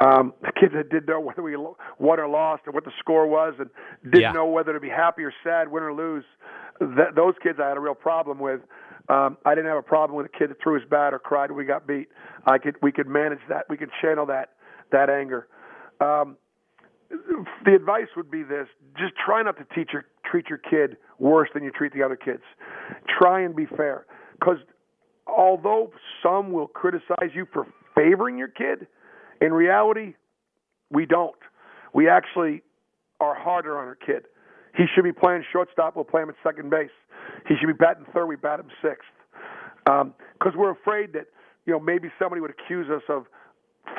Um, 0.00 0.32
the 0.42 0.50
kids 0.58 0.72
that 0.74 0.90
didn't 0.90 1.06
know 1.06 1.20
whether 1.28 1.42
we 1.42 1.56
won 1.56 2.18
or 2.20 2.28
lost 2.28 2.62
or 2.66 2.72
what 2.72 2.84
the 2.84 2.92
score 2.98 3.26
was, 3.26 3.54
and 3.58 3.70
didn't 4.04 4.20
Yeah. 4.20 4.32
know 4.32 4.46
whether 4.46 4.72
to 4.72 4.80
be 4.80 4.88
happy 4.88 5.22
or 5.22 5.32
sad, 5.44 5.70
win 5.70 5.82
or 5.82 5.92
lose, 5.92 6.24
that, 6.80 7.14
those 7.14 7.34
kids 7.42 7.58
I 7.62 7.68
had 7.68 7.76
a 7.76 7.80
real 7.80 7.94
problem 7.94 8.38
with. 8.38 8.60
Um, 9.08 9.36
I 9.44 9.54
didn't 9.54 9.68
have 9.68 9.78
a 9.78 9.82
problem 9.82 10.16
with 10.16 10.26
a 10.26 10.38
kid 10.38 10.50
that 10.50 10.62
threw 10.62 10.74
his 10.78 10.88
bat 10.88 11.12
or 11.12 11.18
cried 11.18 11.50
when 11.50 11.58
we 11.58 11.64
got 11.64 11.86
beat. 11.86 12.08
I 12.46 12.58
could 12.58 12.76
we 12.82 12.92
could 12.92 13.08
manage 13.08 13.40
that. 13.48 13.66
We 13.68 13.76
could 13.76 13.90
channel 14.00 14.26
that 14.26 14.50
that 14.90 15.10
anger. 15.10 15.48
Um, 16.00 16.36
the 17.64 17.74
advice 17.74 18.08
would 18.16 18.30
be 18.30 18.42
this: 18.42 18.68
just 18.96 19.14
try 19.16 19.42
not 19.42 19.56
to 19.58 19.66
teach 19.74 19.90
your 19.92 20.04
treat 20.24 20.48
your 20.48 20.58
kid 20.58 20.96
worse 21.18 21.48
than 21.52 21.62
you 21.62 21.70
treat 21.70 21.92
the 21.92 22.02
other 22.02 22.16
kids. 22.16 22.42
Try 23.08 23.42
and 23.42 23.54
be 23.54 23.66
fair, 23.66 24.06
because 24.38 24.58
although 25.26 25.92
some 26.22 26.52
will 26.52 26.68
criticize 26.68 27.30
you 27.34 27.46
for 27.52 27.66
favoring 27.94 28.38
your 28.38 28.48
kid, 28.48 28.86
in 29.40 29.52
reality, 29.52 30.14
we 30.90 31.06
don't. 31.06 31.36
We 31.92 32.08
actually 32.08 32.62
are 33.20 33.34
harder 33.34 33.78
on 33.78 33.86
our 33.86 33.94
kid. 33.94 34.24
He 34.76 34.84
should 34.94 35.04
be 35.04 35.12
playing 35.12 35.44
shortstop. 35.52 35.96
We'll 35.96 36.04
play 36.04 36.22
him 36.22 36.30
at 36.30 36.36
second 36.42 36.70
base. 36.70 36.90
He 37.46 37.54
should 37.60 37.66
be 37.66 37.72
batting 37.72 38.06
third. 38.12 38.26
We 38.26 38.36
bat 38.36 38.60
him 38.60 38.68
sixth. 38.80 39.08
Because 39.84 40.54
we're 40.56 40.70
afraid 40.70 41.12
that 41.12 41.26
you 41.66 41.72
know 41.72 41.80
maybe 41.80 42.08
somebody 42.18 42.40
would 42.40 42.50
accuse 42.50 42.88
us 42.88 43.02
of 43.08 43.26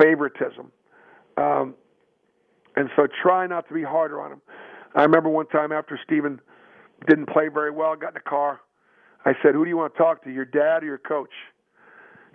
favoritism. 0.02 0.72
Um, 1.38 1.76
and 2.76 2.90
so 2.96 3.08
try 3.22 3.48
not 3.48 3.68
to 3.68 3.74
be 3.74 3.84
harder 3.84 4.22
on 4.22 4.32
him. 4.34 4.42
I 4.96 5.04
remember 5.04 5.30
one 5.30 5.48
time 5.48 5.72
after 5.72 6.00
Stephen 6.04 6.40
didn't 7.08 7.28
play 7.28 7.48
very 7.48 7.72
well, 7.72 7.96
got 7.96 8.10
in 8.10 8.14
the 8.16 8.20
car. 8.20 8.62
I 9.26 9.34
said, 9.42 9.54
"Who 9.54 9.64
do 9.64 9.70
you 9.70 9.78
want 9.78 9.94
to 9.94 9.98
talk 9.98 10.24
to, 10.24 10.32
your 10.32 10.46
dad 10.46 10.84
or 10.84 10.88
your 10.88 10.98
coach?" 10.98 11.34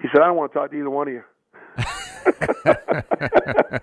He 0.01 0.09
said, 0.13 0.23
"I 0.23 0.27
don't 0.27 0.37
want 0.37 0.53
to 0.53 0.59
talk 0.59 0.71
to 0.71 0.77
either 0.77 0.91
one 0.91 1.09
of 1.09 1.15
you." 1.15 1.25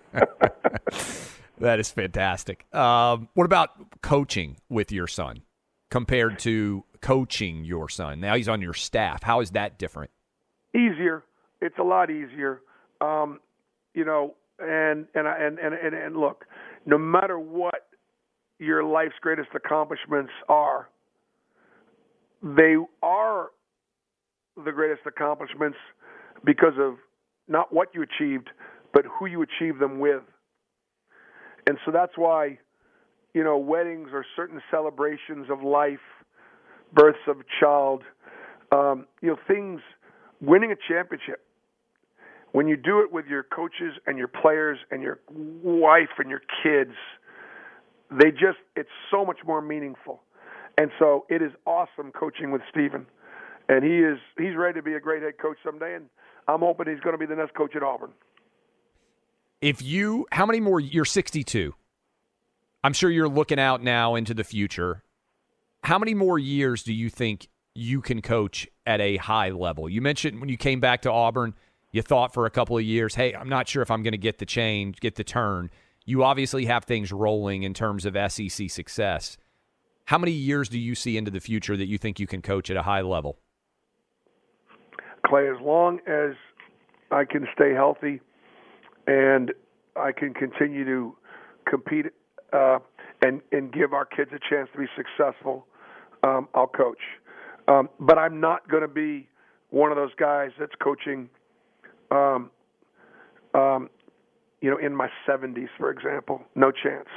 That 1.58 1.80
is 1.80 1.90
fantastic. 1.90 2.66
Um, 2.76 3.30
what 3.34 3.46
about 3.46 4.02
coaching 4.02 4.58
with 4.68 4.92
your 4.92 5.08
son 5.08 5.44
compared 5.90 6.38
to 6.40 6.84
coaching 7.00 7.64
your 7.64 7.88
son? 7.88 8.20
Now 8.20 8.36
he's 8.36 8.50
on 8.50 8.62
your 8.62 8.74
staff. 8.74 9.24
How 9.24 9.40
is 9.40 9.52
that 9.52 9.80
different? 9.80 10.12
easier. 10.76 11.24
It's 11.62 11.78
a 11.80 11.84
lot 11.84 12.10
easier. 12.12 12.62
Um, 13.02 13.40
you 13.94 14.06
know, 14.06 14.36
and 14.60 15.08
and 15.16 15.28
and 15.28 15.60
and 15.60 15.74
and, 15.74 15.96
and 15.96 16.18
look, 16.18 16.46
no 16.86 16.98
matter 16.98 17.40
what 17.40 17.88
your 18.60 18.84
life's 18.84 19.16
greatest 19.22 19.50
accomplishments 19.56 20.32
are, 20.50 20.90
they 22.44 22.76
are 23.02 23.48
the 24.64 24.72
greatest 24.72 25.02
accomplishments 25.06 25.78
because 26.44 26.74
of 26.78 26.96
not 27.48 27.74
what 27.74 27.90
you 27.94 28.04
achieved, 28.04 28.50
but 28.94 29.06
who 29.06 29.26
you 29.26 29.42
achieved 29.42 29.80
them 29.80 30.00
with. 30.00 30.22
And 31.68 31.78
so 31.86 31.92
that's 31.92 32.14
why, 32.16 32.60
you 33.34 33.44
know, 33.44 33.58
weddings 33.58 34.10
or 34.14 34.26
certain 34.36 34.62
celebrations 34.72 35.48
of 35.50 35.64
life, 35.64 36.00
births 36.94 37.20
of 37.28 37.40
a 37.40 37.44
child, 37.60 38.04
um, 38.72 39.06
you 39.22 39.30
know, 39.30 39.38
things, 39.48 39.82
winning 40.42 40.72
a 40.72 40.76
championship. 40.88 41.42
When 42.52 42.68
you 42.68 42.78
do 42.78 43.02
it 43.02 43.12
with 43.12 43.26
your 43.26 43.44
coaches 43.44 43.94
and 44.08 44.18
your 44.18 44.30
players 44.30 44.78
and 44.90 45.02
your 45.02 45.20
wife 45.30 46.20
and 46.20 46.30
your 46.30 46.42
kids, 46.64 46.96
they 48.12 48.32
just, 48.32 48.60
it's 48.76 48.90
so 49.12 49.26
much 49.26 49.40
more 49.46 49.62
meaningful. 49.62 50.22
And 50.78 50.92
so 51.00 51.26
it 51.30 51.42
is 51.42 51.52
awesome 51.66 52.12
coaching 52.12 52.52
with 52.52 52.62
Stephen. 52.70 53.08
And 53.68 53.84
he 53.84 53.98
is, 54.00 54.20
he's 54.38 54.56
ready 54.56 54.80
to 54.80 54.84
be 54.84 54.94
a 54.94 55.00
great 55.00 55.24
head 55.24 55.38
coach 55.42 55.58
someday. 55.66 55.96
And 55.96 56.06
I'm 56.48 56.60
hoping 56.60 56.88
he's 56.88 57.00
going 57.00 57.14
to 57.14 57.18
be 57.18 57.26
the 57.26 57.36
next 57.36 57.56
coach 57.56 57.76
at 57.76 57.84
Auburn. 57.84 58.12
If 59.62 59.82
you, 59.82 60.28
how 60.32 60.46
many 60.46 60.60
more? 60.60 60.80
You're 60.80 61.06
62. 61.06 61.74
I'm 62.84 62.94
sure 62.94 63.10
you're 63.10 63.30
looking 63.30 63.60
out 63.60 63.82
now 63.82 64.16
into 64.16 64.34
the 64.34 64.44
future. 64.44 65.04
How 65.84 65.98
many 65.98 66.14
more 66.14 66.38
years 66.38 66.84
do 66.84 66.94
you 66.94 67.10
think 67.10 67.48
you 67.74 68.02
can 68.02 68.22
coach 68.22 68.68
at 68.86 69.02
a 69.02 69.18
high 69.18 69.50
level? 69.50 69.90
You 69.90 70.02
mentioned 70.02 70.40
when 70.40 70.50
you 70.50 70.58
came 70.58 70.80
back 70.80 71.02
to 71.02 71.12
Auburn, 71.12 71.56
you 71.92 72.02
thought 72.02 72.34
for 72.34 72.46
a 72.46 72.52
couple 72.52 72.78
of 72.78 72.84
years, 72.84 73.16
hey, 73.16 73.34
I'm 73.34 73.50
not 73.50 73.68
sure 73.68 73.82
if 73.82 73.90
I'm 73.90 74.04
going 74.04 74.12
to 74.12 74.18
get 74.18 74.38
the 74.38 74.46
change, 74.46 75.00
get 75.00 75.16
the 75.16 75.24
turn. 75.24 75.72
You 76.06 76.24
obviously 76.24 76.66
have 76.66 76.84
things 76.84 77.12
rolling 77.12 77.64
in 77.64 77.74
terms 77.74 78.06
of 78.06 78.16
SEC 78.32 78.70
success. 78.70 79.38
How 80.06 80.20
many 80.20 80.32
years 80.32 80.70
do 80.70 80.78
you 80.78 80.94
see 80.94 81.18
into 81.18 81.32
the 81.32 81.40
future 81.40 81.76
that 81.76 81.88
you 81.88 81.98
think 81.98 82.20
you 82.20 82.28
can 82.28 82.44
coach 82.44 82.70
at 82.70 82.78
a 82.78 82.84
high 82.84 83.02
level? 83.02 83.40
Clay, 85.26 85.50
as 85.50 85.60
long 85.62 86.00
as 86.08 86.36
I 87.12 87.26
can 87.26 87.48
stay 87.54 87.74
healthy 87.74 88.22
and 89.08 89.52
I 89.96 90.12
can 90.12 90.34
continue 90.34 90.86
to 90.86 91.16
compete 91.70 92.08
uh, 92.54 92.80
and 93.22 93.42
and 93.52 93.72
give 93.72 93.94
our 93.94 94.06
kids 94.06 94.32
a 94.34 94.40
chance 94.50 94.70
to 94.74 94.80
be 94.80 94.86
successful, 94.96 95.66
um, 96.24 96.48
I'll 96.54 96.68
coach. 96.68 97.00
Um, 97.68 97.90
but 98.00 98.18
I'm 98.18 98.40
not 98.40 98.68
going 98.70 98.82
to 98.82 98.88
be 98.88 99.28
one 99.72 99.92
of 99.92 99.98
those 99.98 100.14
guys 100.18 100.52
that's 100.60 100.76
coaching, 100.82 101.30
um, 102.12 102.52
um, 103.54 103.90
you 104.62 104.70
know, 104.70 104.78
in 104.78 104.96
my 104.96 105.10
70s, 105.28 105.68
for 105.78 105.90
example. 105.90 106.44
No 106.54 106.72
chance. 106.72 107.10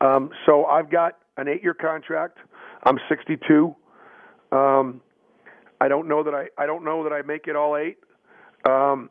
Um, 0.00 0.30
so 0.44 0.64
I've 0.64 0.90
got 0.90 1.18
an 1.36 1.48
eight-year 1.48 1.74
contract. 1.74 2.38
I'm 2.84 2.98
62. 3.08 3.74
Um, 4.52 5.00
I 5.80 5.88
don't 5.88 6.08
know 6.08 6.22
that 6.22 6.34
I 6.34 6.48
I 6.58 6.66
don't 6.66 6.84
know 6.84 7.04
that 7.04 7.12
I 7.12 7.22
make 7.22 7.46
it 7.46 7.56
all 7.56 7.76
eight. 7.76 7.98
Um, 8.68 9.10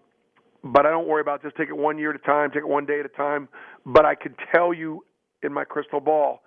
but 0.63 0.85
I 0.85 0.89
don't 0.89 1.07
worry 1.07 1.21
about 1.21 1.43
just 1.43 1.55
take 1.55 1.69
it 1.69 1.77
one 1.77 1.97
year 1.97 2.09
at 2.09 2.15
a 2.15 2.19
time, 2.19 2.49
take 2.49 2.63
it 2.63 2.67
one 2.67 2.85
day 2.85 2.99
at 2.99 3.05
a 3.05 3.09
time. 3.09 3.47
But 3.85 4.05
I 4.05 4.15
can 4.15 4.35
tell 4.53 4.73
you 4.73 5.05
in 5.43 5.53
my 5.53 5.63
crystal 5.63 5.99
ball 5.99 6.41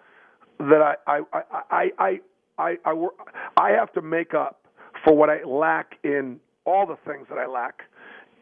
that 0.59 0.83
I 0.83 0.95
I 1.07 1.21
I 1.33 1.43
I 1.71 1.91
I 1.99 2.21
I, 2.59 2.77
I, 2.85 3.07
I 3.57 3.71
have 3.71 3.93
to 3.93 4.03
make 4.03 4.35
up 4.35 4.67
for 5.05 5.15
what 5.15 5.31
I 5.31 5.45
lack 5.45 5.95
in 6.03 6.41
all 6.65 6.87
the 6.87 6.99
things 7.07 7.29
that 7.31 7.39
I 7.39 7.47
lack 7.47 7.83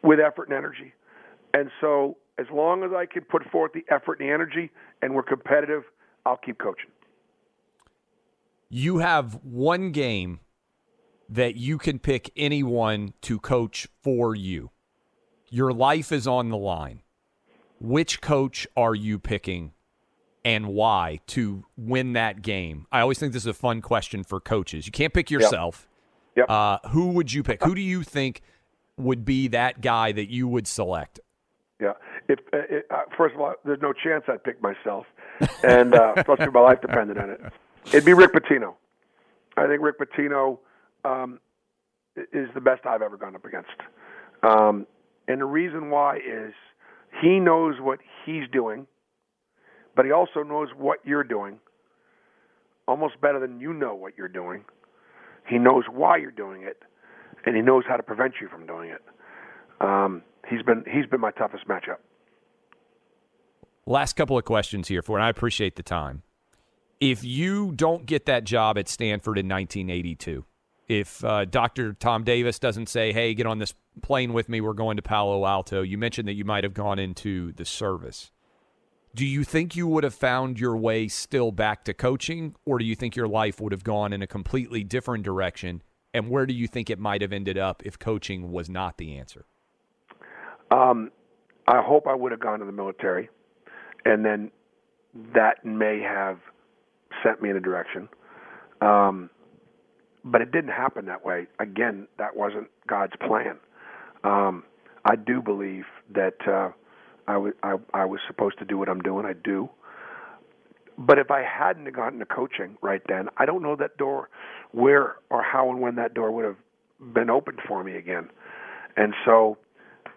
with 0.03 0.19
effort 0.19 0.49
and 0.49 0.57
energy. 0.57 0.93
And 1.53 1.69
so 1.79 2.17
as 2.39 2.47
long 2.51 2.83
as 2.83 2.91
I 2.95 3.05
can 3.05 3.23
put 3.23 3.43
forth 3.51 3.71
the 3.73 3.85
effort 3.93 4.19
and 4.19 4.27
the 4.27 4.33
energy 4.33 4.71
and 5.01 5.13
we're 5.13 5.23
competitive, 5.23 5.83
I'll 6.25 6.37
keep 6.37 6.57
coaching. 6.57 6.89
You 8.69 8.97
have 8.97 9.35
one 9.43 9.91
game 9.91 10.39
that 11.29 11.55
you 11.55 11.77
can 11.77 11.99
pick 11.99 12.31
anyone 12.35 13.13
to 13.21 13.39
coach 13.39 13.87
for 14.01 14.35
you. 14.35 14.71
Your 15.49 15.71
life 15.73 16.11
is 16.11 16.27
on 16.27 16.49
the 16.49 16.57
line. 16.57 17.01
Which 17.79 18.21
coach 18.21 18.67
are 18.75 18.95
you 18.95 19.19
picking 19.19 19.73
and 20.43 20.67
why 20.67 21.19
to 21.27 21.65
win 21.77 22.13
that 22.13 22.41
game? 22.41 22.87
I 22.91 23.01
always 23.01 23.19
think 23.19 23.33
this 23.33 23.43
is 23.43 23.47
a 23.47 23.53
fun 23.53 23.81
question 23.81 24.23
for 24.23 24.39
coaches. 24.39 24.85
You 24.85 24.91
can't 24.91 25.13
pick 25.13 25.29
yourself. 25.29 25.87
Yep. 26.35 26.49
Uh, 26.49 26.77
who 26.89 27.09
would 27.09 27.33
you 27.33 27.43
pick? 27.43 27.63
Who 27.63 27.75
do 27.75 27.81
you 27.81 28.03
think 28.03 28.41
would 28.97 29.25
be 29.25 29.47
that 29.49 29.81
guy 29.81 30.11
that 30.11 30.29
you 30.29 30.47
would 30.47 30.67
select? 30.67 31.19
Yeah. 31.79 31.93
If 32.27 32.39
uh, 32.53 32.57
it, 32.69 32.87
uh, 32.89 33.01
first 33.17 33.35
of 33.35 33.41
all, 33.41 33.53
there's 33.63 33.81
no 33.81 33.93
chance 33.93 34.23
I'd 34.27 34.43
pick 34.43 34.61
myself, 34.61 35.05
and 35.63 35.93
uh, 35.93 36.13
especially 36.17 36.45
if 36.45 36.53
my 36.53 36.61
life 36.61 36.81
depended 36.81 37.17
on 37.17 37.29
it. 37.29 37.41
It'd 37.87 38.05
be 38.05 38.13
Rick 38.13 38.33
Pitino. 38.33 38.73
I 39.55 39.65
think 39.67 39.81
Rick 39.81 39.99
Pitino 39.99 40.59
um, 41.07 41.39
is 42.33 42.49
the 42.53 42.61
best 42.61 42.85
I've 42.85 43.01
ever 43.01 43.17
gone 43.17 43.35
up 43.35 43.45
against, 43.45 43.69
um, 44.43 44.85
and 45.27 45.41
the 45.41 45.45
reason 45.45 45.89
why 45.89 46.17
is 46.17 46.53
he 47.21 47.39
knows 47.39 47.75
what 47.79 47.99
he's 48.25 48.43
doing, 48.51 48.87
but 49.95 50.05
he 50.05 50.11
also 50.11 50.43
knows 50.43 50.69
what 50.75 50.99
you're 51.05 51.23
doing, 51.23 51.59
almost 52.87 53.19
better 53.21 53.39
than 53.39 53.59
you 53.59 53.73
know 53.73 53.95
what 53.95 54.17
you're 54.17 54.27
doing. 54.27 54.63
He 55.47 55.57
knows 55.57 55.83
why 55.91 56.17
you're 56.17 56.31
doing 56.31 56.63
it, 56.63 56.83
and 57.45 57.55
he 57.55 57.61
knows 57.61 57.83
how 57.87 57.97
to 57.97 58.03
prevent 58.03 58.35
you 58.41 58.47
from 58.49 58.65
doing 58.65 58.89
it. 58.89 59.01
Um, 59.79 60.23
he's 60.49 60.61
been 60.63 60.83
he's 60.91 61.05
been 61.05 61.21
my 61.21 61.31
toughest 61.31 61.67
matchup. 61.67 61.97
Last 63.85 64.13
couple 64.13 64.37
of 64.37 64.43
questions 64.43 64.89
here 64.89 65.01
for, 65.01 65.17
and 65.17 65.23
I 65.23 65.29
appreciate 65.29 65.75
the 65.77 65.83
time. 65.83 66.23
If 66.99 67.23
you 67.23 67.71
don't 67.73 68.05
get 68.05 68.25
that 68.25 68.43
job 68.43 68.77
at 68.77 68.89
Stanford 68.89 69.37
in 69.37 69.47
1982, 69.47 70.43
if 70.87 71.23
uh, 71.23 71.45
Dr. 71.45 71.93
Tom 71.93 72.23
Davis 72.23 72.59
doesn't 72.59 72.87
say, 72.87 73.11
hey, 73.11 73.33
get 73.33 73.45
on 73.45 73.59
this 73.59 73.73
plane 74.01 74.33
with 74.33 74.47
me, 74.47 74.61
we're 74.61 74.73
going 74.73 74.97
to 74.97 75.03
Palo 75.03 75.45
Alto, 75.45 75.81
you 75.81 75.97
mentioned 75.97 76.27
that 76.27 76.33
you 76.33 76.45
might 76.45 76.63
have 76.63 76.73
gone 76.73 76.99
into 76.99 77.51
the 77.53 77.65
service. 77.65 78.31
Do 79.13 79.25
you 79.25 79.43
think 79.43 79.75
you 79.75 79.87
would 79.87 80.03
have 80.03 80.13
found 80.13 80.59
your 80.59 80.77
way 80.77 81.07
still 81.07 81.51
back 81.51 81.83
to 81.85 81.93
coaching, 81.93 82.55
or 82.65 82.77
do 82.77 82.85
you 82.85 82.95
think 82.95 83.15
your 83.15 83.27
life 83.27 83.59
would 83.59 83.71
have 83.71 83.83
gone 83.83 84.13
in 84.13 84.21
a 84.21 84.27
completely 84.27 84.83
different 84.83 85.23
direction? 85.23 85.81
And 86.13 86.29
where 86.29 86.45
do 86.45 86.53
you 86.53 86.67
think 86.67 86.89
it 86.89 86.99
might 86.99 87.21
have 87.21 87.33
ended 87.33 87.57
up 87.57 87.81
if 87.85 87.99
coaching 87.99 88.51
was 88.51 88.69
not 88.69 88.97
the 88.97 89.17
answer? 89.17 89.45
Um, 90.71 91.11
I 91.67 91.81
hope 91.81 92.07
I 92.07 92.13
would 92.13 92.31
have 92.31 92.39
gone 92.39 92.59
to 92.59 92.65
the 92.65 92.71
military, 92.71 93.29
and 94.05 94.23
then 94.23 94.51
that 95.33 95.65
may 95.65 95.99
have 96.01 96.39
sent 97.23 97.41
me 97.41 97.49
in 97.49 97.57
a 97.57 97.61
direction. 97.61 98.07
Um, 98.81 99.29
but 100.31 100.41
it 100.41 100.51
didn't 100.51 100.71
happen 100.71 101.05
that 101.05 101.25
way. 101.25 101.47
Again, 101.59 102.07
that 102.17 102.35
wasn't 102.35 102.67
God's 102.87 103.13
plan. 103.25 103.57
Um, 104.23 104.63
I 105.05 105.15
do 105.15 105.41
believe 105.41 105.85
that 106.13 106.35
uh, 106.47 106.69
I, 107.27 107.33
w- 107.33 107.53
I, 107.63 107.75
I 107.93 108.05
was 108.05 108.19
supposed 108.27 108.59
to 108.59 108.65
do 108.65 108.77
what 108.77 108.89
I'm 108.89 109.01
doing. 109.01 109.25
I 109.25 109.33
do. 109.33 109.69
But 110.97 111.19
if 111.19 111.29
I 111.31 111.43
hadn't 111.43 111.91
gotten 111.93 112.19
to 112.19 112.25
coaching 112.25 112.77
right 112.81 113.01
then, 113.07 113.29
I 113.37 113.45
don't 113.45 113.61
know 113.61 113.75
that 113.75 113.97
door, 113.97 114.29
where 114.71 115.17
or 115.29 115.43
how 115.43 115.69
and 115.69 115.79
when 115.79 115.95
that 115.95 116.13
door 116.13 116.31
would 116.31 116.45
have 116.45 116.57
been 117.13 117.29
opened 117.29 117.59
for 117.67 117.83
me 117.83 117.95
again. 117.95 118.29
And 118.97 119.13
so 119.25 119.57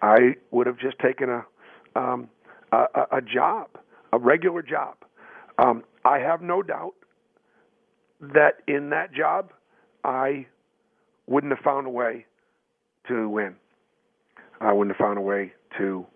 I 0.03 0.37
would 0.51 0.67
have 0.67 0.79
just 0.79 0.99
taken 0.99 1.29
a 1.29 1.45
um, 1.97 2.29
a, 2.73 2.87
a 3.13 3.21
job, 3.21 3.69
a 4.13 4.19
regular 4.19 4.63
job. 4.63 4.97
Um, 5.59 5.85
I 6.05 6.19
have 6.19 6.41
no 6.41 6.63
doubt 6.63 6.95
that 8.21 8.63
in 8.67 8.91
that 8.91 9.13
job, 9.13 9.51
I 10.05 10.47
wouldn't 11.27 11.53
have 11.53 11.65
found 11.65 11.87
a 11.87 11.91
way 11.91 12.27
to 13.09 13.29
win. 13.29 13.57
I 14.61 14.73
wouldn't 14.73 14.97
have 14.97 15.05
found 15.05 15.19
a 15.19 15.23
way 15.23 15.53
to 15.79 16.07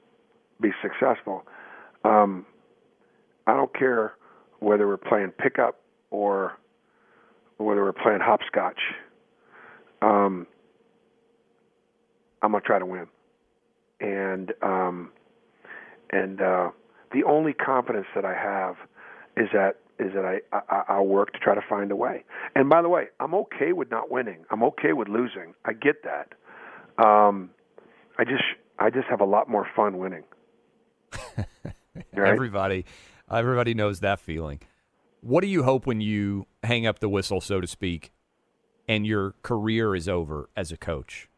be 0.61 0.71
successful. 0.83 1.45
Um, 2.05 2.47
I 3.47 3.55
don't 3.55 3.75
care 3.75 4.15
whether 4.61 4.87
we're 4.87 4.97
playing 4.97 5.31
pickup 5.31 5.81
or 6.11 6.59
whether 7.59 7.83
we're 7.83 7.93
playing 7.93 8.21
hopscotch. 8.23 8.81
Um, 10.03 10.47
I'm 12.43 12.53
gonna 12.53 12.61
try 12.61 12.79
to 12.79 12.87
win, 12.87 13.07
and 14.01 14.53
um, 14.63 15.11
and 16.11 16.41
uh, 16.41 16.71
the 17.13 17.25
only 17.25 17.55
confidence 17.55 18.07
that 18.15 18.25
I 18.25 18.35
have 18.35 18.77
is 19.37 19.49
that 19.53 19.77
is 19.99 20.13
that 20.15 20.25
I, 20.25 20.41
I 20.53 20.83
I'll 20.89 21.07
work 21.07 21.33
to 21.33 21.39
try 21.39 21.55
to 21.55 21.63
find 21.69 21.91
a 21.91 21.97
way. 21.97 22.25
And 22.55 22.69
by 22.69 22.83
the 22.83 22.89
way, 22.89 23.07
I'm 23.21 23.35
okay 23.35 23.73
with 23.73 23.91
not 23.91 24.11
winning. 24.11 24.45
I'm 24.51 24.63
okay 24.65 24.93
with 24.93 25.09
losing. 25.09 25.55
I 25.65 25.73
get 25.73 26.03
that. 26.05 26.35
Um, 27.05 27.51
I 28.19 28.25
just 28.25 28.45
I 28.79 28.91
just 28.91 29.07
have 29.09 29.21
a 29.21 29.25
lot 29.25 29.49
more 29.49 29.67
fun 29.75 29.99
winning. 29.99 30.25
right? 31.37 32.33
Everybody, 32.33 32.85
everybody 33.31 33.75
knows 33.75 34.01
that 34.01 34.21
feeling. 34.21 34.61
What 35.21 35.41
do 35.41 35.47
you 35.47 35.63
hope 35.63 35.87
when 35.87 36.01
you 36.01 36.47
hang 36.63 36.87
up 36.87 36.99
the 36.99 37.09
whistle, 37.09 37.41
so 37.41 37.61
to 37.61 37.67
speak, 37.67 38.13
and 38.89 39.07
your 39.07 39.35
career 39.43 39.95
is 39.95 40.09
over 40.09 40.51
as 40.57 40.71
a 40.71 40.77
coach? 40.77 41.29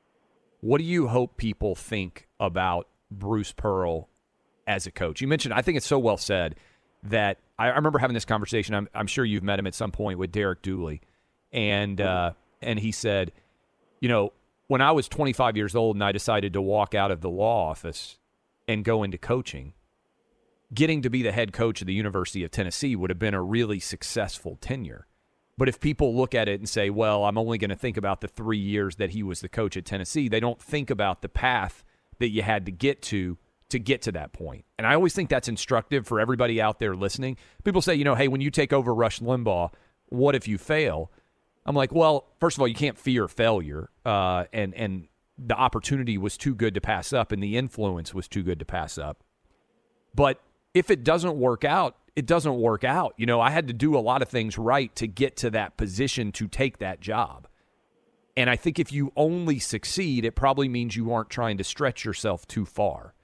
What 0.60 0.78
do 0.78 0.84
you 0.84 1.08
hope 1.08 1.36
people 1.36 1.74
think 1.74 2.26
about 2.40 2.88
Bruce 3.10 3.52
Pearl 3.52 4.08
as 4.66 4.86
a 4.86 4.90
coach? 4.90 5.20
You 5.20 5.28
mentioned, 5.28 5.54
I 5.54 5.62
think 5.62 5.76
it's 5.76 5.86
so 5.86 5.98
well 5.98 6.16
said 6.16 6.56
that 7.04 7.38
I, 7.58 7.68
remember 7.68 7.98
having 7.98 8.14
this 8.14 8.24
conversation. 8.24 8.74
I'm, 8.74 8.88
I'm, 8.94 9.06
sure 9.06 9.24
you've 9.24 9.42
met 9.42 9.58
him 9.58 9.66
at 9.66 9.74
some 9.74 9.90
point 9.90 10.18
with 10.18 10.32
Derek 10.32 10.62
Dooley, 10.62 11.00
and 11.52 12.00
uh, 12.00 12.32
and 12.60 12.78
he 12.78 12.92
said, 12.92 13.32
you 14.00 14.08
know, 14.08 14.32
when 14.68 14.80
I 14.80 14.92
was 14.92 15.08
25 15.08 15.56
years 15.56 15.74
old 15.74 15.96
and 15.96 16.04
I 16.04 16.12
decided 16.12 16.52
to 16.52 16.60
walk 16.60 16.94
out 16.94 17.10
of 17.10 17.20
the 17.20 17.30
law 17.30 17.70
office 17.70 18.18
and 18.68 18.84
go 18.84 19.02
into 19.02 19.18
coaching, 19.18 19.74
getting 20.74 21.02
to 21.02 21.10
be 21.10 21.22
the 21.22 21.32
head 21.32 21.52
coach 21.52 21.80
of 21.80 21.86
the 21.86 21.94
University 21.94 22.44
of 22.44 22.50
Tennessee 22.50 22.96
would 22.96 23.10
have 23.10 23.18
been 23.18 23.34
a 23.34 23.42
really 23.42 23.80
successful 23.80 24.56
tenure. 24.60 25.06
But 25.58 25.68
if 25.68 25.80
people 25.80 26.14
look 26.14 26.34
at 26.34 26.48
it 26.48 26.60
and 26.60 26.68
say, 26.68 26.90
well, 26.90 27.24
I'm 27.24 27.38
only 27.38 27.56
going 27.56 27.70
to 27.70 27.76
think 27.76 27.96
about 27.96 28.20
the 28.20 28.28
three 28.28 28.58
years 28.58 28.96
that 28.96 29.10
he 29.10 29.22
was 29.22 29.40
the 29.40 29.48
coach 29.48 29.76
at 29.76 29.86
Tennessee, 29.86 30.28
they 30.28 30.40
don't 30.40 30.60
think 30.60 30.90
about 30.90 31.22
the 31.22 31.28
path 31.28 31.82
that 32.18 32.28
you 32.28 32.42
had 32.42 32.66
to 32.66 32.72
get 32.72 33.00
to 33.02 33.38
to 33.70 33.78
get 33.78 34.02
to 34.02 34.12
that 34.12 34.32
point. 34.32 34.64
And 34.78 34.86
I 34.86 34.94
always 34.94 35.14
think 35.14 35.28
that's 35.28 35.48
instructive 35.48 36.06
for 36.06 36.20
everybody 36.20 36.60
out 36.60 36.78
there 36.78 36.94
listening. 36.94 37.36
People 37.64 37.82
say, 37.82 37.94
you 37.94 38.05
know, 38.05 38.14
hey, 38.14 38.28
when 38.28 38.40
you 38.40 38.51
take 38.51 38.72
over 38.72 38.94
Rush 38.94 39.20
Limbaugh, 39.20 39.72
what 40.06 40.34
if 40.34 40.47
you 40.47 40.59
fail? 40.59 41.10
I'm 41.64 41.74
like, 41.74 41.93
well, 41.93 42.28
first 42.38 42.56
of 42.56 42.60
all, 42.60 42.68
you 42.68 42.74
can't 42.74 42.97
fear 42.97 43.26
failure, 43.26 43.90
uh, 44.05 44.44
and 44.52 44.72
and 44.74 45.09
the 45.36 45.56
opportunity 45.56 46.16
was 46.16 46.36
too 46.36 46.55
good 46.55 46.74
to 46.74 46.80
pass 46.80 47.12
up, 47.12 47.32
and 47.32 47.43
the 47.43 47.56
influence 47.56 48.14
was 48.14 48.28
too 48.28 48.43
good 48.43 48.59
to 48.60 48.64
pass 48.64 48.98
up. 48.98 49.24
But 50.14 50.40
if 50.72 50.90
it 50.90 51.02
doesn't 51.05 51.36
work 51.36 51.64
out, 51.64 51.97
it 52.14 52.24
doesn't 52.24 52.56
work 52.56 52.84
out. 52.84 53.14
You 53.18 53.26
know, 53.26 53.40
I 53.40 53.51
had 53.51 53.66
to 53.66 53.74
do 53.74 53.97
a 53.97 54.01
lot 54.01 54.22
of 54.22 54.28
things 54.28 54.56
right 54.56 54.94
to 54.97 55.06
get 55.06 55.36
to 55.38 55.51
that 55.51 55.76
position 55.76 56.32
to 56.32 56.47
take 56.47 56.78
that 56.78 57.01
job. 57.01 57.48
And 58.36 58.48
I 58.48 58.56
think 58.56 58.78
if 58.78 58.93
you 58.93 59.12
only 59.16 59.59
succeed, 59.59 60.24
it 60.24 60.36
probably 60.36 60.68
means 60.68 60.94
you 60.94 61.12
aren't 61.12 61.30
trying 61.30 61.59
to 61.59 61.64
stretch 61.64 62.05
yourself 62.05 62.47
too 62.47 62.64
far. 62.64 63.14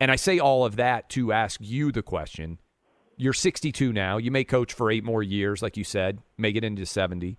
And 0.00 0.10
I 0.10 0.16
say 0.16 0.38
all 0.38 0.64
of 0.64 0.76
that 0.76 1.08
to 1.10 1.32
ask 1.32 1.60
you 1.62 1.90
the 1.92 2.02
question. 2.02 2.58
You're 3.16 3.32
62 3.32 3.92
now. 3.92 4.16
You 4.16 4.30
may 4.30 4.44
coach 4.44 4.72
for 4.72 4.90
eight 4.90 5.04
more 5.04 5.22
years, 5.22 5.60
like 5.60 5.76
you 5.76 5.84
said, 5.84 6.20
may 6.36 6.52
get 6.52 6.62
into 6.62 6.86
70. 6.86 7.36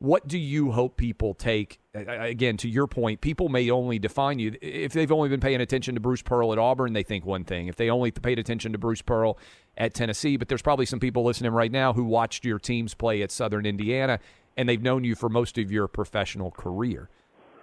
What 0.00 0.26
do 0.26 0.36
you 0.36 0.72
hope 0.72 0.96
people 0.96 1.32
take? 1.32 1.78
Again, 1.94 2.56
to 2.56 2.68
your 2.68 2.88
point, 2.88 3.20
people 3.20 3.48
may 3.48 3.70
only 3.70 4.00
define 4.00 4.40
you 4.40 4.56
if 4.60 4.92
they've 4.92 5.12
only 5.12 5.28
been 5.28 5.38
paying 5.38 5.60
attention 5.60 5.94
to 5.94 6.00
Bruce 6.00 6.22
Pearl 6.22 6.52
at 6.52 6.58
Auburn. 6.58 6.92
They 6.92 7.04
think 7.04 7.24
one 7.24 7.44
thing. 7.44 7.68
If 7.68 7.76
they 7.76 7.88
only 7.88 8.10
paid 8.10 8.40
attention 8.40 8.72
to 8.72 8.78
Bruce 8.78 9.00
Pearl 9.00 9.38
at 9.78 9.94
Tennessee, 9.94 10.36
but 10.36 10.48
there's 10.48 10.60
probably 10.60 10.86
some 10.86 10.98
people 10.98 11.22
listening 11.22 11.52
right 11.52 11.70
now 11.70 11.92
who 11.92 12.02
watched 12.02 12.44
your 12.44 12.58
teams 12.58 12.94
play 12.94 13.22
at 13.22 13.30
Southern 13.30 13.64
Indiana 13.64 14.18
and 14.56 14.68
they've 14.68 14.82
known 14.82 15.04
you 15.04 15.14
for 15.14 15.28
most 15.28 15.56
of 15.56 15.70
your 15.70 15.86
professional 15.86 16.50
career. 16.50 17.08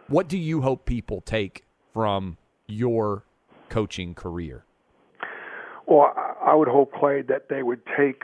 What 0.07 0.29
do 0.29 0.37
you 0.37 0.61
hope 0.61 0.85
people 0.85 1.19
take 1.19 1.65
from 1.93 2.37
your 2.67 3.25
coaching 3.69 4.13
career? 4.15 4.65
Well, 5.87 6.13
I 6.45 6.53
would 6.53 6.67
hope 6.67 6.93
Clay 6.93 7.23
that 7.23 7.49
they 7.49 7.63
would 7.63 7.81
take 7.97 8.23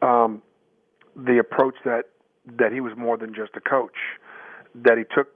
um, 0.00 0.42
the 1.16 1.38
approach 1.38 1.74
that 1.84 2.04
that 2.58 2.72
he 2.72 2.80
was 2.80 2.92
more 2.96 3.16
than 3.16 3.34
just 3.34 3.50
a 3.54 3.60
coach, 3.60 3.96
that 4.74 4.96
he 4.96 5.04
took 5.14 5.28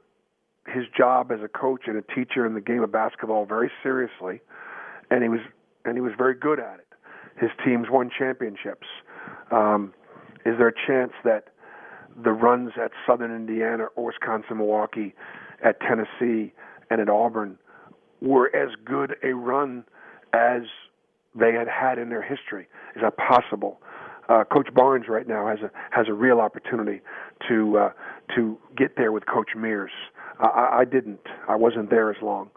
his 0.67 0.85
job 0.97 1.31
as 1.31 1.41
a 1.43 1.49
coach 1.49 1.83
and 1.87 1.97
a 1.97 2.03
teacher 2.15 2.47
in 2.47 2.55
the 2.55 2.61
game 2.61 2.83
of 2.83 2.91
basketball 2.91 3.45
very 3.45 3.71
seriously, 3.83 4.41
and 5.11 5.23
he 5.23 5.29
was 5.29 5.41
and 5.85 5.97
he 5.97 6.01
was 6.01 6.13
very 6.17 6.35
good 6.35 6.59
at 6.61 6.79
it. 6.79 6.87
His 7.39 7.51
teams 7.65 7.89
won 7.91 8.11
championships. 8.17 8.87
Um, 9.51 9.93
is 10.47 10.57
there 10.59 10.69
a 10.69 10.87
chance 10.87 11.13
that 11.25 11.49
the 12.23 12.33
runs 12.33 12.73
at 12.83 12.93
Southern 13.07 13.35
Indiana 13.35 13.87
or 13.97 14.07
Wisconsin, 14.07 14.59
Milwaukee, 14.59 15.15
at 15.63 15.81
Tennessee, 15.81 16.53
and 16.91 17.01
at 17.01 17.09
Auburn 17.09 17.59
were 18.25 18.55
as 18.55 18.71
good 18.85 19.17
a 19.23 19.35
run 19.35 19.85
as 20.33 20.63
they 21.35 21.53
had 21.53 21.69
had 21.69 21.99
in 21.99 22.09
their 22.09 22.23
history? 22.23 22.67
Is 22.97 23.03
that 23.03 23.17
possible? 23.17 23.81
uh, 24.29 24.45
Coach 24.45 24.69
Barnes 24.75 25.07
right 25.09 25.27
now 25.27 25.47
has 25.47 25.59
a 25.61 25.71
has 25.91 26.07
a 26.09 26.13
real 26.13 26.41
opportunity 26.41 27.01
to 27.49 27.79
uh, 27.79 27.91
to 28.35 28.59
get 28.77 28.97
there 28.97 29.13
with 29.13 29.27
Coach 29.27 29.51
Mears. 29.57 29.91
I, 30.41 30.81
I 30.81 30.85
didn't. 30.85 31.21
I 31.49 31.57
wasn't 31.57 31.91
there 31.91 32.11
as 32.11 32.17
long. 32.23 32.51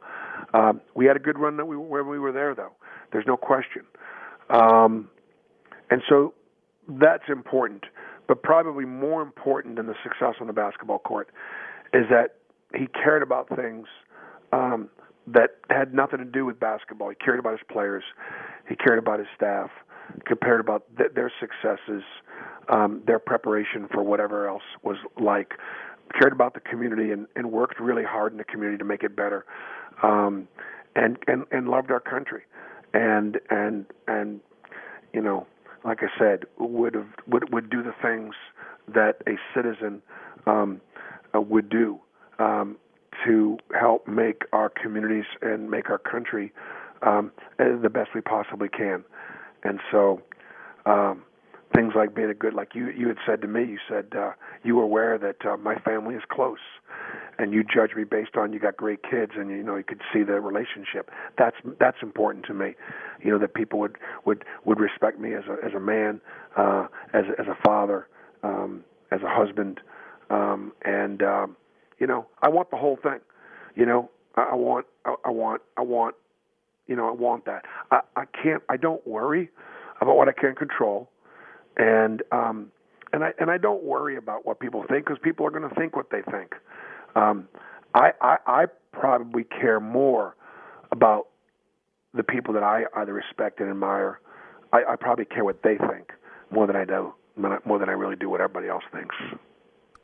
Um, 0.54 0.82
we 0.96 1.06
had 1.06 1.16
a 1.16 1.20
good 1.20 1.38
run 1.38 1.58
that 1.58 1.66
we, 1.66 1.76
when 1.78 2.08
we 2.08 2.20
were 2.20 2.32
there, 2.32 2.56
though. 2.56 2.72
There's 3.12 3.26
no 3.28 3.38
question. 3.38 3.84
Um, 4.50 5.10
and 5.90 6.02
so 6.08 6.34
that's 6.88 7.24
important. 7.28 7.86
But 8.28 8.44
probably 8.44 8.86
more 8.86 9.22
important 9.22 9.78
than 9.78 9.88
the 9.88 9.96
success 10.04 10.36
on 10.42 10.48
the 10.48 10.54
basketball 10.54 11.00
court 11.00 11.30
is 11.94 12.06
that 12.10 12.36
he 12.76 12.88
cared 12.88 13.24
about 13.24 13.48
things 13.56 13.88
um, 14.52 14.90
that 15.28 15.58
had 15.70 15.94
nothing 15.94 16.20
to 16.20 16.26
do 16.26 16.46
with 16.46 16.60
basketball. 16.60 17.10
He 17.10 17.16
cared 17.16 17.40
about 17.40 17.52
his 17.52 17.68
players. 17.70 18.04
He 18.68 18.76
cared 18.76 19.00
about 19.00 19.20
his 19.20 19.28
staff 19.36 19.70
compared 20.26 20.60
about 20.60 20.84
th- 20.98 21.12
their 21.16 21.32
successes, 21.40 22.04
um, 22.70 23.02
their 23.06 23.20
preparation 23.20 23.88
for 23.92 24.04
whatever 24.04 24.48
else 24.48 24.64
was 24.84 24.98
like, 25.20 25.54
cared 26.20 26.32
about 26.32 26.54
the 26.54 26.60
community 26.60 27.12
and, 27.12 27.28
and 27.36 27.52
worked 27.52 27.80
really 27.80 28.04
hard 28.04 28.32
in 28.32 28.38
the 28.38 28.44
community 28.44 28.78
to 28.78 28.86
make 28.86 29.04
it 29.04 29.16
better, 29.16 29.46
um, 30.04 30.48
and 30.96 31.18
and 31.28 31.44
and 31.52 31.68
loved 31.68 31.92
our 31.92 32.00
country, 32.00 32.44
and 32.94 33.40
and 33.50 33.86
and 34.08 34.40
you 35.14 35.22
know, 35.22 35.46
like 35.84 36.00
I 36.02 36.08
said, 36.18 36.46
would 36.58 36.94
have 36.96 37.08
would 37.28 37.54
would 37.54 37.70
do 37.70 37.84
the 37.84 37.94
things 38.02 38.34
that 38.88 39.22
a 39.28 39.38
citizen 39.54 40.02
um, 40.46 40.80
uh, 41.36 41.42
would 41.42 41.70
do 41.70 42.00
um, 42.40 42.78
to 43.28 43.58
help 43.80 44.08
make 44.08 44.44
our 44.54 44.70
communities 44.70 45.26
and 45.42 45.70
make 45.70 45.90
our 45.90 45.98
country 45.98 46.52
um, 47.02 47.32
the 47.58 47.90
best 47.90 48.10
we 48.16 48.22
possibly 48.22 48.70
can. 48.70 49.04
And 49.64 49.80
so 49.92 50.22
um, 50.86 51.24
things 51.76 51.94
like 51.96 52.16
being 52.16 52.30
a 52.30 52.34
good 52.34 52.54
like 52.54 52.74
you 52.74 52.90
you 52.90 53.08
had 53.08 53.18
said 53.26 53.42
to 53.42 53.48
me 53.48 53.66
you 53.66 53.78
said 53.90 54.08
uh, 54.18 54.32
you 54.64 54.76
were 54.76 54.84
aware 54.84 55.18
that 55.18 55.46
uh, 55.46 55.58
my 55.58 55.76
family 55.76 56.16
is 56.16 56.24
close. 56.30 56.60
And 57.40 57.54
you 57.54 57.64
judge 57.64 57.92
me 57.96 58.04
based 58.04 58.36
on 58.36 58.52
you 58.52 58.60
got 58.60 58.78
great 58.78 59.04
kids 59.04 59.34
and 59.36 59.52
you 59.52 59.62
know 59.64 59.76
you 59.76 59.84
could 59.84 60.02
see 60.12 60.24
the 60.24 60.42
relationship. 60.42 61.12
That's 61.38 61.56
that's 61.80 61.98
important 62.02 62.46
to 62.48 62.54
me 62.56 62.74
you 63.24 63.32
know 63.32 63.40
that 63.40 63.54
people 63.54 63.80
would 63.80 63.98
would 64.26 64.44
would 64.66 64.80
respect 64.80 65.20
me 65.20 65.34
as 65.34 65.44
a 65.50 65.66
as 65.66 65.74
a 65.74 65.80
man 65.80 66.22
uh 66.56 66.88
as 67.14 67.26
as 67.40 67.48
a 67.48 67.58
father 67.66 68.08
um 68.44 68.84
as 69.12 69.22
a 69.22 69.30
husband 69.30 69.80
um 70.30 70.72
and 70.84 71.22
um 71.24 71.56
you 72.00 72.08
know 72.08 72.26
I 72.42 72.50
want 72.50 72.70
the 72.72 72.78
whole 72.78 72.98
thing 73.02 73.20
you 73.76 73.86
know 73.86 74.10
I, 74.36 74.50
I 74.52 74.56
want 74.56 74.86
I, 75.06 75.16
I 75.26 75.30
want 75.32 75.62
I 75.78 75.82
want 75.82 76.16
you 76.88 76.96
know 76.96 77.08
I 77.08 77.12
want 77.12 77.46
that 77.46 77.66
I 77.92 78.02
I 78.16 78.26
can't 78.26 78.64
I 78.70 78.78
don't 78.78 79.06
worry 79.08 79.50
about 80.02 80.16
what 80.16 80.28
I 80.28 80.34
can't 80.34 80.58
control 80.58 81.10
and 81.78 82.24
um 82.32 82.72
and 83.14 83.24
I 83.24 83.34
and 83.40 83.50
I 83.50 83.58
don't 83.58 83.84
worry 83.84 84.18
about 84.18 84.46
what 84.46 84.60
people 84.60 84.84
think 84.90 85.06
because 85.06 85.20
people 85.22 85.46
are 85.46 85.52
going 85.52 85.68
to 85.68 85.76
think 85.76 85.96
what 85.96 86.10
they 86.12 86.22
think. 86.32 86.56
Um, 87.16 87.48
I, 87.94 88.12
I 88.22 88.38
I 88.46 88.66
probably 88.92 89.44
care 89.44 89.80
more 89.80 90.36
about 90.92 91.28
the 92.14 92.24
people 92.24 92.54
that 92.54 92.64
I 92.64 92.84
either 92.96 93.14
respect 93.14 93.60
and 93.60 93.70
admire. 93.70 94.20
I, 94.74 94.84
I 94.90 94.96
probably 94.98 95.26
care 95.26 95.46
what 95.46 95.64
they 95.64 95.78
think 95.78 96.12
more 96.52 96.68
than 96.68 96.76
I 96.76 96.86
do 96.86 97.14
more 97.38 97.78
than 97.78 97.88
I 97.88 97.92
really 97.92 98.16
do 98.16 98.30
what 98.30 98.42
everybody 98.42 98.68
else 98.68 98.84
thinks. 98.92 99.16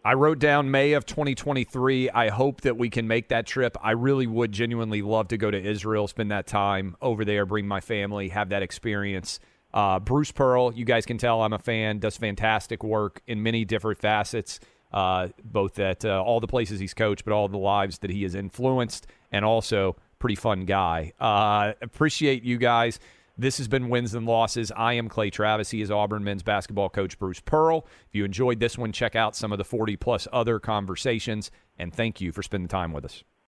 I 0.05 0.15
wrote 0.15 0.38
down 0.38 0.69
May 0.69 0.93
of 0.93 1.05
2023. 1.05 2.09
I 2.09 2.27
hope 2.27 2.61
that 2.61 2.77
we 2.77 2.89
can 2.89 3.07
make 3.07 3.30
that 3.30 3.45
trip. 3.47 3.77
I 3.81 3.91
really 3.91 4.27
would 4.27 4.51
genuinely 4.51 5.01
love 5.01 5.30
to 5.30 5.38
go 5.38 5.49
to 5.49 5.57
Israel, 5.57 6.09
spend 6.09 6.30
that 6.31 6.45
time 6.45 6.97
over 7.01 7.23
there, 7.23 7.45
bring 7.45 7.65
my 7.65 7.80
family, 7.80 8.27
have 8.27 8.49
that 8.49 8.61
experience. 8.61 9.39
Uh, 9.73 9.99
Bruce 9.99 10.34
Pearl, 10.34 10.73
you 10.73 10.84
guys 10.84 11.05
can 11.05 11.17
tell 11.17 11.41
I'm 11.41 11.53
a 11.53 11.59
fan, 11.59 11.99
does 11.99 12.17
fantastic 12.17 12.84
work 12.84 13.21
in 13.27 13.41
many 13.41 13.63
different 13.63 13.97
facets, 13.97 14.59
uh, 14.91 15.30
both 15.41 15.80
at 15.80 16.03
uh, 16.03 16.21
all 16.21 16.41
the 16.41 16.47
places 16.47 16.81
he's 16.81 16.93
coached, 16.93 17.23
but 17.23 17.34
all 17.34 17.47
the 17.47 17.57
lives 17.57 17.99
that 17.99 18.09
he 18.09 18.23
has 18.23 18.35
influenced, 18.35 19.07
and 19.31 19.45
also 19.45 19.95
pretty 20.19 20.35
fun 20.35 20.65
guy. 20.65 21.13
Uh, 21.17 21.73
appreciate 21.81 22.43
you 22.43 22.57
guys. 22.57 22.99
This 23.35 23.57
has 23.57 23.68
been 23.68 23.89
Wins 23.89 24.14
and 24.14 24.27
Losses. 24.27 24.72
I 24.76 24.93
am 24.93 25.10
Clay 25.10 25.31
Travis. 25.31 25.72
He 25.72 25.81
is 25.81 25.89
Auburn 25.89 26.23
men's 26.23 26.43
basketball 26.43 26.89
coach 26.89 27.18
Bruce 27.18 27.39
Pearl. 27.39 27.88
If 28.07 28.14
you 28.14 28.26
enjoyed 28.26 28.60
this 28.60 28.77
one, 28.77 28.91
check 28.91 29.15
out 29.15 29.35
some 29.35 29.51
of 29.51 29.57
the 29.57 29.64
40 29.64 29.95
plus 29.95 30.27
other 30.31 30.60
conversations, 30.60 31.49
and 31.77 31.91
thank 31.91 32.22
you 32.22 32.31
for 32.31 32.43
spending 32.43 32.68
time 32.68 32.93
with 32.93 33.05
us. 33.05 33.23